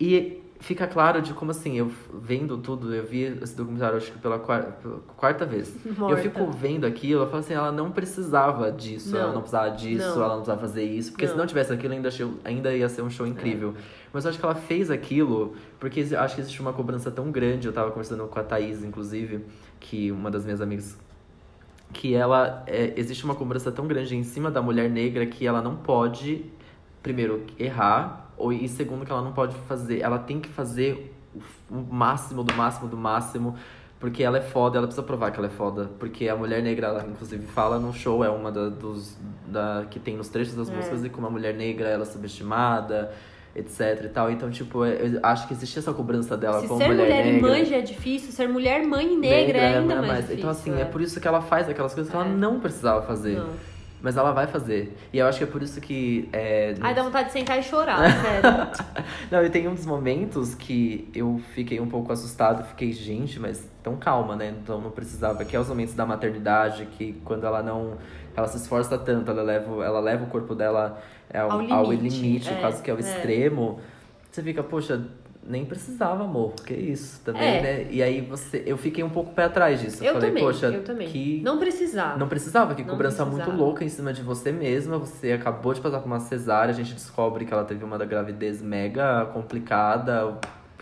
E 0.00 0.40
fica 0.60 0.86
claro 0.86 1.20
de 1.20 1.34
como 1.34 1.50
assim, 1.50 1.78
eu 1.78 1.90
vendo 2.14 2.58
tudo, 2.58 2.94
eu 2.94 3.04
vi 3.04 3.38
esse 3.42 3.56
documentário 3.56 3.96
acho 3.96 4.12
que 4.12 4.18
pela 4.18 4.38
quarta, 4.38 4.70
pela 4.72 4.98
quarta 5.16 5.44
vez. 5.44 5.74
Morta. 5.98 6.14
Eu 6.14 6.18
fico 6.18 6.50
vendo 6.52 6.86
aquilo, 6.86 7.22
eu 7.22 7.26
falo 7.26 7.40
assim, 7.40 7.54
ela 7.54 7.72
não 7.72 7.90
precisava 7.90 8.70
disso, 8.70 9.16
ela 9.16 9.28
Não. 9.28 9.34
não 9.34 9.40
precisava 9.40 9.70
disso, 9.70 10.06
Não. 10.06 10.16
ela 10.16 10.28
não 10.28 10.36
precisava 10.36 10.60
fazer 10.60 10.84
isso. 10.84 11.10
Porque 11.12 11.26
se 11.26 11.32
Não. 11.32 11.40
não 11.40 11.46
tivesse 11.46 11.72
aquilo, 11.72 11.94
ainda, 11.94 12.08
ainda 12.44 12.72
ia 12.72 12.88
ser 12.88 13.02
um 13.02 13.10
show 13.10 13.26
incrível. 13.26 13.74
Mas 14.12 14.24
eu 14.24 14.30
acho 14.30 14.38
que 14.38 14.44
ela 14.44 14.54
fez 14.54 14.90
aquilo 14.90 15.54
porque 15.78 16.00
acho 16.00 16.34
que 16.34 16.40
existe 16.40 16.60
uma 16.60 16.72
cobrança 16.72 17.10
tão 17.10 17.30
grande. 17.30 17.66
Eu 17.66 17.72
tava 17.72 17.90
conversando 17.90 18.26
com 18.26 18.38
a 18.38 18.42
Thaís, 18.42 18.82
inclusive, 18.82 19.44
que 19.78 20.10
uma 20.10 20.30
das 20.30 20.44
minhas 20.44 20.60
amigas 20.60 20.96
que 21.92 22.14
ela 22.14 22.62
é, 22.66 22.92
existe 22.96 23.24
uma 23.24 23.34
cobrança 23.34 23.72
tão 23.72 23.86
grande 23.86 24.14
em 24.14 24.22
cima 24.22 24.50
da 24.50 24.60
mulher 24.60 24.90
negra 24.90 25.24
que 25.26 25.46
ela 25.46 25.62
não 25.62 25.76
pode 25.76 26.44
primeiro 27.02 27.44
errar 27.58 28.30
ou 28.36 28.52
e 28.52 28.68
segundo 28.68 29.06
que 29.06 29.12
ela 29.12 29.22
não 29.22 29.32
pode 29.32 29.54
fazer 29.60 30.00
ela 30.00 30.18
tem 30.18 30.38
que 30.38 30.50
fazer 30.50 31.14
o, 31.34 31.74
o 31.74 31.94
máximo 31.94 32.44
do 32.44 32.52
máximo 32.54 32.88
do 32.88 32.96
máximo 32.96 33.56
porque 33.98 34.22
ela 34.22 34.36
é 34.36 34.42
foda 34.42 34.76
ela 34.76 34.86
precisa 34.86 35.06
provar 35.06 35.30
que 35.30 35.38
ela 35.38 35.46
é 35.46 35.50
foda 35.50 35.90
porque 35.98 36.28
a 36.28 36.36
mulher 36.36 36.62
negra 36.62 36.88
ela 36.88 37.06
inclusive 37.06 37.46
fala 37.46 37.78
no 37.78 37.92
show 37.94 38.22
é 38.22 38.28
uma 38.28 38.52
da, 38.52 38.68
dos 38.68 39.16
da 39.46 39.86
que 39.90 39.98
tem 39.98 40.14
nos 40.14 40.28
trechos 40.28 40.54
das 40.54 40.68
É. 40.68 40.76
músicas 40.76 41.02
e 41.04 41.08
como 41.08 41.26
a 41.26 41.30
mulher 41.30 41.54
negra 41.54 41.88
ela 41.88 42.02
é 42.02 42.06
subestimada 42.06 43.10
etc 43.54 44.04
e 44.04 44.08
tal 44.08 44.30
então 44.30 44.50
tipo 44.50 44.84
eu 44.84 45.18
acho 45.22 45.48
que 45.48 45.54
existe 45.54 45.78
essa 45.78 45.92
cobrança 45.92 46.36
dela 46.36 46.60
Se 46.60 46.68
como 46.68 46.78
ser 46.78 46.88
mulher, 46.88 47.04
mulher 47.04 47.26
e 47.26 47.32
negra 47.32 47.48
mãe 47.48 47.64
já 47.64 47.76
é 47.76 47.80
difícil, 47.80 48.30
ser 48.32 48.48
mulher, 48.48 48.86
mãe 48.86 49.14
e 49.14 49.16
negra, 49.16 49.58
é 49.58 49.78
ainda 49.78 49.96
mais, 49.96 50.18
difícil. 50.20 50.36
então, 50.38 50.50
assim, 50.50 50.80
é. 50.80 50.84
por 50.84 51.00
isso 51.00 51.20
que 51.20 51.26
ela 51.26 51.40
faz 51.40 51.68
aquelas 51.68 51.92
coisas 51.94 52.10
que 52.10 52.16
ela 52.16 52.26
É. 52.26 52.30
não 52.30 52.60
precisava 52.60 53.02
fazer. 53.02 53.36
Não. 53.38 53.48
Mas 54.00 54.16
ela 54.16 54.30
vai 54.30 54.46
fazer. 54.46 54.96
E 55.12 55.18
eu 55.18 55.26
acho 55.26 55.38
que 55.38 55.44
é 55.44 55.46
por 55.48 55.60
isso 55.60 55.80
que. 55.80 56.28
É, 56.32 56.72
Ai, 56.80 56.94
dá 56.94 57.02
vontade 57.02 57.26
de 57.28 57.32
sentar 57.32 57.58
e 57.58 57.64
chorar, 57.64 57.98
sério. 58.22 58.84
Não, 59.28 59.44
e 59.44 59.50
tem 59.50 59.66
uns 59.66 59.84
momentos 59.84 60.54
que 60.54 61.08
eu 61.12 61.40
fiquei 61.52 61.80
um 61.80 61.88
pouco 61.88 62.12
assustado, 62.12 62.62
fiquei, 62.68 62.92
gente, 62.92 63.40
mas 63.40 63.68
tão 63.82 63.96
calma, 63.96 64.36
né? 64.36 64.54
Então 64.62 64.80
não 64.80 64.92
precisava. 64.92 65.44
Que 65.44 65.56
é 65.56 65.58
os 65.58 65.68
momentos 65.68 65.94
da 65.94 66.06
maternidade, 66.06 66.86
que 66.96 67.14
quando 67.24 67.44
ela 67.44 67.60
não. 67.60 67.94
Ela 68.38 68.46
se 68.46 68.56
esforça 68.58 68.96
tanto, 68.96 69.30
ela 69.32 69.42
leva, 69.42 69.84
ela 69.84 69.98
leva 69.98 70.22
o 70.22 70.28
corpo 70.28 70.54
dela 70.54 71.00
ao, 71.34 71.50
Ao 71.50 71.72
ao 71.72 71.90
limite, 71.90 72.20
limite, 72.20 72.48
é, 72.48 72.54
quase 72.60 72.80
que 72.80 72.88
ao 72.88 72.96
é. 72.96 73.00
extremo. 73.00 73.80
Você 74.30 74.40
fica, 74.44 74.62
poxa, 74.62 75.02
nem 75.42 75.64
precisava, 75.64 76.22
amor. 76.22 76.52
Que 76.64 76.72
isso 76.72 77.20
também, 77.24 77.42
É. 77.42 77.62
né? 77.62 77.86
E 77.90 78.00
aí 78.00 78.20
você. 78.20 78.62
Eu 78.64 78.76
fiquei 78.76 79.02
um 79.02 79.10
pouco 79.10 79.32
pé 79.34 79.42
atrás 79.44 79.80
disso. 79.80 80.04
Eu 80.04 80.12
falei, 80.14 80.28
também, 80.28 80.44
poxa, 80.44 80.66
eu 80.66 80.84
também. 80.84 81.08
que. 81.08 81.40
Não 81.42 81.58
precisava. 81.58 82.16
Não 82.16 82.28
precisava, 82.28 82.76
que 82.76 82.82
Não 82.82 82.90
cobrança 82.90 83.24
precisava. 83.26 83.50
muito 83.50 83.60
louca 83.60 83.84
em 83.84 83.88
cima 83.88 84.12
de 84.12 84.22
você 84.22 84.52
mesma. 84.52 84.98
Você 84.98 85.32
acabou 85.32 85.74
de 85.74 85.80
passar 85.80 85.98
por 85.98 86.06
uma 86.06 86.20
cesárea, 86.20 86.70
a 86.72 86.76
gente 86.76 86.94
descobre 86.94 87.44
que 87.44 87.52
ela 87.52 87.64
teve 87.64 87.82
uma 87.84 87.98
da 87.98 88.04
gravidez 88.04 88.62
mega 88.62 89.24
complicada, 89.32 90.34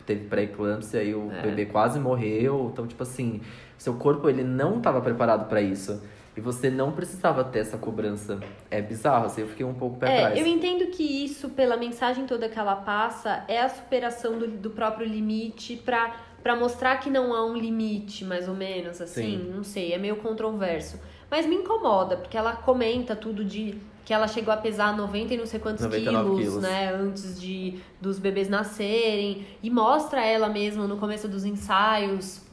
teve 0.04 0.26
pré-eclâmpsia 0.26 1.02
e 1.02 1.14
o 1.14 1.32
É. 1.32 1.40
bebê 1.40 1.64
quase 1.64 1.98
morreu. 1.98 2.68
Então, 2.70 2.86
tipo 2.86 3.02
assim, 3.02 3.40
seu 3.78 3.94
corpo 3.94 4.28
ele 4.28 4.44
não 4.44 4.76
estava 4.76 5.00
preparado 5.00 5.48
para 5.48 5.62
isso. 5.62 6.02
E 6.36 6.40
você 6.40 6.68
não 6.68 6.92
precisava 6.92 7.42
ter 7.44 7.60
essa 7.60 7.78
cobrança. 7.78 8.38
É 8.70 8.82
bizarro, 8.82 9.26
assim, 9.26 9.40
eu 9.40 9.48
fiquei 9.48 9.64
um 9.64 9.72
pouco 9.74 9.96
pé 9.98 10.34
É, 10.34 10.40
eu 10.40 10.46
entendo 10.46 10.86
que 10.88 11.02
isso, 11.02 11.50
pela 11.50 11.76
mensagem 11.76 12.26
toda 12.26 12.48
que 12.48 12.58
ela 12.58 12.76
passa, 12.76 13.44
é 13.48 13.60
a 13.62 13.68
superação 13.68 14.38
do, 14.38 14.46
do 14.46 14.70
próprio 14.70 15.06
limite 15.06 15.76
pra, 15.76 16.14
pra 16.42 16.54
mostrar 16.54 16.98
que 16.98 17.08
não 17.08 17.34
há 17.34 17.44
um 17.46 17.56
limite, 17.56 18.24
mais 18.24 18.48
ou 18.48 18.54
menos, 18.54 19.00
assim. 19.00 19.38
Sim. 19.38 19.52
Não 19.54 19.64
sei, 19.64 19.92
é 19.92 19.98
meio 19.98 20.16
controverso. 20.16 21.00
Mas 21.30 21.46
me 21.46 21.56
incomoda, 21.56 22.18
porque 22.18 22.36
ela 22.36 22.54
comenta 22.54 23.16
tudo 23.16 23.44
de 23.44 23.78
que 24.04 24.14
ela 24.14 24.28
chegou 24.28 24.54
a 24.54 24.56
pesar 24.56 24.96
90 24.96 25.34
e 25.34 25.36
não 25.36 25.46
sei 25.46 25.58
quantos 25.58 25.82
99 25.82 26.22
quilos, 26.22 26.40
quilos. 26.40 26.62
né? 26.62 26.94
Antes 26.94 27.40
de 27.40 27.80
dos 28.00 28.20
bebês 28.20 28.48
nascerem. 28.48 29.44
E 29.60 29.68
mostra 29.68 30.24
ela 30.24 30.48
mesma 30.48 30.86
no 30.86 30.96
começo 30.96 31.26
dos 31.26 31.44
ensaios. 31.44 32.45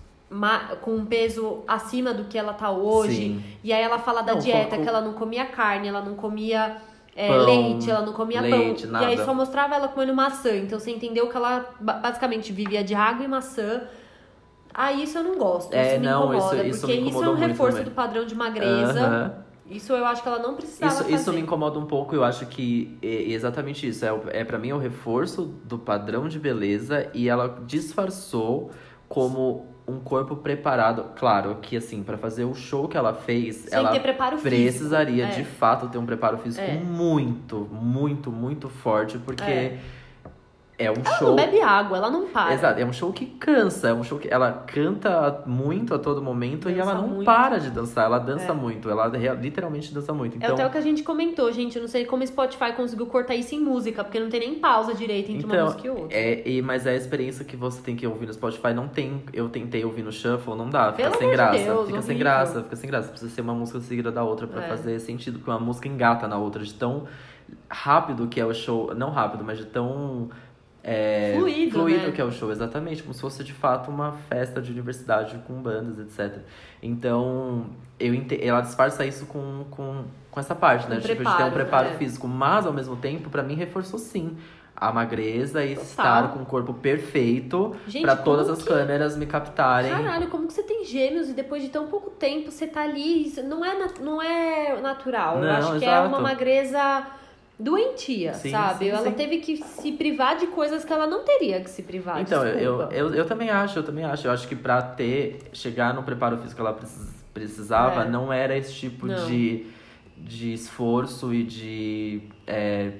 Com 0.81 0.95
um 0.95 1.05
peso 1.05 1.63
acima 1.67 2.13
do 2.13 2.25
que 2.25 2.37
ela 2.37 2.53
tá 2.53 2.71
hoje. 2.71 3.15
Sim. 3.15 3.43
E 3.63 3.71
aí 3.71 3.81
ela 3.81 3.99
fala 3.99 4.21
da 4.21 4.33
Não, 4.33 4.39
dieta, 4.41 4.71
foco- 4.71 4.81
que 4.83 4.89
ela 4.89 5.01
não 5.01 5.13
comia 5.13 5.45
carne, 5.45 5.87
ela 5.87 6.01
não 6.01 6.15
comia 6.15 6.77
é, 7.15 7.27
Pão, 7.27 7.45
leite, 7.45 7.89
ela 7.91 8.01
não 8.05 8.13
comia 8.13 8.41
leite, 8.41 8.87
pão. 8.87 9.01
E 9.01 9.05
aí 9.05 9.15
nada. 9.15 9.25
só 9.25 9.33
mostrava 9.33 9.75
ela 9.75 9.87
comendo 9.87 10.13
maçã. 10.15 10.55
Então 10.55 10.79
você 10.79 10.89
entendeu 10.91 11.27
que 11.29 11.37
ela 11.37 11.69
ba- 11.79 11.93
basicamente 11.93 12.51
vivia 12.51 12.83
de 12.83 12.95
água 12.95 13.23
e 13.23 13.27
maçã. 13.27 13.83
Ah, 14.73 14.91
isso 14.91 15.19
eu 15.19 15.23
não 15.23 15.37
gosto. 15.37 15.71
É, 15.73 15.91
isso 15.91 15.99
me 15.99 16.05
não, 16.07 16.33
incomoda. 16.33 16.55
isso- 16.55 16.65
isso 16.67 16.79
porque 16.87 16.99
me 16.99 17.09
isso 17.09 17.23
é 17.23 17.29
um 17.29 17.35
reforço 17.35 17.71
também. 17.77 17.85
do 17.85 17.91
padrão 17.91 18.25
de 18.25 18.33
magreza. 18.35 18.99
Aham. 18.99 19.43
Isso 19.69 19.93
eu 19.93 20.05
acho 20.05 20.21
que 20.21 20.27
ela 20.27 20.39
não 20.39 20.55
precisava 20.55 20.91
Isso, 20.91 21.03
fazer. 21.03 21.15
isso 21.15 21.31
me 21.33 21.39
incomoda 21.41 21.79
um 21.79 21.85
pouco, 21.85 22.13
eu 22.13 22.23
acho 22.23 22.45
que 22.47 22.97
é 23.01 23.31
exatamente 23.31 23.87
isso. 23.87 24.03
É, 24.05 24.11
é 24.31 24.43
para 24.43 24.57
mim 24.57 24.71
é 24.71 24.75
o 24.75 24.77
reforço 24.77 25.43
do 25.63 25.77
padrão 25.79 26.27
de 26.27 26.37
beleza 26.37 27.07
e 27.13 27.29
ela 27.29 27.59
disfarçou 27.65 28.71
como 29.07 29.67
um 29.87 29.99
corpo 29.99 30.35
preparado. 30.37 31.11
Claro 31.15 31.57
que 31.61 31.75
assim, 31.77 32.03
pra 32.03 32.17
fazer 32.17 32.45
o 32.45 32.53
show 32.53 32.87
que 32.87 32.95
ela 32.97 33.13
fez, 33.13 33.55
Sem 33.67 33.77
ela 33.77 33.99
preparo 33.99 34.37
físico. 34.37 34.49
precisaria 34.49 35.25
É. 35.25 35.29
de 35.31 35.43
fato 35.43 35.87
ter 35.89 35.97
um 35.97 36.05
preparo 36.05 36.37
físico 36.37 36.65
É. 36.65 36.75
muito, 36.77 37.67
muito, 37.71 38.31
muito 38.31 38.69
forte, 38.69 39.17
porque 39.17 39.43
É. 39.43 39.79
é, 40.77 40.89
um 40.89 40.95
Ela 41.05 41.15
show. 41.17 41.27
não 41.29 41.35
bebe 41.35 41.61
água, 41.61 41.97
ela 41.97 42.09
não 42.09 42.27
para. 42.27 42.53
Exato, 42.53 42.79
é 42.79 42.85
um 42.85 42.91
show 42.91 43.13
que 43.13 43.25
cansa, 43.27 43.89
é 43.89 43.93
um 43.93 44.03
show 44.03 44.17
que 44.17 44.27
ela 44.27 44.51
canta 44.51 45.43
muito 45.45 45.93
a 45.93 45.99
todo 45.99 46.21
momento 46.21 46.67
e 46.69 46.73
Dança 46.73 46.89
ela 46.91 47.01
não 47.01 47.07
muito. 47.07 47.25
para 47.25 47.59
de 47.59 47.69
dançar, 47.69 48.05
ela 48.05 48.17
dança 48.17 48.51
É. 48.51 48.53
muito, 48.53 48.89
ela 48.89 49.07
literalmente 49.35 49.93
dança 49.93 50.11
muito. 50.13 50.33
É 50.33 50.37
Então, 50.37 50.55
até 50.55 50.65
o 50.65 50.71
que 50.71 50.77
a 50.77 50.81
gente 50.81 51.03
comentou, 51.03 51.51
gente. 51.51 51.75
Eu 51.75 51.81
não 51.83 51.87
sei 51.89 52.05
como 52.05 52.23
o 52.23 52.27
Spotify 52.27 52.73
conseguiu 52.75 53.05
cortar 53.05 53.35
isso 53.35 53.53
em 53.53 53.59
música, 53.59 54.03
porque 54.03 54.19
não 54.19 54.29
tem 54.29 54.39
nem 54.39 54.55
pausa 54.55 54.93
direito 54.95 55.31
entre 55.31 55.45
uma 55.45 55.53
Então, 55.53 55.65
música 55.65 55.87
e 55.87 55.89
outra. 55.91 56.17
É, 56.17 56.49
e, 56.49 56.61
mas 56.61 56.87
é 56.87 56.91
a 56.91 56.95
experiência 56.95 57.45
que 57.45 57.55
você 57.55 57.81
tem 57.81 57.95
que 57.95 58.05
ouvir 58.07 58.25
no 58.25 58.33
Spotify 58.33 58.73
não 58.73 58.87
tem. 58.87 59.23
Eu 59.31 59.49
tentei 59.49 59.85
ouvir 59.85 60.01
no 60.01 60.11
Shuffle, 60.11 60.55
não 60.55 60.69
dá, 60.69 60.91
fica 60.91 61.03
Pelo 61.09 61.17
sem 61.21 61.29
graça. 61.29 61.57
Deus, 61.63 61.87
fica 61.87 62.01
sem 62.01 62.15
horrível. 62.15 62.17
graça, 62.17 62.63
fica 62.63 62.75
sem 62.75 62.89
graça. 62.89 63.09
Precisa 63.09 63.31
ser 63.31 63.41
uma 63.41 63.53
música 63.53 63.79
seguida 63.79 64.11
da 64.11 64.23
outra 64.23 64.47
pra 64.47 64.63
É. 64.63 64.67
fazer 64.67 64.99
sentido, 64.99 65.37
porque 65.37 65.51
uma 65.51 65.59
música 65.59 65.87
engata 65.87 66.27
na 66.27 66.37
outra, 66.37 66.63
de 66.63 66.73
tão 66.73 67.03
rápido 67.69 68.27
que 68.27 68.39
é 68.39 68.45
o 68.45 68.53
show. 68.53 68.93
Não 68.95 69.11
rápido, 69.11 69.43
mas 69.43 69.57
de 69.57 69.65
tão. 69.65 70.29
É, 70.83 71.33
Fluido, 71.37 71.85
né? 71.85 72.11
que 72.11 72.19
é 72.19 72.25
o 72.25 72.31
show, 72.31 72.51
exatamente, 72.51 73.01
como 73.01 73.13
se 73.13 73.21
fosse 73.21 73.43
de 73.43 73.53
fato 73.53 73.89
uma 73.89 74.11
festa 74.29 74.61
de 74.61 74.69
universidade 74.71 75.37
com 75.47 75.53
bandas, 75.61 75.97
etc. 75.97 76.39
Então, 76.81 77.67
eu 77.99 78.13
ente- 78.13 78.39
ela 78.45 78.61
disfarça 78.61 79.05
isso 79.05 79.25
com, 79.25 79.65
com, 79.71 80.03
com 80.29 80.39
essa 80.39 80.53
parte, 80.53 80.89
né? 80.89 80.97
Com 80.97 81.01
tipo, 81.03 81.23
de 81.23 81.23
ter 81.23 81.23
um 81.23 81.25
preparo, 81.51 81.51
preparo 81.53 81.87
é. 81.89 81.93
físico, 81.97 82.27
mas 82.27 82.65
ao 82.65 82.73
mesmo 82.73 82.95
tempo, 82.97 83.29
pra 83.29 83.41
mim, 83.41 83.55
reforçou 83.55 83.97
sim 83.97 84.35
a 84.75 84.91
magreza 84.91 85.63
e 85.63 85.69
Total. 85.75 85.83
estar 85.85 86.33
com 86.33 86.39
o 86.41 86.45
corpo 86.45 86.73
perfeito 86.73 87.75
como 87.91 88.17
todas 88.23 88.49
as 88.49 88.61
que- 88.63 88.67
câmeras 88.67 89.15
me 89.15 89.25
captarem. 89.25 89.89
Caralho, 89.91 90.27
como 90.27 90.47
que 90.47 90.53
você 90.53 90.63
tem 90.63 90.83
gêmeos 90.83 91.29
e 91.29 91.33
depois 91.33 91.61
de 91.63 91.69
tão 91.69 91.87
pouco 91.87 92.09
tempo 92.09 92.51
você 92.51 92.67
tá 92.67 92.81
ali? 92.81 93.31
Não 93.45 93.63
é, 93.63 93.75
não 94.01 94.21
é 94.21 94.81
natural. 94.81 95.37
Eu 95.37 95.43
Não, 95.45 95.49
acho 95.51 95.79
que 95.79 95.85
é 95.85 95.87
exato. 95.87 96.07
uma 96.09 96.19
magreza 96.19 97.05
doentia, 97.59 98.33
Sim, 98.33 98.51
sabe? 98.51 98.85
sim, 98.85 98.89
ela 98.89 99.03
sim. 99.03 99.11
teve 99.11 99.37
que 99.37 99.57
se 99.57 99.91
privar 99.93 100.37
de 100.37 100.47
coisas 100.47 100.83
que 100.83 100.91
ela 100.91 101.05
não 101.07 101.23
teria 101.23 101.61
que 101.61 101.69
se 101.69 101.83
privar. 101.83 102.19
Então, 102.21 102.45
eu, 102.45 102.81
eu, 102.91 103.13
eu 103.13 103.25
também 103.25 103.49
acho, 103.49 103.79
eu 103.79 103.83
também 103.83 104.03
acho. 104.03 104.27
Eu 104.27 104.31
acho 104.31 104.47
que 104.47 104.55
pra 104.55 104.81
ter, 104.81 105.39
chegar 105.53 105.93
no 105.93 106.03
preparo 106.03 106.37
físico 106.37 106.55
que 106.55 106.61
ela 106.61 106.73
precis- 106.73 107.13
precisava, 107.33 108.03
É. 108.03 108.09
não 108.09 108.31
era 108.33 108.57
esse 108.57 108.73
tipo 108.73 109.07
Não. 109.07 109.25
de, 109.27 109.65
de 110.17 110.53
esforço 110.53 111.33
e 111.33 111.43
de 111.43 112.21
é, 112.45 112.91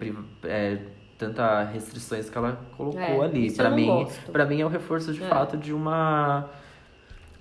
é, 0.43 0.77
tanta 1.17 1.63
restrições 1.63 2.29
que 2.29 2.37
ela 2.37 2.59
colocou 2.77 2.99
É, 3.01 3.25
ali. 3.25 3.49
não 3.51 3.69
mim, 3.71 4.07
para 4.31 4.45
mim 4.45 4.61
é 4.61 4.65
o 4.65 4.69
reforço 4.69 5.13
de 5.13 5.23
É. 5.23 5.27
fato 5.27 5.57
de 5.57 5.73
uma 5.73 6.49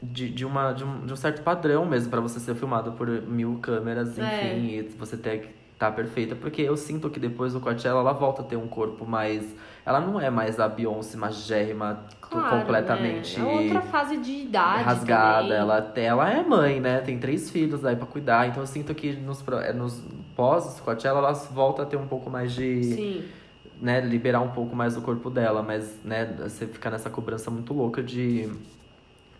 de, 0.02 0.28
de, 0.30 0.44
uma, 0.44 0.72
de, 0.72 0.82
um, 0.84 1.06
de 1.06 1.12
um 1.12 1.16
certo 1.16 1.42
padrão 1.42 1.86
mesmo 1.86 2.10
pra 2.10 2.20
você 2.20 2.40
ser 2.40 2.56
filmado 2.56 2.90
por 2.92 3.08
mil 3.08 3.58
câmeras, 3.62 4.18
É. 4.18 4.22
enfim, 4.56 4.66
e 4.78 4.82
você 4.98 5.16
ter 5.16 5.40
que 5.40 5.61
estar 5.82 5.92
perfeita, 5.92 6.36
porque 6.36 6.62
eu 6.62 6.76
sinto 6.76 7.10
que 7.10 7.18
depois 7.18 7.52
do 7.52 7.60
Coachella 7.60 8.00
ela 8.00 8.12
volta 8.12 8.42
a 8.42 8.44
ter 8.44 8.56
um 8.56 8.68
corpo 8.68 9.04
mais. 9.04 9.44
Ela 9.84 10.00
não 10.00 10.20
é 10.20 10.30
mais 10.30 10.60
a 10.60 10.68
Beyoncé 10.68 11.16
magérrima, 11.16 12.04
Claro, 12.20 12.60
completamente 12.60 13.40
né? 13.40 13.52
É 13.52 13.60
outra 13.62 13.82
fase 13.82 14.16
de 14.16 14.30
idade. 14.30 14.84
rasgada. 14.84 15.42
também. 15.42 15.56
Ela, 15.58 15.92
ela 15.96 16.30
é 16.32 16.42
mãe, 16.42 16.80
né? 16.80 17.00
Tem 17.00 17.18
três 17.18 17.50
filhos 17.50 17.84
aí 17.84 17.96
pra 17.96 18.06
cuidar. 18.06 18.48
Então 18.48 18.62
eu 18.62 18.66
sinto 18.66 18.94
que 18.94 19.12
nos, 19.12 19.44
é, 19.62 19.72
nos 19.72 20.02
pós 20.36 20.80
Coachella 20.80 21.18
ela 21.18 21.32
volta 21.32 21.82
a 21.82 21.86
ter 21.86 21.96
um 21.96 22.06
pouco 22.06 22.30
mais 22.30 22.52
de 22.52 22.82
Sim. 22.84 23.24
né, 23.80 24.00
liberar 24.00 24.40
um 24.40 24.50
pouco 24.52 24.74
mais 24.76 24.94
do 24.94 25.02
corpo 25.02 25.28
dela, 25.28 25.62
mas, 25.62 25.98
né, 26.04 26.24
você 26.38 26.66
ficar 26.66 26.90
nessa 26.90 27.10
cobrança 27.10 27.50
muito 27.50 27.74
louca 27.74 28.02
de, 28.02 28.48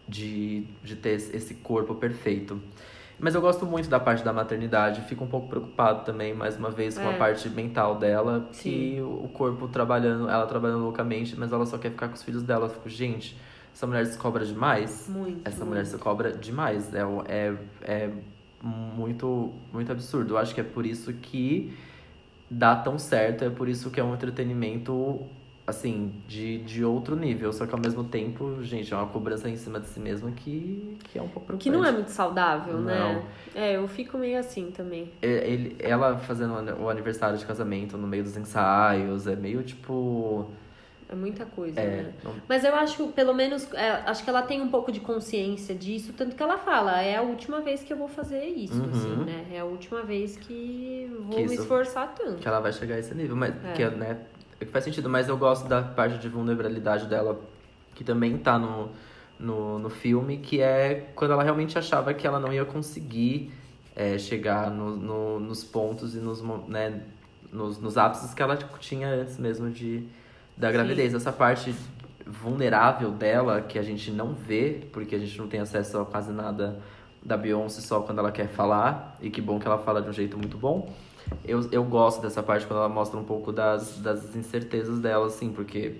de, 0.08 0.64
de 0.82 0.96
ter 0.96 1.14
esse 1.14 1.54
corpo 1.54 1.94
perfeito. 1.94 2.60
Mas 3.22 3.36
eu 3.36 3.40
gosto 3.40 3.64
muito 3.64 3.88
da 3.88 4.00
parte 4.00 4.24
da 4.24 4.32
maternidade, 4.32 5.00
fico 5.02 5.22
um 5.22 5.28
pouco 5.28 5.46
preocupado 5.48 6.04
também, 6.04 6.34
mais 6.34 6.56
uma 6.56 6.70
vez, 6.72 6.98
com 6.98 7.06
a 7.08 7.12
É. 7.12 7.16
parte 7.16 7.48
mental 7.48 7.94
dela, 7.94 8.48
Sim. 8.50 8.70
que 8.70 9.00
o 9.00 9.28
corpo 9.32 9.68
trabalhando, 9.68 10.28
ela 10.28 10.44
trabalhando 10.44 10.82
loucamente, 10.82 11.38
mas 11.38 11.52
ela 11.52 11.64
só 11.64 11.78
quer 11.78 11.90
ficar 11.92 12.08
com 12.08 12.14
os 12.14 12.22
filhos 12.24 12.42
dela. 12.42 12.66
Eu 12.66 12.70
fico, 12.70 12.88
gente, 12.88 13.38
essa 13.72 13.86
mulher 13.86 14.04
se 14.06 14.18
cobra 14.18 14.44
demais. 14.44 15.08
Muito. 15.08 15.40
Essa 15.44 15.58
muito. 15.58 15.68
mulher 15.68 15.86
se 15.86 15.96
cobra 15.98 16.32
demais. 16.32 16.92
É, 16.92 17.02
é, 17.28 17.54
é 17.82 18.10
muito, 18.60 19.52
muito 19.72 19.92
absurdo. 19.92 20.34
Eu 20.34 20.38
acho 20.38 20.52
que 20.52 20.60
é 20.60 20.64
por 20.64 20.84
isso 20.84 21.12
que 21.12 21.72
dá 22.50 22.74
tão 22.74 22.98
certo, 22.98 23.44
é 23.44 23.50
por 23.50 23.68
isso 23.68 23.88
que 23.88 24.00
é 24.00 24.04
um 24.04 24.14
entretenimento, 24.14 25.20
assim, 25.66 26.12
de, 26.26 26.58
de 26.58 26.84
outro 26.84 27.14
nível. 27.16 27.52
Só 27.52 27.66
que 27.66 27.74
ao 27.74 27.80
mesmo 27.80 28.04
tempo, 28.04 28.62
gente, 28.62 28.92
é 28.92 28.96
uma 28.96 29.06
cobrança 29.06 29.48
em 29.48 29.56
cima 29.56 29.78
de 29.80 29.86
si 29.88 30.00
mesma 30.00 30.30
que, 30.32 30.96
que 31.04 31.18
é 31.18 31.22
um 31.22 31.28
pouco 31.28 31.56
Que 31.56 31.70
não 31.70 31.84
é 31.84 31.92
muito 31.92 32.08
saudável, 32.10 32.78
né? 32.80 32.98
Não. 33.54 33.60
É, 33.62 33.76
eu 33.76 33.86
fico 33.86 34.18
meio 34.18 34.38
assim 34.38 34.70
também. 34.70 35.10
É, 35.22 35.28
Ele, 35.48 35.76
ela 35.78 36.16
fazendo 36.18 36.54
o 36.80 36.88
aniversário 36.88 37.38
de 37.38 37.44
casamento 37.46 37.96
no 37.96 38.06
meio 38.06 38.24
dos 38.24 38.36
ensaios, 38.36 39.26
é 39.26 39.36
meio 39.36 39.62
tipo. 39.62 40.50
É 41.08 41.14
muita 41.14 41.44
coisa, 41.44 41.78
É, 41.78 41.84
né? 42.04 42.12
não- 42.24 42.34
Mas 42.48 42.64
eu 42.64 42.74
acho, 42.74 43.08
pelo 43.08 43.34
menos, 43.34 43.70
é, 43.74 43.90
acho 44.06 44.24
que 44.24 44.30
ela 44.30 44.40
tem 44.40 44.62
um 44.62 44.68
pouco 44.70 44.90
de 44.90 44.98
consciência 44.98 45.74
disso, 45.74 46.14
tanto 46.16 46.34
que 46.34 46.42
ela 46.42 46.56
fala, 46.56 47.02
é 47.02 47.16
a 47.18 47.20
última 47.22 47.60
vez 47.60 47.82
que 47.82 47.92
eu 47.92 47.98
vou 47.98 48.08
fazer 48.08 48.46
isso, 48.46 48.80
Uhum. 48.82 48.88
assim, 48.90 49.16
né? 49.26 49.44
É 49.52 49.58
a 49.60 49.64
última 49.66 50.02
vez 50.02 50.38
que 50.38 51.10
vou 51.20 51.36
Que 51.36 51.40
me 51.42 51.52
isso- 51.52 51.62
esforçar 51.64 52.14
tanto. 52.14 52.36
que 52.36 52.48
ela 52.48 52.60
vai 52.60 52.72
chegar 52.72 52.94
a 52.94 52.98
esse 52.98 53.14
nível. 53.14 53.36
Mas 53.36 53.54
É. 53.62 53.72
que, 53.74 53.84
né, 53.90 54.16
que 54.66 54.72
faz 54.72 54.84
sentido, 54.84 55.08
mas 55.08 55.28
eu 55.28 55.36
gosto 55.36 55.68
da 55.68 55.82
parte 55.82 56.18
de 56.18 56.28
vulnerabilidade 56.28 57.06
dela, 57.06 57.40
que 57.94 58.02
também 58.04 58.36
tá 58.38 58.58
no, 58.58 58.90
no, 59.38 59.78
no 59.78 59.90
filme, 59.90 60.38
que 60.38 60.60
é 60.60 61.10
quando 61.14 61.32
ela 61.32 61.42
realmente 61.42 61.78
achava 61.78 62.12
que 62.14 62.26
ela 62.26 62.38
não 62.40 62.52
ia 62.52 62.64
conseguir 62.64 63.52
é, 63.94 64.16
chegar 64.18 64.70
no, 64.70 64.96
no- 64.96 65.40
nos 65.40 65.62
pontos 65.64 66.14
e 66.14 66.18
nos, 66.18 66.42
né, 66.68 67.00
nos, 67.52 67.78
nos 67.78 67.98
ápices 67.98 68.32
que 68.32 68.42
ela 68.42 68.56
tipo, 68.56 68.78
tinha 68.78 69.08
antes 69.08 69.38
mesmo 69.38 69.70
de, 69.70 70.06
da 70.56 70.68
Sim. 70.68 70.72
gravidez. 70.74 71.14
Essa 71.14 71.32
parte 71.32 71.74
vulnerável 72.26 73.10
dela, 73.10 73.60
que 73.60 73.78
a 73.78 73.82
gente 73.82 74.10
não 74.10 74.32
vê, 74.32 74.86
porque 74.92 75.14
a 75.14 75.18
gente 75.18 75.36
não 75.38 75.48
tem 75.48 75.60
acesso 75.60 75.98
a 75.98 76.06
quase 76.06 76.32
nada 76.32 76.78
da 77.22 77.36
Beyoncé 77.36 77.80
só 77.80 78.00
quando 78.00 78.18
ela 78.18 78.32
quer 78.32 78.48
falar, 78.48 79.16
e 79.20 79.28
que 79.30 79.40
bom 79.40 79.58
que 79.58 79.66
ela 79.66 79.78
fala 79.78 80.00
de 80.00 80.08
um 80.08 80.12
jeito 80.12 80.36
muito 80.38 80.56
bom. 80.56 80.92
Eu, 81.44 81.68
eu 81.70 81.84
gosto 81.84 82.20
dessa 82.22 82.42
parte 82.42 82.66
quando 82.66 82.78
ela 82.78 82.88
mostra 82.88 83.18
um 83.18 83.24
pouco 83.24 83.52
das, 83.52 83.98
das 83.98 84.34
incertezas 84.36 85.00
dela, 85.00 85.26
assim, 85.26 85.52
porque 85.52 85.96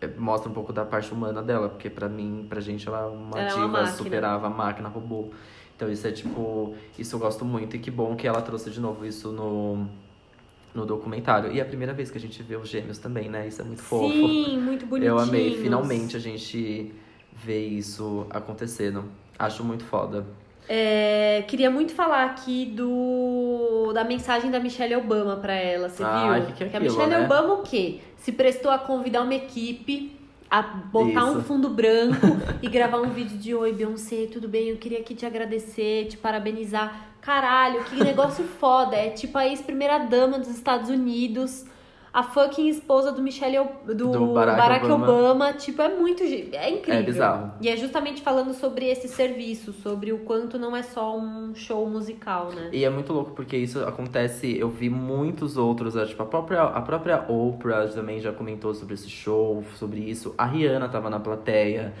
é, 0.00 0.06
mostra 0.06 0.50
um 0.50 0.54
pouco 0.54 0.72
da 0.72 0.84
parte 0.84 1.12
humana 1.12 1.42
dela, 1.42 1.68
porque 1.68 1.90
pra 1.90 2.08
mim, 2.08 2.46
pra 2.48 2.60
gente, 2.60 2.88
ela 2.88 3.00
é 3.00 3.06
uma 3.06 3.40
é 3.40 3.46
diva, 3.46 3.60
uma 3.60 3.68
máquina. 3.68 3.92
superava 3.92 4.46
a 4.46 4.50
máquina, 4.50 4.88
robô. 4.88 5.30
Então 5.76 5.90
isso 5.90 6.06
é 6.06 6.12
tipo, 6.12 6.74
isso 6.98 7.16
eu 7.16 7.20
gosto 7.20 7.44
muito, 7.44 7.76
e 7.76 7.78
que 7.78 7.90
bom 7.90 8.14
que 8.14 8.26
ela 8.26 8.42
trouxe 8.42 8.70
de 8.70 8.80
novo 8.80 9.04
isso 9.04 9.32
no, 9.32 9.86
no 10.74 10.86
documentário. 10.86 11.52
E 11.52 11.58
é 11.58 11.62
a 11.62 11.66
primeira 11.66 11.92
vez 11.92 12.10
que 12.10 12.18
a 12.18 12.20
gente 12.20 12.42
vê 12.42 12.56
os 12.56 12.68
gêmeos 12.68 12.98
também, 12.98 13.28
né? 13.28 13.48
Isso 13.48 13.60
é 13.60 13.64
muito 13.64 13.82
fofo. 13.82 14.12
Sim, 14.12 14.58
muito 14.58 14.86
bonitinho. 14.86 15.12
Eu 15.16 15.18
amei, 15.18 15.60
finalmente 15.60 16.16
a 16.16 16.20
gente 16.20 16.94
vê 17.32 17.66
isso 17.66 18.26
acontecendo. 18.30 19.04
Acho 19.38 19.64
muito 19.64 19.84
foda. 19.84 20.26
É, 20.72 21.42
queria 21.48 21.68
muito 21.68 21.92
falar 21.92 22.26
aqui 22.26 22.64
do 22.64 23.90
da 23.92 24.04
mensagem 24.04 24.52
da 24.52 24.60
Michelle 24.60 24.94
Obama 24.94 25.34
pra 25.34 25.52
ela, 25.52 25.88
você 25.88 26.00
Ai, 26.04 26.42
viu? 26.42 26.46
que 26.50 26.52
que 26.52 26.62
é 26.62 26.66
a 26.66 26.68
aquilo, 26.68 26.84
Michelle 26.84 27.10
né? 27.10 27.24
Obama 27.24 27.54
o 27.54 27.62
quê? 27.62 27.98
Se 28.18 28.30
prestou 28.30 28.70
a 28.70 28.78
convidar 28.78 29.22
uma 29.22 29.34
equipe 29.34 30.16
a 30.48 30.62
botar 30.62 31.24
um 31.24 31.38
Isso. 31.38 31.42
fundo 31.42 31.68
branco 31.70 32.24
e 32.62 32.68
gravar 32.68 33.00
um 33.00 33.10
vídeo 33.10 33.36
de 33.36 33.52
Oi, 33.52 33.72
Beyoncé, 33.72 34.28
tudo 34.32 34.46
bem? 34.46 34.68
Eu 34.68 34.76
queria 34.76 35.00
aqui 35.00 35.12
te 35.12 35.26
agradecer, 35.26 36.06
te 36.06 36.16
parabenizar. 36.16 37.08
Caralho, 37.20 37.82
que 37.82 37.96
negócio 37.96 38.44
foda. 38.44 38.94
É 38.94 39.10
tipo 39.10 39.36
a 39.38 39.48
ex-primeira 39.48 39.98
dama 39.98 40.38
dos 40.38 40.50
Estados 40.50 40.88
Unidos, 40.88 41.64
a 42.12 42.22
fucking 42.22 42.68
esposa 42.68 43.12
do 43.12 43.22
Michelle 43.22 43.68
do, 43.86 44.10
Do 44.10 44.26
Barack, 44.34 44.58
Barack 44.58 44.84
Obama. 44.86 45.06
Obama. 45.06 45.52
Tipo, 45.52 45.82
é 45.82 45.94
muito. 45.94 46.22
É 46.22 46.70
incrível. 46.70 47.00
É 47.00 47.02
bizarro. 47.02 47.52
E 47.60 47.68
é 47.68 47.76
justamente 47.76 48.20
falando 48.22 48.52
sobre 48.52 48.86
esse 48.86 49.08
serviço, 49.08 49.72
sobre 49.72 50.12
o 50.12 50.18
quanto 50.18 50.58
não 50.58 50.76
é 50.76 50.82
só 50.82 51.16
um 51.16 51.54
show 51.54 51.88
musical, 51.88 52.50
né? 52.52 52.70
E 52.72 52.84
é 52.84 52.90
muito 52.90 53.12
louco 53.12 53.32
porque 53.32 53.56
isso 53.56 53.80
acontece, 53.84 54.58
eu 54.58 54.68
vi 54.68 54.90
muitos 54.90 55.56
outros, 55.56 55.94
tipo, 56.08 56.22
a 56.22 56.26
própria, 56.26 56.62
a 56.62 56.80
própria 56.80 57.24
Oprah 57.28 57.86
também 57.88 58.20
já 58.20 58.32
comentou 58.32 58.74
sobre 58.74 58.94
esse 58.94 59.08
show, 59.08 59.64
sobre 59.76 60.00
isso. 60.00 60.34
A 60.36 60.46
Rihanna 60.46 60.88
tava 60.88 61.08
na 61.08 61.20
plateia. 61.20 61.94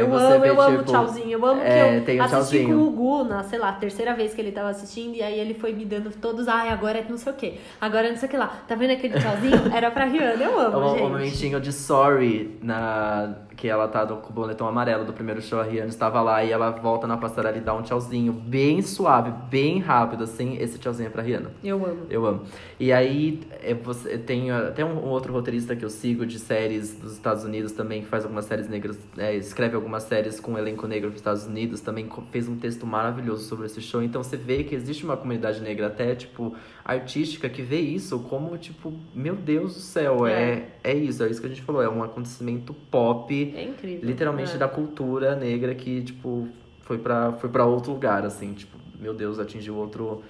Eu 0.00 0.14
amo, 0.16 0.40
vê, 0.40 0.48
eu 0.50 0.60
amo 0.60 0.74
o 0.76 0.78
tipo, 0.80 0.90
tchauzinho. 0.90 1.30
Eu 1.30 1.46
amo 1.46 1.60
é, 1.62 2.00
que 2.00 2.10
eu 2.12 2.16
o 2.18 2.22
assisti 2.22 2.34
tchauzinho. 2.58 2.68
com 2.78 2.84
o 2.84 2.90
Gu 2.90 3.24
na, 3.24 3.42
sei 3.42 3.58
lá, 3.58 3.72
terceira 3.72 4.14
vez 4.14 4.34
que 4.34 4.40
ele 4.40 4.52
tava 4.52 4.68
assistindo, 4.70 5.14
e 5.14 5.22
aí 5.22 5.38
ele 5.38 5.54
foi 5.54 5.72
me 5.72 5.84
dando 5.84 6.10
todos, 6.10 6.48
ai, 6.48 6.68
agora 6.70 6.98
é 6.98 7.06
não 7.08 7.16
sei 7.18 7.32
o 7.32 7.36
quê. 7.36 7.54
Agora 7.80 8.06
é 8.08 8.10
não 8.10 8.16
sei 8.16 8.28
o 8.28 8.30
que 8.30 8.36
lá. 8.36 8.48
Tá 8.66 8.74
vendo 8.74 8.92
aquele 8.92 9.18
tchauzinho? 9.18 9.72
Era 9.74 9.90
pra 9.90 10.04
Rihanna, 10.04 10.42
eu 10.44 10.58
amo, 10.60 10.78
Um, 10.78 10.88
gente. 10.90 11.02
um 11.02 11.08
momentinho 11.10 11.60
de 11.60 11.72
sorry 11.72 12.58
na 12.62 13.34
que 13.56 13.66
ela 13.68 13.88
tá 13.88 14.06
com 14.06 14.30
o 14.30 14.32
boletão 14.32 14.68
amarelo 14.68 15.04
do 15.04 15.12
primeiro 15.12 15.40
show, 15.40 15.58
a 15.58 15.64
Rihanna 15.64 15.88
estava 15.88 16.20
lá 16.20 16.44
e 16.44 16.52
ela 16.52 16.70
volta 16.70 17.06
na 17.06 17.16
passarela 17.16 17.56
e 17.56 17.60
dá 17.60 17.74
um 17.74 17.82
tchauzinho 17.82 18.32
bem 18.32 18.82
suave, 18.82 19.32
bem 19.48 19.78
rápido, 19.78 20.24
assim. 20.24 20.58
Esse 20.58 20.78
tchauzinho 20.78 21.06
é 21.06 21.10
pra 21.10 21.22
Rihanna. 21.22 21.50
Eu 21.64 21.84
amo. 21.84 22.06
Eu 22.10 22.26
amo. 22.26 22.42
E 22.78 22.92
aí, 22.92 23.40
é, 23.62 23.72
você 23.72 24.18
tem 24.18 24.50
até 24.50 24.84
um, 24.84 25.06
um 25.06 25.08
outro 25.08 25.32
roteirista 25.32 25.74
que 25.74 25.84
eu 25.84 25.90
sigo 25.90 26.26
de 26.26 26.38
séries 26.38 26.94
dos 26.98 27.14
Estados 27.14 27.44
Unidos 27.44 27.72
também, 27.72 28.02
que 28.02 28.08
faz 28.08 28.24
algumas 28.24 28.44
séries 28.44 28.68
negras, 28.68 28.98
é, 29.16 29.34
escreve 29.34 29.74
algumas 29.74 30.02
séries 30.02 30.38
com 30.38 30.52
um 30.52 30.58
elenco 30.58 30.86
negro 30.86 31.08
dos 31.08 31.18
Estados 31.18 31.46
Unidos, 31.46 31.80
também 31.80 32.08
fez 32.30 32.48
um 32.48 32.56
texto 32.56 32.86
maravilhoso 32.86 33.44
sobre 33.44 33.66
esse 33.66 33.80
show. 33.80 34.02
Então 34.02 34.22
você 34.22 34.36
vê 34.36 34.64
que 34.64 34.74
existe 34.74 35.04
uma 35.04 35.16
comunidade 35.16 35.62
negra 35.62 35.86
até, 35.86 36.14
tipo, 36.14 36.54
artística 36.84 37.48
que 37.48 37.62
vê 37.62 37.80
isso 37.80 38.18
como, 38.20 38.56
tipo, 38.58 38.92
meu 39.14 39.34
Deus 39.34 39.74
do 39.74 39.80
céu, 39.80 40.26
é, 40.26 40.68
é 40.84 40.94
isso, 40.94 41.22
é 41.22 41.28
isso 41.28 41.40
que 41.40 41.46
a 41.46 41.50
gente 41.50 41.62
falou, 41.62 41.82
é 41.82 41.88
um 41.88 42.02
acontecimento 42.02 42.74
pop, 42.90 43.45
É 43.54 43.64
incrível. 43.64 44.08
literalmente 44.08 44.54
é. 44.54 44.58
da 44.58 44.68
cultura 44.68 45.34
negra 45.36 45.74
que, 45.74 46.02
tipo, 46.02 46.48
foi 46.82 46.98
pra, 46.98 47.32
foi 47.32 47.50
pra 47.50 47.64
outro 47.66 47.92
lugar, 47.92 48.24
assim, 48.24 48.52
tipo, 48.54 48.76
meu 48.98 49.12
Deus, 49.12 49.38
atingiu 49.38 49.76
outro, 49.76 50.22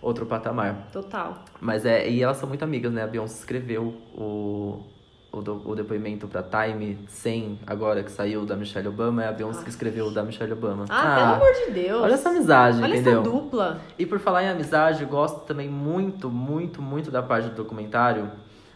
outro 0.00 0.24
patamar. 0.26 0.88
Total. 0.92 1.42
Mas 1.60 1.84
é, 1.84 2.08
e 2.08 2.22
elas 2.22 2.36
são 2.36 2.48
muito 2.48 2.62
amigas, 2.62 2.92
né? 2.92 3.02
A 3.02 3.06
Beyoncé 3.06 3.38
escreveu 3.40 3.94
o, 4.14 4.80
o, 5.32 5.40
do- 5.40 5.62
o 5.68 5.74
depoimento 5.74 6.28
pra 6.28 6.42
Time 6.42 6.98
100, 7.08 7.58
agora 7.66 8.02
que 8.04 8.10
saiu 8.12 8.44
da 8.46 8.54
Michelle 8.54 8.86
Obama, 8.88 9.24
é 9.24 9.28
a 9.28 9.32
Beyoncé 9.32 9.62
que 9.64 9.70
escreveu 9.70 10.06
o 10.06 10.10
da 10.12 10.22
Michelle 10.22 10.52
Obama. 10.52 10.84
Ah, 10.88 11.14
pelo 11.16 11.34
amor 11.34 11.52
de 11.66 11.70
Deus. 11.72 12.02
Olha 12.02 12.14
essa 12.14 12.28
amizade, 12.28 12.82
Olha 12.82 12.94
entendeu? 12.96 13.20
essa 13.22 13.30
dupla. 13.30 13.80
E 13.98 14.06
por 14.06 14.18
falar 14.20 14.44
em 14.44 14.48
amizade, 14.50 15.02
eu 15.02 15.08
gosto 15.08 15.40
também 15.46 15.68
muito, 15.68 16.30
muito, 16.30 16.80
muito 16.82 17.10
da 17.10 17.22
parte 17.22 17.48
do 17.48 17.54
documentário, 17.56 18.30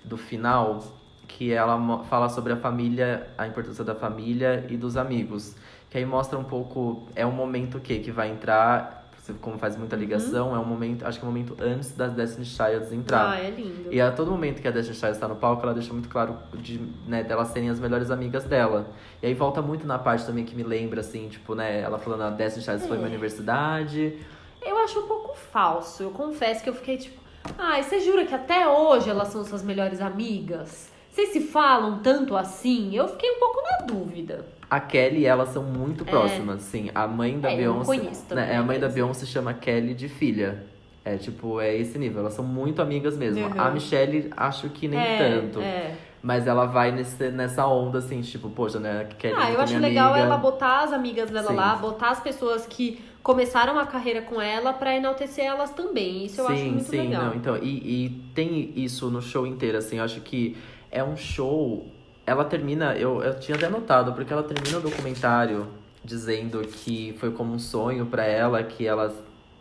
do 0.05 0.17
final, 0.17 0.83
que 1.29 1.53
ela 1.53 2.03
fala 2.05 2.29
sobre 2.29 2.53
a 2.53 2.57
família, 2.57 3.29
a 3.37 3.47
importância 3.47 3.85
da 3.85 3.95
família 3.95 4.67
e 4.69 4.77
dos 4.77 4.97
amigos. 4.97 5.55
Que 5.91 5.99
aí 5.99 6.05
mostra 6.05 6.39
um 6.39 6.45
pouco, 6.45 7.07
é 7.15 7.25
um 7.25 7.31
momento 7.33 7.79
que, 7.79 7.99
que 8.01 8.11
vai 8.11 8.29
entrar, 8.31 9.09
como 9.43 9.59
faz 9.59 9.77
muita 9.77 9.95
ligação, 9.95 10.57
é 10.57 10.59
um 10.59 10.65
momento, 10.65 11.07
acho 11.07 11.19
que 11.19 11.25
é 11.25 11.29
um 11.29 11.31
momento 11.31 11.55
antes 11.61 11.93
das 11.93 12.13
Destiny 12.13 12.47
Childs 12.47 12.93
entrar. 12.93 13.27
Uhum. 13.27 13.33
Ah, 13.33 13.39
é 13.41 13.51
lindo. 13.51 13.93
E 13.93 14.01
a 14.01 14.11
todo 14.11 14.31
momento 14.31 14.61
que 14.63 14.69
a 14.69 14.71
Destiny 14.71 14.97
Child 14.97 15.13
está 15.13 15.29
no 15.29 15.37
palco, 15.37 15.63
ela 15.63 15.75
deixa 15.75 15.93
muito 15.93 16.09
claro 16.09 16.37
de, 16.55 16.81
né, 17.07 17.23
delas 17.23 17.49
serem 17.49 17.69
as 17.69 17.79
melhores 17.79 18.11
amigas 18.11 18.45
dela. 18.45 18.89
E 19.23 19.27
aí 19.27 19.35
volta 19.35 19.61
muito 19.63 19.87
na 19.87 19.99
parte 19.99 20.25
também 20.27 20.45
que 20.45 20.57
me 20.57 20.63
lembra, 20.63 21.01
assim, 21.01 21.29
tipo, 21.29 21.55
né, 21.55 21.81
ela 21.81 21.99
falando, 21.99 22.23
a 22.23 22.31
Destiny 22.31 22.65
Child 22.65 22.81
foi 22.89 22.97
É. 22.97 22.99
minha 22.99 23.09
universidade. 23.09 24.19
Eu 24.65 24.77
acho 24.79 24.99
um 25.01 25.07
pouco 25.07 25.37
falso. 25.37 26.03
Eu 26.03 26.11
confesso 26.11 26.63
que 26.65 26.69
eu 26.71 26.75
fiquei 26.75 26.97
tipo, 26.99 27.21
ai, 27.59 27.83
você 27.83 28.01
jura 28.01 28.27
que 28.27 28.35
até 28.35 28.67
hoje 28.69 29.09
elas 29.09 29.29
são 29.29 29.45
suas 29.45 29.63
melhores 29.63 30.01
amigas? 30.01 30.91
Vocês 31.19 31.31
se 31.31 31.41
falam 31.41 31.99
tanto 31.99 32.37
assim? 32.37 32.95
Eu 32.95 33.09
fiquei 33.09 33.29
um 33.29 33.41
pouco 33.41 33.61
na 33.61 33.85
dúvida. 33.87 34.47
A 34.71 34.79
Kelly 34.79 35.23
e 35.23 35.27
ela 35.27 35.47
são 35.47 35.65
muito 35.65 36.05
próximas, 36.05 36.63
sim. 36.63 36.91
A 36.95 37.09
mãe 37.09 37.41
da 37.41 37.51
É, 37.51 37.55
eu 37.55 37.57
Beyoncé. 37.73 37.85
conheço 37.87 38.35
né, 38.37 38.53
é, 38.53 38.57
a 38.57 38.63
mãe 38.63 38.79
da 38.79 38.89
Beyoncé 38.89 39.27
chama 39.27 39.53
Kelly 39.53 39.95
de 39.95 40.09
filha. 40.09 40.65
É 41.05 41.17
tipo, 41.17 41.61
é 41.61 41.75
esse 41.77 41.99
nível. 41.99 42.21
Elas 42.21 42.35
são 42.35 42.45
muito 42.45 42.81
amigas 42.81 43.17
mesmo. 43.17 43.47
Uhum. 43.47 43.61
A 43.61 43.69
Michelle, 43.73 44.31
acho 44.37 44.69
que 44.69 44.87
nem 44.87 45.01
é, 45.01 45.19
tanto. 45.19 45.61
É. 45.61 45.97
Mas 46.23 46.47
ela 46.47 46.67
vai 46.67 46.93
nesse, 46.93 47.31
nessa 47.31 47.67
onda, 47.67 47.99
assim, 47.99 48.21
tipo, 48.21 48.49
poxa, 48.51 48.79
né? 48.79 49.09
Kelly 49.19 49.35
é 49.35 49.37
Ah, 49.37 49.43
eu 49.51 49.59
muito 49.59 49.61
acho 49.63 49.79
legal 49.79 50.13
amiga. 50.13 50.25
ela 50.25 50.37
botar 50.37 50.85
as 50.85 50.93
amigas 50.93 51.31
dela 51.31 51.49
Sim. 51.49 51.57
lá, 51.57 51.75
botar 51.75 52.11
as 52.11 52.21
pessoas 52.21 52.65
que 52.65 53.03
começaram 53.25 53.77
a 53.77 53.87
carreira 53.87 54.23
com 54.23 54.41
ela 54.41 54.73
pra 54.73 54.95
enaltecer 54.95 55.45
elas 55.45 55.71
também. 55.71 56.27
Isso 56.27 56.41
eu 56.41 56.47
sim, 56.47 56.53
acho 56.53 56.65
muito 56.67 56.85
sim, 56.85 56.97
legal. 57.09 57.25
não. 57.25 57.35
Então, 57.35 57.57
e, 57.57 58.05
e 58.07 58.11
tem 58.37 58.73
isso 58.77 59.11
no 59.11 59.21
show 59.21 59.45
inteiro, 59.45 59.79
assim. 59.79 59.99
Eu 59.99 60.05
acho 60.05 60.21
que 60.21 60.57
é 60.91 61.03
um 61.03 61.17
show. 61.17 61.87
Ela 62.27 62.45
termina. 62.45 62.95
Eu, 62.97 63.23
eu 63.23 63.39
tinha 63.39 63.57
até 63.57 63.69
notado, 63.69 64.13
porque 64.13 64.33
ela 64.33 64.43
termina 64.43 64.79
o 64.79 64.81
documentário 64.81 65.67
dizendo 66.05 66.61
que 66.61 67.15
foi 67.19 67.31
como 67.33 67.55
um 67.55 67.59
sonho 67.59 68.07
pra 68.07 68.25
ela, 68.25 68.63
que 68.63 68.87
ela 68.87 69.15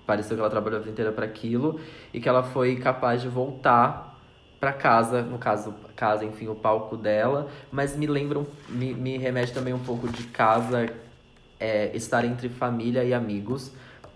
pareceu 0.06 0.38
que 0.38 0.42
ela 0.42 0.50
trabalhou 0.50 0.78
a 0.78 0.80
vida 0.80 0.92
inteira 0.92 1.12
pra 1.12 1.26
aquilo 1.26 1.80
e 2.14 2.22
que 2.22 2.30
ela 2.30 2.42
foi 2.42 2.78
capaz 2.78 3.22
de 3.22 3.28
voltar 3.28 4.18
pra 4.60 4.74
casa, 4.74 5.22
no 5.22 5.38
caso, 5.38 5.76
casa, 5.96 6.26
enfim, 6.26 6.48
o 6.48 6.56
palco 6.56 6.98
dela, 6.98 7.48
mas 7.72 7.96
me 7.96 8.08
lembra, 8.08 8.44
me, 8.70 8.94
me 8.94 9.18
remete 9.18 9.54
também 9.54 9.74
um 9.74 9.80
pouco 9.80 10.08
de 10.08 10.24
casa, 10.24 10.90
é, 11.60 11.96
estar 11.96 12.26
entre 12.26 12.50
família 12.50 13.04
e 13.04 13.14
amigos. 13.14 13.72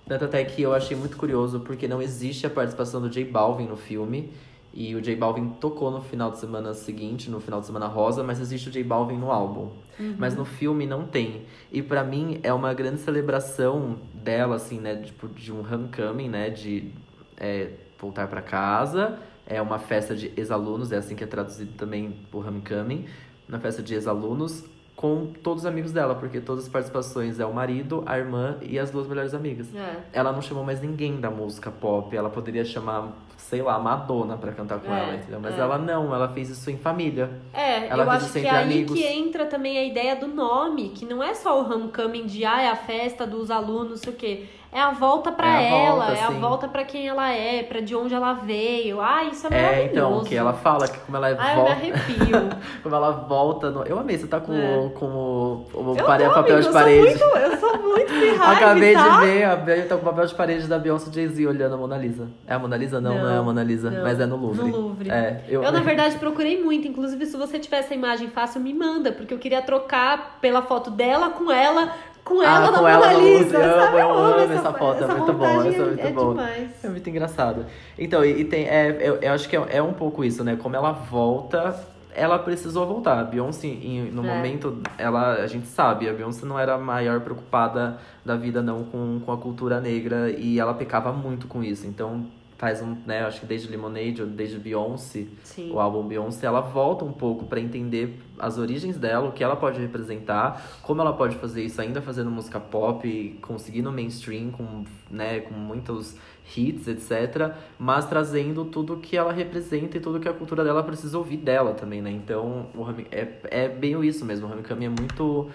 Tanto 0.08 0.26
até 0.26 0.44
que 0.44 0.62
eu 0.62 0.74
achei 0.74 0.98
muito 0.98 1.16
curioso, 1.16 1.60
porque 1.60 1.88
não 1.88 2.02
existe 2.02 2.48
a 2.48 2.50
participação 2.50 3.00
do 3.02 3.10
J 3.10 3.24
Balvin 3.26 3.68
no 3.68 3.78
filme. 3.78 4.34
E 4.74 4.96
o 4.96 5.02
J 5.02 5.16
Balvin 5.16 5.50
tocou 5.60 5.92
no 5.92 6.02
final 6.02 6.32
de 6.32 6.40
semana 6.40 6.74
seguinte, 6.74 7.30
no 7.30 7.40
final 7.40 7.60
de 7.60 7.66
semana 7.66 7.88
rosa, 7.88 8.24
mas 8.24 8.40
existe 8.40 8.70
o 8.70 8.72
J 8.72 8.84
Balvin 8.84 9.18
no 9.18 9.32
álbum. 9.32 9.70
Mas 10.18 10.36
no 10.36 10.46
filme 10.46 10.88
não 10.88 11.06
tem. 11.06 11.44
E 11.72 11.82
pra 11.82 12.04
mim 12.04 12.40
é 12.42 12.52
uma 12.52 12.74
grande 12.74 13.00
celebração 13.02 14.00
dela, 14.14 14.56
assim, 14.56 14.80
né? 14.80 14.96
Tipo, 14.96 15.28
de 15.28 15.52
um 15.54 15.60
homecoming, 15.60 16.28
né? 16.28 16.50
De 16.50 16.92
é, 17.38 17.70
voltar 18.00 18.28
pra 18.28 18.42
casa. 18.42 19.20
É 19.46 19.62
uma 19.62 19.78
festa 19.78 20.16
de 20.16 20.32
ex-alunos, 20.36 20.92
é 20.92 20.98
assim 20.98 21.16
que 21.16 21.24
é 21.24 21.28
traduzido 21.28 21.74
também 21.74 22.16
o 22.32 22.40
homecoming. 22.40 23.06
Uma 23.48 23.60
festa 23.60 23.84
de 23.84 23.94
ex-alunos 23.94 24.66
com 24.96 25.34
todos 25.42 25.64
os 25.64 25.66
amigos 25.66 25.92
dela, 25.92 26.14
porque 26.14 26.40
todas 26.40 26.66
as 26.66 26.70
participações 26.70 27.40
é 27.40 27.46
o 27.46 27.54
marido, 27.54 28.04
a 28.06 28.18
irmã 28.20 28.58
e 28.62 28.78
as 28.78 28.92
duas 28.92 29.08
melhores 29.08 29.34
amigas. 29.34 29.74
É. 29.76 30.04
Ela 30.14 30.32
não 30.32 30.42
chamou 30.42 30.64
mais 30.64 30.80
ninguém 30.82 31.20
da 31.20 31.32
música 31.32 31.72
pop. 31.72 32.16
Ela 32.16 32.30
poderia 32.30 32.64
chamar, 32.64 33.12
sei 33.52 33.62
lá, 33.62 33.78
Madonna 33.78 34.38
pra 34.38 34.54
cantar 34.54 34.80
com 34.80 34.90
É, 34.94 34.98
ela, 35.04 35.16
entendeu? 35.16 35.40
Mas 35.44 35.58
é. 35.58 35.62
ela 35.62 35.78
não, 35.78 36.16
ela 36.16 36.30
fez 36.30 36.50
isso 36.50 36.72
em 36.72 36.78
família. 36.78 37.30
É, 37.54 37.88
Ela 37.88 38.04
eu 38.04 38.10
fez 38.10 38.24
acho 38.24 38.26
isso 38.28 38.34
que 38.34 38.40
é 38.40 38.42
entre 38.46 38.56
aí 38.58 38.64
amigos. 38.64 38.98
que 38.98 39.06
entra 39.06 39.46
também 39.46 39.78
a 39.78 39.84
ideia 39.84 40.16
do 40.16 40.26
nome, 40.28 40.90
que 40.96 41.06
não 41.06 41.22
é 41.22 41.34
só 41.34 41.62
o 41.62 41.70
homecoming 41.70 42.26
de 42.26 42.46
ah, 42.46 42.62
é 42.62 42.70
a 42.70 42.78
festa 42.78 43.28
dos 43.28 43.52
alunos, 43.52 43.90
não 43.90 43.98
sei 43.98 44.14
o 44.14 44.16
quê. 44.16 44.46
É 44.74 44.80
a 44.80 44.92
volta 44.92 45.34
pra 45.34 45.48
É 45.62 45.68
a 45.68 45.72
ela, 45.84 45.96
volta, 46.06 46.12
é 46.14 46.24
a 46.24 46.28
sim. 46.28 46.40
volta 46.40 46.68
pra 46.70 46.86
quem 46.86 47.06
ela 47.06 47.30
é, 47.30 47.62
pra 47.62 47.82
de 47.82 47.94
onde 47.94 48.14
ela 48.16 48.32
veio. 48.32 49.02
Ah, 49.02 49.26
isso 49.26 49.46
é 49.48 49.50
É, 49.50 49.62
maravilhoso. 49.64 49.92
então, 49.92 50.24
que 50.24 50.34
ela 50.34 50.54
fala 50.54 50.88
que 50.88 50.98
como 51.00 51.18
ela 51.18 51.28
é 51.30 51.36
Ai, 51.38 51.52
eu 51.52 51.56
me 51.56 51.56
volta. 51.58 51.72
arrepio. 51.74 52.50
Como 52.82 52.96
ela 52.96 53.12
volta 53.12 53.70
no... 53.70 53.84
Eu 53.84 54.00
amei, 54.00 54.18
você 54.18 54.28
tá 54.28 54.40
com, 54.40 54.54
É. 54.56 54.78
o- 54.78 54.90
com 54.92 55.06
o, 55.08 55.66
o 55.92 55.96
pare- 56.06 56.24
tô, 56.24 56.34
papel 56.34 56.56
amigo, 56.56 56.68
de 56.70 56.74
parede. 56.74 57.06
Eu 57.08 57.18
sou 57.18 57.28
muito, 57.30 57.38
eu 57.52 57.58
sou 57.60 57.78
muito 57.82 58.08
pirralha, 58.14 58.52
Acabei 58.58 58.94
tá? 58.94 59.10
de 59.20 59.26
ver, 59.26 59.44
a 59.44 59.56
Bel 59.58 59.88
tá 59.90 59.96
com 59.98 60.02
o 60.02 60.06
papel 60.06 60.26
de 60.26 60.36
parede 60.36 60.68
da 60.68 60.80
Beyoncé 60.80 61.12
Jay-Z 61.12 61.46
olhando 61.48 61.76
a 61.76 61.78
Mona 61.78 61.98
Lisa. 61.98 62.30
É 62.48 62.54
a 62.54 62.60
Mona 62.60 62.78
Lisa? 62.78 63.02
Não, 63.02 63.14
não, 63.18 63.30
é 63.30 63.41
a 63.42 63.44
Mona 63.44 63.64
Lisa, 63.64 63.92
não. 63.92 64.04
mas 64.04 64.20
é 64.20 64.26
no 64.26 64.36
Louvre. 64.38 64.70
No 64.72 64.78
Louvre. 64.78 65.10
É, 65.10 65.44
eu, 65.50 65.64
Eu, 65.64 65.72
na 65.72 65.82
verdade, 65.82 66.18
procurei 66.18 66.64
muito. 66.64 66.88
Inclusive, 66.88 67.26
se 67.26 67.36
você 67.38 67.60
tiver 67.60 67.80
essa 67.80 67.94
imagem 67.94 68.30
fácil, 68.30 68.62
me 68.62 68.74
manda. 68.74 69.12
Porque 69.12 69.34
eu 69.34 69.38
queria 69.40 69.62
trocar 69.62 70.38
pela 70.40 70.62
foto 70.62 70.90
dela 70.92 71.30
com 71.32 71.52
ela 71.52 71.94
Com 72.24 72.42
ela 72.44 72.68
ah, 72.68 72.72
na 72.72 72.78
com 72.80 72.88
ela 72.88 73.08
Mona 73.08 73.14
na 73.14 73.20
Lisa. 73.20 73.58
Eu 73.58 73.64
amo, 73.74 73.82
sabe? 73.82 73.98
eu 74.00 74.12
amo 74.14 74.40
essa, 74.42 74.54
essa 74.54 74.74
foto, 74.74 75.04
essa 75.04 75.12
é 75.12 75.16
muito 75.16 75.34
bom, 75.34 75.46
essa 75.46 75.82
é 75.82 75.86
muito 75.86 76.08
é 76.08 76.12
bom. 76.12 76.36
É 76.84 76.88
muito 76.90 77.10
engraçado. 77.10 77.66
Então, 77.98 78.24
e, 78.24 78.42
e 78.42 78.46
tem, 78.46 78.66
é, 78.68 78.96
eu, 79.02 79.16
eu 79.16 79.34
acho 79.34 79.50
que 79.50 79.58
é, 79.58 79.66
é 79.72 79.82
um 79.82 79.94
pouco 79.94 80.24
isso, 80.24 80.44
né? 80.44 80.56
Como 80.56 80.76
ela 80.76 80.92
volta, 80.92 81.76
ela 82.14 82.38
precisou 82.38 82.86
voltar. 82.86 83.20
A 83.20 83.24
Beyoncé, 83.24 83.68
em- 83.68 84.12
no 84.12 84.24
É. 84.24 84.36
momento, 84.36 84.82
ela, 85.00 85.34
a 85.36 85.48
gente 85.48 85.66
sabe, 85.66 86.08
a 86.10 86.14
Beyoncé 86.14 86.46
não 86.46 86.60
era 86.60 86.76
a 86.76 86.78
maior 86.78 87.22
preocupada 87.22 87.98
da 88.24 88.36
vida, 88.36 88.62
não, 88.62 88.84
com, 88.84 89.20
com 89.26 89.32
a 89.32 89.38
cultura 89.38 89.80
negra. 89.82 90.30
E 90.30 90.60
ela 90.60 90.74
pecava 90.76 91.12
muito 91.12 91.48
com 91.48 91.64
isso. 91.64 91.88
Então, 91.88 92.26
faz 92.62 92.80
um, 92.80 92.96
né? 93.08 93.26
Acho 93.26 93.40
que 93.40 93.48
desde 93.48 93.68
Lemonade, 93.68 94.22
ou 94.22 94.28
desde 94.28 94.60
Beyoncé, 94.60 95.26
Sim. 95.44 95.72
o 95.72 95.80
álbum 95.80 96.08
Beyoncé, 96.08 96.46
ela 96.46 96.62
volta 96.62 97.04
um 97.04 97.12
pouco 97.12 97.48
pra 97.48 97.60
entender 97.60 98.20
as 98.38 98.60
origens 98.60 98.98
dela, 98.98 99.30
o 99.30 99.32
que 99.32 99.44
ela 99.44 99.56
pode 99.56 99.82
representar, 99.82 100.80
como 100.84 101.02
ela 101.02 101.12
pode 101.12 101.38
fazer 101.38 101.64
isso 101.64 101.82
ainda 101.82 102.04
fazendo 102.04 102.30
música 102.30 102.60
pop, 102.60 103.40
conseguindo 103.42 103.92
mainstream 103.92 104.52
com, 104.52 104.86
né, 105.10 105.40
com 105.40 105.56
muitos 105.56 106.16
hits, 106.56 106.88
etc, 106.88 107.56
mas 107.80 108.06
trazendo 108.06 108.64
tudo 108.66 108.98
que 108.98 109.18
ela 109.18 109.34
representa 109.34 109.98
e 109.98 110.00
tudo 110.00 110.20
que 110.20 110.30
a 110.30 110.34
cultura 110.34 110.64
dela 110.64 110.84
precisa 110.84 111.18
ouvir 111.18 111.38
dela 111.38 111.74
também, 111.74 112.00
né? 112.00 112.12
Então, 112.12 112.68
o 112.76 112.86
é, 113.12 113.40
é 113.50 113.68
bem 113.70 114.00
isso 114.06 114.24
mesmo, 114.24 114.46
o 114.46 114.50
Ramikami 114.50 114.86
é 114.86 114.90
muito 114.90 115.50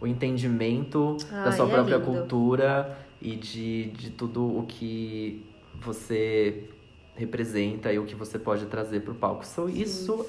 o 0.00 0.06
entendimento 0.08 1.16
da 1.30 1.44
Ai, 1.44 1.52
sua 1.52 1.66
é 1.66 1.70
própria 1.70 1.98
lindo. 1.98 2.06
cultura 2.06 2.98
e 3.22 3.36
de, 3.36 3.90
de 3.90 4.10
tudo 4.10 4.44
o 4.44 4.64
que 4.66 5.44
você 5.80 6.64
representa 7.16 7.92
e 7.92 7.98
o 7.98 8.04
que 8.04 8.14
você 8.14 8.38
pode 8.38 8.66
trazer 8.66 9.00
pro 9.00 9.14
palco. 9.14 9.44
So, 9.44 9.68
isso 9.68 10.24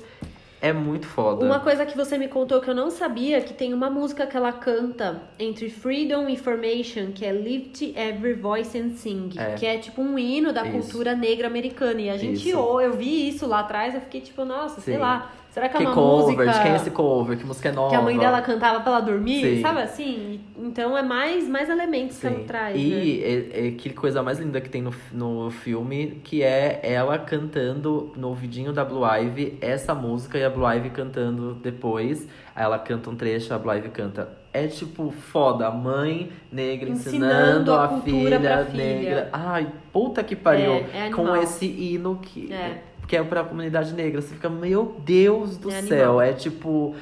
é 0.62 0.74
muito 0.74 1.08
foda. 1.08 1.46
Uma 1.46 1.60
coisa 1.60 1.86
que 1.86 1.96
você 1.96 2.18
me 2.18 2.28
contou 2.28 2.60
que 2.60 2.70
eu 2.70 2.76
não 2.76 2.90
sabia, 2.90 3.40
que 3.42 3.54
tem 3.54 3.74
uma 3.74 3.90
música 3.90 4.26
que 4.28 4.36
ela 4.36 4.52
canta 4.52 5.22
entre 5.38 5.70
Freedom 5.70 6.28
e 6.28 6.34
Information, 6.34 7.12
que 7.14 7.24
é 7.26 7.32
Lift 7.32 7.94
Every 7.96 8.34
Voice 8.34 8.78
and 8.78 8.90
Sing, 8.92 9.30
É. 9.38 9.54
que 9.56 9.66
é 9.66 9.78
tipo 9.78 10.02
um 10.02 10.18
hino 10.20 10.52
da 10.52 10.64
Isso. 10.68 10.72
cultura 10.72 11.16
negra 11.16 11.48
americana. 11.48 12.02
E 12.02 12.10
a 12.10 12.18
gente, 12.18 12.50
Isso. 12.50 12.58
ou 12.60 12.82
eu 12.82 12.94
vi 12.94 13.30
isso 13.30 13.46
lá 13.48 13.60
atrás, 13.62 13.94
eu 13.96 14.02
fiquei 14.02 14.22
tipo, 14.22 14.44
nossa, 14.44 14.82
sei 14.82 14.96
Sim. 14.96 15.00
lá, 15.00 15.32
será 15.60 15.70
que 15.70 15.78
é 15.78 15.80
uma 15.82 15.94
cover? 15.94 16.36
música 16.38 16.46
De 16.54 16.62
quem 16.62 16.72
é 16.72 16.76
esse 16.76 16.92
cover? 16.92 17.38
Que 17.38 17.46
música 17.46 17.70
é 17.70 17.72
nova? 17.72 17.90
que 17.90 17.96
a 17.96 18.02
mãe 18.02 18.18
dela 18.18 18.42
cantava 18.42 18.80
pra 18.80 18.94
ela 18.94 19.02
dormir, 19.02 19.42
Sim. 19.58 19.62
sabe 19.62 19.82
assim? 19.82 20.40
Então 20.58 20.98
é 20.98 21.02
mais, 21.04 21.48
mais 21.48 21.70
elementos 21.70 22.18
que 22.20 22.28
ela 22.28 22.38
Sim. 22.38 22.44
traz, 22.46 22.76
né? 22.76 22.82
E 22.82 23.24
é, 23.24 23.68
é 23.68 23.72
que 23.72 23.90
coisa 23.92 24.24
mais 24.24 24.40
linda 24.40 24.62
que 24.62 24.70
tem 24.70 24.82
no, 24.82 24.94
no 25.12 25.52
filme, 25.52 26.22
que 26.24 26.42
é 26.42 26.80
ela 26.84 27.18
cantando 27.20 28.12
no 28.16 28.30
ouvidinho 28.30 28.72
da 28.72 28.84
Blue 28.86 29.06
Ivy 29.06 29.58
essa 29.62 29.94
música 29.94 30.38
e 30.38 30.44
a 30.44 30.50
Blue 30.50 30.70
Ivy 30.72 30.90
cantando 30.92 31.54
depois. 31.56 32.28
Aí 32.56 32.64
ela 32.64 32.80
canta 32.80 33.10
um 33.10 33.16
trecho, 33.16 33.54
a 33.54 33.58
Blue 33.58 33.74
Ivy 33.74 33.90
canta. 33.90 34.38
É 34.52 34.66
tipo 34.68 35.12
foda, 35.12 35.68
a 35.68 35.72
mãe 35.72 36.32
negra 36.52 36.90
ensinando, 36.90 37.26
Ensinando 37.72 37.74
a 37.74 37.86
a, 37.86 38.02
filha 38.02 38.40
filha. 38.40 38.66
negra. 38.74 39.30
Ai, 39.32 39.68
puta 39.94 40.24
que 40.24 40.36
pariu. 40.36 40.86
É, 40.94 41.08
é 41.08 41.10
com 41.12 41.36
esse 41.36 41.66
hino 41.68 42.18
que 42.22 42.52
É. 42.52 42.89
que 43.10 43.18
é 43.18 43.24
pra 43.24 43.44
comunidade 43.44 43.92
negra. 43.94 44.22
Você 44.22 44.36
fica, 44.36 44.50
meu 44.50 44.96
Deus 45.04 45.58
do 45.58 45.70
É 45.70 45.82
céu. 45.82 46.20
animal. 46.20 46.22
É 46.22 46.34
tipo. 46.34 46.96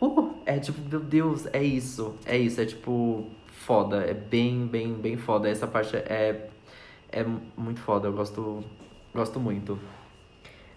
uh, 0.00 0.30
é 0.46 0.58
tipo, 0.58 0.78
meu 0.88 1.00
Deus, 1.00 1.46
é 1.52 1.62
isso. 1.62 2.14
É 2.26 2.36
isso. 2.38 2.60
É 2.60 2.66
tipo, 2.66 3.24
foda. 3.48 3.96
É 4.04 4.14
bem, 4.14 4.66
bem, 4.66 4.92
bem 4.94 5.16
foda. 5.16 5.48
Essa 5.48 5.66
parte 5.66 5.96
é, 5.96 6.50
é 7.10 7.24
muito 7.56 7.80
foda. 7.80 8.08
Eu 8.08 8.12
gosto, 8.12 8.62
gosto 9.14 9.40
muito. 9.40 9.78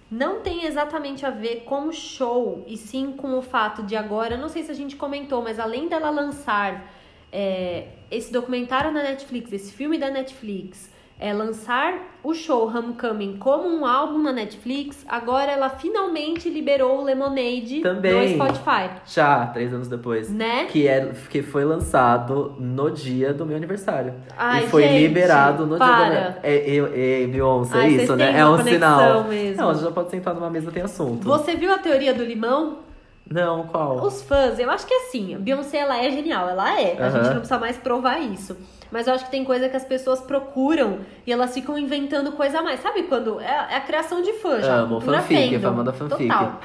não 0.09 0.39
tem 0.39 0.65
exatamente 0.65 1.26
a 1.26 1.30
ver 1.30 1.64
com 1.65 1.89
o 1.89 1.91
show, 1.91 2.64
e 2.65 2.77
sim 2.77 3.11
com 3.11 3.38
o 3.38 3.41
fato 3.41 3.84
de 3.84 3.93
agora, 3.95 4.38
não 4.38 4.47
sei 4.47 4.64
se 4.64 4.72
a 4.72 4.73
gente 4.73 4.95
comentou, 4.95 5.41
mas 5.43 5.59
além 5.59 5.89
dela 5.89 6.09
lançar 6.09 6.93
é, 7.30 7.89
esse 8.09 8.31
documentário 8.31 8.89
na 8.91 9.03
Netflix, 9.03 9.51
esse 9.51 9.73
filme 9.73 9.97
da 9.97 10.09
Netflix, 10.09 10.89
é, 11.19 11.34
lançar 11.34 11.95
o 12.23 12.34
show 12.34 12.68
Homecoming 12.68 13.38
como 13.38 13.68
um 13.68 13.85
álbum 13.85 14.19
na 14.22 14.31
Netflix, 14.31 15.06
agora 15.07 15.52
ela 15.52 15.69
finalmente 15.69 16.49
liberou 16.49 16.99
o 16.99 17.03
Lemonade 17.03 17.81
Também. 17.81 18.38
no 18.38 18.45
Spotify, 18.45 18.89
Já, 19.06 19.48
três 19.48 19.73
anos 19.73 19.88
depois. 19.88 20.30
né? 20.30 20.65
Que, 20.65 20.88
é, 20.88 21.11
que 21.30 21.41
foi 21.41 21.64
lançado 21.64 22.56
no 22.60 22.91
dia 22.91 23.34
do 23.34 23.45
meu 23.45 23.56
aniversário. 23.57 24.14
Ai, 24.38 24.65
e 24.65 24.68
foi 24.68 24.84
gente, 24.84 25.07
liberado 25.07 25.65
no 25.65 25.77
para. 25.77 25.95
dia 25.95 26.06
do 26.06 26.31
meu. 26.31 26.39
É, 26.44 26.69
eu, 26.69 26.85
é, 26.94 27.27
Beyoncé, 27.27 27.77
Ai, 27.77 27.85
é 27.85 27.89
vocês 27.89 28.03
isso, 28.03 28.15
né? 28.15 28.39
É 28.39 28.45
um 28.45 28.64
sinal. 28.64 29.23
mesmo. 29.23 29.61
Não, 29.61 29.69
a 29.69 29.73
gente 29.73 29.84
já 29.84 29.91
pode 29.91 30.10
sentar 30.11 30.34
numa 30.35 30.49
mesa 30.49 30.72
tem 30.72 30.84
assunto. 30.84 31.23
Você 31.23 31.56
viu 31.56 31.72
a 31.73 31.77
teoria 31.77 32.14
do 32.14 32.23
limão? 32.23 32.86
Não, 33.30 33.68
qual? 33.68 34.04
Os 34.04 34.22
fãs, 34.22 34.58
eu 34.58 34.70
acho 34.70 34.86
que 34.86 34.94
assim, 34.94 35.36
a 35.36 35.40
Beyoncé 35.40 35.80
ela 35.80 35.98
é 35.98 36.10
genial, 36.12 36.48
ela 36.48 36.80
é. 36.80 36.98
A 36.98 37.10
gente 37.10 37.26
não 37.26 37.34
precisa 37.38 37.60
mais 37.60 37.78
provar 37.78 38.20
isso. 38.20 38.56
Mas 38.91 39.08
eu 39.08 39.14
acho 39.14 39.26
que 39.26 39.32
tem 39.32 39.44
coisa 39.44 39.68
que 39.68 39.76
as 39.76 39.84
pessoas 39.84 40.22
procuram 40.22 40.99
e 41.26 41.32
elas 41.32 41.54
ficam 41.54 41.78
inventando 41.78 42.32
coisa 42.32 42.60
a 42.60 42.64
mais. 42.64 42.80
Sabe 42.80 43.04
quando? 43.04 43.40
É, 43.40 43.68
é 43.72 43.76
a 43.76 43.82
criação 43.82 44.22
de 44.22 44.34
fã 44.34 44.62
já. 44.62 44.78
Amo, 44.78 45.02
fanfic, 45.02 45.49
fandom. 45.49 45.62
fama 45.62 45.84
da 45.84 45.94
fanfic. 45.94 46.30
Total. 46.30 46.62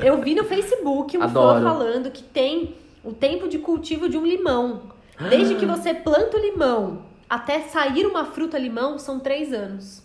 Eu 0.00 0.18
vi 0.22 0.34
no 0.34 0.44
Facebook 0.44 1.18
um 1.18 1.22
Adoro. 1.22 1.60
fã 1.60 1.64
falando 1.64 2.10
que 2.10 2.22
tem 2.22 2.74
o 3.04 3.12
tempo 3.12 3.48
de 3.48 3.58
cultivo 3.58 4.08
de 4.08 4.16
um 4.16 4.24
limão. 4.24 4.82
Desde 5.28 5.56
que 5.56 5.66
você 5.66 5.92
planta 5.92 6.36
o 6.36 6.40
limão 6.40 7.02
até 7.28 7.60
sair 7.60 8.06
uma 8.06 8.24
fruta 8.24 8.58
limão, 8.58 8.98
são 8.98 9.20
três 9.20 9.52
anos. 9.52 10.02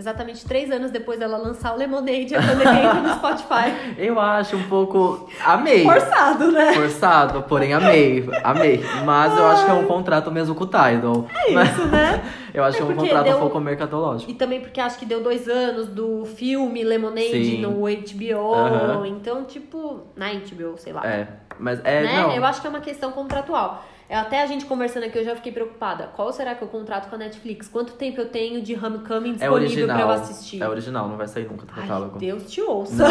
Exatamente 0.00 0.46
três 0.46 0.70
anos 0.70 0.90
depois 0.90 1.18
dela 1.18 1.36
lançar 1.36 1.74
o 1.74 1.76
Lemonade, 1.76 2.34
entra 2.34 2.94
no 3.02 3.14
Spotify. 3.16 3.70
Eu 3.98 4.18
acho 4.18 4.56
um 4.56 4.62
pouco. 4.62 5.28
Amei. 5.44 5.84
Forçado, 5.84 6.50
né? 6.50 6.72
Forçado, 6.72 7.42
porém 7.42 7.74
amei. 7.74 8.26
Amei. 8.42 8.82
Mas 9.04 9.36
eu 9.36 9.46
acho 9.46 9.66
que 9.66 9.70
é 9.70 9.74
um 9.74 9.84
contrato 9.84 10.30
mesmo 10.30 10.54
com 10.54 10.64
o 10.64 10.66
Tidal. 10.66 11.26
É 11.34 11.52
Isso, 11.52 11.86
né? 11.88 12.22
Eu 12.54 12.64
acho 12.64 12.78
É 12.78 12.80
que 12.80 12.86
é 12.90 12.94
um 12.94 12.96
contrato 12.96 13.24
deu- 13.24 13.36
um 13.36 13.40
pouco 13.40 13.60
mercadológico. 13.60 14.30
E 14.30 14.34
também 14.34 14.60
porque 14.62 14.80
acho 14.80 14.98
que 14.98 15.04
deu 15.04 15.22
dois 15.22 15.46
anos 15.46 15.86
do 15.86 16.24
filme 16.24 16.82
Lemonade 16.82 17.44
Sim. 17.44 17.60
no 17.60 17.82
HBO. 17.82 18.54
Aham. 18.54 19.06
Então, 19.06 19.44
tipo, 19.44 20.00
na 20.16 20.32
HBO, 20.32 20.78
sei 20.78 20.94
lá. 20.94 21.06
É. 21.06 21.28
Mas 21.58 21.78
é. 21.84 22.02
né? 22.04 22.22
Não. 22.22 22.32
Eu 22.32 22.44
acho 22.46 22.60
que 22.62 22.66
é 22.66 22.70
uma 22.70 22.80
questão 22.80 23.12
contratual. 23.12 23.84
É, 24.10 24.16
Até 24.16 24.42
a 24.42 24.46
gente 24.46 24.64
conversando 24.66 25.04
aqui, 25.04 25.16
eu 25.18 25.24
já 25.24 25.36
fiquei 25.36 25.52
preocupada. 25.52 26.08
Qual 26.16 26.32
será 26.32 26.56
que 26.56 26.62
eu 26.62 26.66
contrato 26.66 27.08
com 27.08 27.14
a 27.14 27.18
Netflix? 27.18 27.68
Quanto 27.68 27.92
tempo 27.92 28.20
eu 28.20 28.28
tenho 28.28 28.60
de 28.60 28.74
Homecoming 28.74 29.30
É 29.30 29.32
disponível 29.34 29.52
original. 29.54 29.96
pra 29.96 30.04
eu 30.06 30.10
assistir? 30.10 30.60
É 30.60 30.68
original, 30.68 31.08
não 31.08 31.16
vai 31.16 31.28
sair 31.28 31.44
nunca 31.48 31.64
do 31.64 31.72
Ai, 31.76 31.82
catálogo. 31.82 32.18
Deus 32.18 32.50
te 32.50 32.60
ouça. 32.60 33.04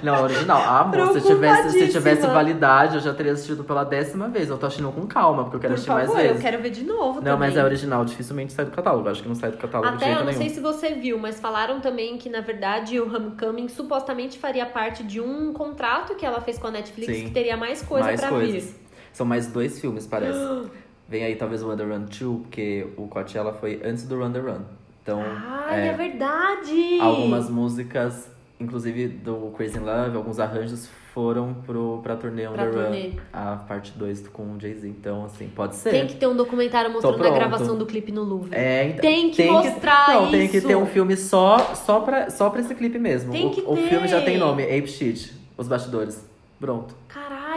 Não, 0.00 0.14
é 0.14 0.20
original. 0.22 0.58
Ah, 0.64 0.80
amor, 0.82 1.12
se 1.20 1.26
tivesse, 1.26 1.70
se 1.70 1.88
tivesse 1.88 2.24
validade, 2.28 2.94
eu 2.94 3.00
já 3.00 3.12
teria 3.12 3.32
assistido 3.32 3.64
pela 3.64 3.82
décima 3.82 4.28
vez. 4.28 4.48
Eu 4.48 4.56
tô 4.56 4.66
assistindo 4.66 4.92
com 4.92 5.04
calma, 5.04 5.42
porque 5.42 5.56
eu 5.56 5.60
quero 5.60 5.72
Por 5.72 5.78
assistir 5.78 5.90
favor, 5.92 6.14
mais 6.14 6.26
eu 6.26 6.28
vezes. 6.34 6.42
quero 6.48 6.62
ver 6.62 6.70
de 6.70 6.84
novo 6.84 7.14
Não, 7.14 7.32
também. 7.32 7.48
mas 7.48 7.56
é 7.56 7.64
original, 7.64 8.04
dificilmente 8.04 8.52
sai 8.52 8.66
do 8.66 8.70
catálogo. 8.70 9.08
Acho 9.08 9.20
que 9.22 9.28
não 9.28 9.34
sai 9.34 9.50
do 9.50 9.56
catálogo 9.56 9.90
de 9.90 9.96
Até 9.96 10.04
jeito 10.06 10.18
eu 10.20 10.24
não 10.24 10.30
nenhum. 10.32 10.42
sei 10.44 10.50
se 10.54 10.60
você 10.60 10.90
viu, 10.94 11.18
mas 11.18 11.40
falaram 11.40 11.80
também 11.80 12.16
que, 12.18 12.28
na 12.28 12.40
verdade, 12.40 13.00
o 13.00 13.12
Homecoming 13.12 13.66
supostamente 13.66 14.38
faria 14.38 14.64
parte 14.64 15.02
de 15.02 15.20
um 15.20 15.52
contrato 15.52 16.14
que 16.14 16.24
ela 16.24 16.40
fez 16.40 16.56
com 16.56 16.68
a 16.68 16.70
Netflix 16.70 17.12
Sim. 17.16 17.24
que 17.24 17.30
teria 17.32 17.56
mais 17.56 17.82
coisa 17.82 18.04
mais 18.06 18.20
pra 18.20 18.28
coisas. 18.30 18.64
vir. 18.64 18.87
São 19.12 19.26
mais 19.26 19.46
dois 19.46 19.80
filmes, 19.80 20.06
parece. 20.06 20.38
Vem 21.08 21.24
aí 21.24 21.36
talvez 21.36 21.62
o 21.62 21.68
Wonder 21.68 21.88
Run 21.88 22.00
2, 22.04 22.42
porque 22.42 22.86
o 22.98 23.06
Coachella 23.08 23.54
foi 23.54 23.80
antes 23.82 24.06
do 24.06 24.18
the 24.30 24.38
Run. 24.40 24.60
Então, 25.02 25.22
Ai, 25.22 25.88
é, 25.88 25.92
verdade! 25.94 26.98
algumas 27.00 27.48
músicas, 27.48 28.28
inclusive 28.60 29.08
do 29.08 29.50
Crazy 29.56 29.78
in 29.78 29.80
Love, 29.80 30.14
alguns 30.18 30.38
arranjos 30.38 30.86
foram 31.14 31.54
pro, 31.66 32.00
pra 32.02 32.14
turnê 32.14 32.46
On 32.46 32.52
Pra 32.52 32.66
The 32.66 32.70
Run, 32.70 32.82
turnê. 32.84 33.12
a 33.32 33.56
parte 33.56 33.92
2 33.96 34.28
com 34.28 34.54
o 34.54 34.60
Jay-Z. 34.60 34.86
Então, 34.86 35.24
assim, 35.24 35.48
pode 35.48 35.76
ser. 35.76 35.90
Tem 35.90 36.06
que 36.06 36.14
ter 36.16 36.26
um 36.26 36.36
documentário 36.36 36.92
mostrando 36.92 37.26
a 37.26 37.30
gravação 37.30 37.78
do 37.78 37.86
clipe 37.86 38.12
no 38.12 38.22
Louvre. 38.22 38.54
É, 38.54 38.88
então, 38.88 39.00
Tem 39.00 39.30
que 39.30 39.50
mostrar 39.50 40.08
Não, 40.10 40.30
tem 40.30 40.46
que 40.46 40.58
isso. 40.58 40.66
ter 40.66 40.76
um 40.76 40.84
filme 40.86 41.16
só, 41.16 41.74
só, 41.74 42.00
pra, 42.00 42.28
só 42.28 42.50
pra 42.50 42.60
esse 42.60 42.74
clipe 42.74 42.98
mesmo. 42.98 43.32
Tem 43.32 43.46
o, 43.46 43.50
que 43.50 43.62
o 43.62 43.74
ter. 43.76 43.88
filme 43.88 44.06
já 44.06 44.20
tem 44.20 44.36
nome, 44.36 44.62
Ape 44.64 44.86
Shit, 44.86 45.32
Os 45.56 45.66
Bastidores. 45.66 46.22
Pronto. 46.60 46.94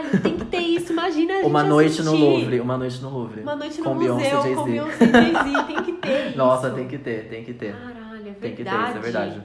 Caralho, 0.02 0.22
tem 0.22 0.36
que 0.36 0.44
ter 0.46 0.58
isso. 0.60 0.92
Imagina 0.92 1.32
a 1.32 1.36
gente 1.36 1.46
Uma 1.46 1.62
noite 1.62 2.02
no 2.02 2.10
assistir. 2.10 2.24
Louvre, 2.24 2.60
uma 2.60 2.78
noite 2.78 3.02
no 3.02 3.10
Louvre. 3.10 3.40
Uma 3.42 3.56
noite 3.56 3.78
no 3.78 3.84
com 3.84 3.94
museu 3.94 4.16
Beyoncé 4.16 4.54
com. 4.54 4.64
Beyoncé 4.64 5.04
e 5.04 5.12
Jay-Z. 5.12 5.64
Tem 5.66 5.82
que 5.84 5.92
ter 5.92 6.28
isso. 6.28 6.38
Nossa, 6.38 6.70
tem 6.70 6.88
que 6.88 6.98
ter, 6.98 7.28
tem 7.28 7.44
que 7.44 7.52
ter. 7.54 7.72
Caralho, 7.74 7.94
é 8.28 8.30
verdade. 8.32 8.40
Tem 8.40 8.54
que 8.54 8.64
ter, 8.64 8.70
isso 8.88 8.96
é 8.96 9.00
verdade. 9.00 9.42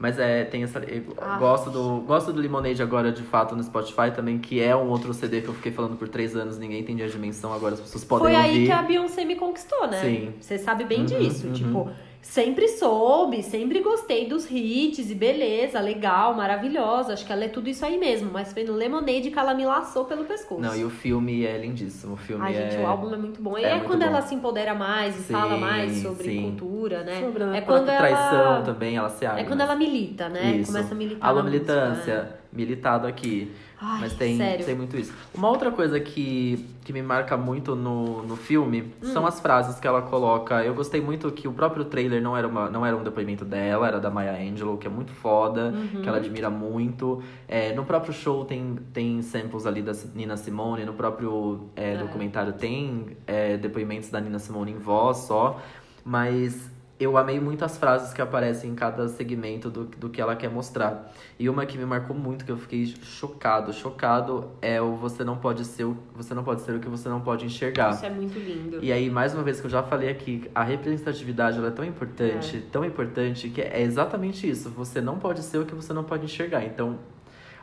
Mas 0.00 0.16
é, 0.16 0.44
tem 0.44 0.62
essa. 0.62 0.80
Ah. 1.20 1.38
gosto 1.38 1.70
do, 1.70 2.00
gosto 2.06 2.32
do 2.32 2.40
Lemonade 2.40 2.80
agora, 2.80 3.10
de 3.10 3.22
fato, 3.24 3.56
no 3.56 3.62
Spotify 3.64 4.12
também, 4.14 4.38
que 4.38 4.60
é 4.62 4.74
um 4.76 4.88
outro 4.90 5.12
CD 5.12 5.40
que 5.40 5.48
eu 5.48 5.54
fiquei 5.54 5.72
falando 5.72 5.96
por 5.96 6.06
três 6.08 6.36
anos, 6.36 6.56
ninguém 6.56 6.80
entendia 6.82 7.04
a 7.06 7.08
dimensão, 7.08 7.52
agora 7.52 7.74
as 7.74 7.80
pessoas 7.80 8.04
podem 8.04 8.26
Foi 8.28 8.36
aí 8.36 8.48
ouvir. 8.52 8.66
que 8.66 8.72
a 8.72 8.82
Beyoncé 8.82 9.24
me 9.24 9.34
conquistou, 9.34 9.88
né? 9.88 10.00
Sim. 10.00 10.34
Você 10.40 10.56
sabe 10.56 10.84
bem 10.84 11.00
Uhum, 11.00 11.04
disso. 11.06 11.48
uhum. 11.48 11.52
Tipo, 11.52 11.90
sempre 12.20 12.68
soube, 12.68 13.42
sempre 13.42 13.80
gostei 13.80 14.26
dos 14.28 14.48
hits 14.50 15.10
e 15.10 15.14
beleza, 15.14 15.80
legal, 15.80 16.34
maravilhosa. 16.34 17.12
Acho 17.12 17.24
que 17.24 17.32
ela 17.32 17.44
é 17.44 17.48
tudo 17.48 17.68
isso 17.68 17.84
aí 17.84 17.98
mesmo. 17.98 18.30
Mas 18.32 18.52
foi 18.52 18.64
no 18.64 18.74
Lemonade 18.74 19.30
que 19.30 19.38
ela 19.38 19.54
me 19.54 19.64
laçou 19.64 20.04
pelo 20.04 20.24
pescoço. 20.24 20.60
Não, 20.60 20.74
e 20.76 20.84
o 20.84 20.90
filme 20.90 21.44
é 21.44 21.56
lindíssimo. 21.58 22.14
O 22.14 22.16
filme 22.16 22.44
Ai, 22.44 22.54
é. 22.56 22.70
gente, 22.70 22.82
o 22.82 22.86
álbum 22.86 23.12
é 23.14 23.16
muito 23.16 23.40
bom. 23.40 23.56
E 23.58 23.64
é 23.64 23.68
é, 23.68 23.74
muito 23.74 23.86
quando 23.86 24.00
bom. 24.00 24.06
ela 24.06 24.22
se 24.22 24.34
empodera 24.34 24.74
mais 24.74 25.16
e 25.18 25.22
Sim, 25.22 25.32
fala 25.32 25.56
mais 25.56 26.02
sobre 26.02 26.24
sim. 26.24 26.42
cultura, 26.42 27.02
né? 27.02 27.20
Sobre 27.20 27.42
a 27.44 27.56
é 27.56 27.60
quando 27.60 27.86
traição 27.86 28.40
ela... 28.40 28.62
também, 28.62 28.96
ela 28.96 29.08
se 29.08 29.24
abre. 29.24 29.40
É 29.42 29.44
quando 29.44 29.60
mas- 29.60 29.68
ela 29.70 29.78
milita, 29.78 30.28
né? 30.28 30.56
Isso. 30.56 30.72
Começa 30.72 30.94
a 30.94 30.96
militar 30.96 31.26
Alô, 31.28 31.42
na 31.42 31.50
música, 31.50 31.72
militância. 31.74 32.22
né? 32.22 32.28
militado 32.52 33.06
aqui. 33.06 33.52
Ai, 33.80 34.00
Mas 34.00 34.12
tem, 34.14 34.36
sério. 34.36 34.64
tem 34.66 34.74
muito 34.74 34.96
isso. 34.96 35.12
Uma 35.32 35.48
outra 35.48 35.70
coisa 35.70 36.00
que, 36.00 36.66
que 36.84 36.92
me 36.92 37.00
marca 37.00 37.36
muito 37.36 37.76
no, 37.76 38.22
no 38.24 38.36
filme 38.36 38.92
Hum. 39.02 39.12
são 39.12 39.24
as 39.26 39.38
frases 39.40 39.78
que 39.78 39.86
ela 39.86 40.02
coloca. 40.02 40.64
Eu 40.64 40.74
gostei 40.74 41.00
muito 41.00 41.30
que 41.30 41.46
o 41.46 41.52
próprio 41.52 41.84
trailer 41.84 42.20
não 42.20 42.36
era, 42.36 42.48
uma, 42.48 42.68
não 42.68 42.84
era 42.84 42.96
um 42.96 43.04
depoimento 43.04 43.44
dela, 43.44 43.86
era 43.86 44.00
da 44.00 44.10
Maya 44.10 44.32
Angelou, 44.32 44.76
que 44.78 44.86
é 44.86 44.90
muito 44.90 45.12
foda, 45.12 45.72
Uhum. 45.74 46.02
que 46.02 46.08
ela 46.08 46.18
admira 46.18 46.50
muito. 46.50 47.22
É, 47.46 47.72
no 47.72 47.84
próprio 47.84 48.12
show 48.12 48.44
tem, 48.44 48.76
tem 48.92 49.22
samples 49.22 49.64
ali 49.64 49.80
da 49.82 49.92
Nina 50.14 50.36
Simone, 50.36 50.84
no 50.84 50.94
próprio 50.94 51.68
é, 51.76 51.94
É. 51.94 51.96
documentário 51.98 52.54
tem 52.54 53.16
é, 53.26 53.56
depoimentos 53.56 54.08
da 54.10 54.20
Nina 54.20 54.38
Simone 54.40 54.72
em 54.72 54.78
voz 54.78 55.18
só. 55.18 55.60
Mas 56.04 56.70
eu 56.98 57.16
amei 57.16 57.38
muito 57.38 57.64
as 57.64 57.76
frases 57.76 58.12
que 58.12 58.20
aparecem 58.20 58.70
em 58.70 58.74
cada 58.74 59.06
segmento 59.08 59.70
do, 59.70 59.84
do 59.84 60.08
que 60.08 60.20
ela 60.20 60.34
quer 60.34 60.50
mostrar. 60.50 61.12
E 61.38 61.48
uma 61.48 61.64
que 61.64 61.78
me 61.78 61.84
marcou 61.84 62.16
muito, 62.16 62.44
que 62.44 62.50
eu 62.50 62.56
fiquei 62.56 62.86
chocado, 62.86 63.72
chocado, 63.72 64.50
é 64.60 64.80
o 64.80 64.96
você 64.96 65.22
não 65.22 65.36
pode 65.36 65.64
ser 65.64 65.84
o, 65.84 65.96
você 66.14 66.34
não 66.34 66.42
pode 66.42 66.62
ser 66.62 66.72
o 66.72 66.80
que 66.80 66.88
você 66.88 67.08
não 67.08 67.20
pode 67.20 67.46
enxergar. 67.46 67.90
Isso 67.90 68.04
é 68.04 68.10
muito 68.10 68.38
lindo. 68.38 68.82
E 68.82 68.92
aí, 68.92 69.08
mais 69.08 69.32
uma 69.32 69.42
vez 69.42 69.60
que 69.60 69.66
eu 69.66 69.70
já 69.70 69.82
falei 69.82 70.10
aqui, 70.10 70.50
a 70.54 70.64
representatividade 70.64 71.58
ela 71.58 71.68
é 71.68 71.70
tão 71.70 71.84
importante, 71.84 72.64
tão 72.72 72.84
importante, 72.84 73.48
que 73.48 73.60
é 73.60 73.80
exatamente 73.82 74.48
isso. 74.48 74.68
Você 74.70 75.00
não 75.00 75.18
pode 75.18 75.42
ser 75.42 75.58
o 75.58 75.66
que 75.66 75.74
você 75.74 75.92
não 75.92 76.02
pode 76.02 76.24
enxergar. 76.24 76.64
Então, 76.64 76.98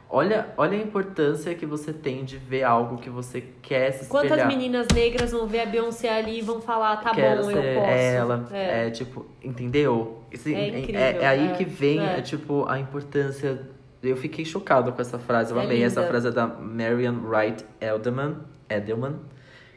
olha, 0.10 0.54
olha 0.58 0.78
a 0.78 0.82
importância 0.82 1.54
que 1.56 1.66
você 1.66 1.92
tem 1.94 2.24
de 2.24 2.38
ver 2.38 2.64
algo 2.64 2.98
que 2.98 3.10
você 3.10 3.42
quer 3.62 3.92
se 3.92 4.04
espelhar. 4.04 4.28
Quantas 4.30 4.48
meninas 4.48 4.88
negras 4.94 5.32
vão 5.32 5.48
ver 5.48 5.62
a 5.62 5.66
Beyoncé 5.66 6.10
ali 6.10 6.40
e 6.40 6.42
vão 6.42 6.62
falar, 6.62 6.98
tá 6.98 7.12
Quero 7.14 7.44
bom, 7.44 7.52
eu 7.52 7.80
posso. 7.80 7.90
ela. 7.92 8.48
É. 8.52 8.88
É. 8.88 8.90
tipo, 8.92 9.26
entendeu? 9.44 10.22
Esse- 10.32 10.54
É 10.54 10.60
é, 10.70 10.80
incrível, 10.80 11.02
é 11.02 11.26
aí 11.28 11.48
é. 11.48 11.54
que 11.54 11.66
vem, 11.66 12.00
É. 12.00 12.20
é, 12.20 12.22
tipo, 12.22 12.66
a 12.68 12.80
importância. 12.80 13.60
Eu 14.04 14.16
fiquei 14.18 14.46
chocado 14.46 14.92
com 14.92 15.02
essa 15.02 15.18
frase. 15.18 15.52
Eu 15.52 15.60
É 15.60 15.64
amei. 15.64 15.82
Essa 15.84 16.00
linda. 16.02 16.12
frase 16.12 16.28
é 16.28 16.32
da 16.32 16.46
Marian 16.46 17.20
Wright 17.24 17.66
Edelman, 17.82 18.38
Edelman, 18.70 19.16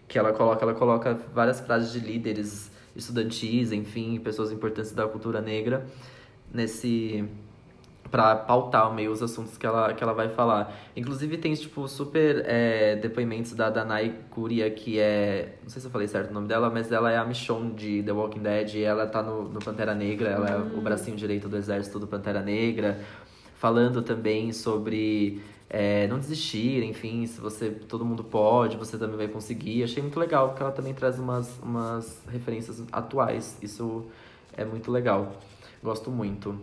que 0.06 0.18
ela 0.18 0.32
coloca, 0.32 0.62
ela 0.64 0.74
coloca 0.74 1.18
várias 1.34 1.60
frases 1.60 1.92
de 1.92 2.00
líderes 2.00 2.70
estudantis, 2.94 3.72
enfim, 3.72 4.18
pessoas 4.18 4.50
importantes 4.52 4.92
da 4.92 5.06
cultura 5.08 5.40
negra 5.40 5.86
nesse 6.52 7.24
pra 8.10 8.34
pautar 8.36 8.92
meio 8.92 9.12
os 9.12 9.22
assuntos 9.22 9.56
que 9.56 9.66
ela, 9.66 9.92
que 9.92 10.02
ela 10.02 10.12
vai 10.12 10.28
falar. 10.28 10.74
Inclusive 10.96 11.36
tem, 11.38 11.54
tipo, 11.54 11.86
super 11.86 12.42
é, 12.46 12.96
depoimentos 12.96 13.52
da 13.52 13.70
Danai 13.70 14.14
Curia, 14.30 14.70
que 14.70 14.98
é... 14.98 15.56
Não 15.62 15.68
sei 15.68 15.80
se 15.80 15.86
eu 15.86 15.90
falei 15.90 16.08
certo 16.08 16.30
o 16.30 16.34
nome 16.34 16.48
dela, 16.48 16.70
mas 16.70 16.90
ela 16.90 17.10
é 17.12 17.16
a 17.16 17.24
Michonne 17.24 17.72
de 17.72 18.02
The 18.02 18.12
Walking 18.12 18.40
Dead. 18.40 18.74
E 18.74 18.82
ela 18.82 19.06
tá 19.06 19.22
no, 19.22 19.48
no 19.48 19.60
Pantera 19.60 19.94
Negra, 19.94 20.30
ela 20.30 20.50
é 20.50 20.56
o 20.56 20.80
bracinho 20.80 21.16
direito 21.16 21.48
do 21.48 21.56
exército 21.56 21.98
do 21.98 22.06
Pantera 22.06 22.40
Negra. 22.40 22.98
Falando 23.56 24.02
também 24.02 24.52
sobre 24.52 25.42
é, 25.68 26.06
não 26.06 26.18
desistir, 26.18 26.82
enfim, 26.84 27.26
se 27.26 27.40
você... 27.40 27.70
Todo 27.70 28.04
mundo 28.04 28.24
pode, 28.24 28.76
você 28.76 28.96
também 28.96 29.16
vai 29.16 29.28
conseguir. 29.28 29.82
Achei 29.82 30.02
muito 30.02 30.18
legal, 30.18 30.48
porque 30.48 30.62
ela 30.62 30.72
também 30.72 30.94
traz 30.94 31.18
umas, 31.18 31.58
umas 31.62 32.22
referências 32.28 32.82
atuais. 32.90 33.58
Isso 33.60 34.06
é 34.56 34.64
muito 34.64 34.90
legal. 34.90 35.32
Gosto 35.82 36.10
muito. 36.10 36.58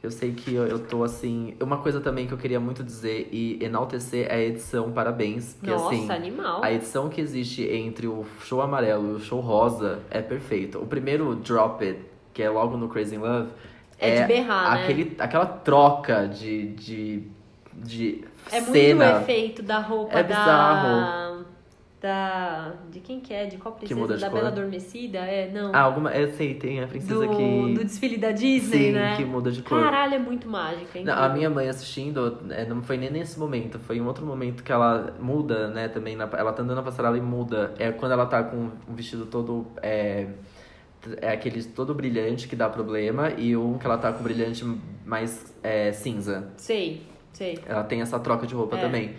Eu 0.00 0.12
sei 0.12 0.30
que 0.32 0.54
eu, 0.54 0.64
eu 0.66 0.78
tô 0.78 1.02
assim. 1.02 1.54
Uma 1.60 1.78
coisa 1.78 2.00
também 2.00 2.26
que 2.26 2.32
eu 2.32 2.38
queria 2.38 2.60
muito 2.60 2.84
dizer 2.84 3.28
e 3.32 3.58
enaltecer 3.62 4.26
é 4.30 4.34
a 4.36 4.40
edição, 4.40 4.92
parabéns. 4.92 5.54
Porque 5.54 5.70
Nossa, 5.72 5.88
assim, 5.88 6.10
animal. 6.10 6.62
a 6.62 6.72
edição 6.72 7.08
que 7.08 7.20
existe 7.20 7.64
entre 7.64 8.06
o 8.06 8.24
show 8.44 8.62
amarelo 8.62 9.12
e 9.12 9.14
o 9.16 9.20
show 9.20 9.40
rosa 9.40 9.98
é 10.10 10.22
perfeito. 10.22 10.78
O 10.78 10.86
primeiro 10.86 11.34
Drop 11.34 11.84
It, 11.84 11.98
que 12.32 12.42
é 12.42 12.48
logo 12.48 12.76
no 12.76 12.88
Crazy 12.88 13.16
Love, 13.16 13.48
É 13.98 14.22
de 14.22 14.28
berrar, 14.28 14.76
né? 14.76 14.82
aquele, 14.84 15.16
aquela 15.18 15.46
troca 15.46 16.28
de, 16.28 16.68
de, 16.74 17.22
de 17.74 18.24
É 18.52 18.60
muito 18.60 18.72
cena 18.72 19.18
o 19.18 19.20
efeito 19.22 19.62
da 19.64 19.80
roupa 19.80 20.16
É 20.16 20.22
da. 20.22 20.28
bizarro. 20.28 21.27
Da. 22.00 22.74
De 22.92 23.00
quem 23.00 23.18
que 23.18 23.34
é? 23.34 23.46
De 23.46 23.56
qual 23.56 23.74
princesa? 23.74 24.14
de 24.14 24.20
da 24.20 24.30
cor? 24.30 24.38
Bela 24.38 24.48
Adormecida? 24.50 25.18
É, 25.18 25.50
não. 25.50 25.74
Ah, 25.74 25.80
alguma. 25.80 26.12
Eu 26.12 26.32
sei, 26.34 26.54
tem 26.54 26.80
a 26.80 26.86
princesa 26.86 27.26
do, 27.26 27.36
que. 27.36 27.74
do 27.74 27.84
desfile 27.84 28.16
da 28.16 28.30
Disney, 28.30 28.78
Sim, 28.86 28.92
né? 28.92 29.16
que 29.16 29.24
muda 29.24 29.50
de 29.50 29.62
cor. 29.62 29.82
Caralho, 29.82 30.14
é 30.14 30.18
muito 30.18 30.48
mágica. 30.48 31.00
Não, 31.02 31.12
a 31.12 31.28
minha 31.28 31.50
mãe 31.50 31.68
assistindo, 31.68 32.38
é, 32.50 32.64
não 32.64 32.82
foi 32.82 32.96
nem 32.96 33.10
nesse 33.10 33.36
momento, 33.36 33.80
foi 33.80 33.96
em 33.96 34.00
outro 34.00 34.24
momento 34.24 34.62
que 34.62 34.70
ela 34.70 35.12
muda, 35.20 35.68
né, 35.70 35.88
também, 35.88 36.14
na- 36.14 36.28
ela 36.36 36.52
tá 36.52 36.62
andando 36.62 36.76
na 36.76 36.82
passarela 36.84 37.18
e 37.18 37.20
muda. 37.20 37.74
É 37.78 37.90
quando 37.90 38.12
ela 38.12 38.26
tá 38.26 38.44
com 38.44 38.70
um 38.88 38.94
vestido 38.94 39.26
todo, 39.26 39.66
é, 39.82 40.28
é 41.20 41.32
aquele 41.32 41.64
todo 41.64 41.92
brilhante 41.94 42.46
que 42.46 42.54
dá 42.54 42.68
problema, 42.68 43.30
e 43.36 43.56
um 43.56 43.76
que 43.76 43.84
ela 43.84 43.98
tá 43.98 44.12
com 44.12 44.22
brilhante 44.22 44.64
mais 45.04 45.52
é, 45.64 45.90
cinza. 45.90 46.48
Sei, 46.56 47.02
sei. 47.32 47.58
Ela 47.66 47.82
tem 47.82 48.00
essa 48.02 48.20
troca 48.20 48.46
de 48.46 48.54
roupa 48.54 48.76
É. 48.76 48.80
também. 48.80 49.14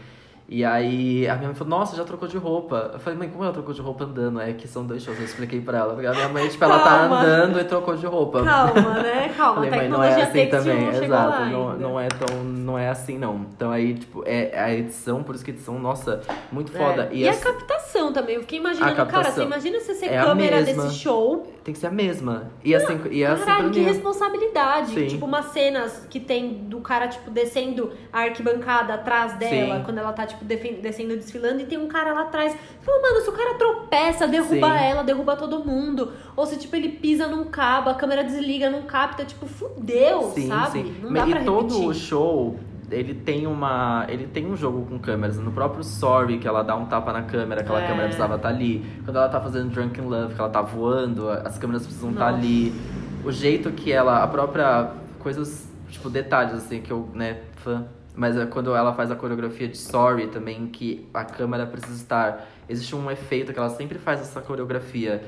E 0.51 0.65
aí 0.65 1.27
a 1.27 1.35
minha 1.35 1.49
mãe 1.49 1.55
falou, 1.55 1.77
nossa, 1.77 1.95
já 1.95 2.03
trocou 2.03 2.27
de 2.27 2.35
roupa. 2.35 2.89
Eu 2.93 2.99
falei, 2.99 3.19
mãe, 3.19 3.29
como 3.29 3.43
ela 3.43 3.53
trocou 3.53 3.71
de 3.71 3.81
roupa 3.81 4.03
andando? 4.03 4.41
É 4.41 4.51
que 4.51 4.67
são 4.67 4.83
dois 4.83 5.03
shows, 5.03 5.19
eu 5.19 5.25
expliquei 5.25 5.61
pra 5.61 5.77
ela. 5.77 5.93
Porque 5.93 6.07
a 6.07 6.11
minha 6.11 6.27
mãe, 6.27 6.47
tipo, 6.49 6.63
ela 6.63 6.79
tá 6.79 6.89
Calma. 6.89 7.21
andando 7.21 7.59
e 7.59 7.63
trocou 7.63 7.95
de 7.95 8.07
roupa. 8.07 8.43
Calma, 8.43 8.93
né? 8.95 9.31
Calma, 9.37 9.55
Falei, 9.55 9.69
mãe, 9.69 9.89
não 9.89 10.03
é 10.03 10.21
assim 10.23 10.47
também, 10.47 10.89
exato. 10.89 11.45
Não, 11.45 11.69
ainda. 11.69 11.87
não 11.87 11.99
é 11.99 12.07
tão. 12.07 12.43
Não 12.43 12.79
é 12.79 12.89
assim, 12.89 13.19
não. 13.19 13.45
Então 13.55 13.71
aí, 13.71 13.93
tipo, 13.93 14.23
é 14.25 14.59
a 14.59 14.73
edição, 14.73 15.21
por 15.21 15.35
isso 15.35 15.45
que 15.45 15.51
edição, 15.51 15.77
nossa, 15.77 16.21
muito 16.51 16.71
foda. 16.71 17.09
É. 17.11 17.15
E, 17.15 17.21
E, 17.21 17.29
a 17.29 17.35
captação 17.37 18.11
também. 18.11 18.35
Eu 18.35 18.41
fiquei 18.41 18.57
imaginando, 18.57 19.05
cara, 19.05 19.31
você 19.31 19.43
imagina 19.43 19.79
você 19.79 19.93
ser 19.93 20.07
É 20.07 20.23
câmera 20.23 20.63
desse 20.63 20.95
show. 20.95 21.45
Tem 21.63 21.73
que 21.73 21.79
ser 21.79 21.87
a 21.87 21.91
mesma. 21.91 22.51
E 22.63 22.73
a, 22.73 22.79
sin- 22.79 22.99
e 23.11 23.25
a 23.25 23.35
Caralho, 23.35 23.69
que 23.71 23.79
responsabilidade. 23.79 25.07
Tipo, 25.09 25.25
umas 25.25 25.45
cenas 25.47 26.05
que 26.09 26.19
tem 26.19 26.53
do 26.65 26.79
cara, 26.81 27.07
tipo, 27.07 27.29
descendo 27.29 27.91
a 28.11 28.21
arquibancada 28.21 28.93
atrás 28.93 29.33
dela, 29.33 29.77
Sim. 29.77 29.83
quando 29.83 29.97
ela 29.97 30.13
tá, 30.13 30.25
tipo, 30.25 30.43
descendo, 30.45 31.15
desfilando, 31.15 31.61
e 31.61 31.65
tem 31.65 31.77
um 31.77 31.87
cara 31.87 32.13
lá 32.13 32.21
atrás. 32.21 32.55
Fala, 32.81 33.01
mano, 33.01 33.21
se 33.21 33.29
o 33.29 33.33
cara 33.33 33.53
tropeça, 33.55 34.27
derruba 34.27 34.77
Sim. 34.77 34.83
ela, 34.83 35.03
derruba 35.03 35.35
todo 35.35 35.63
mundo. 35.65 36.13
Ou 36.35 36.45
se, 36.45 36.57
tipo, 36.57 36.75
ele 36.75 36.89
pisa 36.89 37.27
num 37.27 37.45
cabo, 37.45 37.89
a 37.89 37.95
câmera 37.95 38.23
desliga, 38.23 38.69
não 38.69 38.83
capta, 38.83 39.25
tipo, 39.25 39.45
fudeu, 39.45 40.31
Sim, 40.33 40.47
sabe? 40.47 40.71
sim. 40.83 40.95
Não 41.01 41.13
dá 41.13 41.27
e 41.27 41.31
pra 41.31 41.43
todo 41.43 41.63
repetir. 41.73 41.87
o 41.89 41.93
show, 41.93 42.59
ele 42.91 43.13
tem 43.13 43.45
uma. 43.47 44.05
Ele 44.09 44.27
tem 44.27 44.45
um 44.45 44.55
jogo 44.55 44.85
com 44.85 44.97
câmeras. 44.99 45.37
No 45.37 45.51
próprio 45.51 45.83
Sorry, 45.83 46.37
que 46.39 46.47
ela 46.47 46.63
dá 46.63 46.75
um 46.75 46.85
tapa 46.85 47.11
na 47.13 47.23
câmera, 47.23 47.61
aquela 47.61 47.81
É. 47.81 47.87
câmera 47.87 48.03
precisava 48.05 48.35
estar 48.35 48.49
ali. 48.49 48.85
Quando 49.05 49.17
ela 49.17 49.29
tá 49.29 49.39
fazendo 49.39 49.69
Drunken 49.71 50.05
Love, 50.05 50.33
que 50.35 50.39
ela 50.39 50.49
tá 50.49 50.61
voando, 50.61 51.29
as 51.29 51.57
câmeras 51.57 51.83
precisam 51.85 52.11
estar 52.11 52.31
Nossa. 52.31 52.37
ali. 52.37 52.73
O 53.23 53.31
jeito 53.31 53.71
que 53.71 53.91
ela. 53.91 54.23
A 54.23 54.27
própria. 54.27 54.91
Coisas, 55.19 55.69
tipo, 55.89 56.09
detalhes, 56.09 56.53
assim, 56.53 56.81
que 56.81 56.91
eu, 56.91 57.09
né, 57.13 57.41
fã. 57.57 57.85
Mas 58.15 58.35
é 58.37 58.45
quando 58.45 58.73
ela 58.75 58.93
faz 58.93 59.11
a 59.11 59.15
coreografia 59.15 59.67
de 59.67 59.77
Sorry 59.77 60.27
também, 60.27 60.67
que 60.67 61.07
a 61.13 61.23
câmera 61.25 61.65
precisa 61.65 61.95
estar. 61.95 62.47
Existe 62.67 62.95
um 62.95 63.09
efeito 63.11 63.51
que 63.53 63.59
ela 63.59 63.69
sempre 63.69 63.97
faz 63.99 64.19
essa 64.21 64.41
coreografia 64.41 65.23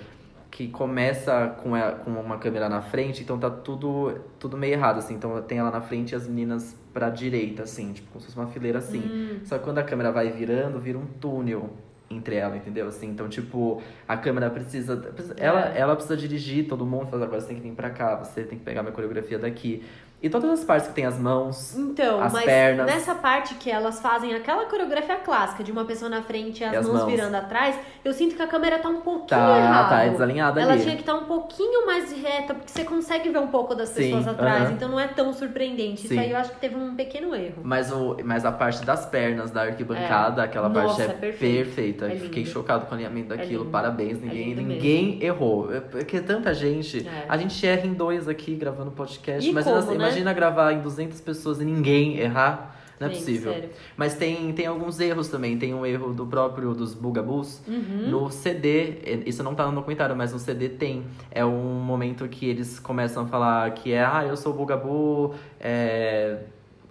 que 0.49 0.67
começa 0.67 1.55
com, 1.63 1.73
a- 1.75 1.91
com 1.91 2.11
uma 2.11 2.37
câmera 2.37 2.67
na 2.67 2.81
frente, 2.81 3.23
então 3.23 3.37
tá 3.39 3.49
tudo, 3.49 4.13
tudo 4.37 4.57
meio 4.57 4.73
errado, 4.73 4.97
assim. 4.97 5.13
Então 5.13 5.41
tem 5.41 5.57
ela 5.59 5.71
na 5.71 5.79
frente 5.81 6.11
e 6.11 6.15
as 6.15 6.27
meninas 6.27 6.75
pra 6.93 7.09
direita, 7.09 7.63
assim, 7.63 7.93
tipo, 7.93 8.07
como 8.09 8.19
se 8.21 8.27
fosse 8.27 8.37
uma 8.37 8.47
fileira 8.47 8.79
assim. 8.79 8.99
Hum. 8.99 9.39
Só 9.45 9.57
que 9.57 9.63
quando 9.63 9.77
a 9.77 9.83
câmera 9.83 10.11
vai 10.11 10.29
virando, 10.31 10.79
vira 10.79 10.97
um 10.97 11.05
túnel 11.05 11.69
entre 12.09 12.35
ela, 12.35 12.57
entendeu? 12.57 12.87
Assim, 12.87 13.07
então, 13.09 13.29
tipo, 13.29 13.81
a 14.05 14.17
câmera 14.17 14.49
precisa. 14.49 14.97
precisa- 14.97 15.33
Ela, 15.37 15.73
É. 15.73 15.79
ela 15.79 15.95
precisa 15.95 16.17
dirigir 16.17 16.67
todo 16.67 16.85
mundo, 16.85 17.07
falar, 17.07 17.23
agora 17.25 17.39
você 17.39 17.47
tem 17.47 17.55
que 17.55 17.61
vir 17.61 17.71
pra 17.73 17.89
cá, 17.89 18.15
você 18.17 18.43
tem 18.43 18.59
que 18.59 18.65
pegar 18.65 18.81
minha 18.83 18.91
coreografia 18.93 19.39
daqui. 19.39 19.81
E 20.23 20.29
todas 20.29 20.49
as 20.51 20.63
partes 20.63 20.87
que 20.87 20.93
tem 20.93 21.03
as 21.05 21.17
mãos. 21.17 21.75
Então, 21.75 22.21
As 22.21 22.31
mas 22.31 22.43
pernas. 22.45 22.85
nessa 22.85 23.15
parte 23.15 23.55
que 23.55 23.71
elas 23.71 23.99
fazem 23.99 24.35
aquela 24.35 24.65
coreografia 24.65 25.15
clássica 25.15 25.63
de 25.63 25.71
uma 25.71 25.83
pessoa 25.83 26.09
na 26.09 26.21
frente 26.21 26.61
e 26.61 26.63
as, 26.63 26.73
E 26.73 26.75
as 26.75 26.85
mãos, 26.87 26.99
mãos. 26.99 27.11
virando 27.11 27.33
atrás, 27.35 27.75
eu 28.05 28.13
sinto 28.13 28.35
que 28.35 28.41
a 28.41 28.45
câmera 28.47 28.77
tá 28.77 28.87
um 28.87 29.01
pouquinho 29.01 29.27
Tá, 29.27 29.57
errado. 29.57 29.89
tá 29.89 30.07
desalinhada 30.07 30.61
Ela 30.61 30.73
ali. 30.73 30.83
tinha 30.83 30.93
que 30.95 31.01
estar 31.01 31.15
um 31.15 31.25
pouquinho 31.25 31.87
mais 31.87 32.11
reta, 32.11 32.53
porque 32.53 32.69
você 32.71 32.83
consegue 32.83 33.29
ver 33.29 33.39
um 33.39 33.47
pouco 33.47 33.73
das 33.73 33.89
Sim, 33.89 34.03
pessoas 34.03 34.27
atrás, 34.27 34.65
aham. 34.65 34.73
então 34.73 34.89
não 34.89 34.99
é 34.99 35.07
tão 35.07 35.33
surpreendente. 35.33 36.01
Isso 36.05 36.09
Sim. 36.13 36.19
aí 36.19 36.29
eu 36.31 36.37
acho 36.37 36.51
que 36.51 36.59
teve 36.59 36.75
um 36.75 36.93
pequeno 36.95 37.33
erro. 37.33 37.61
Mas, 37.63 37.91
o, 37.91 38.15
mas 38.23 38.45
a 38.45 38.51
parte 38.51 38.85
das 38.85 39.05
pernas 39.07 39.49
da 39.49 39.63
arquibancada, 39.63 40.43
aquela 40.43 40.69
Nossa, 40.69 40.87
parte 40.87 41.01
é 41.01 41.05
é 41.05 41.17
perfeito. 41.17 41.65
perfeita. 41.65 42.05
É 42.05 42.15
Fiquei 42.17 42.45
chocado 42.45 42.85
com 42.85 42.91
o 42.91 42.93
alinhamento 42.93 43.29
daquilo. 43.29 43.61
lindo. 43.63 43.71
Parabéns, 43.71 44.19
É 44.21 44.25
ninguém, 44.27 44.55
ninguém 44.55 45.23
errou. 45.23 45.73
É 45.73 45.79
Porque 45.79 46.19
tanta 46.21 46.53
gente. 46.53 47.07
É. 47.07 47.25
A 47.27 47.37
gente 47.37 47.65
erra 47.65 47.87
em 47.87 47.93
dois 47.93 48.27
aqui 48.27 48.53
gravando 48.55 48.91
podcast. 48.91 49.43
E 49.47 49.49
Imagina, 49.51 49.81
como, 49.81 49.91
né? 49.97 50.10
Imagina 50.11 50.33
gravar 50.33 50.71
em 50.73 50.79
200 50.81 51.19
pessoas 51.21 51.59
e 51.61 51.65
ninguém 51.65 52.17
errar. 52.17 52.75
Não 52.99 53.07
é 53.07 53.09
possível. 53.09 53.51
sério. 53.51 53.69
Mas 53.97 54.13
tem, 54.13 54.53
tem 54.53 54.67
alguns 54.67 54.99
erros 54.99 55.27
também. 55.27 55.57
Tem 55.57 55.73
um 55.73 55.83
erro 55.83 56.13
do 56.13 56.23
próprio 56.27 56.75
dos 56.75 56.93
Bugabus. 56.93 57.59
Uhum. 57.67 58.09
No 58.09 58.29
CD, 58.29 59.23
isso 59.25 59.41
não 59.41 59.55
tá 59.55 59.65
no 59.65 59.73
documentário, 59.73 60.15
mas 60.15 60.31
no 60.31 60.37
CD 60.37 60.69
tem. 60.69 61.03
É 61.31 61.43
um 61.43 61.79
momento 61.81 62.27
que 62.27 62.47
eles 62.47 62.77
começam 62.79 63.23
a 63.23 63.25
falar 63.25 63.71
que 63.71 63.91
é, 63.91 64.05
ah, 64.05 64.23
eu 64.27 64.37
sou 64.37 64.53
o 64.53 64.55
Bugabu, 64.55 65.33
é. 65.59 66.37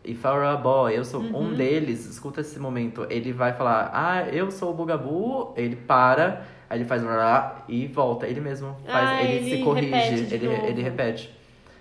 If 0.02 0.24
I 0.24 0.28
were 0.28 0.46
a 0.46 0.56
boy, 0.56 0.96
eu 0.96 1.04
sou 1.04 1.20
Uhum. 1.20 1.50
um 1.50 1.54
deles, 1.54 2.06
escuta 2.08 2.40
esse 2.40 2.58
momento. 2.58 3.06
Ele 3.10 3.32
vai 3.32 3.52
falar, 3.52 3.90
ah, 3.92 4.26
eu 4.32 4.50
sou 4.50 4.70
o 4.70 4.74
Bugabu, 4.74 5.52
ele 5.56 5.76
para, 5.76 6.42
aí 6.70 6.78
ele 6.78 6.86
faz 6.86 7.02
e 7.68 7.86
volta. 7.86 8.26
Ele 8.26 8.40
mesmo 8.40 8.74
faz, 8.86 9.08
Ah, 9.08 9.22
ele, 9.22 9.46
ele 9.46 9.56
se 9.58 9.62
corrige, 9.62 10.34
ele, 10.34 10.48
novo. 10.48 10.66
ele 10.66 10.82
repete. 10.82 11.30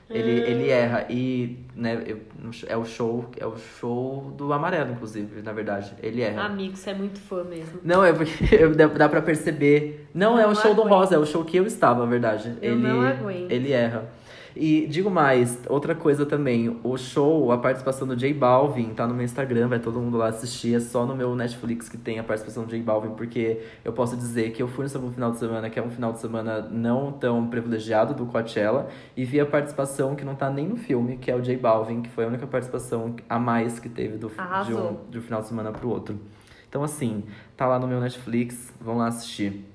Ele, 0.09 0.41
Ah. 0.43 0.49
ele 0.49 0.69
erra. 0.69 1.05
E, 1.09 1.57
né, 1.75 2.01
eu- 2.07 2.19
é 2.67 2.75
o 2.75 2.83
show, 2.83 3.29
é 3.37 3.45
o 3.45 3.55
show 3.57 4.33
do 4.35 4.51
amarelo, 4.51 4.91
inclusive, 4.93 5.41
na 5.43 5.51
verdade. 5.53 5.93
Ele 6.01 6.21
erra. 6.21 6.43
Amigo, 6.45 6.75
você 6.75 6.89
é 6.89 6.93
muito 6.95 7.19
fã 7.19 7.43
mesmo. 7.43 7.79
Não, 7.83 8.03
é 8.03 8.11
porque 8.11 8.33
dá, 8.97 9.07
pra 9.07 9.21
perceber. 9.21 10.07
Não, 10.13 10.39
é 10.39 10.43
Não 10.43 10.51
o 10.51 10.55
show 10.55 10.73
do 10.73 10.81
aguento. 10.81 10.93
Rosa, 10.95 11.15
é 11.15 11.17
o 11.19 11.25
show 11.25 11.43
que 11.45 11.57
eu 11.57 11.65
estava, 11.65 12.03
na 12.03 12.09
verdade. 12.09 12.57
Eu 12.61 12.73
ele, 12.73 12.81
não 12.81 13.01
aguento. 13.01 13.51
Ele 13.51 13.71
erra. 13.71 14.09
E 14.55 14.87
digo 14.87 15.09
mais, 15.09 15.59
outra 15.67 15.93
coisa 15.93 16.25
também, 16.25 16.79
o 16.83 16.97
show, 16.97 17.51
a 17.51 17.57
participação 17.57 18.07
do 18.07 18.15
J 18.15 18.33
Balvin, 18.33 18.93
tá 18.93 19.05
no 19.07 19.13
meu 19.13 19.23
Instagram, 19.23 19.67
vai 19.67 19.79
todo 19.79 19.99
mundo 19.99 20.17
lá 20.17 20.27
assistir, 20.27 20.75
é 20.75 20.79
só 20.79 21.05
no 21.05 21.15
meu 21.15 21.35
Netflix 21.35 21.87
que 21.87 21.97
tem 21.97 22.19
a 22.19 22.23
participação 22.23 22.65
do 22.65 22.69
J 22.69 22.81
Balvin, 22.81 23.11
porque 23.11 23.61
eu 23.85 23.93
posso 23.93 24.17
dizer 24.17 24.51
que 24.51 24.61
eu 24.61 24.67
fui 24.67 24.85
no 24.85 25.11
final 25.11 25.31
de 25.31 25.37
semana, 25.37 25.69
que 25.69 25.79
é 25.79 25.83
um 25.83 25.89
final 25.89 26.11
de 26.11 26.19
semana 26.19 26.61
não 26.61 27.11
tão 27.11 27.47
privilegiado 27.47 28.13
do 28.13 28.25
Coachella, 28.25 28.89
e 29.15 29.23
vi 29.23 29.39
a 29.39 29.45
participação 29.45 30.15
que 30.15 30.25
não 30.25 30.35
tá 30.35 30.49
nem 30.49 30.67
no 30.67 30.77
filme, 30.77 31.17
que 31.17 31.29
é 31.29 31.35
o 31.35 31.41
J 31.41 31.55
Balvin, 31.57 32.01
que 32.01 32.09
foi 32.09 32.25
a 32.25 32.27
única 32.27 32.47
participação 32.47 33.15
a 33.29 33.37
mais 33.37 33.79
que 33.79 33.87
teve 33.87 34.17
do, 34.17 34.31
de, 34.65 34.73
um, 34.73 34.97
de 35.09 35.19
um 35.19 35.21
final 35.21 35.41
de 35.41 35.47
semana 35.47 35.71
pro 35.71 35.89
outro. 35.89 36.19
Então, 36.67 36.83
assim, 36.83 37.23
tá 37.57 37.65
lá 37.65 37.79
no 37.79 37.87
meu 37.87 37.99
Netflix, 37.99 38.71
vão 38.79 38.97
lá 38.97 39.07
assistir. 39.07 39.65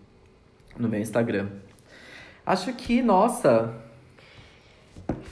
No 0.77 0.89
meu 0.89 1.01
Instagram. 1.01 1.49
Acho 2.45 2.73
que, 2.73 3.01
nossa, 3.01 3.75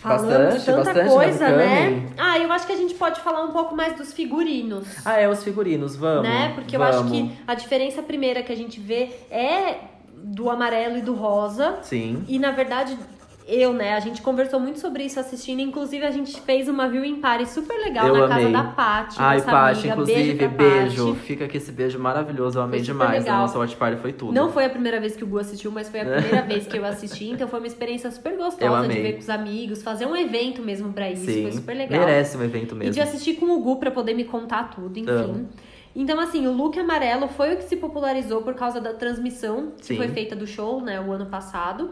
Falando 0.03 0.29
Bastante, 0.31 0.65
tanta 0.65 0.85
bastante, 0.85 1.09
coisa, 1.11 1.49
né? 1.49 2.09
Ah, 2.19 2.39
eu 2.39 2.51
acho 2.51 2.67
que 2.67 2.73
a 2.73 2.77
gente 2.77 2.95
pode 2.95 3.21
falar 3.21 3.45
um 3.45 3.53
pouco 3.53 3.77
mais 3.77 3.97
dos 3.97 4.13
figurinos. 4.13 4.85
Ah, 5.05 5.17
é, 5.17 5.29
os 5.29 5.45
figurinos, 5.45 5.95
vamos. 5.95 6.25
né? 6.25 6.53
Porque 6.55 6.75
eu 6.75 6.81
vamos. 6.81 6.97
acho 6.97 7.11
que 7.11 7.33
a 7.47 7.55
diferença 7.55 8.03
primeira 8.03 8.43
que 8.43 8.53
a 8.53 8.57
gente 8.57 8.81
vê 8.81 9.11
é 9.31 9.77
do 10.17 10.51
amarelo 10.51 10.99
e 10.99 11.03
do 11.03 11.15
rosa. 11.15 11.79
Sim. 11.83 12.25
E 12.29 12.39
na 12.39 12.51
verdade, 12.51 12.99
eu, 13.47 13.73
né, 13.73 13.95
a 13.95 14.01
gente 14.01 14.23
conversou 14.23 14.61
muito 14.61 14.79
sobre 14.79 15.05
isso 15.05 15.19
assistindo. 15.19 15.61
Inclusive, 15.61 16.05
a 16.05 16.11
gente 16.11 16.41
fez 16.41 16.69
uma 16.69 16.89
viewing 16.89 17.17
party 17.21 17.49
super 17.49 17.77
legal 17.79 18.07
Eu 18.09 18.15
na 18.15 18.25
amei. 18.25 18.37
casa 18.45 18.51
da 18.53 18.65
Paty. 18.73 19.17
Ai, 19.19 19.41
Paty, 19.43 19.79
amiga. 19.81 19.89
inclusive, 19.93 20.35
beijo. 20.49 21.05
beijo. 21.05 21.15
Fica 21.17 21.45
aqui 21.45 21.57
esse 21.57 21.73
beijo 21.73 21.99
maravilhoso. 21.99 22.59
Eu 22.59 22.63
amei 22.63 22.81
demais. 22.81 23.23
legal. 23.25 23.39
A 23.39 23.41
nossa 23.43 23.59
watch 23.59 23.75
party 23.77 24.01
foi 24.01 24.13
tudo. 24.13 24.33
Não 24.33 24.51
foi 24.53 24.65
a 24.65 24.71
primeira 24.71 25.01
vez 25.01 25.17
que 25.17 25.25
o 25.25 25.27
Gu 25.27 25.39
assistiu, 25.39 25.71
mas 25.71 25.89
foi 25.89 26.01
a 26.01 26.05
primeira 26.05 26.43
vez 26.43 26.67
que 26.67 26.77
eu 26.77 26.85
assisti. 26.85 27.27
Então 27.31 27.49
foi 27.49 27.59
uma 27.61 27.67
experiência 27.67 28.11
super 28.11 28.37
gostosa 28.37 28.89
de 28.89 29.01
ver 29.01 29.13
com 29.15 29.19
os 29.21 29.31
amigos, 29.31 29.83
fazer 29.83 30.07
um 30.07 30.15
evento 30.17 30.63
mesmo 30.63 30.93
pra 30.93 31.11
isso. 31.11 31.25
Sim. 31.25 31.43
Foi 31.43 31.53
super 31.53 31.77
legal. 31.77 32.01
Merece 32.01 32.37
um 32.37 32.43
evento 32.43 32.75
E 32.75 32.79
mesmo. 32.79 32.93
de 32.95 33.01
assistir 33.01 33.35
com 33.35 33.47
o 33.47 33.61
Gu 33.61 33.77
pra 33.77 33.91
poder 33.91 34.15
me 34.15 34.25
contar 34.25 34.71
tudo, 34.71 34.99
enfim. 34.99 35.11
Amo. 35.11 35.49
Então, 35.95 36.19
assim, 36.19 36.47
o 36.47 36.53
look 36.53 36.79
amarelo 36.79 37.29
foi 37.29 37.53
o 37.53 37.57
que 37.59 37.65
se 37.65 37.77
popularizou 37.77 38.41
por 38.41 38.55
causa 38.55 38.81
da 38.81 38.95
transmissão 38.95 39.73
que 39.79 39.85
Sim. 39.89 39.97
foi 39.99 40.09
feita 40.09 40.35
do 40.35 40.47
show, 40.47 40.81
né, 40.81 40.99
o 40.99 41.13
ano 41.13 41.27
passado. 41.27 41.91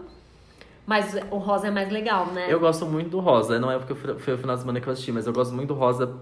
Mas 0.87 1.15
o 1.31 1.37
rosa 1.39 1.69
é 1.69 1.71
mais 1.71 1.91
legal, 1.91 2.27
né? 2.27 2.47
Eu 2.53 2.59
gosto 2.59 2.85
muito 2.87 3.11
do 3.11 3.21
Rosa. 3.21 3.59
Não 3.61 3.71
é 3.71 3.79
porque 3.79 3.95
foi 3.95 4.35
o 4.35 4.39
final 4.39 4.57
de 4.57 4.63
semana 4.63 4.81
que 4.81 4.89
eu 4.89 4.93
assisti, 4.93 5.13
mas 5.13 5.27
eu 5.27 5.33
gosto 5.33 5.55
muito 5.55 5.69
do 5.69 5.75
Rosa 5.75 6.13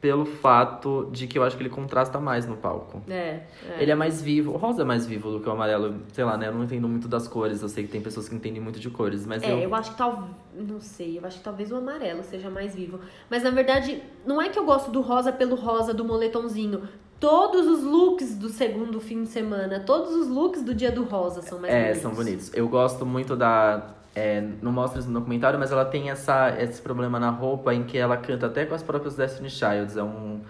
pelo 0.00 0.26
fato 0.26 1.08
de 1.12 1.26
que 1.26 1.38
eu 1.38 1.42
acho 1.42 1.56
que 1.56 1.62
ele 1.62 1.70
contrasta 1.70 2.18
mais 2.20 2.46
no 2.46 2.56
palco. 2.56 3.00
É, 3.08 3.12
é. 3.14 3.44
Ele 3.80 3.90
é 3.90 3.94
mais 3.94 4.20
vivo. 4.20 4.52
O 4.52 4.56
rosa 4.58 4.82
é 4.82 4.84
mais 4.84 5.06
vivo 5.06 5.30
do 5.30 5.40
que 5.40 5.48
o 5.48 5.52
amarelo. 5.52 5.94
Sei 6.12 6.22
lá, 6.22 6.36
né? 6.36 6.48
Eu 6.48 6.52
não 6.52 6.64
entendo 6.64 6.86
muito 6.86 7.08
das 7.08 7.26
cores. 7.26 7.62
Eu 7.62 7.70
sei 7.70 7.84
que 7.84 7.90
tem 7.90 8.02
pessoas 8.02 8.28
que 8.28 8.34
entendem 8.34 8.60
muito 8.62 8.78
de 8.78 8.90
cores. 8.90 9.24
Mas 9.24 9.42
É, 9.42 9.50
eu. 9.52 9.58
eu 9.60 9.74
acho 9.74 9.92
que 9.92 9.96
talvez. 9.96 10.30
Não 10.54 10.78
sei, 10.78 11.18
eu 11.18 11.24
acho 11.26 11.38
que 11.38 11.44
talvez 11.44 11.72
o 11.72 11.76
amarelo 11.76 12.22
seja 12.22 12.50
mais 12.50 12.74
vivo. 12.74 13.00
Mas 13.30 13.42
na 13.42 13.50
verdade, 13.50 14.02
não 14.26 14.42
é 14.42 14.50
que 14.50 14.58
eu 14.58 14.64
gosto 14.66 14.90
do 14.90 15.00
rosa 15.00 15.32
pelo 15.32 15.54
rosa 15.56 15.94
do 15.94 16.04
moletomzinho. 16.04 16.82
Todos 17.18 17.66
os 17.66 17.82
looks 17.82 18.36
do 18.36 18.50
segundo 18.50 19.00
fim 19.00 19.22
de 19.22 19.30
semana, 19.30 19.80
todos 19.80 20.14
os 20.14 20.28
looks 20.28 20.62
do 20.62 20.74
dia 20.74 20.92
do 20.92 21.04
rosa 21.04 21.40
são 21.40 21.58
mais 21.58 21.72
É, 21.72 21.80
bonitos. 21.84 22.02
são 22.02 22.12
bonitos. 22.12 22.50
Eu 22.54 22.68
gosto 22.68 23.06
muito 23.06 23.34
da. 23.34 23.94
É, 24.14 24.42
não 24.62 24.70
mostra 24.70 25.00
isso 25.00 25.08
no 25.08 25.14
documentário, 25.18 25.58
mas 25.58 25.72
ela 25.72 25.84
tem 25.84 26.10
essa, 26.10 26.54
esse 26.60 26.80
problema 26.80 27.18
na 27.18 27.30
roupa 27.30 27.74
em 27.74 27.82
que 27.84 27.98
ela 27.98 28.16
canta 28.16 28.46
até 28.46 28.64
com 28.64 28.74
as 28.74 28.82
próprias 28.82 29.16
Destiny 29.16 29.50
Childs. 29.50 29.96
É 29.96 30.02
um, 30.02 30.40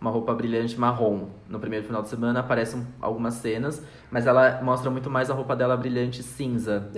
uma 0.00 0.10
roupa 0.10 0.34
brilhante 0.34 0.78
marrom. 0.78 1.28
No 1.48 1.60
primeiro 1.60 1.86
final 1.86 2.02
de 2.02 2.08
semana 2.08 2.40
aparecem 2.40 2.84
algumas 3.00 3.34
cenas, 3.34 3.80
mas 4.10 4.26
ela 4.26 4.60
mostra 4.62 4.90
muito 4.90 5.08
mais 5.08 5.30
a 5.30 5.34
roupa 5.34 5.54
dela 5.54 5.76
brilhante 5.76 6.22
cinza. 6.22 6.88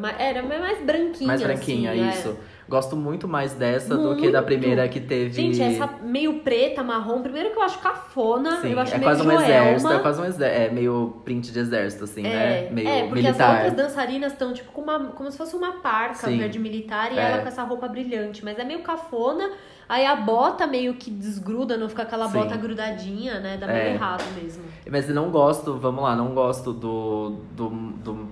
Mas 0.00 0.18
era 0.18 0.42
mais 0.42 0.82
branquinha. 0.82 1.26
mais 1.26 1.42
branquinha, 1.42 1.90
assim, 2.10 2.30
é. 2.30 2.36
Gosto 2.68 2.96
muito 2.96 3.28
mais 3.28 3.52
dessa 3.52 3.96
do 3.96 4.16
que 4.16 4.30
da 4.30 4.40
Muito. 4.40 4.44
primeira 4.46 4.88
que 4.88 4.98
teve. 4.98 5.32
Gente, 5.32 5.60
essa 5.60 5.86
meio 6.02 6.40
preta, 6.40 6.82
marrom, 6.82 7.20
primeiro 7.22 7.50
que 7.50 7.58
eu 7.58 7.62
acho 7.62 7.78
cafona, 7.78 8.60
Sim, 8.62 8.72
eu 8.72 8.80
acho 8.80 8.94
é 8.94 8.98
meio 8.98 9.10
quase 9.10 9.20
um 9.20 9.24
Joelma. 9.24 9.44
exército, 9.44 9.92
é 9.92 9.98
quase 9.98 10.20
um 10.20 10.24
exército. 10.24 10.62
É 10.62 10.70
meio 10.70 11.16
print 11.24 11.52
de 11.52 11.58
exército, 11.58 12.04
assim, 12.04 12.22
né? 12.22 12.70
Meio 12.70 12.88
é, 12.88 13.00
porque 13.06 13.22
militar. 13.22 13.50
as 13.50 13.64
outras 13.66 13.86
dançarinas 13.88 14.32
estão 14.32 14.52
tipo 14.54 14.72
com 14.72 14.80
uma, 14.80 14.98
como 15.08 15.30
se 15.30 15.36
fosse 15.36 15.54
uma 15.54 15.72
parca 15.72 16.26
Sim. 16.28 16.38
verde 16.38 16.58
militar 16.58 17.12
e 17.12 17.18
É. 17.18 17.22
ela 17.22 17.42
com 17.42 17.48
essa 17.48 17.62
roupa 17.64 17.86
brilhante, 17.86 18.42
mas 18.44 18.58
é 18.58 18.64
meio 18.64 18.80
cafona. 18.82 19.50
Aí 19.86 20.06
a 20.06 20.16
bota 20.16 20.66
meio 20.66 20.94
que 20.94 21.10
desgruda, 21.10 21.76
não 21.76 21.90
fica 21.90 22.02
aquela 22.04 22.26
Sim. 22.28 22.38
bota 22.38 22.56
grudadinha, 22.56 23.40
né? 23.40 23.58
Dá 23.58 23.66
meio 23.66 23.78
É. 23.78 23.92
errado 23.92 24.24
mesmo. 24.42 24.62
Mas 24.90 25.06
eu 25.06 25.14
não 25.14 25.30
gosto, 25.30 25.74
vamos 25.74 26.02
lá, 26.02 26.16
não 26.16 26.28
gosto 26.34 26.72
do, 26.72 27.36
do, 27.54 27.68
do 27.68 28.28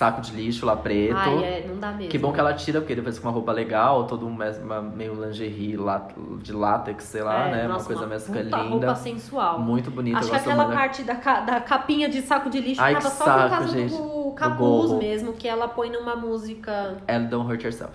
saco 0.00 0.22
de 0.22 0.32
lixo 0.32 0.64
lá 0.64 0.74
preto. 0.74 1.14
Ai, 1.14 1.44
é, 1.44 1.66
não 1.68 1.78
dá 1.78 1.90
mesmo. 1.92 2.08
Que 2.10 2.16
bom 2.16 2.32
que 2.32 2.40
ela 2.40 2.54
tira, 2.54 2.80
porque 2.80 2.94
depois 2.94 3.18
com 3.18 3.28
uma 3.28 3.34
roupa 3.34 3.52
legal, 3.52 4.04
todo 4.06 4.26
um 4.26 4.30
uma, 4.34 4.80
meio 4.80 5.12
lingerie 5.12 5.76
de 6.42 6.52
látex, 6.54 7.04
sei 7.04 7.22
lá, 7.22 7.48
É, 7.48 7.50
né? 7.52 7.62
nossa, 7.68 7.80
uma 7.80 7.84
coisa 7.86 8.06
mais 8.06 8.22
puta 8.24 8.40
linda. 8.40 8.56
roupa 8.56 8.94
sensual. 8.94 9.58
Muito 9.60 9.90
bonita. 9.90 10.18
Acho 10.18 10.30
que 10.30 10.36
aquela 10.36 10.64
parte 10.70 11.02
da, 11.02 11.16
ca- 11.16 11.40
da 11.40 11.60
capinha 11.60 12.08
de 12.08 12.22
saco 12.22 12.48
de 12.48 12.60
lixo 12.60 12.80
Ai, 12.80 12.94
tava 12.94 13.10
que 13.10 13.16
só 13.16 13.24
saco, 13.26 13.42
por 13.42 13.50
causa 13.58 13.68
gente. 13.78 13.90
do 13.92 13.98
Do 14.30 14.30
capuz 14.32 14.86
gorro. 14.88 14.98
mesmo, 14.98 15.32
que 15.34 15.46
ela 15.46 15.68
põe 15.68 15.90
numa 15.90 16.16
música. 16.16 16.96
And 17.06 17.24
Don't 17.24 17.46
Hurt 17.52 17.62
Yourself. 17.64 17.92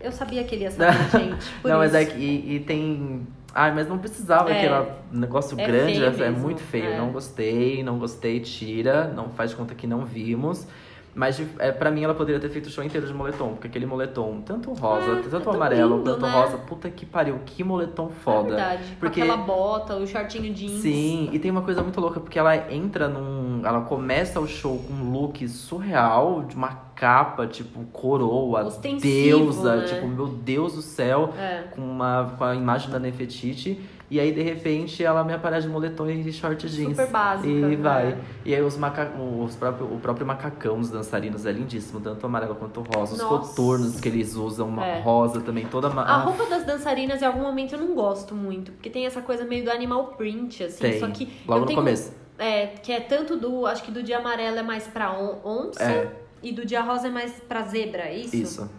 Eu 0.00 0.12
sabia 0.12 0.44
que 0.44 0.54
ele 0.54 0.64
ia 0.64 0.70
saber, 0.72 0.92
gente. 1.10 1.46
Não, 1.62 1.76
mas 1.78 1.88
isso. 1.92 1.96
é 2.00 2.04
que 2.06 2.18
e, 2.18 2.56
e 2.56 2.60
tem. 2.60 3.26
Ai, 3.54 3.72
mas 3.74 3.86
não 3.86 3.98
precisava 3.98 4.50
É. 4.50 4.58
aquele 4.66 4.92
negócio 5.12 5.60
É 5.60 5.66
grande, 5.66 5.92
feio 5.94 6.06
é, 6.06 6.10
mesmo, 6.10 6.38
muito 6.40 6.62
feio. 6.62 6.86
é. 6.86 6.98
Não 6.98 7.10
gostei, 7.10 7.82
não 7.84 7.98
gostei, 7.98 8.40
tira, 8.40 9.08
não 9.14 9.28
faz 9.28 9.50
de 9.50 9.56
conta 9.56 9.74
que 9.74 9.86
não 9.86 10.04
vimos. 10.06 10.66
Mas 11.14 11.40
é, 11.60 11.70
pra 11.70 11.90
mim 11.92 12.02
ela 12.02 12.12
poderia 12.14 12.40
ter 12.40 12.48
feito 12.48 12.66
o 12.66 12.70
show 12.70 12.82
inteiro 12.82 13.06
de 13.06 13.14
moletom, 13.14 13.50
porque 13.50 13.68
aquele 13.68 13.86
moletom, 13.86 14.40
tanto 14.44 14.72
rosa, 14.72 15.12
É, 15.12 15.22
tanto 15.30 15.48
é 15.50 15.54
amarelo 15.54 15.98
lindo, 15.98 16.10
quanto 16.10 16.24
o 16.24 16.26
né? 16.26 16.32
rosa, 16.42 16.58
puta 16.58 16.90
que 16.90 17.06
pariu, 17.06 17.38
que 17.46 17.62
moletom 17.62 18.08
foda. 18.08 18.48
É 18.48 18.50
verdade. 18.50 18.96
Porque- 18.98 19.20
aquela 19.22 19.36
bota, 19.36 19.94
o 19.96 20.04
shortinho 20.06 20.52
jeans. 20.52 20.80
Sim, 20.82 21.28
e 21.32 21.38
tem 21.38 21.50
uma 21.52 21.62
coisa 21.62 21.82
muito 21.82 22.00
louca, 22.00 22.18
porque 22.18 22.36
ela 22.38 22.56
entra 22.72 23.06
num. 23.08 23.62
Ela 23.64 23.82
começa 23.82 24.40
o 24.40 24.46
show 24.48 24.76
com 24.78 24.92
um 24.92 25.12
look 25.12 25.46
surreal, 25.48 26.42
de 26.48 26.56
uma 26.56 26.82
capa, 26.96 27.46
tipo, 27.46 27.84
coroa, 27.92 28.64
Ostensivo, 28.64 29.00
deusa, 29.38 29.76
né? 29.76 29.84
tipo, 29.84 30.06
meu 30.08 30.26
Deus 30.28 30.74
do 30.74 30.82
céu, 30.82 31.32
É. 31.38 31.64
com, 31.74 31.80
uma, 31.80 32.34
com 32.36 32.44
a 32.44 32.54
imagem 32.54 32.90
da 32.90 32.98
Nefertiti. 32.98 33.80
E 34.14 34.20
aí, 34.20 34.30
de 34.30 34.42
repente, 34.42 35.02
ela 35.04 35.24
me 35.24 35.32
aparece 35.32 35.66
de 35.66 35.72
moletom 35.72 36.08
e 36.08 36.32
short 36.32 36.68
jeans. 36.68 36.90
Super 36.90 37.08
básica, 37.08 37.48
E 37.48 37.52
né? 37.60 37.74
vai. 37.76 38.16
E 38.44 38.54
aí, 38.54 38.62
os 38.62 38.76
maca... 38.76 39.10
os 39.18 39.56
próprio, 39.56 39.92
o 39.92 39.98
próprio 39.98 40.24
macacão 40.24 40.78
dos 40.78 40.88
dançarinos 40.88 41.44
é 41.44 41.50
lindíssimo, 41.50 41.98
tanto 42.00 42.24
amarelo 42.24 42.54
quanto 42.54 42.80
rosa. 42.94 43.14
Os 43.14 43.18
Nossa. 43.20 43.48
coturnos 43.48 43.98
que 44.00 44.08
eles 44.08 44.36
usam, 44.36 44.68
uma 44.68 44.86
É. 44.86 45.00
rosa 45.00 45.40
também, 45.40 45.66
toda. 45.66 45.90
ma- 45.90 46.04
A 46.04 46.18
roupa 46.18 46.46
das 46.46 46.64
dançarinas, 46.64 47.22
em 47.22 47.24
algum 47.24 47.42
momento, 47.42 47.74
eu 47.74 47.80
não 47.80 47.92
gosto 47.92 48.36
muito. 48.36 48.70
Porque 48.70 48.88
tem 48.88 49.04
essa 49.04 49.20
coisa 49.20 49.44
meio 49.44 49.64
do 49.64 49.70
animal 49.72 50.14
print, 50.16 50.62
assim. 50.62 50.78
Tem. 50.78 51.00
Só 51.00 51.08
que 51.08 51.28
Logo 51.44 51.62
no 51.62 51.66
tenho, 51.66 51.78
começo. 51.80 52.12
É, 52.38 52.66
que 52.68 52.92
é 52.92 53.00
tanto 53.00 53.36
do... 53.36 53.66
Acho 53.66 53.82
que 53.82 53.90
do 53.90 54.00
dia 54.00 54.18
amarelo 54.18 54.58
é 54.58 54.62
mais 54.62 54.86
pra 54.86 55.10
on- 55.12 55.40
onça. 55.44 55.82
É. 55.82 56.08
E 56.40 56.52
do 56.52 56.64
dia 56.64 56.82
rosa 56.82 57.08
é 57.08 57.10
mais 57.10 57.32
pra 57.48 57.62
zebra, 57.62 58.02
é 58.04 58.16
isso? 58.16 58.36
Isso. 58.36 58.70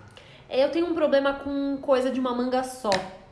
Eu 0.49 0.69
tenho 0.71 0.85
um 0.85 0.93
problema 0.93 1.33
com 1.33 1.75
coisa 1.81 2.09
de 2.09 2.21
uma 2.21 2.33
manga 2.33 2.63
só. 2.63 2.89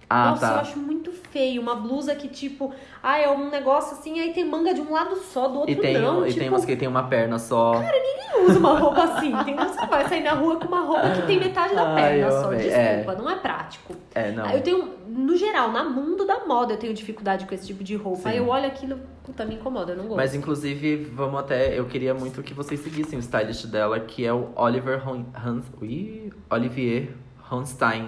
Ah, 0.10 0.32
Nossa, 0.32 0.48
tá. 0.48 0.54
eu 0.54 0.60
acho 0.60 0.80
muito 0.80 1.12
feio. 1.12 1.62
Uma 1.62 1.76
blusa 1.76 2.16
que, 2.16 2.28
tipo... 2.28 2.74
Ah, 3.02 3.20
é 3.20 3.30
um 3.30 3.50
negócio 3.50 3.98
assim, 3.98 4.20
aí 4.20 4.34
tem 4.34 4.46
manga 4.46 4.74
de 4.74 4.82
um 4.82 4.92
lado 4.92 5.16
só, 5.16 5.48
do 5.48 5.60
outro 5.60 5.72
E 5.72 5.76
tem, 5.76 5.98
não. 6.00 6.24
e 6.26 6.28
tipo, 6.28 6.40
tem 6.40 6.50
umas 6.50 6.66
que 6.66 6.76
tem 6.76 6.88
uma 6.88 7.04
perna 7.04 7.40
só. 7.40 7.74
Ninguém 7.74 8.46
usa 8.46 8.60
uma 8.60 8.78
roupa 8.80 9.04
assim, 9.04 9.34
entendeu? 9.34 9.68
Você 9.68 9.86
vai 9.88 10.08
sair 10.08 10.24
na 10.24 10.34
rua 10.34 10.58
com 10.58 10.68
uma 10.68 10.82
roupa 10.82 11.10
que 11.12 11.22
tem 11.24 11.40
metade 11.40 11.76
da 11.76 11.94
Ai, 11.94 11.96
perna 11.96 12.32
só. 12.32 12.48
amei. 12.48 12.70
Desculpa, 12.70 13.16
não 13.16 13.30
é 13.30 13.36
prático. 13.36 13.96
É, 14.14 14.32
não. 14.32 14.50
Eu 14.52 14.62
tenho, 14.62 14.90
no 15.08 15.36
geral, 15.36 15.72
na 15.72 15.84
mundo 15.84 16.26
da 16.26 16.46
moda, 16.46 16.74
eu 16.74 16.78
tenho 16.78 16.94
dificuldade 16.94 17.46
com 17.46 17.54
esse 17.56 17.66
tipo 17.68 17.84
de 17.84 17.96
roupa. 17.96 18.24
Sim. 18.24 18.30
Aí 18.30 18.38
eu 18.38 18.48
olho 18.48 18.66
aquilo, 18.68 19.00
puta, 19.24 19.46
me 19.46 19.56
incomoda, 19.56 19.94
eu 19.94 19.98
não 19.98 20.06
gosto. 20.06 20.18
Mas 20.18 20.36
inclusive, 20.36 21.06
vamos 21.14 21.40
até. 21.40 21.78
Eu 21.78 21.86
queria 21.86 22.14
muito 22.14 22.42
que 22.44 22.54
vocês 22.54 22.80
seguissem 22.80 23.18
o 23.18 23.22
stylist 23.22 23.66
dela, 23.68 24.00
que 24.00 24.26
é 24.26 24.34
o 24.34 24.50
Oliver 24.56 25.02
Hans, 25.08 25.66
ui, 25.82 26.32
Olivier 26.50 27.10
Honstein. 27.52 28.08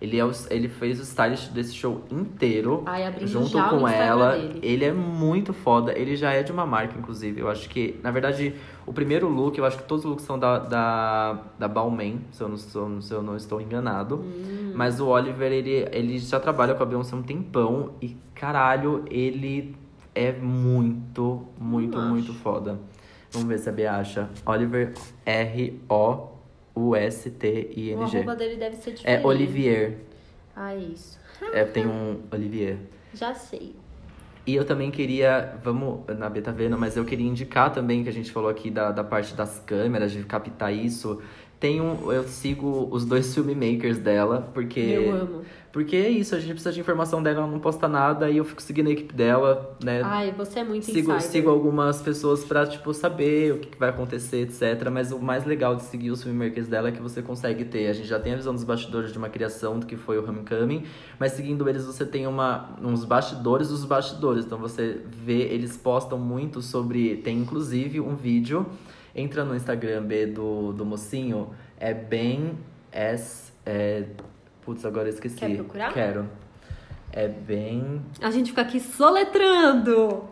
Ele, 0.00 0.18
é 0.18 0.24
o, 0.24 0.30
ele 0.48 0.66
fez 0.68 0.98
o 0.98 1.02
stylist 1.02 1.50
desse 1.50 1.74
show 1.74 2.00
inteiro. 2.10 2.82
Ai, 2.86 3.12
junto 3.26 3.52
com 3.68 3.86
ela. 3.86 4.32
dele. 4.32 4.58
Ele 4.62 4.84
é 4.86 4.92
muito 4.92 5.52
foda. 5.52 5.92
Ele 5.96 6.16
já 6.16 6.32
é 6.32 6.42
de 6.42 6.50
uma 6.50 6.64
marca, 6.64 6.98
inclusive. 6.98 7.38
Eu 7.40 7.50
acho 7.50 7.68
que, 7.68 8.00
na 8.02 8.10
verdade, 8.10 8.54
o 8.86 8.92
primeiro 8.94 9.28
look, 9.28 9.58
eu 9.58 9.64
acho 9.66 9.76
que 9.76 9.82
todos 9.84 10.04
os 10.06 10.10
looks 10.10 10.24
são 10.24 10.38
da, 10.38 10.58
da, 10.58 11.38
da 11.58 11.68
Balmain, 11.68 12.20
se 12.32 12.42
eu, 12.42 12.48
não, 12.48 12.56
se 12.56 12.74
eu- 12.74 13.02
se 13.02 13.12
eu 13.12 13.22
não 13.22 13.36
estou 13.36 13.60
enganado. 13.60 14.16
Hum. 14.24 14.72
Mas 14.74 15.00
o 15.00 15.06
Oliver, 15.08 15.52
ele, 15.52 15.86
ele 15.92 16.18
já 16.18 16.40
trabalha 16.40 16.74
com 16.74 16.82
a 16.82 16.86
Beyoncé 16.86 17.14
há 17.14 17.18
um 17.18 17.22
tempão. 17.22 17.90
E, 18.00 18.16
caralho, 18.34 19.04
ele 19.10 19.76
é 20.14 20.32
muito, 20.32 21.42
muito, 21.58 21.98
muito 21.98 22.32
foda. 22.32 22.78
Vamos 23.32 23.46
ver 23.48 23.58
se 23.58 23.68
a 23.68 23.72
Bia 23.72 23.92
acha. 23.96 24.28
Oliver 24.46 24.94
R-O 25.26 26.39
O 26.74 26.90
U-S-T-I-N-G. 26.90 28.16
arroba 28.18 28.36
dele 28.36 28.56
deve 28.56 28.76
ser 28.76 28.92
diferente. 28.92 29.22
É 29.22 29.26
Olivier. 29.26 29.98
Ah, 30.54 30.74
isso. 30.74 31.18
É, 31.52 31.64
tem 31.64 31.86
um 31.86 32.20
Olivier. 32.32 32.78
Já 33.14 33.34
sei. 33.34 33.74
E 34.46 34.54
eu 34.54 34.64
também 34.64 34.90
queria, 34.90 35.58
vamos 35.62 36.00
na 36.18 36.28
Beta 36.28 36.50
Vendo, 36.50 36.76
mas 36.78 36.96
eu 36.96 37.04
queria 37.04 37.26
indicar 37.26 37.72
também 37.72 38.02
que 38.02 38.08
a 38.08 38.12
gente 38.12 38.32
falou 38.32 38.48
aqui 38.48 38.70
da, 38.70 38.90
da 38.90 39.04
parte 39.04 39.34
das 39.34 39.60
câmeras, 39.60 40.12
de 40.12 40.24
captar 40.24 40.74
isso. 40.74 41.20
Tem 41.60 41.78
um, 41.78 42.10
eu 42.10 42.24
sigo 42.26 42.88
os 42.90 43.04
dois 43.04 43.34
filmmakers 43.34 43.98
dela, 43.98 44.50
porque. 44.54 44.80
Eu 44.80 45.12
amo. 45.12 45.42
Porque 45.72 45.94
é 45.94 46.08
isso, 46.08 46.34
a 46.34 46.40
gente 46.40 46.50
precisa 46.54 46.72
de 46.72 46.80
informação 46.80 47.22
dela, 47.22 47.40
ela 47.42 47.46
não 47.46 47.60
posta 47.60 47.86
nada 47.86 48.28
e 48.28 48.38
eu 48.38 48.44
fico 48.44 48.60
seguindo 48.60 48.88
a 48.88 48.90
equipe 48.90 49.14
dela, 49.14 49.76
né? 49.80 50.00
Ai, 50.02 50.34
você 50.36 50.60
é 50.60 50.64
muito 50.64 50.86
Sigo, 50.86 51.12
insider. 51.12 51.20
sigo 51.20 51.48
algumas 51.48 52.02
pessoas 52.02 52.42
pra, 52.44 52.66
tipo, 52.66 52.92
saber 52.92 53.52
o 53.52 53.58
que 53.58 53.78
vai 53.78 53.90
acontecer, 53.90 54.38
etc. 54.38 54.90
Mas 54.90 55.12
o 55.12 55.20
mais 55.20 55.44
legal 55.44 55.76
de 55.76 55.82
seguir 55.82 56.10
os 56.10 56.24
filmmakers 56.24 56.66
dela 56.66 56.88
é 56.88 56.92
que 56.92 57.00
você 57.00 57.22
consegue 57.22 57.64
ter. 57.64 57.86
A 57.86 57.92
gente 57.92 58.08
já 58.08 58.18
tem 58.18 58.32
a 58.32 58.36
visão 58.36 58.52
dos 58.52 58.64
bastidores 58.64 59.12
de 59.12 59.18
uma 59.18 59.28
criação 59.28 59.78
do 59.78 59.86
que 59.86 59.96
foi 59.96 60.18
o 60.18 60.28
Homecoming, 60.28 60.82
mas 61.20 61.32
seguindo 61.32 61.68
eles 61.68 61.86
você 61.86 62.04
tem 62.04 62.26
uma, 62.26 62.70
uns 62.82 63.04
bastidores 63.04 63.68
dos 63.68 63.84
bastidores. 63.84 64.44
Então 64.44 64.58
você 64.58 65.00
vê, 65.06 65.42
eles 65.42 65.76
postam 65.76 66.18
muito 66.18 66.60
sobre. 66.62 67.18
Tem 67.18 67.38
inclusive 67.38 68.00
um 68.00 68.16
vídeo. 68.16 68.66
Entra 69.14 69.44
no 69.44 69.54
Instagram 69.56 70.02
B 70.04 70.26
do, 70.26 70.72
do 70.72 70.84
mocinho, 70.84 71.50
é 71.78 71.92
bem 71.92 72.58
S. 72.92 73.52
É, 73.66 74.04
putz, 74.62 74.84
agora 74.84 75.08
eu 75.08 75.12
esqueci. 75.12 75.36
Quer 75.36 75.54
procurar? 75.56 75.92
Quero. 75.92 76.28
É 77.12 77.26
bem. 77.26 78.00
A 78.22 78.30
gente 78.30 78.50
fica 78.50 78.62
aqui 78.62 78.78
soletrando. 78.80 80.24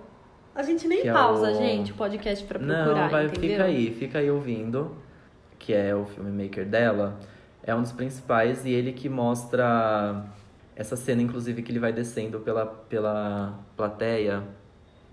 A 0.54 0.62
gente 0.62 0.86
nem 0.88 1.02
Que 1.02 1.08
é 1.08 1.12
pausa, 1.12 1.50
o- 1.50 1.54
gente, 1.54 1.92
o 1.92 1.94
podcast 1.94 2.44
pra 2.44 2.58
procurar, 2.58 2.84
Não, 3.02 3.08
vai, 3.10 3.26
entendeu? 3.26 3.50
fica 3.50 3.64
aí, 3.64 3.94
fica 3.94 4.18
aí 4.18 4.30
ouvindo, 4.30 4.96
que 5.58 5.72
é 5.72 5.94
o 5.94 6.04
filmmaker 6.04 6.66
dela. 6.66 7.18
É 7.62 7.74
um 7.74 7.82
dos 7.82 7.92
principais 7.92 8.64
e 8.64 8.70
ele 8.70 8.92
que 8.92 9.08
mostra 9.08 10.24
essa 10.74 10.96
cena, 10.96 11.20
inclusive, 11.22 11.62
que 11.62 11.70
ele 11.70 11.78
vai 11.78 11.92
descendo 11.92 12.40
pela, 12.40 12.64
pela 12.66 13.58
plateia. 13.76 14.42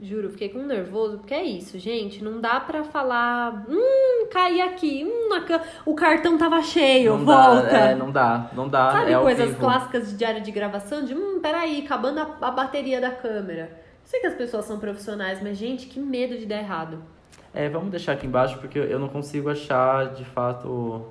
Juro, 0.01 0.29
fiquei 0.29 0.49
com 0.49 0.59
nervoso, 0.59 1.19
porque 1.19 1.33
é 1.33 1.43
isso, 1.43 1.79
gente. 1.79 2.21
Não 2.21 2.41
dá 2.41 2.59
pra 2.59 2.83
falar, 2.83 3.65
hum, 3.69 4.27
caí 4.29 4.59
aqui, 4.59 5.05
hum, 5.05 5.29
ca- 5.47 5.63
o 5.85 5.95
cartão 5.95 6.37
tava 6.37 6.61
cheio, 6.61 7.17
não 7.17 7.25
volta. 7.25 7.69
Dá, 7.69 7.77
é, 7.91 7.95
não 7.95 8.11
dá, 8.11 8.49
não 8.53 8.67
dá. 8.67 8.91
Sabe 8.91 9.13
é 9.13 9.19
coisas 9.19 9.55
clássicas 9.55 10.09
de 10.11 10.17
diário 10.17 10.41
de 10.41 10.51
gravação? 10.51 11.05
De, 11.05 11.13
hum, 11.15 11.39
peraí, 11.41 11.81
acabando 11.85 12.19
a, 12.19 12.35
a 12.41 12.51
bateria 12.51 12.99
da 12.99 13.09
câmera. 13.11 13.71
Eu 13.71 14.07
sei 14.09 14.19
que 14.19 14.27
as 14.27 14.35
pessoas 14.35 14.65
são 14.65 14.79
profissionais, 14.79 15.41
mas, 15.41 15.57
gente, 15.57 15.87
que 15.87 15.97
medo 15.99 16.37
de 16.37 16.45
dar 16.45 16.57
errado. 16.59 17.01
É, 17.53 17.69
vamos 17.69 17.89
deixar 17.89 18.11
aqui 18.11 18.27
embaixo, 18.27 18.57
porque 18.59 18.77
eu 18.77 18.99
não 18.99 19.07
consigo 19.07 19.49
achar, 19.49 20.13
de 20.13 20.25
fato, 20.25 21.05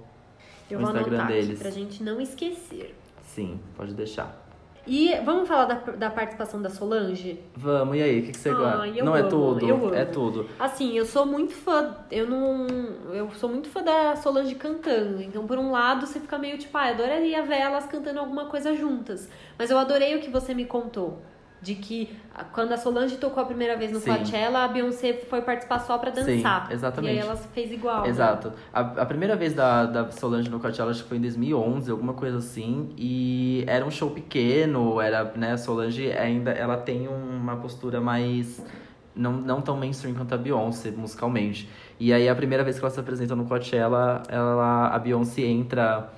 Eu 0.71 0.79
O 0.79 0.83
vou 0.83 0.91
Instagram 0.91 1.17
anotar 1.17 1.25
aqui 1.25 1.33
deles. 1.47 1.59
pra 1.59 1.71
gente 1.71 2.03
não 2.03 2.21
esquecer. 2.21 2.95
sim, 3.23 3.59
pode 3.79 3.95
deixar. 3.95 4.44
E 4.87 5.15
vamos 5.25 5.49
falar 5.49 5.65
da, 5.65 5.75
da 5.93 6.11
participação 6.11 6.61
da 6.61 6.69
Solange? 6.69 7.41
Vamos, 7.57 7.97
e 7.97 8.03
aí, 8.03 8.21
o 8.21 8.23
que, 8.25 8.33
que 8.33 8.39
você 8.39 8.51
Ai, 8.51 8.55
gosta? 8.55 8.87
eu 8.99 9.05
Não 9.05 9.17
é 9.17 9.21
amo, 9.21 9.29
tudo, 9.31 9.67
eu 9.69 9.77
amo. 9.77 9.95
é 9.95 10.05
tudo. 10.05 10.47
Assim, 10.59 10.97
eu 10.97 11.07
sou 11.07 11.25
muito 11.25 11.55
fã. 11.55 11.97
Eu 12.11 12.29
não. 12.29 12.67
Eu 13.13 13.31
sou 13.33 13.49
muito 13.49 13.69
fã 13.69 13.83
da 13.83 14.15
Solange 14.17 14.55
cantando. 14.55 15.23
Então, 15.23 15.47
por 15.47 15.59
um 15.59 15.71
lado, 15.71 16.07
você 16.07 16.21
fica 16.21 16.37
meio 16.39 16.59
tipo, 16.59 16.77
ah, 16.77 16.89
eu 16.89 16.95
adoraria 16.95 17.43
ver 17.43 17.57
elas 17.61 17.87
cantando 17.87 18.21
alguma 18.21 18.45
coisa 18.47 18.75
juntas. 18.75 19.29
Mas 19.59 19.71
eu 19.71 19.79
adorei 19.79 20.17
o 20.17 20.21
que 20.21 20.29
você 20.31 20.53
me 20.53 20.67
contou. 20.67 21.19
De 21.65 21.75
que 21.75 22.11
ah, 22.35 22.45
quando 22.45 22.73
a 22.73 22.77
Solange 22.77 23.17
tocou 23.17 23.43
a 23.43 23.47
primeira 23.47 23.75
vez 23.75 23.91
no 23.91 23.99
Sim. 23.99 24.15
Coachella, 24.15 24.65
a 24.65 24.69
Beyoncé 24.69 25.15
foi 25.31 25.41
participar 25.41 25.79
só 25.81 25.97
pra 25.97 26.11
dançar. 26.11 26.67
Sim, 26.69 26.75
exatamente. 26.75 27.15
E 27.15 27.19
aí 27.19 27.27
ela 27.27 27.37
fez 27.37 27.73
igual. 27.73 28.03
né? 28.03 28.09
Exato. 28.11 28.53
A, 28.73 28.81
a 28.81 29.07
primeira 29.07 29.35
vez 29.35 29.55
da, 29.55 29.87
da 29.87 30.11
Solange 30.11 30.51
no 30.51 30.61
Coachella 30.61 30.91
acho 30.91 31.03
que 31.03 31.09
foi 31.09 31.17
em 31.17 31.23
2011, 31.23 31.91
alguma 31.91 32.13
coisa 32.13 32.39
assim. 32.39 32.91
E 32.99 33.65
era 33.67 33.85
um 33.85 33.91
show 33.91 34.11
pequeno, 34.11 35.01
era, 35.01 35.25
né, 35.35 35.53
a 35.53 35.57
Solange 35.59 36.13
ainda, 36.13 36.51
ela 36.51 36.77
tem 36.77 37.09
uma 37.09 37.57
postura 37.57 38.01
mais... 38.01 38.63
Não, 39.17 39.33
não 39.33 39.61
tão 39.63 39.77
mainstream 39.77 40.13
quanto 40.15 40.35
a 40.35 40.37
Beyoncé, 40.37 40.91
musicalmente. 40.91 41.69
E 42.01 42.13
aí, 42.13 42.29
a 42.29 42.35
primeira 42.35 42.65
vez 42.65 42.79
que 42.79 42.85
ela 42.85 42.91
se 42.91 42.99
apresenta 42.99 43.37
no 43.37 43.45
Coachella, 43.47 44.25
ela, 44.29 44.89
a 44.89 44.99
Beyoncé 44.99 45.43
entra 45.43 46.11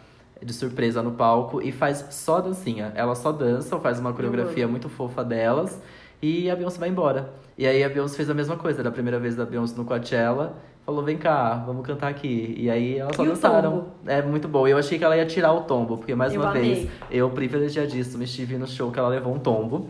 de 0.42 0.52
surpresa 0.52 1.02
no 1.02 1.12
palco 1.12 1.62
e 1.62 1.72
faz 1.72 2.06
só 2.10 2.40
dancinha. 2.40 2.92
Ela 2.94 3.14
só 3.14 3.32
dança, 3.32 3.78
faz 3.78 3.98
uma 3.98 4.12
coreografia 4.12 4.66
muito 4.68 4.88
fofa 4.88 5.24
delas 5.24 5.80
e 6.22 6.50
a 6.50 6.56
Beyoncé 6.56 6.78
vai 6.78 6.88
embora. 6.88 7.30
E 7.56 7.66
aí 7.66 7.82
a 7.82 7.88
Beyoncé 7.88 8.16
fez 8.16 8.28
a 8.30 8.34
mesma 8.34 8.56
coisa, 8.56 8.80
era 8.80 8.88
a 8.88 8.92
primeira 8.92 9.18
vez 9.18 9.34
da 9.34 9.44
Beyoncé 9.44 9.76
no 9.76 9.84
Coachella. 9.84 10.54
Falou, 10.84 11.02
vem 11.02 11.16
cá, 11.18 11.64
vamos 11.66 11.84
cantar 11.84 12.06
aqui. 12.08 12.54
E 12.56 12.70
aí 12.70 12.96
elas 12.98 13.16
só 13.16 13.24
E 13.24 13.28
dançaram. 13.28 13.86
É 14.06 14.22
muito 14.22 14.46
bom. 14.46 14.68
Eu 14.68 14.78
achei 14.78 14.96
que 14.98 15.04
ela 15.04 15.16
ia 15.16 15.26
tirar 15.26 15.52
o 15.52 15.62
tombo, 15.62 15.96
porque 15.96 16.14
mais 16.14 16.32
Eu 16.32 16.40
uma 16.40 16.50
amei. 16.50 16.74
vez, 16.74 16.88
eu 17.10 17.28
privilegiadíssimo, 17.30 18.22
estive 18.22 18.56
no 18.56 18.68
show 18.68 18.92
que 18.92 18.98
ela 18.98 19.08
levou 19.08 19.34
um 19.34 19.38
tombo. 19.38 19.88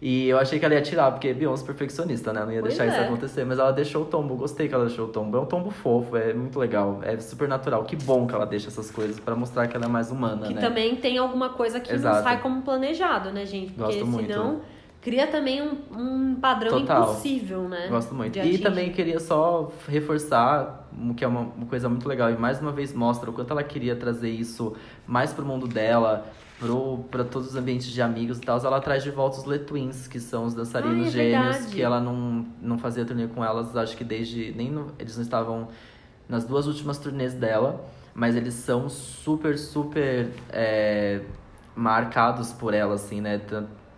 E 0.00 0.28
eu 0.28 0.38
achei 0.38 0.60
que 0.60 0.64
ela 0.64 0.74
ia 0.74 0.80
tirar, 0.82 1.10
porque 1.10 1.34
Beyoncé 1.34 1.64
é 1.64 1.66
perfeccionista, 1.66 2.32
né? 2.32 2.44
Não 2.44 2.52
ia 2.52 2.60
Pois 2.60 2.74
deixar 2.76 2.86
isso 2.92 3.02
é. 3.02 3.04
acontecer. 3.06 3.44
Mas 3.44 3.58
ela 3.58 3.72
deixou 3.72 4.02
o 4.02 4.04
tombo. 4.04 4.36
Gostei 4.36 4.68
que 4.68 4.74
ela 4.74 4.86
deixou 4.86 5.06
o 5.06 5.08
tombo. 5.08 5.36
É 5.36 5.40
um 5.40 5.46
tombo 5.46 5.70
fofo, 5.70 6.16
é 6.16 6.32
muito 6.32 6.56
legal. 6.56 7.00
É 7.02 7.18
super 7.18 7.48
natural. 7.48 7.82
Que 7.84 7.96
bom 7.96 8.24
que 8.26 8.32
ela 8.34 8.46
deixa 8.46 8.68
essas 8.68 8.92
coisas 8.92 9.18
pra 9.18 9.34
mostrar 9.34 9.66
que 9.66 9.76
ela 9.76 9.86
é 9.86 9.88
mais 9.88 10.12
humana, 10.12 10.46
Que 10.46 10.54
né? 10.54 10.60
também 10.60 10.94
tem 10.94 11.18
alguma 11.18 11.48
coisa 11.48 11.80
que 11.80 11.88
não 11.88 11.96
Exato. 11.96 12.22
sai 12.22 12.40
como 12.40 12.62
planejado, 12.62 13.32
né, 13.32 13.44
gente? 13.44 13.72
Porque 13.72 13.94
Gosto 13.98 14.06
muito. 14.06 14.32
senão 14.32 14.60
cria 15.00 15.26
também 15.26 15.62
um, 15.62 15.76
um 15.96 16.34
padrão 16.36 16.78
Total. 16.80 17.02
impossível, 17.02 17.62
né? 17.68 17.88
Gosto 17.88 18.14
muito. 18.14 18.38
E 18.38 18.58
também 18.58 18.92
queria 18.92 19.18
só 19.18 19.72
reforçar, 19.88 20.88
o 21.10 21.14
que 21.14 21.24
é 21.24 21.28
uma 21.28 21.46
coisa 21.68 21.88
muito 21.88 22.08
legal, 22.08 22.30
e 22.30 22.36
mais 22.36 22.60
uma 22.60 22.70
vez 22.72 22.92
mostra 22.92 23.30
o 23.30 23.32
quanto 23.32 23.50
ela 23.52 23.62
queria 23.64 23.96
trazer 23.96 24.30
isso 24.30 24.76
mais 25.06 25.32
pro 25.32 25.44
mundo 25.44 25.66
dela, 25.66 26.26
pro, 26.58 26.98
pra 27.10 27.24
todos 27.24 27.48
os 27.50 27.56
ambientes 27.56 27.86
de 27.86 28.00
amigos 28.02 28.38
e 28.38 28.40
tal. 28.40 28.58
Ela 28.58 28.80
traz 28.80 29.02
de 29.02 29.10
volta 29.10 29.38
os 29.38 29.44
Le 29.44 29.58
Twins, 29.60 30.06
que 30.08 30.18
são 30.20 30.44
os 30.44 30.54
dançarinos 30.54 31.02
Ai, 31.02 31.08
é 31.08 31.10
gêmeos, 31.10 31.56
verdade. 31.56 31.74
que 31.74 31.82
ela 31.82 32.00
não, 32.00 32.46
não 32.60 32.78
fazia 32.78 33.04
turnê 33.04 33.26
com 33.28 33.44
elas, 33.44 33.76
acho 33.76 33.96
que 33.96 34.04
desde. 34.04 34.52
Nem 34.52 34.70
no- 34.70 34.92
eles 34.98 35.16
não 35.16 35.22
estavam 35.22 35.68
nas 36.28 36.44
duas 36.44 36.66
últimas 36.66 36.98
turnês 36.98 37.32
dela, 37.34 37.84
mas 38.14 38.36
eles 38.36 38.54
são 38.54 38.88
super, 38.88 39.56
super 39.56 40.28
é, 40.50 41.22
marcados 41.74 42.52
por 42.52 42.74
ela, 42.74 42.94
assim, 42.94 43.20
né? 43.20 43.40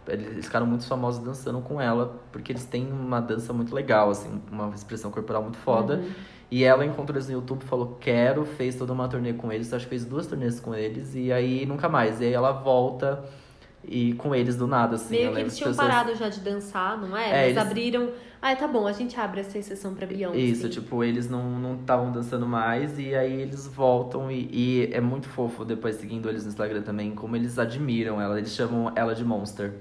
Eles 0.06 0.46
ficaram 0.46 0.66
muito 0.66 0.86
famosos 0.86 1.22
dançando 1.24 1.60
com 1.60 1.80
ela, 1.80 2.20
porque 2.32 2.52
eles 2.52 2.64
têm 2.64 2.90
uma 2.90 3.20
dança 3.20 3.52
muito 3.52 3.74
legal, 3.74 4.10
assim, 4.10 4.40
uma 4.50 4.68
expressão 4.74 5.10
corporal 5.10 5.42
muito 5.42 5.58
foda. 5.58 5.96
Uhum. 5.96 6.10
E 6.50 6.64
ela 6.64 6.84
encontrou 6.84 7.16
eles 7.16 7.28
no 7.28 7.34
YouTube, 7.34 7.62
falou 7.64 7.96
quero, 8.00 8.44
fez 8.44 8.74
toda 8.74 8.92
uma 8.92 9.06
turnê 9.08 9.32
com 9.32 9.52
eles, 9.52 9.72
acho 9.72 9.84
que 9.84 9.90
fez 9.90 10.04
duas 10.04 10.26
turnês 10.26 10.58
com 10.58 10.74
eles, 10.74 11.14
e 11.14 11.32
aí 11.32 11.64
nunca 11.64 11.88
mais. 11.88 12.20
E 12.20 12.24
aí 12.24 12.32
ela 12.32 12.50
volta 12.52 13.22
e 13.84 14.12
com 14.14 14.34
eles 14.34 14.56
do 14.56 14.66
nada, 14.66 14.96
assim. 14.96 15.14
Meio 15.16 15.32
que 15.32 15.40
eles 15.40 15.56
tinham 15.56 15.70
pessoas- 15.70 15.88
parado 15.88 16.14
já 16.16 16.28
de 16.28 16.40
dançar, 16.40 16.98
não 17.00 17.16
é? 17.16 17.30
É, 17.30 17.44
eles, 17.46 17.56
eles- 17.56 17.58
abriram. 17.70 18.10
Ah, 18.42 18.56
tá 18.56 18.66
bom, 18.66 18.86
a 18.86 18.92
gente 18.92 19.18
abre 19.20 19.40
essa 19.40 19.58
exceção 19.58 19.94
pra 19.94 20.06
Beyoncé. 20.06 20.38
Isso, 20.38 20.68
tipo, 20.70 21.04
eles 21.04 21.28
não 21.28 21.76
estavam 21.78 22.10
dançando 22.10 22.46
mais 22.46 22.98
e 22.98 23.14
aí 23.14 23.42
eles 23.42 23.66
voltam 23.66 24.30
e, 24.30 24.48
e 24.50 24.90
é 24.92 25.00
muito 25.00 25.28
fofo 25.28 25.62
depois 25.64 25.96
seguindo 25.96 26.28
eles 26.28 26.44
no 26.44 26.48
Instagram 26.50 26.80
também, 26.82 27.10
como 27.14 27.36
eles 27.36 27.58
admiram 27.58 28.20
ela, 28.20 28.38
eles 28.38 28.52
chamam 28.54 28.90
ela 28.96 29.14
de 29.14 29.24
Monster. 29.24 29.72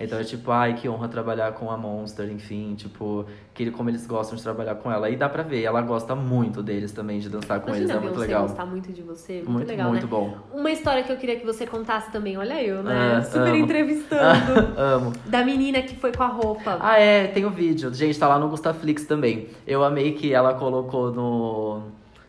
Então 0.00 0.18
é 0.18 0.22
tipo, 0.22 0.50
ai, 0.52 0.74
que 0.74 0.88
honra 0.88 1.08
trabalhar 1.08 1.52
com 1.54 1.70
a 1.70 1.76
Monster, 1.76 2.30
enfim, 2.30 2.74
tipo, 2.76 3.24
que, 3.52 3.68
como 3.72 3.90
eles 3.90 4.06
gostam 4.06 4.36
de 4.36 4.42
trabalhar 4.44 4.76
com 4.76 4.92
ela. 4.92 5.10
E 5.10 5.16
dá 5.16 5.28
pra 5.28 5.42
ver, 5.42 5.62
ela 5.64 5.82
gosta 5.82 6.14
muito 6.14 6.62
deles 6.62 6.92
também, 6.92 7.18
de 7.18 7.28
dançar 7.28 7.58
com 7.60 7.68
Imagina 7.70 7.92
eles, 7.94 7.96
é 7.96 8.06
muito 8.06 8.20
legal. 8.20 8.42
gostar 8.42 8.64
muito 8.64 8.92
de 8.92 9.02
você, 9.02 9.34
muito, 9.38 9.50
Muito, 9.50 9.68
legal, 9.68 9.88
muito 9.88 10.04
né? 10.04 10.10
bom. 10.10 10.36
Uma 10.54 10.70
história 10.70 11.02
que 11.02 11.10
eu 11.10 11.16
queria 11.16 11.34
que 11.34 11.44
você 11.44 11.66
contasse 11.66 12.12
também, 12.12 12.36
olha 12.36 12.62
eu, 12.62 12.80
né? 12.82 13.16
Ah, 13.18 13.22
Super 13.22 13.48
amo. 13.48 13.56
entrevistando. 13.56 14.68
Amo. 14.78 15.12
da 15.26 15.44
menina 15.44 15.82
que 15.82 15.96
foi 15.96 16.12
com 16.12 16.22
a 16.22 16.28
roupa. 16.28 16.78
Ah, 16.80 16.98
é, 17.00 17.26
tem 17.26 17.44
o 17.44 17.50
vídeo. 17.50 17.92
Gente, 17.92 18.16
tá 18.18 18.28
lá 18.28 18.38
no 18.38 18.48
Gustaflix 18.48 19.04
também. 19.04 19.48
Eu 19.66 19.82
amei 19.82 20.12
que 20.12 20.32
ela 20.32 20.54
colocou 20.54 21.10
no, 21.10 21.82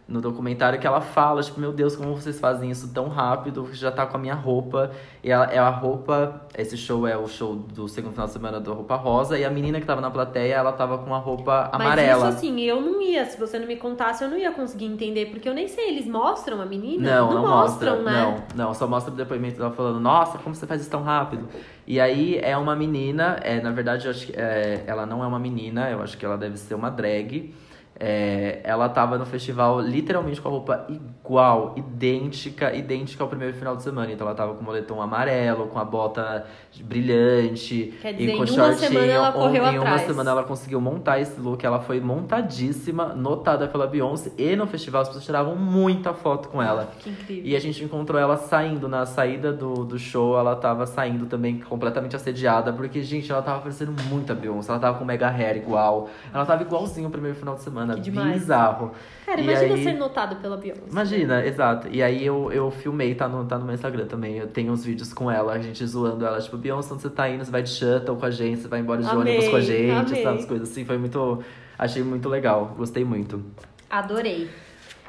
no 0.09 0.19
documentário 0.19 0.79
que 0.79 0.87
ela 0.87 0.99
fala, 0.99 1.41
tipo, 1.43 1.59
meu 1.59 1.71
Deus, 1.71 1.95
como 1.95 2.15
vocês 2.15 2.39
fazem 2.39 2.71
isso 2.71 2.91
tão 2.91 3.07
rápido, 3.07 3.69
já 3.73 3.91
tá 3.91 4.07
com 4.07 4.17
a 4.17 4.19
minha 4.19 4.33
roupa. 4.33 4.91
E 5.23 5.29
ela, 5.29 5.45
é 5.45 5.59
a 5.59 5.69
roupa, 5.69 6.41
esse 6.57 6.75
show 6.75 7.07
é 7.07 7.15
o 7.15 7.27
show 7.27 7.55
do 7.55 7.87
segundo 7.87 8.13
final 8.13 8.25
de 8.25 8.33
semana 8.33 8.59
do 8.59 8.73
Roupa 8.73 8.95
Rosa, 8.95 9.37
e 9.37 9.45
a 9.45 9.49
menina 9.51 9.79
que 9.79 9.85
tava 9.85 10.01
na 10.01 10.09
plateia, 10.09 10.55
ela 10.55 10.71
tava 10.71 10.97
com 10.97 11.13
a 11.13 11.19
roupa 11.19 11.69
amarela. 11.71 12.25
Mas 12.25 12.35
isso 12.35 12.47
assim, 12.47 12.59
eu 12.61 12.81
não 12.81 12.99
ia, 12.99 13.23
se 13.25 13.39
você 13.39 13.59
não 13.59 13.67
me 13.67 13.75
contasse, 13.75 14.23
eu 14.23 14.29
não 14.29 14.37
ia 14.37 14.51
conseguir 14.51 14.85
entender, 14.85 15.27
porque 15.27 15.47
eu 15.47 15.53
nem 15.53 15.67
sei, 15.67 15.89
eles 15.89 16.07
mostram 16.07 16.59
a 16.59 16.65
menina? 16.65 17.17
Não, 17.17 17.33
não, 17.33 17.41
mostram, 17.47 17.97
mostra. 17.97 18.11
né? 18.11 18.45
Não, 18.55 18.65
não, 18.65 18.73
só 18.73 18.87
mostra 18.87 19.13
o 19.13 19.15
depoimento 19.15 19.59
dela 19.59 19.71
falando, 19.71 19.99
nossa, 19.99 20.39
como 20.39 20.55
você 20.55 20.65
faz 20.65 20.81
isso 20.81 20.89
tão 20.89 21.03
rápido? 21.03 21.47
E 21.85 21.99
aí 21.99 22.39
é 22.39 22.57
uma 22.57 22.75
menina, 22.75 23.39
é, 23.43 23.61
na 23.61 23.71
verdade, 23.71 24.05
eu 24.05 24.11
acho 24.11 24.25
que 24.25 24.33
é, 24.35 24.83
ela 24.87 25.05
não 25.05 25.23
é 25.23 25.27
uma 25.27 25.39
menina, 25.39 25.89
eu 25.91 26.01
acho 26.01 26.17
que 26.17 26.25
ela 26.25 26.37
deve 26.37 26.57
ser 26.57 26.73
uma 26.73 26.89
drag. 26.89 27.53
É, 27.99 28.61
ela 28.63 28.87
tava 28.87 29.17
no 29.17 29.25
festival 29.25 29.81
literalmente 29.81 30.39
com 30.39 30.47
a 30.47 30.51
roupa 30.51 30.87
igual, 30.87 31.73
idêntica, 31.75 32.73
idêntica 32.73 33.21
ao 33.23 33.29
primeiro 33.29 33.53
final 33.53 33.75
de 33.75 33.83
semana. 33.83 34.11
Então 34.11 34.25
ela 34.25 34.35
tava 34.35 34.53
com 34.53 34.61
o 34.61 34.63
moletom 34.63 35.01
amarelo, 35.01 35.67
com 35.67 35.77
a 35.77 35.83
bota 35.83 36.45
brilhante 36.81 37.93
Quer 38.01 38.13
dizer, 38.13 38.33
e 38.33 38.37
com 38.37 38.45
em 38.45 38.49
uma 38.51 38.73
shortinho. 38.73 38.77
semana 38.77 39.11
ela 39.11 39.31
correu 39.31 39.65
em 39.65 39.77
uma 39.77 39.87
atrás. 39.87 40.01
semana 40.03 40.31
ela 40.31 40.43
conseguiu 40.43 40.79
montar 40.79 41.19
esse 41.19 41.39
look, 41.39 41.63
ela 41.65 41.79
foi 41.79 41.99
montadíssima, 41.99 43.13
notada 43.13 43.67
pela 43.67 43.85
Beyoncé 43.87 44.31
e 44.37 44.55
no 44.55 44.65
festival 44.67 45.01
as 45.01 45.07
pessoas 45.09 45.25
tiravam 45.25 45.55
muita 45.55 46.13
foto 46.13 46.47
com 46.49 46.61
ela. 46.61 46.91
Que 46.99 47.09
incrível. 47.09 47.43
E 47.45 47.55
a 47.55 47.59
gente 47.59 47.83
encontrou 47.83 48.19
ela 48.19 48.37
saindo, 48.37 48.87
na 48.87 49.05
saída 49.05 49.51
do, 49.51 49.83
do 49.85 49.99
show, 49.99 50.37
ela 50.39 50.55
tava 50.55 50.85
saindo 50.85 51.25
também 51.25 51.59
completamente 51.59 52.15
assediada, 52.15 52.71
porque, 52.71 53.01
gente, 53.03 53.31
ela 53.31 53.41
tava 53.41 53.59
parecendo 53.61 53.93
muito 54.09 54.31
a 54.31 54.35
Beyoncé, 54.35 54.71
ela 54.71 54.79
tava 54.79 54.97
com 54.97 55.05
mega 55.05 55.27
hair 55.27 55.57
igual, 55.57 56.09
ela 56.33 56.45
tava 56.45 56.63
igualzinho 56.63 57.07
o 57.07 57.11
primeiro 57.11 57.37
final 57.37 57.55
de 57.55 57.61
semana, 57.61 57.88
Que 57.95 58.01
demais. 58.01 58.39
bizarro. 58.41 58.91
Cara, 59.25 59.39
E 59.41 59.43
imagina 59.43 59.73
aí- 59.75 59.83
ser 59.83 59.93
notado 59.93 60.35
pela 60.37 60.57
Beyoncé. 60.57 60.81
Imagina, 60.89 61.45
exato. 61.45 61.87
E 61.91 62.01
aí 62.01 62.25
eu, 62.25 62.51
eu 62.51 62.71
filmei, 62.71 63.13
tá 63.15 63.27
no, 63.27 63.45
tá 63.45 63.57
no 63.57 63.65
meu 63.65 63.75
Instagram 63.75 64.05
também. 64.07 64.37
Eu 64.37 64.47
tenho 64.47 64.71
uns 64.71 64.83
vídeos 64.83 65.13
com 65.13 65.29
ela, 65.29 65.53
a 65.53 65.59
gente 65.59 65.85
zoando 65.85 66.25
ela, 66.25 66.39
tipo, 66.41 66.57
Beyoncé, 66.57 66.93
onde 66.93 67.01
você 67.03 67.09
tá 67.09 67.29
indo? 67.29 67.45
Você 67.45 67.51
vai 67.51 67.61
de 67.63 67.69
shuttle 67.69 68.15
com 68.15 68.25
a 68.25 68.31
gente, 68.31 68.61
você 68.61 68.67
vai 68.67 68.79
embora 68.79 69.01
de 69.01 69.07
Amei, 69.09 69.19
ônibus 69.35 69.47
com 69.49 69.55
a 69.57 69.61
gente, 69.61 69.91
amei. 70.11 70.23
sabe? 70.23 70.39
As 70.39 70.45
coisas 70.45 70.69
assim. 70.69 70.83
Foi 70.85 70.97
muito. 70.97 71.43
Achei 71.77 72.03
muito 72.03 72.27
legal, 72.27 72.73
gostei 72.77 73.03
muito. 73.05 73.43
Adorei. 73.89 74.49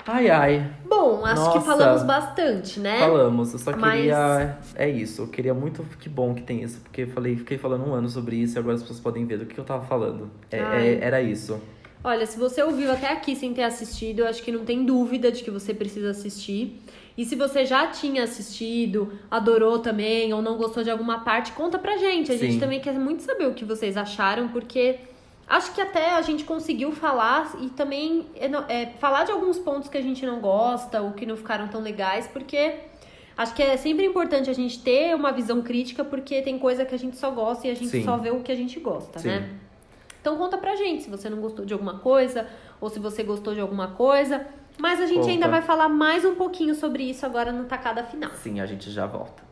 Ai, 0.06 0.30
ai. 0.30 0.70
Bom, 0.88 1.24
acho 1.24 1.50
que 1.52 1.58
Nossa. 1.58 1.60
falamos 1.60 2.02
bastante, 2.02 2.80
né? 2.80 2.98
Falamos, 2.98 3.52
eu 3.52 3.58
só 3.58 3.70
Mas- 3.76 3.94
queria. 3.96 4.58
É 4.74 4.88
isso, 4.88 5.22
eu 5.22 5.28
queria 5.28 5.52
muito. 5.54 5.84
Que 6.00 6.08
bom 6.08 6.34
que 6.34 6.42
tem 6.42 6.62
isso, 6.62 6.80
porque 6.80 7.02
eu 7.02 7.08
falei, 7.08 7.36
fiquei 7.36 7.58
falando 7.58 7.86
um 7.86 7.92
ano 7.94 8.08
sobre 8.08 8.36
isso 8.36 8.56
e 8.56 8.58
agora 8.58 8.74
as 8.76 8.80
pessoas 8.82 8.98
podem 8.98 9.24
ver 9.26 9.38
do 9.38 9.46
que 9.46 9.58
eu 9.58 9.62
tava 9.64 9.84
falando. 9.84 10.30
É- 10.50 10.56
é- 10.58 10.98
era 11.02 11.20
isso. 11.20 11.60
Olha, 12.02 12.24
se 12.24 12.38
você 12.38 12.62
ouviu 12.62 12.90
até 12.90 13.08
aqui 13.08 13.36
sem 13.36 13.52
ter 13.52 13.62
assistido, 13.62 14.20
eu 14.20 14.26
acho 14.26 14.42
que 14.42 14.50
não 14.50 14.64
tem 14.64 14.84
dúvida 14.84 15.30
de 15.30 15.42
que 15.42 15.50
você 15.50 15.74
precisa 15.74 16.10
assistir. 16.10 16.80
E 17.16 17.26
se 17.26 17.36
você 17.36 17.66
já 17.66 17.88
tinha 17.88 18.24
assistido, 18.24 19.12
adorou 19.30 19.80
também, 19.80 20.32
ou 20.32 20.40
não 20.40 20.56
gostou 20.56 20.82
de 20.82 20.90
alguma 20.90 21.20
parte, 21.20 21.52
conta 21.52 21.78
pra 21.78 21.98
gente. 21.98 22.32
A 22.32 22.36
gente 22.38 22.54
Sim. 22.54 22.60
também 22.60 22.80
quer 22.80 22.98
muito 22.98 23.22
saber 23.22 23.46
o 23.46 23.52
que 23.52 23.66
vocês 23.66 23.98
acharam, 23.98 24.48
porque 24.48 24.98
acho 25.46 25.74
que 25.74 25.80
até 25.82 26.14
a 26.14 26.22
gente 26.22 26.44
conseguiu 26.44 26.90
falar 26.92 27.54
e 27.60 27.68
também 27.68 28.24
é, 28.34 28.46
é, 28.82 28.86
falar 28.98 29.24
de 29.24 29.32
alguns 29.32 29.58
pontos 29.58 29.90
que 29.90 29.98
a 29.98 30.02
gente 30.02 30.24
não 30.24 30.40
gosta, 30.40 31.02
ou 31.02 31.12
que 31.12 31.26
não 31.26 31.36
ficaram 31.36 31.68
tão 31.68 31.82
legais, 31.82 32.26
porque 32.26 32.76
acho 33.36 33.52
que 33.54 33.62
é 33.62 33.76
sempre 33.76 34.06
importante 34.06 34.48
a 34.48 34.54
gente 34.54 34.78
ter 34.78 35.14
uma 35.14 35.32
visão 35.32 35.60
crítica, 35.60 36.02
porque 36.02 36.40
tem 36.40 36.58
coisa 36.58 36.86
que 36.86 36.94
a 36.94 36.98
gente 36.98 37.18
só 37.18 37.30
gosta 37.30 37.66
e 37.66 37.70
a 37.70 37.74
gente 37.74 37.90
Sim. 37.90 38.04
só 38.04 38.16
vê 38.16 38.30
o 38.30 38.40
que 38.40 38.50
a 38.50 38.56
gente 38.56 38.80
gosta, 38.80 39.18
Sim. 39.18 39.28
né? 39.28 39.50
Então 40.20 40.36
conta 40.36 40.58
pra 40.58 40.76
gente 40.76 41.04
se 41.04 41.10
você 41.10 41.30
não 41.30 41.38
gostou 41.40 41.64
de 41.64 41.72
alguma 41.72 41.98
coisa 41.98 42.46
ou 42.80 42.88
se 42.90 42.98
você 42.98 43.22
gostou 43.22 43.54
de 43.54 43.60
alguma 43.60 43.88
coisa. 43.88 44.46
Mas 44.78 45.00
a 45.00 45.06
gente 45.06 45.18
Conta. 45.18 45.30
ainda 45.30 45.48
vai 45.48 45.60
falar 45.62 45.88
mais 45.88 46.24
um 46.24 46.34
pouquinho 46.34 46.74
sobre 46.74 47.02
isso 47.02 47.26
agora 47.26 47.52
no 47.52 47.64
tacada 47.64 48.02
final. 48.04 48.30
Sim, 48.30 48.60
a 48.60 48.66
gente 48.66 48.90
já 48.90 49.06
volta. 49.06 49.42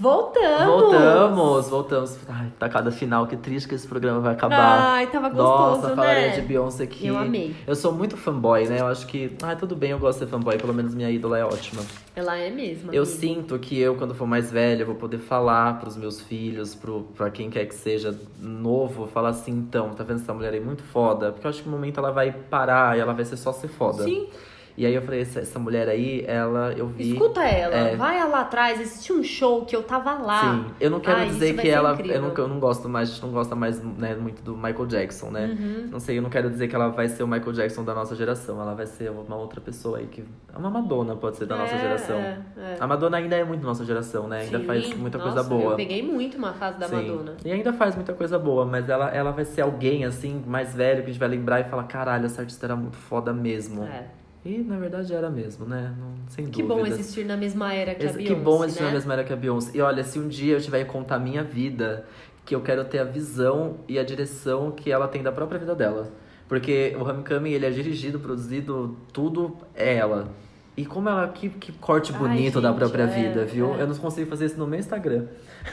Voltamos! 0.00 0.66
Voltamos, 0.66 1.68
voltamos. 1.68 2.18
Ai, 2.26 2.50
tacada 2.58 2.90
final, 2.90 3.26
que 3.26 3.36
triste 3.36 3.68
que 3.68 3.74
esse 3.74 3.86
programa 3.86 4.18
vai 4.20 4.32
acabar. 4.32 4.94
Ai, 4.94 5.06
tava 5.08 5.28
gostoso, 5.28 5.82
Nossa, 5.82 5.94
falaria 5.94 6.28
né? 6.28 6.34
de 6.36 6.40
Beyoncé 6.40 6.84
aqui. 6.84 7.06
Eu 7.06 7.18
amei. 7.18 7.54
Eu 7.66 7.76
sou 7.76 7.92
muito 7.92 8.16
fanboy, 8.16 8.66
né? 8.66 8.80
Eu 8.80 8.86
acho 8.86 9.06
que. 9.06 9.36
Ah, 9.42 9.54
tudo 9.54 9.76
bem, 9.76 9.90
eu 9.90 9.98
gosto 9.98 10.20
de 10.20 10.24
ser 10.24 10.30
fanboy, 10.30 10.56
pelo 10.56 10.72
menos 10.72 10.94
minha 10.94 11.10
ídola 11.10 11.36
é 11.36 11.44
ótima. 11.44 11.82
Ela 12.16 12.38
é 12.38 12.48
mesmo. 12.48 12.90
Eu 12.94 13.02
amiga. 13.02 13.18
sinto 13.18 13.58
que 13.58 13.78
eu, 13.78 13.94
quando 13.94 14.14
for 14.14 14.26
mais 14.26 14.50
velha, 14.50 14.86
vou 14.86 14.94
poder 14.94 15.18
falar 15.18 15.78
pros 15.78 15.98
meus 15.98 16.18
filhos, 16.18 16.74
pro, 16.74 17.02
pra 17.14 17.30
quem 17.30 17.50
quer 17.50 17.66
que 17.66 17.74
seja 17.74 18.18
novo, 18.40 19.06
falar 19.06 19.28
assim, 19.28 19.52
então, 19.52 19.90
tá 19.90 20.02
vendo 20.02 20.20
essa 20.22 20.32
mulher 20.32 20.54
aí 20.54 20.60
muito 20.60 20.82
foda? 20.82 21.30
Porque 21.30 21.46
eu 21.46 21.50
acho 21.50 21.62
que 21.62 21.68
no 21.68 21.76
momento 21.76 21.98
ela 22.00 22.10
vai 22.10 22.32
parar 22.32 22.96
e 22.96 23.00
ela 23.00 23.12
vai 23.12 23.26
ser 23.26 23.36
só 23.36 23.52
ser 23.52 23.68
foda. 23.68 24.02
Sim, 24.04 24.28
E 24.80 24.86
aí 24.86 24.94
eu 24.94 25.02
falei, 25.02 25.20
essa, 25.20 25.40
essa 25.40 25.58
mulher 25.58 25.90
aí, 25.90 26.24
ela, 26.26 26.72
eu 26.72 26.86
vi. 26.86 27.12
escuta 27.12 27.42
ela. 27.42 27.74
É. 27.74 27.96
Vai 27.96 28.26
lá 28.26 28.40
atrás, 28.40 28.80
assiste 28.80 29.12
um 29.12 29.22
show 29.22 29.66
que 29.66 29.76
eu 29.76 29.82
tava 29.82 30.14
lá. 30.14 30.40
Sim, 30.54 30.64
eu 30.80 30.90
não 30.90 31.00
quero 31.00 31.18
Ai, 31.18 31.26
dizer 31.26 31.54
que 31.54 31.68
ela. 31.68 31.92
incrível. 31.92 32.14
Eu 32.14 32.22
não, 32.22 32.34
eu 32.34 32.48
não 32.48 32.58
gosto 32.58 32.88
mais, 32.88 33.10
a 33.10 33.12
gente 33.12 33.22
não 33.22 33.30
gosta 33.30 33.54
mais 33.54 33.78
né, 33.82 34.14
muito 34.14 34.42
do 34.42 34.56
Michael 34.56 34.86
Jackson, 34.86 35.30
né? 35.32 35.48
Uhum. 35.48 35.88
Não 35.90 36.00
sei, 36.00 36.16
eu 36.16 36.22
não 36.22 36.30
quero 36.30 36.48
dizer 36.48 36.66
que 36.66 36.74
ela 36.74 36.88
vai 36.88 37.08
ser 37.08 37.22
o 37.22 37.28
Michael 37.28 37.52
Jackson 37.52 37.84
da 37.84 37.94
nossa 37.94 38.16
geração. 38.16 38.58
Ela 38.58 38.74
vai 38.74 38.86
ser 38.86 39.10
uma 39.10 39.36
outra 39.36 39.60
pessoa 39.60 39.98
aí 39.98 40.06
que. 40.06 40.24
Uma 40.56 40.70
Madonna 40.70 41.14
pode 41.14 41.36
ser 41.36 41.44
da 41.44 41.58
nossa 41.58 41.74
É, 41.74 41.78
geração. 41.78 42.16
é, 42.16 42.38
é. 42.56 42.76
A 42.80 42.86
Madonna 42.86 43.18
ainda 43.18 43.36
é 43.36 43.44
muito 43.44 43.62
nossa 43.62 43.84
geração, 43.84 44.28
né? 44.28 44.40
Ainda 44.40 44.60
Sim, 44.60 44.64
faz 44.64 44.94
muita 44.94 45.18
nossa, 45.18 45.30
coisa 45.34 45.46
boa. 45.46 45.72
Eu 45.72 45.76
peguei 45.76 46.02
muito 46.02 46.38
uma 46.38 46.54
fase 46.54 46.78
da 46.78 46.88
Sim. 46.88 46.94
Madonna. 46.96 47.36
E 47.44 47.52
ainda 47.52 47.70
faz 47.74 47.94
muita 47.94 48.14
coisa 48.14 48.38
boa, 48.38 48.64
mas 48.64 48.88
ela, 48.88 49.10
ela 49.10 49.30
vai 49.30 49.44
ser 49.44 49.60
alguém, 49.60 50.06
assim, 50.06 50.42
mais 50.46 50.74
velho, 50.74 51.02
que 51.02 51.10
a 51.10 51.12
gente 51.12 51.20
vai 51.20 51.28
lembrar 51.28 51.60
e 51.60 51.64
falar, 51.64 51.84
caralho, 51.84 52.24
essa 52.24 52.40
artista 52.40 52.64
era 52.64 52.74
muito 52.74 52.96
foda 52.96 53.30
mesmo. 53.30 53.84
É. 53.84 54.04
E 54.44 54.58
na 54.58 54.78
verdade 54.78 55.12
era 55.12 55.28
mesmo, 55.28 55.66
né? 55.66 55.94
Não, 55.98 56.14
sem 56.28 56.46
Que 56.46 56.62
dúvida. 56.62 56.74
bom 56.74 56.86
existir 56.86 57.24
na 57.24 57.36
mesma 57.36 57.74
era 57.74 57.94
que 57.94 58.02
a 58.02 58.06
Ex- 58.06 58.16
Beyoncé, 58.16 58.34
que 58.34 58.40
bom 58.40 58.64
existir 58.64 58.80
né? 58.82 58.88
na 58.88 58.94
mesma 58.94 59.12
era 59.12 59.24
que 59.24 59.32
a 59.32 59.36
Beyoncé. 59.36 59.70
E 59.76 59.80
olha, 59.82 60.02
se 60.02 60.18
um 60.18 60.28
dia 60.28 60.54
eu 60.54 60.60
tiver 60.60 60.84
que 60.84 60.90
contar 60.90 61.16
a 61.16 61.18
minha 61.18 61.42
vida, 61.44 62.06
que 62.46 62.54
eu 62.54 62.60
quero 62.62 62.84
ter 62.84 62.98
a 63.00 63.04
visão 63.04 63.76
e 63.86 63.98
a 63.98 64.02
direção 64.02 64.70
que 64.70 64.90
ela 64.90 65.06
tem 65.08 65.22
da 65.22 65.30
própria 65.30 65.58
vida 65.58 65.74
dela. 65.74 66.10
Porque 66.48 66.96
o 66.98 67.04
Homecoming, 67.04 67.50
ele 67.50 67.66
é 67.66 67.70
dirigido, 67.70 68.18
produzido, 68.18 68.96
tudo 69.12 69.56
é 69.74 69.94
ela. 69.94 70.28
E 70.76 70.86
como 70.86 71.08
ela, 71.08 71.28
que, 71.28 71.50
que 71.50 71.72
corte 71.72 72.12
Ai, 72.12 72.18
bonito 72.18 72.60
da 72.60 72.68
gente, 72.70 72.78
própria 72.78 73.02
é, 73.02 73.06
vida, 73.06 73.44
viu? 73.44 73.74
é. 73.74 73.82
Eu 73.82 73.86
não 73.88 73.94
consigo 73.96 74.30
fazer 74.30 74.46
isso 74.46 74.56
no 74.58 74.66
meu 74.66 74.78
Instagram. 74.78 75.26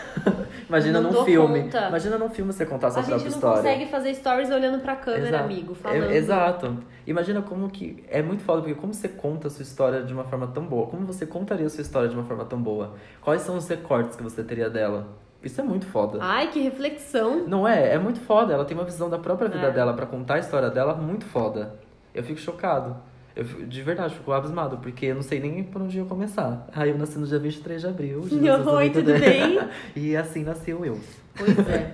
Imagina 0.68 1.00
Não 1.00 1.12
num 1.12 1.24
filme. 1.24 1.64
conta. 1.64 1.88
Imagina 1.88 2.18
num 2.18 2.30
filme 2.30 2.52
você 2.52 2.66
contar 2.66 2.88
a 2.88 2.92
sua 2.92 3.00
A 3.02 3.04
gente 3.04 3.10
própria 3.12 3.30
não 3.30 3.38
história. 3.38 3.62
consegue 3.62 3.86
fazer 3.92 4.14
stories 4.16 4.50
olhando 4.52 4.82
pra 4.82 4.96
câmera, 4.96 5.28
Exato. 5.28 5.44
amigo, 5.46 5.72
É- 5.72 5.76
falando. 5.76 6.12
exato. 6.12 6.78
Imagina 7.06 7.42
como 7.42 7.70
que. 7.70 8.04
É 8.10 8.22
muito 8.22 8.44
foda, 8.44 8.62
porque 8.62 8.76
como 8.76 8.94
você 8.94 9.08
conta 9.08 9.48
a 9.48 9.50
sua 9.52 9.64
história 9.64 10.04
de 10.04 10.14
uma 10.14 10.26
forma 10.26 10.48
tão 10.48 10.66
boa? 10.66 10.88
Como 10.88 11.06
você 11.06 11.26
contaria 11.26 11.66
a 11.66 11.70
sua 11.70 11.82
história 11.82 12.10
de 12.10 12.16
uma 12.16 12.26
forma 12.26 12.44
tão 12.44 12.62
boa? 12.62 12.96
Quais 13.22 13.42
são 13.44 13.56
os 13.56 13.68
recortes 13.68 14.18
que 14.18 14.24
você 14.24 14.44
teria 14.44 14.70
dela? 14.70 15.08
Isso 15.42 15.62
é 15.62 15.64
muito 15.64 15.86
foda. 15.86 16.18
Ai, 16.22 16.48
que 16.50 16.60
reflexão. 16.60 17.48
Não 17.48 17.66
é? 17.66 17.94
É 17.94 17.98
muito 18.00 18.20
foda. 18.20 18.52
Ela 18.54 18.66
tem 18.66 18.76
uma 18.76 18.84
visão 18.84 19.10
da 19.10 19.20
própria 19.20 19.48
vida 19.48 19.68
É. 19.68 19.72
dela 19.72 19.94
pra 19.94 20.06
contar 20.06 20.34
a 20.36 20.40
história 20.40 20.70
dela 20.70 20.96
muito 20.96 21.24
foda. 21.26 21.76
Eu 22.14 22.24
fico 22.24 22.40
chocado. 22.40 22.98
Eu, 23.38 23.44
de 23.68 23.82
verdade, 23.84 24.16
fico 24.16 24.32
abismado, 24.32 24.78
porque 24.80 25.06
eu 25.06 25.16
não 25.16 25.22
sei 25.22 25.40
nem 25.40 25.64
por 25.64 25.82
onde 25.84 25.98
ia 26.00 26.06
começar. 26.06 26.68
Aí 26.74 26.90
eu 26.90 26.98
nasci 26.98 27.20
no 27.20 27.28
dia 27.28 27.38
23 27.38 27.82
de 27.82 27.88
abril. 27.88 28.22
de 28.22 28.34
Oi, 28.36 28.42
1990. 28.42 29.00
tudo 29.00 29.20
bem? 29.20 29.60
E 29.96 30.16
assim 30.18 30.44
nasceu 30.44 30.84
eu. 30.84 31.00
Pois 31.36 31.58
é. 31.70 31.94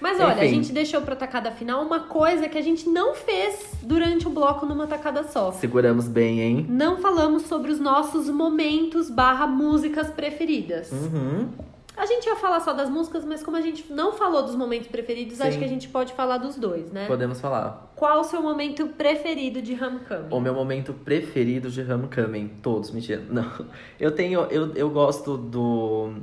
Mas 0.00 0.18
olha, 0.18 0.34
a 0.36 0.46
Enfim. 0.46 0.56
gente 0.56 0.72
deixou 0.72 1.02
pra 1.02 1.14
tacada 1.14 1.50
final 1.52 1.84
uma 1.84 2.00
coisa 2.00 2.48
que 2.48 2.56
a 2.56 2.62
gente 2.62 2.88
não 2.88 3.14
fez 3.14 3.74
durante 3.82 4.26
o 4.26 4.30
bloco 4.30 4.64
numa 4.66 4.86
tacada 4.86 5.22
só. 5.24 5.52
Seguramos 5.52 6.08
bem, 6.08 6.40
hein? 6.40 6.66
Não 6.68 6.96
falamos 6.96 7.42
sobre 7.42 7.70
os 7.70 7.78
nossos 7.78 8.28
momentos 8.30 9.10
barra 9.10 9.46
músicas 9.46 10.08
preferidas. 10.08 10.90
Uhum. 10.90 11.48
A 12.00 12.06
gente 12.06 12.24
ia 12.26 12.34
falar 12.34 12.60
só 12.60 12.72
das 12.72 12.88
músicas, 12.88 13.26
mas 13.26 13.42
como 13.42 13.58
a 13.58 13.60
gente 13.60 13.92
não 13.92 14.14
falou 14.14 14.42
dos 14.42 14.56
momentos 14.56 14.88
preferidos, 14.88 15.36
Sim. 15.36 15.42
acho 15.42 15.58
que 15.58 15.64
a 15.66 15.68
gente 15.68 15.86
pode 15.86 16.14
falar 16.14 16.38
dos 16.38 16.56
dois, 16.56 16.90
né? 16.90 17.06
Podemos 17.06 17.38
falar. 17.38 17.92
Qual 17.94 18.20
o 18.20 18.24
seu 18.24 18.40
momento 18.40 18.86
preferido 18.86 19.60
de 19.60 19.74
Homecoming? 19.74 20.28
O 20.30 20.40
meu 20.40 20.54
momento 20.54 20.94
preferido 20.94 21.68
de 21.70 21.82
Homecoming. 21.82 22.48
Todos, 22.62 22.90
mentira. 22.90 23.22
Não. 23.28 23.52
Eu 24.00 24.12
tenho. 24.12 24.40
Eu, 24.44 24.74
eu 24.74 24.88
gosto 24.88 25.36
do. 25.36 26.14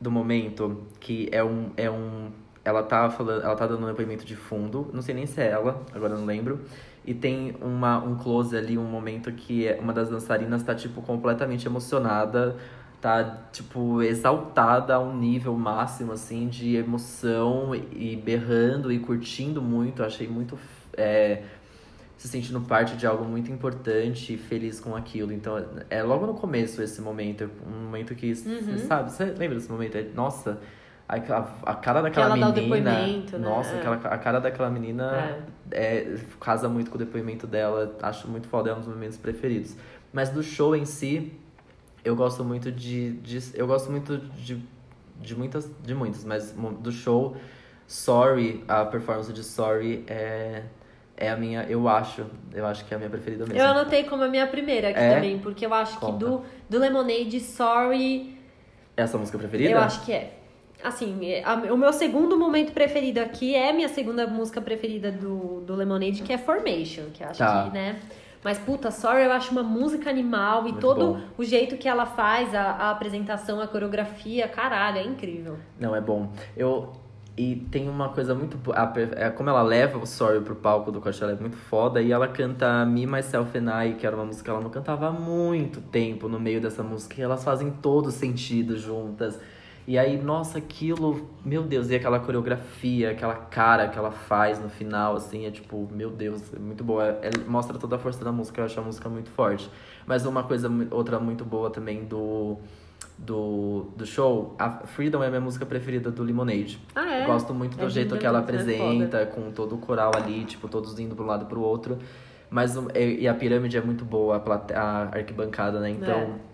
Do 0.00 0.10
momento 0.10 0.84
que 0.98 1.28
é 1.30 1.44
um. 1.44 1.70
É 1.76 1.88
um 1.88 2.32
ela 2.64 2.82
tá 2.82 3.08
falando. 3.08 3.44
Ela 3.44 3.54
tá 3.54 3.68
dando 3.68 3.84
um 3.84 3.86
depoimento 3.86 4.24
de 4.24 4.34
fundo. 4.34 4.90
Não 4.92 5.00
sei 5.00 5.14
nem 5.14 5.26
se 5.26 5.40
é 5.40 5.48
ela, 5.48 5.80
agora 5.94 6.16
não 6.16 6.24
lembro. 6.24 6.62
E 7.06 7.14
tem 7.14 7.54
uma, 7.60 7.98
um 8.02 8.16
close 8.16 8.56
ali, 8.56 8.76
um 8.76 8.82
momento 8.84 9.30
que 9.30 9.68
é- 9.68 9.78
uma 9.80 9.92
das 9.92 10.08
dançarinas 10.08 10.64
tá, 10.64 10.74
tipo, 10.74 11.02
completamente 11.02 11.66
emocionada. 11.66 12.56
Tá, 13.04 13.36
tipo, 13.52 14.00
exaltada 14.00 14.94
a 14.94 14.98
um 14.98 15.14
nível 15.14 15.52
máximo, 15.58 16.10
assim, 16.12 16.48
de 16.48 16.74
emoção 16.74 17.74
e 17.74 18.16
berrando 18.16 18.90
e 18.90 18.98
curtindo 18.98 19.60
muito. 19.60 20.02
Achei 20.02 20.26
muito. 20.26 20.58
é, 20.96 21.42
se 22.16 22.26
sentindo 22.28 22.62
parte 22.62 22.96
de 22.96 23.06
algo 23.06 23.22
muito 23.26 23.52
importante 23.52 24.32
e 24.32 24.38
feliz 24.38 24.80
com 24.80 24.96
aquilo. 24.96 25.34
Então, 25.34 25.62
é 25.90 26.02
logo 26.02 26.24
no 26.24 26.32
começo 26.32 26.80
esse 26.80 27.02
momento, 27.02 27.50
um 27.66 27.84
momento 27.84 28.14
que, 28.14 28.30
Uhum. 28.32 28.78
sabe, 28.88 29.12
você 29.12 29.24
lembra 29.26 29.56
desse 29.56 29.70
momento? 29.70 29.96
É, 29.98 30.06
Nossa, 30.14 30.58
a, 31.06 31.16
a, 31.16 31.72
a 31.72 31.74
cara 31.74 32.00
daquela 32.00 32.24
ela 32.34 32.36
dá 32.38 32.48
o 32.48 32.52
menina. 32.52 32.90
né? 33.38 33.38
Nossa, 33.38 33.74
É. 33.74 33.78
aquela, 33.80 33.96
a 33.96 34.16
cara 34.16 34.38
daquela 34.40 34.70
menina 34.70 35.36
é, 35.70 36.16
casa 36.40 36.70
muito 36.70 36.90
com 36.90 36.96
o 36.96 36.98
depoimento 36.98 37.46
dela. 37.46 37.94
Acho 38.00 38.28
muito 38.28 38.48
foda, 38.48 38.70
é 38.70 38.72
um 38.74 38.78
dos 38.78 38.88
momentos 38.88 39.18
preferidos. 39.18 39.76
Mas 40.10 40.30
do 40.30 40.42
show 40.42 40.74
em 40.74 40.86
si, 40.86 41.34
eu 42.04 42.14
gosto 42.14 42.44
muito 42.44 42.70
de. 42.70 43.12
de 43.14 43.40
eu 43.58 43.66
gosto 43.66 43.90
muito 43.90 44.18
de, 44.18 44.60
de 45.20 45.34
muitas. 45.36 45.70
De 45.82 45.94
muitas, 45.94 46.24
mas 46.24 46.52
do 46.52 46.92
show, 46.92 47.36
Sorry, 47.86 48.64
a 48.68 48.84
performance 48.84 49.32
de 49.32 49.42
Sorry 49.44 50.04
é. 50.06 50.62
é 51.16 51.30
a 51.30 51.36
minha, 51.36 51.62
eu 51.64 51.86
acho, 51.88 52.24
eu 52.52 52.66
acho 52.66 52.84
que 52.84 52.92
é 52.92 52.96
a 52.96 52.98
minha 52.98 53.10
preferida 53.10 53.44
mesmo. 53.46 53.58
Eu 53.60 53.66
anotei 53.66 54.04
como 54.04 54.22
a 54.24 54.28
minha 54.28 54.46
primeira 54.46 54.88
aqui 54.90 54.98
É? 54.98 55.14
também, 55.14 55.38
porque 55.38 55.64
eu 55.66 55.72
acho 55.74 55.98
Conta. 55.98 56.12
que 56.12 56.18
do, 56.18 56.42
do 56.68 56.78
Lemonade, 56.78 57.38
Sorry, 57.40 58.36
Essa 58.96 59.16
música 59.18 59.38
preferida? 59.38 59.70
eu 59.70 59.78
acho 59.78 60.04
que 60.04 60.12
é. 60.12 60.38
Assim, 60.82 61.24
é, 61.24 61.42
a- 61.44 61.72
o 61.72 61.76
meu 61.78 61.92
segundo 61.94 62.36
momento 62.38 62.72
preferido 62.72 63.18
aqui 63.20 63.54
é 63.54 63.70
a 63.70 63.72
minha 63.72 63.88
segunda 63.88 64.26
música 64.26 64.60
preferida 64.60 65.10
do, 65.10 65.60
do 65.62 65.74
Lemonade, 65.74 66.22
que 66.22 66.32
é 66.32 66.36
Formation, 66.36 67.04
que 67.12 67.22
eu 67.22 67.28
acho 67.28 67.38
Tá. 67.38 67.64
que, 67.64 67.70
né? 67.74 68.00
Mas, 68.44 68.58
puta, 68.58 68.90
Sorry 68.90 69.24
eu 69.24 69.32
acho 69.32 69.50
uma 69.52 69.62
música 69.62 70.10
animal 70.10 70.60
e 70.60 70.62
Muito 70.64 70.80
todo 70.80 71.14
bom. 71.14 71.20
o 71.38 71.42
jeito 71.42 71.78
que 71.78 71.88
ela 71.88 72.04
faz, 72.04 72.54
a, 72.54 72.62
a 72.62 72.90
apresentação, 72.90 73.58
a 73.58 73.66
coreografia, 73.66 74.46
caralho, 74.46 74.98
é 74.98 75.02
incrível. 75.02 75.56
Não, 75.80 75.96
é 75.96 76.00
bom. 76.00 76.30
Eu. 76.54 76.92
E 77.36 77.56
tem 77.56 77.88
uma 77.88 78.10
coisa 78.10 78.32
muito. 78.34 78.56
A, 78.72 78.92
é 79.16 79.30
como 79.30 79.48
ela 79.48 79.62
leva 79.62 79.98
o 79.98 80.06
Sorry 80.06 80.40
pro 80.40 80.54
palco 80.54 80.92
do 80.92 81.00
Coachella 81.00 81.32
é 81.32 81.34
muito 81.34 81.56
foda. 81.56 82.00
E 82.00 82.12
ela 82.12 82.28
canta 82.28 82.84
Me, 82.86 83.06
Myself 83.06 83.58
and 83.58 83.84
I, 83.86 83.94
que 83.94 84.06
era 84.06 84.14
uma 84.14 84.26
música 84.26 84.44
que 84.44 84.50
ela 84.50 84.60
não 84.60 84.70
cantava 84.70 85.08
há 85.08 85.10
muito 85.10 85.80
tempo 85.80 86.28
no 86.28 86.38
meio 86.38 86.60
dessa 86.60 86.82
música. 86.82 87.16
E 87.18 87.24
elas 87.24 87.42
fazem 87.42 87.70
todo 87.72 88.12
sentido 88.12 88.76
juntas. 88.76 89.40
E 89.86 89.98
aí, 89.98 90.16
nossa, 90.20 90.56
aquilo. 90.58 91.28
Meu 91.44 91.62
Deus, 91.62 91.90
e 91.90 91.94
aquela 91.94 92.18
coreografia, 92.18 93.10
aquela 93.10 93.34
cara 93.34 93.88
que 93.88 93.98
ela 93.98 94.10
faz 94.10 94.58
no 94.58 94.68
final, 94.70 95.14
assim, 95.16 95.44
é 95.46 95.50
tipo, 95.50 95.86
meu 95.92 96.10
Deus, 96.10 96.54
é 96.54 96.58
muito 96.58 96.82
boa. 96.82 97.04
É- 97.22 97.28
é- 97.28 97.30
mostra 97.46 97.78
toda 97.78 97.96
a 97.96 97.98
força 97.98 98.24
da 98.24 98.32
música, 98.32 98.60
eu 98.60 98.64
acho 98.64 98.80
a 98.80 98.82
música 98.82 99.08
muito 99.10 99.28
forte. 99.30 99.70
Mas 100.06 100.24
uma 100.24 100.42
coisa, 100.42 100.70
outra 100.90 101.18
muito 101.20 101.44
boa 101.44 101.70
também 101.70 102.04
do. 102.04 102.56
Do, 103.16 103.86
do 103.96 104.04
show, 104.04 104.56
a 104.58 104.70
Freedom 104.88 105.22
é 105.22 105.28
a 105.28 105.30
minha 105.30 105.40
música 105.40 105.64
preferida 105.64 106.10
do 106.10 106.24
Lemonade. 106.24 106.80
Ah, 106.96 107.08
é? 107.14 107.24
Gosto 107.24 107.54
muito 107.54 107.76
do 107.76 107.86
É 107.86 107.88
jeito 107.88 108.18
que 108.18 108.26
ela 108.26 108.40
mesmo, 108.40 108.50
é 108.60 108.60
apresenta, 108.64 109.26
com 109.26 109.52
todo 109.52 109.76
o 109.76 109.78
coral 109.78 110.10
ali, 110.16 110.44
tipo, 110.44 110.66
todos 110.66 110.98
indo 110.98 111.14
pro 111.14 111.24
lado 111.24 111.44
e 111.44 111.46
pro 111.48 111.60
outro. 111.60 111.96
Mas 112.50 112.74
e 112.92 113.20
e 113.20 113.28
a 113.28 113.34
pirâmide 113.34 113.76
é 113.76 113.80
muito 113.80 114.04
boa, 114.04 114.36
a, 114.36 114.40
plate- 114.40 114.74
a 114.74 115.10
arquibancada, 115.12 115.78
né? 115.78 115.90
Então, 115.90 116.18
É. 116.18 116.53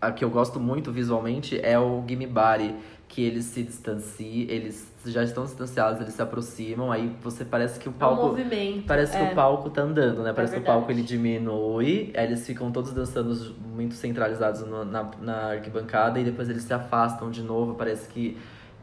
a 0.00 0.10
que 0.12 0.24
eu 0.24 0.30
gosto 0.30 0.60
muito 0.60 0.92
visualmente 0.92 1.58
é 1.62 1.78
o 1.78 2.00
Body, 2.30 2.74
que 3.08 3.22
eles 3.22 3.46
se 3.46 3.62
distanciam, 3.62 4.48
eles 4.50 4.92
já 5.06 5.22
estão 5.24 5.44
distanciados, 5.44 6.00
eles 6.00 6.12
se 6.12 6.20
aproximam, 6.20 6.92
aí 6.92 7.10
você 7.22 7.44
parece 7.44 7.78
que 7.80 7.88
o 7.88 7.90
É 7.90 7.94
um 7.94 7.98
palco. 7.98 8.26
movimento. 8.26 8.84
Parece 8.86 9.16
que 9.16 9.22
é. 9.24 9.32
o 9.32 9.34
palco 9.34 9.70
tá 9.70 9.82
andando, 9.82 10.22
né? 10.22 10.32
Parece 10.34 10.54
que 10.54 10.60
o 10.60 10.62
palco 10.64 10.90
ele 10.90 11.02
diminui, 11.02 12.12
aí 12.16 12.24
eles 12.26 12.46
ficam 12.46 12.70
todos 12.70 12.92
dançando 12.92 13.34
muito 13.74 13.94
centralizados 13.94 14.60
no- 14.66 14.84
na, 14.84 15.10
na 15.22 15.36
arquibancada 15.52 16.20
e 16.20 16.24
depois 16.24 16.48
eles 16.50 16.62
se 16.62 16.74
afastam 16.74 17.30
de 17.30 17.42
novo. 17.42 17.74
Parece 17.74 18.08
que 18.08 18.36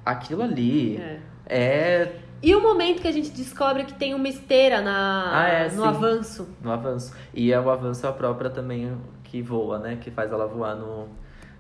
aquilo 0.03 0.41
ali 0.41 0.97
É. 0.97 1.19
é 1.47 2.15
E 2.41 2.53
o 2.55 2.61
momento 2.61 3.01
que 3.01 3.07
a 3.07 3.11
gente 3.11 3.29
descobre 3.31 3.85
que 3.85 3.93
tem 3.93 4.13
uma 4.13 4.27
esteira 4.27 4.81
na, 4.81 5.31
Ah, 5.43 5.47
é, 5.47 5.63
no 5.71 5.81
sim. 5.83 5.87
avanço. 5.87 6.49
no 6.61 6.71
avanço. 6.71 7.13
E 7.33 7.51
é 7.51 7.59
o 7.59 7.69
avanço 7.69 8.05
a 8.07 8.11
própria 8.11 8.49
também 8.49 8.91
que 9.35 9.41
voa, 9.41 9.79
né? 9.79 9.97
Que 9.99 10.09
faz 10.09 10.31
ela 10.31 10.47
voar 10.47 10.75
no. 10.75 11.09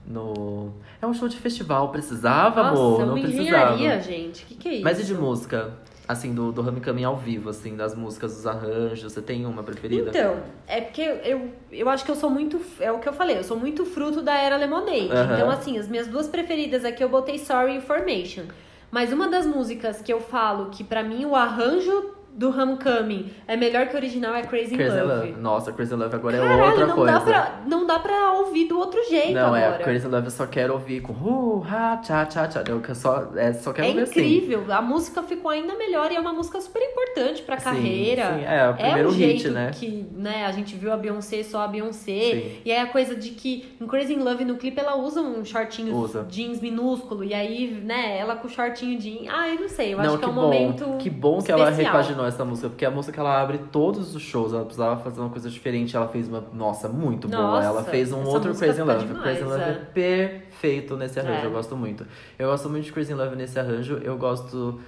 no... 0.07 0.71
É 1.01 1.05
um 1.05 1.13
show 1.13 1.27
de 1.27 1.37
festival, 1.37 1.89
precisava, 1.89 2.63
Nossa, 2.63 3.03
amor? 3.03 3.05
Não 3.07 3.21
precisava. 3.21 3.77
gente. 3.99 4.43
O 4.43 4.47
que, 4.47 4.55
que 4.55 4.69
é 4.69 4.73
isso? 4.75 4.83
Mas 4.83 4.99
e 5.01 5.03
de 5.03 5.13
música? 5.13 5.73
Assim, 6.07 6.33
do, 6.33 6.51
do 6.51 6.61
Homecoming 6.61 7.03
ao 7.03 7.17
vivo, 7.17 7.49
assim, 7.49 7.75
das 7.75 7.95
músicas, 7.95 8.35
dos 8.35 8.45
arranjos, 8.45 9.11
você 9.11 9.21
tem 9.23 9.43
uma 9.45 9.63
preferida? 9.63 10.11
Então, 10.11 10.37
é 10.67 10.79
porque 10.79 11.01
eu, 11.01 11.51
eu 11.71 11.89
acho 11.89 12.05
que 12.05 12.11
eu 12.11 12.15
sou 12.15 12.29
muito. 12.29 12.61
É 12.79 12.91
o 12.91 12.99
que 12.99 13.09
eu 13.09 13.13
falei, 13.13 13.39
eu 13.39 13.43
sou 13.43 13.57
muito 13.57 13.83
fruto 13.85 14.21
da 14.21 14.35
era 14.35 14.55
Lemonade. 14.55 15.09
Então, 15.33 15.49
assim, 15.49 15.77
as 15.77 15.89
minhas 15.89 16.07
duas 16.07 16.27
preferidas 16.27 16.85
aqui 16.85 17.03
eu 17.03 17.09
botei 17.09 17.39
Sorry 17.39 17.77
e 17.77 17.81
Formation. 17.81 18.43
Mas 18.91 19.11
uma 19.11 19.27
das 19.27 19.45
músicas 19.45 20.01
que 20.01 20.13
eu 20.13 20.21
falo 20.21 20.69
que 20.69 20.83
pra 20.83 21.03
mim 21.03 21.25
o 21.25 21.35
arranjo 21.35 22.14
do 22.35 22.49
Homecoming 22.49 23.31
é 23.47 23.55
melhor 23.55 23.87
que 23.87 23.93
o 23.93 23.97
original 23.97 24.35
é 24.35 24.41
Crazy, 24.43 24.75
Crazy 24.75 24.99
Love. 24.99 25.29
Love. 25.29 25.31
Nossa, 25.41 25.71
Crazy 25.71 25.95
Love 25.95 26.13
agora 26.15 26.35
é 26.35 26.39
Caralho, 26.41 26.63
outra 26.65 26.85
não 26.87 26.95
coisa. 26.95 27.13
dá, 27.13 27.21
pra, 27.21 27.59
não 27.65 27.87
dá 27.87 27.99
pra 27.99 28.33
ouvir 28.33 28.65
do 28.67 28.77
outro 28.77 29.01
jeito 29.09 29.33
Não, 29.33 29.53
agora. 29.55 29.75
é, 29.75 29.83
Crazy 29.83 30.05
Love 30.07 30.25
eu 30.27 30.31
só 30.31 30.45
quero 30.45 30.73
ouvir 30.73 31.01
com 31.01 31.13
uh, 31.13 31.63
ha, 31.69 31.97
tcha, 31.97 32.25
tcha, 32.25 32.47
tcha. 32.47 32.63
Eu 32.67 32.81
só, 32.93 33.29
é, 33.37 33.53
só 33.53 33.71
quero 33.71 33.87
É 33.87 33.89
ouvir 33.91 34.01
assim. 34.03 34.19
incrível, 34.19 34.65
a 34.69 34.81
música 34.81 35.23
ficou 35.23 35.49
ainda 35.49 35.75
melhor 35.77 36.11
e 36.11 36.15
é 36.15 36.19
uma 36.19 36.33
música 36.33 36.59
super 36.59 36.81
importante 36.81 37.41
pra 37.41 37.57
Sim, 37.57 37.63
carreira. 37.63 38.33
sim, 38.35 38.43
é, 38.45 38.69
o 38.69 38.73
primeiro 38.73 39.09
o 39.09 39.11
hit, 39.13 39.47
né? 39.49 39.71
que 39.73 40.05
né, 40.13 40.45
a 40.45 40.51
gente 40.51 40.75
viu 40.75 40.91
a 40.91 40.97
Beyoncé 40.97 41.41
só 41.43 41.61
a 41.61 41.67
Beyoncé. 41.69 42.11
Sim. 42.33 42.51
E 42.65 42.71
aí 42.71 42.79
a 42.81 42.87
coisa 42.87 43.15
de 43.15 43.29
que 43.29 43.75
em 43.79 43.87
Crazy 43.87 44.15
Love 44.15 44.43
no 44.43 44.57
clipe 44.57 44.79
ela 44.79 44.95
usa 44.97 45.21
um 45.21 45.45
shortinho 45.45 45.95
Usa. 45.95 46.25
jeans 46.29 46.59
minúsculo. 46.59 47.23
E 47.23 47.33
aí, 47.33 47.81
né, 47.83 48.17
ela 48.17 48.35
com 48.35 48.47
o 48.47 48.49
shortinho 48.49 48.99
jeans. 48.99 49.27
Ah, 49.31 49.47
eu 49.47 49.61
não 49.61 49.69
sei, 49.69 49.93
eu 49.93 49.97
Não, 49.97 50.03
acho 50.05 50.13
que, 50.17 50.19
que 50.19 50.25
é 50.25 50.27
um 50.27 50.35
bom. 50.35 50.41
momento. 50.41 50.97
Que 50.99 51.09
bom 51.09 51.41
que 51.41 51.51
ela 51.51 51.69
especial. 51.69 51.93
Essa 52.25 52.43
música, 52.45 52.69
porque 52.69 52.85
é 52.85 52.87
a 52.87 52.91
música 52.91 53.13
que 53.13 53.19
ela 53.19 53.41
abre 53.41 53.57
todos 53.71 54.15
os 54.15 54.21
shows, 54.21 54.53
ela 54.53 54.63
precisava 54.63 55.01
fazer 55.01 55.19
uma 55.19 55.29
coisa 55.29 55.49
diferente, 55.49 55.95
ela 55.95 56.07
fez 56.07 56.27
uma, 56.27 56.43
nossa, 56.53 56.87
muito 56.89 57.27
boa. 57.27 57.41
Nossa, 57.41 57.67
Ela 57.67 57.83
fez 57.83 58.11
um 58.11 58.23
outro 58.23 58.53
Crazy 58.55 58.79
fica 58.79 58.83
Love. 58.93 59.05
demais, 59.07 59.23
Crazy 59.23 59.43
Love 59.43 59.61
é. 59.61 59.69
é. 59.69 59.73
perfeito 59.73 60.97
nesse 60.97 61.19
arranjo, 61.19 61.43
É. 61.43 61.45
eu 61.45 61.51
gosto 61.51 61.75
muito. 61.75 62.05
Eu 62.37 62.49
gosto 62.49 62.69
muito 62.69 62.85
de 62.85 62.91
Crazy 62.91 63.13
Love 63.13 63.35
nesse 63.35 63.59
arranjo, 63.59 63.97
eu 64.03 64.17
gosto. 64.17 64.79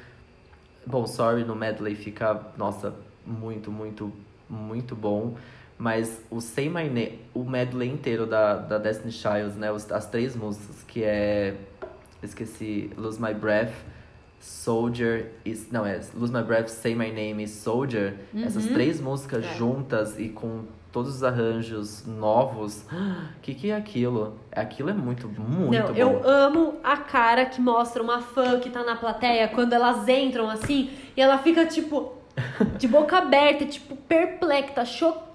Bom, 0.85 1.05
Sorry 1.05 1.43
no 1.43 1.55
medley 1.55 1.95
fica, 1.95 2.39
nossa, 2.57 2.93
muito, 3.25 3.71
muito, 3.71 4.11
muito 4.49 4.95
bom. 4.95 5.35
Mas 5.77 6.23
o 6.31 6.41
Say 6.41 6.69
My 6.69 6.85
Name, 6.85 7.19
o 7.33 7.43
medley 7.43 7.89
inteiro 7.89 8.25
da, 8.25 8.55
da 8.55 8.77
Destiny 8.79 9.11
Childs, 9.11 9.55
né? 9.55 9.69
as 9.91 10.05
três 10.07 10.35
músicas, 10.35 10.83
que 10.87 11.03
é. 11.03 11.55
Esqueci. 12.23 12.89
Lose 12.97 13.21
My 13.21 13.33
Breath, 13.33 13.73
Soldier. 14.47 15.31
Is, 15.43 15.69
não, 15.71 15.85
é 15.85 15.99
Lose 16.15 16.31
My 16.33 16.41
Breath, 16.41 16.69
Say 16.69 16.95
My 16.95 17.11
Name 17.11 17.43
e 17.43 17.47
Soldier. 17.47 18.15
Essas 18.43 18.65
três 18.65 19.01
músicas 19.01 19.43
É. 19.45 19.53
juntas 19.55 20.17
e 20.17 20.29
com 20.29 20.63
todos 20.91 21.15
os 21.17 21.23
arranjos 21.23 22.05
novos. 22.07 22.83
O 22.91 23.39
que, 23.41 23.53
que 23.53 23.69
é 23.71 23.75
aquilo? 23.75 24.35
Aquilo 24.51 24.89
é 24.89 24.93
muito, 24.93 25.27
muito 25.27 25.73
Não, 25.77 25.93
bom. 25.93 25.95
eu 25.95 26.27
amo 26.27 26.75
a 26.83 26.95
cara 26.97 27.45
que 27.45 27.59
mostra 27.59 28.01
uma 28.01 28.21
fã 28.21 28.59
que 28.59 28.69
tá 28.69 28.83
na 28.83 28.95
plateia 28.95 29.47
quando 29.49 29.73
elas 29.73 30.07
entram 30.07 30.49
assim 30.49 30.89
e 31.15 31.21
ela 31.21 31.37
fica 31.37 31.65
tipo 31.65 32.13
de 32.77 32.87
boca 32.87 33.17
aberta, 33.17 33.65
tipo 33.65 33.95
perplexa, 33.95 34.85
chocada 34.85 35.26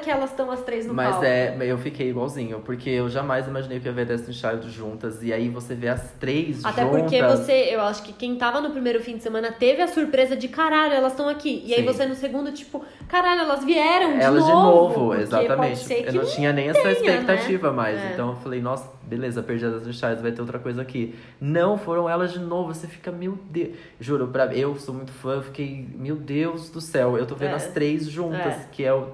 que 0.00 0.10
elas 0.10 0.30
estão 0.30 0.50
as 0.50 0.62
três 0.62 0.86
no 0.86 0.94
Mas 0.94 1.10
palco. 1.10 1.24
é, 1.26 1.56
eu 1.60 1.76
fiquei 1.76 2.08
igualzinho, 2.08 2.60
porque 2.60 2.88
eu 2.88 3.08
jamais 3.08 3.46
imaginei 3.46 3.78
que 3.78 3.86
ia 3.86 3.92
ver 3.92 4.06
Destiny 4.06 4.32
Child 4.34 4.70
juntas. 4.70 5.22
E 5.22 5.32
aí 5.32 5.48
você 5.48 5.74
vê 5.74 5.88
as 5.88 6.12
três 6.18 6.64
Até 6.64 6.82
juntas. 6.82 7.00
porque 7.02 7.22
você, 7.22 7.52
eu 7.74 7.80
acho 7.82 8.02
que 8.02 8.12
quem 8.12 8.36
tava 8.36 8.60
no 8.60 8.70
primeiro 8.70 9.00
fim 9.02 9.16
de 9.18 9.22
semana 9.22 9.52
teve 9.52 9.82
a 9.82 9.86
surpresa 9.88 10.34
de 10.34 10.48
caralho, 10.48 10.94
elas 10.94 11.12
estão 11.12 11.28
aqui. 11.28 11.62
E 11.66 11.74
aí 11.74 11.80
Sim. 11.80 11.86
você 11.86 12.06
no 12.06 12.14
segundo, 12.14 12.50
tipo, 12.52 12.82
caralho, 13.08 13.42
elas 13.42 13.64
vieram 13.64 14.14
de 14.16 14.22
Elas 14.24 14.46
novo. 14.46 14.50
de 14.50 14.98
novo, 14.98 15.14
exatamente. 15.14 15.92
Eu 16.06 16.12
não 16.14 16.24
tinha 16.24 16.52
nem 16.52 16.68
essa 16.70 16.80
tenha, 16.80 16.92
expectativa 16.92 17.70
né? 17.70 17.76
mais. 17.76 17.98
É. 17.98 18.12
Então 18.14 18.30
eu 18.30 18.36
falei, 18.36 18.60
nossa, 18.62 18.90
beleza, 19.02 19.42
perdi 19.42 19.66
a 19.66 19.68
Destiny 19.70 19.92
Child, 19.92 20.22
vai 20.22 20.32
ter 20.32 20.40
outra 20.40 20.58
coisa 20.58 20.80
aqui. 20.80 21.14
Não, 21.40 21.76
foram 21.76 22.08
elas 22.08 22.32
de 22.32 22.38
novo. 22.38 22.72
Você 22.72 22.86
fica, 22.86 23.12
meu 23.12 23.38
Deus. 23.50 23.74
Juro, 24.00 24.28
pra, 24.28 24.46
eu 24.54 24.74
sou 24.76 24.94
muito 24.94 25.12
fã, 25.12 25.34
eu 25.34 25.42
fiquei, 25.42 25.86
meu 25.96 26.16
Deus 26.16 26.70
do 26.70 26.80
céu. 26.80 27.18
Eu 27.18 27.26
tô 27.26 27.34
vendo 27.34 27.50
É. 27.52 27.54
as 27.56 27.66
três 27.68 28.06
juntas, 28.06 28.40
É. 28.54 28.66
que 28.72 28.84
é 28.84 28.92
o, 28.94 29.08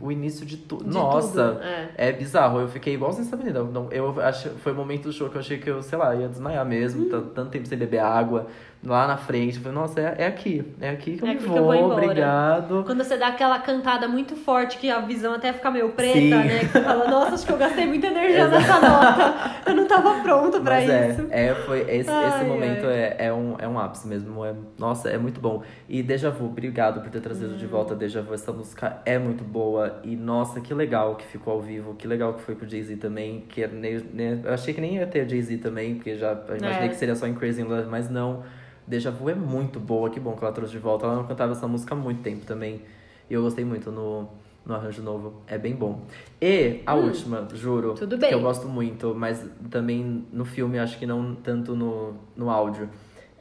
o 0.00 0.10
início 0.10 0.44
de 0.46 0.56
tudo. 0.56 0.84
De 0.84 0.90
Nossa. 0.90 1.52
tudo, 1.52 1.62
é. 1.62 1.90
É 1.96 2.12
bizarro, 2.12 2.60
eu 2.60 2.68
fiquei 2.68 2.96
essa 3.22 3.36
menina. 3.36 3.58
Eu, 3.58 3.66
não, 3.66 3.90
eu 3.90 4.20
acho, 4.20 4.50
foi 4.50 4.72
o 4.72 4.74
momento 4.74 5.04
do 5.04 5.12
show 5.12 5.28
que 5.28 5.36
eu 5.36 5.40
achei 5.40 5.58
que 5.58 5.68
eu, 5.68 5.82
sei 5.82 5.98
lá, 5.98 6.14
ia 6.14 6.28
desmaiar 6.28 6.64
mesmo. 6.64 7.06
Hum. 7.06 7.08
Tanto, 7.08 7.28
tanto 7.28 7.50
tempo 7.50 7.66
sem 7.66 7.78
beber 7.78 8.00
água. 8.00 8.46
Lá 8.84 9.06
na 9.06 9.16
frente, 9.16 9.56
eu 9.56 9.62
falei, 9.62 9.78
nossa, 9.78 9.98
é, 10.00 10.14
é 10.18 10.26
aqui. 10.26 10.62
É 10.80 10.90
aqui 10.90 11.16
que 11.16 11.22
eu 11.22 11.28
É 11.28 11.30
aqui 11.32 11.42
que 11.42 11.48
vou, 11.48 11.56
eu 11.56 11.64
vou 11.64 11.74
embora. 11.74 12.02
obrigado. 12.04 12.82
Quando 12.84 13.02
você 13.02 13.16
dá 13.16 13.28
aquela 13.28 13.58
cantada 13.58 14.06
muito 14.06 14.36
forte, 14.36 14.76
que 14.76 14.90
a 14.90 15.00
visão 15.00 15.32
até 15.32 15.52
fica 15.54 15.70
meio 15.70 15.88
preta, 15.90 16.18
Sim. 16.18 16.30
né? 16.30 16.58
Que 16.58 16.66
você 16.66 16.80
fala, 16.82 17.08
nossa, 17.10 17.34
acho 17.34 17.46
que 17.46 17.52
eu 17.52 17.56
gastei 17.56 17.86
muita 17.86 18.08
energia 18.08 18.46
nessa 18.48 18.80
nota. 18.80 19.34
Eu 19.66 19.74
não 19.74 19.86
tava 19.86 20.20
pronta 20.20 20.60
pra 20.60 20.74
Mas 20.74 20.90
é, 20.90 21.08
isso. 21.10 21.26
é, 21.30 21.54
foi, 21.54 21.80
esse, 21.88 22.10
Ai, 22.10 22.28
esse 22.28 22.44
momento 22.44 22.86
ai. 22.86 22.92
é, 22.94 23.16
é, 23.20 23.32
um, 23.32 23.56
é 23.58 23.66
um 23.66 23.78
ápice 23.78 24.06
mesmo. 24.06 24.44
É, 24.44 24.52
nossa, 24.78 25.08
é 25.08 25.16
muito 25.16 25.40
bom. 25.40 25.62
E 25.88 26.02
Deja 26.02 26.28
Vu, 26.30 26.44
obrigado 26.46 27.00
por 27.00 27.10
ter 27.10 27.20
trazido 27.20 27.54
Hum. 27.54 27.56
de 27.56 27.66
volta 27.66 27.94
Deja 27.94 28.20
Vu. 28.20 28.34
Essa 28.34 28.52
música 28.52 28.98
é 29.06 29.18
muito 29.18 29.42
boa. 29.42 30.00
E 30.04 30.14
nossa, 30.14 30.60
que 30.60 30.74
legal 30.74 31.14
que 31.16 31.24
ficou 31.26 31.54
ao 31.54 31.60
vivo. 31.62 31.94
Que 31.94 32.06
legal 32.06 32.34
que 32.34 32.42
foi 32.42 32.54
com 32.54 32.66
o 32.66 32.68
Jay-Z 32.68 32.96
também. 32.96 33.44
Que 33.48 33.66
nem- 33.66 34.04
nem- 34.12 34.42
eu 34.44 34.52
achei 34.52 34.74
que 34.74 34.80
nem 34.80 34.96
ia 34.96 35.06
ter 35.06 35.26
Jay-Z 35.26 35.56
também, 35.58 35.94
porque 35.94 36.16
já 36.16 36.32
imaginei 36.48 36.86
É. 36.86 36.88
que 36.88 36.96
seria 36.96 37.14
só 37.14 37.26
em 37.26 37.32
Crazy 37.34 37.62
in 37.62 37.64
Love, 37.64 37.88
mas 37.88 38.10
não. 38.10 38.42
Deja 38.86 39.10
Vu 39.10 39.30
é 39.30 39.34
muito 39.34 39.80
boa, 39.80 40.10
que 40.10 40.20
bom 40.20 40.36
que 40.36 40.44
ela 40.44 40.52
trouxe 40.52 40.72
de 40.72 40.78
volta. 40.78 41.06
Ela 41.06 41.16
não 41.16 41.26
cantava 41.26 41.52
essa 41.52 41.66
música 41.66 41.94
há 41.94 41.96
muito 41.96 42.22
tempo 42.22 42.44
também. 42.44 42.82
E 43.28 43.34
eu 43.34 43.42
gostei 43.42 43.64
muito 43.64 43.90
no, 43.90 44.28
no 44.64 44.74
arranjo 44.74 45.02
novo. 45.02 45.42
É 45.46 45.56
bem 45.56 45.74
bom. 45.74 46.02
E 46.40 46.82
a 46.84 46.94
última, 46.94 47.48
juro. 47.54 47.92
Hum. 47.92 47.94
Tudo 47.94 48.18
bem. 48.18 48.28
Que 48.28 48.34
eu 48.34 48.40
gosto 48.40 48.68
muito, 48.68 49.14
mas 49.14 49.44
também 49.70 50.26
no 50.32 50.44
filme, 50.44 50.78
acho 50.78 50.98
que 50.98 51.06
não 51.06 51.34
tanto 51.34 51.74
no, 51.74 52.14
no 52.36 52.50
áudio. 52.50 52.88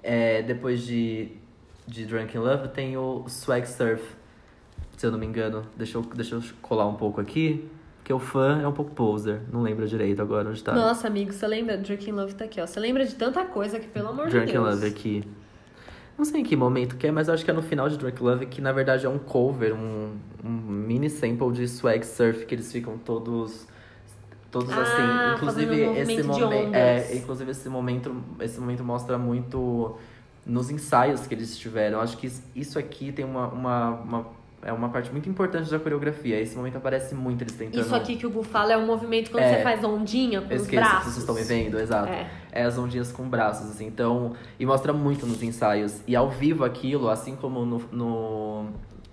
É, 0.02 0.42
depois 0.42 0.86
de, 0.86 1.32
de 1.86 2.06
Drunk 2.06 2.36
in 2.36 2.40
Love, 2.40 2.70
tem 2.70 2.98
o 2.98 3.26
Swag 3.28 3.68
Surf. 3.68 4.04
Se 4.98 5.06
eu 5.06 5.12
não 5.12 5.20
me 5.20 5.26
engano. 5.26 5.66
Deixa 5.76 5.98
eu, 5.98 6.02
deixa 6.02 6.36
eu 6.36 6.44
colar 6.62 6.88
um 6.88 6.96
pouco 6.96 7.20
aqui. 7.20 7.70
Porque 8.04 8.12
o 8.12 8.20
fã 8.20 8.60
é 8.62 8.68
um 8.68 8.74
pouco 8.74 8.92
poser. 8.92 9.40
Não 9.50 9.62
lembro 9.62 9.88
direito 9.88 10.22
agora 10.22 10.50
onde 10.50 10.62
tá. 10.62 10.74
Nossa, 10.74 11.08
amigo, 11.08 11.32
você 11.32 11.48
lembra? 11.48 11.78
Drunk 11.78 12.10
in 12.10 12.12
Love 12.12 12.34
tá 12.36 12.44
aqui, 12.44 12.60
ó. 12.60 12.68
Você 12.68 12.78
lembra 12.78 13.06
de 13.06 13.16
tanta 13.16 13.46
coisa 13.46 13.80
que, 13.80 13.88
pelo 13.88 14.10
amor 14.10 14.28
Drunk 14.28 14.46
de 14.48 14.52
Deus. 14.52 14.76
Love 14.76 14.88
aqui. 14.88 15.24
Não 16.18 16.26
sei 16.26 16.42
em 16.42 16.44
que 16.44 16.54
momento 16.54 16.98
que 16.98 17.08
é, 17.08 17.12
mas 17.12 17.30
acho 17.30 17.46
que 17.46 17.50
é 17.50 17.54
no 17.54 17.62
final 17.62 17.88
de 17.88 17.98
Drunk 17.98 18.22
Love, 18.22 18.46
que 18.48 18.60
na 18.62 18.74
verdade 18.74 19.06
é 19.06 19.10
um 19.10 19.18
cover, 19.18 19.74
um, 19.74 20.18
um 20.44 20.50
mini 20.50 21.10
sample 21.10 21.54
de 21.54 21.66
Swag 21.66 22.06
Surf, 22.06 22.46
que 22.46 22.54
eles 22.54 22.70
ficam 22.74 22.98
todos. 22.98 23.66
Todos 24.52 24.70
Ah, 24.72 24.82
assim. 24.82 25.36
Inclusive, 25.38 25.88
um 25.88 25.96
esse 25.96 26.24
momento. 26.24 26.76
É, 26.76 27.16
inclusive, 27.16 27.52
esse 27.52 27.70
momento, 27.70 28.16
esse 28.42 28.60
momento 28.60 28.84
mostra 28.84 29.18
muito 29.18 29.96
nos 30.46 30.70
ensaios 30.70 31.26
que 31.26 31.34
eles 31.34 31.58
tiveram. 31.58 32.02
Acho 32.02 32.18
que 32.18 32.30
isso 32.54 32.78
aqui 32.78 33.14
tem 33.14 33.24
uma, 33.24 33.48
uma, 33.48 33.90
uma- 33.92 34.28
é 34.66 34.72
uma 34.74 34.90
parte 34.90 35.12
muito 35.12 35.30
importante 35.30 35.70
da 35.70 35.78
coreografia. 35.80 36.40
Esse 36.40 36.56
momento 36.56 36.78
aparece 36.78 37.14
muito 37.14 37.44
eles 37.44 37.54
tentando. 37.56 37.82
Isso 37.82 37.96
aqui 37.96 38.16
que 38.16 38.26
o 38.26 38.30
Gu 38.30 38.44
fala 38.44 38.74
é 38.74 38.78
um 38.78 38.86
movimento 38.86 39.30
quando 39.32 39.44
É. 39.44 39.58
você 39.58 39.64
faz 39.64 39.84
ondinha 39.84 40.42
com 40.42 40.52
Eu 40.52 40.56
os 40.58 40.62
esqueço 40.64 40.70
que 40.70 40.76
braços. 40.90 41.04
vocês 41.14 41.18
estão 41.18 41.36
me 41.36 41.44
vendo, 41.44 41.80
exato. 41.80 42.10
É. 42.12 42.30
É 42.52 42.64
as 42.64 42.78
ondinhas 42.78 43.12
com 43.12 43.28
braços, 43.28 43.70
assim. 43.70 43.86
Então, 43.88 44.34
e 44.60 44.66
mostra 44.66 44.94
muito 44.94 45.26
nos 45.26 45.42
ensaios. 45.44 46.02
E 46.08 46.16
ao 46.16 46.30
vivo 46.30 46.64
aquilo, 46.64 47.10
assim 47.10 47.36
como 47.36 47.66
no, 47.66 47.80
no, 47.92 48.66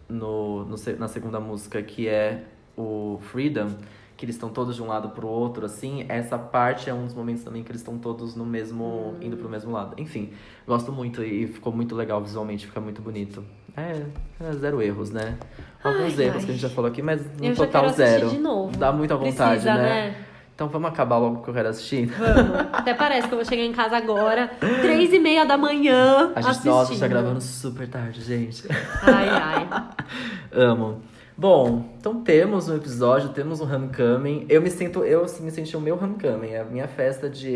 no, 0.08 0.64
no 0.66 0.76
na 0.98 1.08
segunda 1.08 1.40
música, 1.40 1.82
que 1.82 2.06
é 2.08 2.44
o 2.76 3.18
Freedom, 3.30 3.68
que 4.16 4.26
eles 4.26 4.34
estão 4.36 4.50
todos 4.50 4.76
de 4.76 4.82
um 4.82 4.86
lado 4.86 5.08
pro 5.10 5.26
outro, 5.26 5.64
assim, 5.64 6.04
essa 6.08 6.38
parte 6.38 6.90
é 6.90 6.94
um 6.94 7.06
dos 7.06 7.14
momentos 7.14 7.42
também 7.42 7.62
que 7.62 7.70
eles 7.70 7.80
estão 7.80 7.96
todos 7.96 8.36
no 8.36 8.44
mesmo. 8.44 9.14
indo 9.22 9.36
pro 9.36 9.48
mesmo 9.48 9.72
lado. 9.72 9.94
Enfim, 9.98 10.30
gosto 10.66 10.92
muito 10.92 11.22
e 11.24 11.46
ficou 11.46 11.72
muito 11.72 11.94
legal 11.96 12.22
visualmente, 12.22 12.66
fica 12.66 12.80
muito 12.80 13.00
bonito. 13.00 13.42
É, 13.80 14.02
é 14.48 14.52
zero 14.52 14.82
erros, 14.82 15.10
né? 15.10 15.36
Alguns 15.82 16.18
Ai, 16.18 16.26
erros 16.26 16.36
ai. 16.40 16.44
que 16.44 16.50
a 16.50 16.54
gente 16.54 16.60
já 16.62 16.68
falou 16.70 16.90
aqui, 16.90 17.00
mas 17.02 17.20
no 17.38 17.44
Eu 17.46 17.54
total 17.54 17.88
zero. 17.88 18.28
de 18.30 18.38
novo. 18.38 18.76
Dá 18.76 18.92
muita 18.92 19.16
vontade, 19.16 19.62
Precisa, 19.62 19.74
né? 19.74 19.82
né? 20.10 20.14
Então 20.54 20.68
vamos 20.68 20.90
acabar 20.90 21.16
logo 21.16 21.42
que 21.42 21.48
eu 21.48 21.54
quero 21.54 21.68
assistir. 21.70 22.06
Vamos. 22.06 22.66
Até 22.72 22.92
parece 22.92 23.26
que 23.28 23.32
eu 23.32 23.38
vou 23.38 23.44
chegar 23.46 23.62
em 23.62 23.72
casa 23.72 23.96
agora, 23.96 24.50
três 24.82 25.10
e 25.10 25.18
meia 25.18 25.46
da 25.46 25.56
manhã, 25.56 26.32
A 26.34 26.40
gente, 26.42 26.50
assistindo. 26.50 26.70
nossa, 26.72 26.98
tá 26.98 27.08
gravando 27.08 27.40
super 27.40 27.88
tarde, 27.88 28.20
gente. 28.20 28.64
Ai, 29.02 29.28
ai. 29.30 29.68
Amo. 30.52 31.00
Bom, 31.34 31.94
então 31.98 32.20
temos 32.22 32.68
um 32.68 32.76
episódio, 32.76 33.30
temos 33.30 33.62
um 33.62 33.64
homecoming. 33.74 34.44
Eu 34.50 34.60
me 34.60 34.68
sinto, 34.68 35.02
eu 35.02 35.24
assim, 35.24 35.42
me 35.42 35.50
senti 35.50 35.74
o 35.74 35.80
meu 35.80 35.96
homecoming, 35.96 36.50
é 36.50 36.60
a 36.60 36.64
minha 36.64 36.86
festa 36.86 37.30
de 37.30 37.48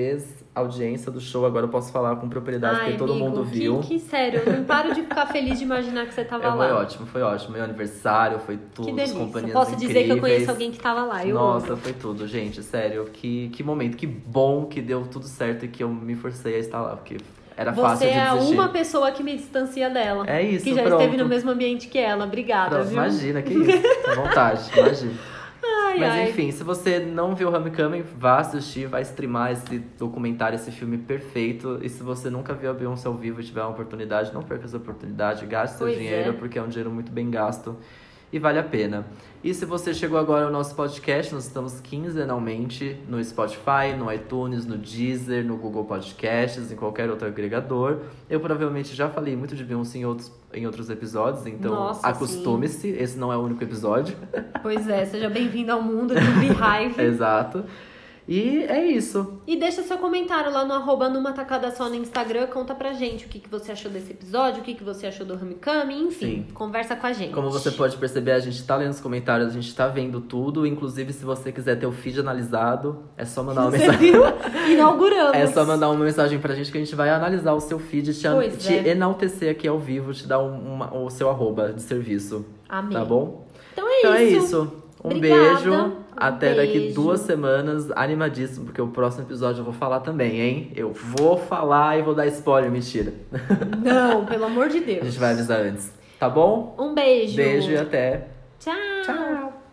ex-audiência 0.57 1.11
do 1.11 1.21
show. 1.21 1.45
Agora 1.45 1.67
eu 1.67 1.69
posso 1.69 1.91
falar 1.93 2.17
com 2.17 2.29
propriedade, 2.29 2.77
Ai, 2.81 2.85
porque 2.87 2.99
todo 2.99 3.13
amigo, 3.13 3.29
mundo 3.29 3.45
que- 3.45 3.59
viu. 3.59 3.81
Que, 3.81 3.99
sério, 3.99 4.43
eu 4.47 4.53
não 4.53 4.65
paro 4.65 4.95
de 4.95 5.03
ficar 5.03 5.27
feliz 5.27 5.59
de 5.59 5.65
imaginar 5.65 6.07
que 6.07 6.15
você 6.15 6.25
tava 6.25 6.45
É, 6.47 6.49
lá. 6.49 6.57
foi 6.57 6.73
ótimo, 6.73 7.07
foi 7.07 7.23
ótimo. 7.23 7.53
Meu 7.55 7.65
aniversário, 7.65 8.39
foi 8.39 8.59
tudo, 8.75 8.87
Que 8.89 8.93
delícia. 8.93 9.19
companhias 9.19 9.53
Posso 9.53 9.77
dizer 9.77 9.93
que 10.05 10.11
eu 10.11 10.17
incríveis. 10.17 10.35
conheço 10.35 10.51
alguém 10.51 10.71
que 10.71 10.79
tava 10.79 11.05
lá. 11.05 11.25
Eu 11.27 11.35
Nossa, 11.35 11.77
foi 11.77 11.93
tudo, 11.93 12.27
gente, 12.27 12.63
sério. 12.63 13.07
Que, 13.13 13.49
que 13.49 13.63
momento, 13.63 13.97
que 13.97 14.07
bom 14.07 14.67
que 14.67 14.81
deu 14.81 15.03
tudo 15.07 15.27
certo 15.27 15.65
e 15.65 15.69
que 15.69 15.83
eu 15.83 15.89
me 15.89 16.15
forcei 16.15 16.57
a 16.57 16.59
estar 16.59 16.81
lá, 16.81 16.97
porque 16.97 17.17
era 17.57 17.73
fácil 17.73 18.07
Você 18.09 18.13
de 18.13 18.19
é 18.19 18.31
desistir. 18.33 18.55
uma 18.55 18.69
pessoa 18.69 19.11
que 19.13 19.23
me 19.23 19.37
distancia 19.37 19.89
dela. 19.91 20.25
É 20.29 20.43
isso, 20.43 20.65
Que 20.65 20.75
já 20.75 20.83
pronto. 20.83 21.01
esteve 21.03 21.17
no 21.23 21.29
mesmo 21.29 21.51
ambiente 21.51 21.89
que 21.89 21.99
ela. 21.99 22.25
Obrigada, 22.25 22.71
Pronto, 22.77 22.89
viu? 22.89 22.97
Imagina, 22.99 23.43
que 23.43 23.55
isso. 23.55 23.87
À 24.11 24.15
vontade, 24.15 24.71
imagina. 24.77 25.13
Ai, 25.67 25.99
Mas 25.99 26.13
ai. 26.13 26.31
enfim, 26.31 26.51
se 26.51 26.63
você 26.65 26.99
não 26.99 27.35
viu 27.35 27.49
Homecoming, 27.53 28.03
vá 28.03 28.39
assistir, 28.39 28.87
vai 28.87 29.03
streamar 29.03 29.53
esse 29.53 29.79
documentário, 29.99 30.57
esse 30.57 30.71
filme 30.71 30.99
perfeito. 30.99 31.79
E 31.83 31.89
se 31.89 32.03
você 32.03 32.29
nunca 32.29 32.53
viu 32.53 32.71
a 32.71 32.75
Beyoncé 32.75 33.07
ao 33.09 33.15
vivo 33.15 33.41
e 33.41 33.45
tiver 33.45 33.61
uma 33.63 33.71
oportunidade, 33.71 34.33
não 34.35 34.43
perca 34.43 34.65
essa 34.65 34.77
oportunidade, 34.77 35.47
gaste 35.47 35.77
seu 35.79 35.87
Pois 35.87 35.99
dinheiro, 35.99 36.31
é. 36.31 36.33
porque 36.33 36.59
é 36.59 36.63
um 36.63 36.69
dinheiro 36.69 36.91
muito 36.91 37.13
bem 37.13 37.31
gasto 37.31 37.77
e 38.35 38.39
vale 38.41 38.59
a 38.59 38.65
pena. 38.65 39.07
E 39.45 39.55
se 39.55 39.65
você 39.65 39.95
chegou 39.95 40.19
agora 40.19 40.47
ao 40.47 40.51
nosso 40.51 40.75
podcast, 40.75 41.33
nós 41.33 41.45
estamos 41.45 41.79
quinzenalmente 41.81 42.99
no 43.09 43.23
Spotify, 43.23 43.95
no 43.97 44.13
iTunes, 44.13 44.67
no 44.67 44.77
Deezer, 44.77 45.45
no 45.45 45.57
Google 45.57 45.85
Podcasts, 45.85 46.73
em 46.73 46.75
qualquer 46.75 47.09
outro 47.09 47.29
agregador. 47.29 48.01
Eu 48.29 48.41
provavelmente 48.41 48.93
já 48.93 49.09
falei 49.09 49.37
muito 49.37 49.55
de 49.55 49.63
Beyoncé 49.63 49.99
em 49.99 50.05
outros, 50.05 50.33
em 50.53 50.67
outros 50.67 50.91
episódios, 50.91 51.47
então 51.47 51.97
acostume-se, 52.03 52.89
esse 52.89 53.17
não 53.17 53.33
é 53.33 53.37
o 53.37 53.41
único 53.41 53.63
episódio. 53.63 54.17
Pois 54.63 54.89
é, 54.89 55.05
seja 55.05 55.31
bem-vindo 55.31 55.71
ao 55.71 55.81
mundo 55.81 56.13
do 56.15 56.21
Beehive. 56.41 56.99
Exato. 57.07 57.65
E 58.27 58.65
é 58.69 58.83
isso. 58.87 59.41
E 59.47 59.55
deixa 59.57 59.83
seu 59.83 59.99
comentário 59.99 60.51
lá 60.51 60.65
no 60.65 60.73
arroba 60.73 61.09
numa 61.11 61.33
tacada 61.33 61.71
só 61.71 61.89
no 61.91 61.95
Instagram. 61.95 62.47
Conta 62.47 62.75
pra 62.75 62.93
gente 62.95 63.27
o 63.27 63.29
que, 63.29 63.39
que 63.39 63.49
você 63.51 63.73
achou 63.73 63.91
desse 63.91 64.13
episódio, 64.13 64.63
o 64.63 64.65
que, 64.65 64.75
que 64.75 64.83
você 64.83 65.07
achou 65.07 65.27
do 65.27 65.35
Homecoming, 65.35 66.07
enfim. 66.07 66.47
Sim. 66.49 66.55
Conversa 66.55 66.97
com 66.97 67.07
a 67.07 67.13
gente. 67.13 67.35
Como 67.35 67.51
você 67.51 67.71
pode 67.71 67.97
perceber, 67.99 68.33
a 68.33 68.39
gente 68.41 68.63
tá 68.65 68.77
lendo 68.77 68.93
os 68.93 69.01
comentários, 69.01 69.49
a 69.49 69.53
gente 69.53 69.75
tá 69.75 69.89
vendo 69.89 70.23
tudo. 70.23 70.67
Inclusive, 70.67 71.13
se 71.13 71.23
você 71.25 71.53
quiser 71.53 71.79
ter 71.79 71.87
o 71.87 71.93
feed 71.93 72.19
analisado, 72.21 73.05
é 73.17 73.25
só 73.27 73.43
mandar 73.43 73.63
uma 73.63 73.71
Você 73.73 73.79
mensagem. 73.79 74.13
viu? 74.13 74.23
Inauguramos. 74.71 75.35
É 75.37 75.47
só 75.49 75.65
mandar 75.65 75.91
uma 75.91 76.05
mensagem 76.05 76.39
pra 76.39 76.55
gente 76.55 76.71
que 76.73 76.79
a 76.79 76.81
gente 76.81 76.95
vai 76.95 77.11
analisar 77.11 77.53
o 77.53 77.61
seu 77.61 77.79
feed, 77.79 78.15
te, 78.15 78.57
te 78.59 78.73
é. 78.75 78.89
enaltecer 78.89 79.51
aqui 79.51 79.69
ao 79.69 79.79
vivo, 79.79 80.13
te 80.15 80.27
dar 80.27 80.39
um- 80.39 80.75
uma- 80.75 80.97
o 80.97 81.11
seu 81.11 81.29
arroba 81.29 81.73
de 81.73 81.83
serviço. 81.83 82.45
Amém. 82.69 82.93
Tá 82.97 83.05
bom? 83.05 83.47
Então 83.73 83.87
é 83.89 83.99
Então 83.99 84.15
é 84.15 84.25
isso. 84.25 84.73
Um 85.05 85.09
Obrigada. 85.17 85.55
beijo. 85.55 85.73
Um 85.75 85.93
Até 86.17 86.55
daqui 86.55 86.79
beijo. 86.79 86.95
duas 86.95 87.21
semanas. 87.21 87.91
Animadíssimo, 87.95 88.65
porque 88.67 88.81
o 88.81 88.89
próximo 88.89 89.25
episódio 89.25 89.61
eu 89.61 89.65
vou 89.65 89.75
falar 89.75 90.01
também, 90.01 90.41
hein? 90.41 90.73
Eu 90.75 90.93
vou 90.93 91.37
falar 91.37 91.99
e 91.99 92.03
vou 92.03 92.15
dar 92.15 92.27
spoiler, 92.29 92.71
mentira. 92.71 93.13
Não, 93.85 94.25
pelo 94.25 94.47
amor 94.47 94.69
de 94.69 94.79
A 94.79 94.81
Deus. 94.81 95.05
gente 95.07 95.19
vai 95.19 95.33
avisar 95.33 95.61
antes. 95.61 95.93
Tá 96.19 96.29
bom? 96.29 96.75
Um 96.79 96.95
beijo. 96.95 97.37
Beijo 97.37 97.71
e 97.71 97.77
até. 97.77 98.29
Tchau. 98.59 98.73
Tchau. 99.05 99.64